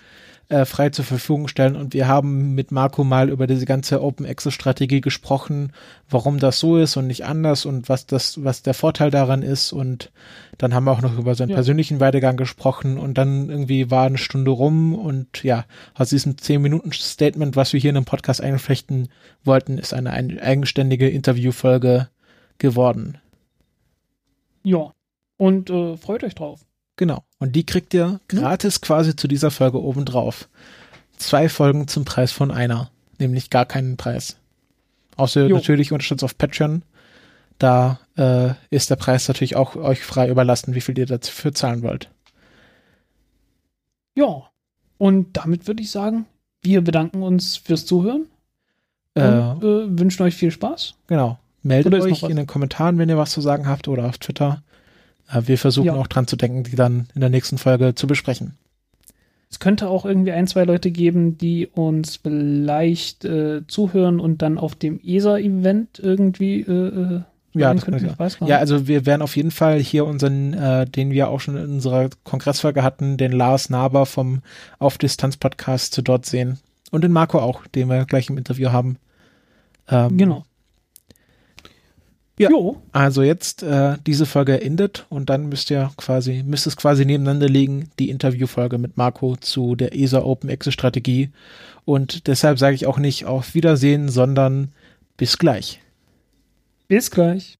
äh, 0.49 0.65
frei 0.65 0.89
zur 0.89 1.05
Verfügung 1.05 1.47
stellen. 1.47 1.75
Und 1.75 1.93
wir 1.93 2.07
haben 2.07 2.55
mit 2.55 2.71
Marco 2.71 3.03
mal 3.03 3.29
über 3.29 3.47
diese 3.47 3.65
ganze 3.65 4.01
Open 4.01 4.25
Access 4.25 4.53
Strategie 4.53 5.01
gesprochen, 5.01 5.73
warum 6.09 6.39
das 6.39 6.59
so 6.59 6.77
ist 6.77 6.95
und 6.97 7.07
nicht 7.07 7.25
anders 7.25 7.65
und 7.65 7.89
was 7.89 8.05
das, 8.05 8.43
was 8.43 8.61
der 8.63 8.73
Vorteil 8.73 9.11
daran 9.11 9.41
ist. 9.41 9.73
Und 9.73 10.11
dann 10.57 10.73
haben 10.73 10.85
wir 10.85 10.91
auch 10.91 11.01
noch 11.01 11.17
über 11.17 11.35
seinen 11.35 11.49
Ja. 11.49 11.55
persönlichen 11.55 11.99
Werdegang 11.99 12.37
gesprochen 12.37 12.97
und 12.97 13.17
dann 13.17 13.49
irgendwie 13.49 13.91
war 13.91 14.05
eine 14.05 14.17
Stunde 14.17 14.51
rum 14.51 14.95
und 14.95 15.43
ja, 15.43 15.65
aus 15.95 16.09
diesem 16.09 16.35
10-Minuten-Statement, 16.37 17.55
was 17.55 17.73
wir 17.73 17.79
hier 17.79 17.89
in 17.89 17.97
einem 17.97 18.05
Podcast 18.05 18.41
einflechten 18.41 19.09
wollten, 19.43 19.77
ist 19.77 19.93
eine 19.93 20.11
ein, 20.11 20.39
eigenständige 20.39 21.09
Interviewfolge 21.09 22.07
geworden. 22.57 23.17
Ja. 24.63 24.91
Und 25.37 25.69
äh, 25.69 25.97
freut 25.97 26.23
euch 26.23 26.33
drauf. 26.33 26.66
Genau. 26.97 27.23
Und 27.39 27.55
die 27.55 27.65
kriegt 27.65 27.93
ihr 27.93 28.19
gratis 28.27 28.81
quasi 28.81 29.15
zu 29.15 29.27
dieser 29.27 29.51
Folge 29.51 29.81
obendrauf. 29.81 30.49
Zwei 31.17 31.47
Folgen 31.49 31.87
zum 31.87 32.05
Preis 32.05 32.31
von 32.31 32.51
einer. 32.51 32.91
Nämlich 33.19 33.49
gar 33.49 33.65
keinen 33.65 33.97
Preis. 33.97 34.37
Außer 35.15 35.47
Jo. 35.47 35.55
natürlich 35.55 35.91
unterstützt 35.91 36.23
auf 36.23 36.37
Patreon. 36.37 36.83
Da 37.59 37.99
äh, 38.17 38.51
ist 38.69 38.89
der 38.91 38.97
Preis 38.97 39.27
natürlich 39.27 39.55
auch 39.55 39.75
euch 39.75 40.03
frei 40.03 40.29
überlassen, 40.29 40.75
wie 40.75 40.81
viel 40.81 40.97
ihr 40.99 41.07
dafür 41.07 41.53
zahlen 41.53 41.81
wollt. 41.81 42.09
Ja. 44.15 44.43
Und 44.97 45.37
damit 45.37 45.67
würde 45.67 45.81
ich 45.83 45.91
sagen, 45.91 46.25
wir 46.61 46.81
bedanken 46.83 47.21
uns 47.23 47.57
fürs 47.57 47.85
Zuhören 47.85 48.25
Äh, 49.15 49.27
und 49.27 49.63
äh, 49.63 49.99
wünschen 49.99 50.23
euch 50.23 50.35
viel 50.35 50.51
Spaß. 50.51 50.95
genau. 51.07 51.39
Meldet 51.63 51.93
euch 51.95 52.23
in 52.23 52.37
den 52.37 52.47
Kommentaren, 52.47 52.97
wenn 52.97 53.09
ihr 53.09 53.17
was 53.17 53.31
zu 53.31 53.41
sagen 53.41 53.67
habt 53.67 53.87
oder 53.89 54.05
auf 54.07 54.19
Twitter. 54.19 54.63
Wir 55.41 55.57
versuchen 55.57 55.87
Ja. 55.87 55.95
auch 55.95 56.07
dran 56.07 56.27
zu 56.27 56.35
denken, 56.35 56.63
die 56.63 56.75
dann 56.75 57.07
in 57.13 57.21
der 57.21 57.29
nächsten 57.29 57.57
Folge 57.57 57.95
zu 57.95 58.07
besprechen. 58.07 58.55
Es 59.49 59.59
könnte 59.59 59.87
auch 59.89 60.05
irgendwie 60.05 60.33
ein, 60.33 60.47
zwei 60.47 60.65
Leute 60.65 60.91
geben, 60.91 61.37
die 61.37 61.67
uns 61.67 62.17
vielleicht 62.17 63.23
äh, 63.23 63.65
zuhören 63.67 64.19
und 64.19 64.41
dann 64.41 64.57
auf 64.57 64.75
dem 64.75 64.99
ESA-Event 65.03 65.99
irgendwie 65.99 66.61
äh, 66.61 66.71
äh, 66.71 67.21
Ja, 67.53 67.73
das 67.73 67.85
könnte, 67.85 68.05
ich 68.05 68.19
weiß 68.19 68.39
ja, 68.45 68.57
also 68.57 68.87
wir 68.87 69.05
werden 69.05 69.21
auf 69.21 69.37
jeden 69.37 69.51
Fall 69.51 69.79
hier 69.79 70.05
unseren, 70.05 70.53
äh, 70.53 70.85
den 70.85 71.11
wir 71.11 71.29
auch 71.29 71.39
schon 71.39 71.55
in 71.55 71.71
unserer 71.71 72.09
Kongressfolge 72.25 72.83
hatten, 72.83 73.15
den 73.15 73.31
Lars 73.31 73.69
Naber 73.69 74.05
vom 74.05 74.41
Auf 74.79 74.97
Distanz 74.97 75.37
Podcast 75.37 75.93
zu 75.93 76.01
dort 76.01 76.25
sehen. 76.25 76.59
Und 76.91 77.03
den 77.03 77.11
Marco 77.11 77.39
auch, 77.39 77.65
den 77.67 77.89
wir 77.89 78.05
gleich 78.05 78.29
im 78.29 78.37
Interview 78.37 78.71
haben. 78.71 78.97
Ähm, 79.89 80.17
genau. 80.17 80.43
Ja, 82.39 82.51
jo. 82.51 82.81
also 82.91 83.23
jetzt 83.23 83.63
äh, 83.63 83.97
diese 84.05 84.27
Folge 84.27 84.61
endet 84.61 85.07
und 85.09 85.29
dann 85.29 85.49
müsst 85.49 85.71
ihr 85.71 85.89
quasi, 85.97 86.43
müsst 86.45 86.67
es 86.67 86.77
quasi 86.77 87.03
nebeneinander 87.03 87.49
legen, 87.49 87.89
die 87.97 88.09
Interviewfolge 88.09 88.77
mit 88.77 88.95
Marco 88.95 89.35
zu 89.37 89.75
der 89.75 89.95
ESA 89.95 90.21
Open 90.21 90.49
Access 90.49 90.73
Strategie. 90.73 91.29
Und 91.85 92.27
deshalb 92.27 92.59
sage 92.59 92.75
ich 92.75 92.85
auch 92.85 92.99
nicht 92.99 93.25
auf 93.25 93.55
Wiedersehen, 93.55 94.09
sondern 94.09 94.71
bis 95.15 95.39
gleich. 95.39 95.81
Bis 96.87 97.09
gleich. 97.09 97.55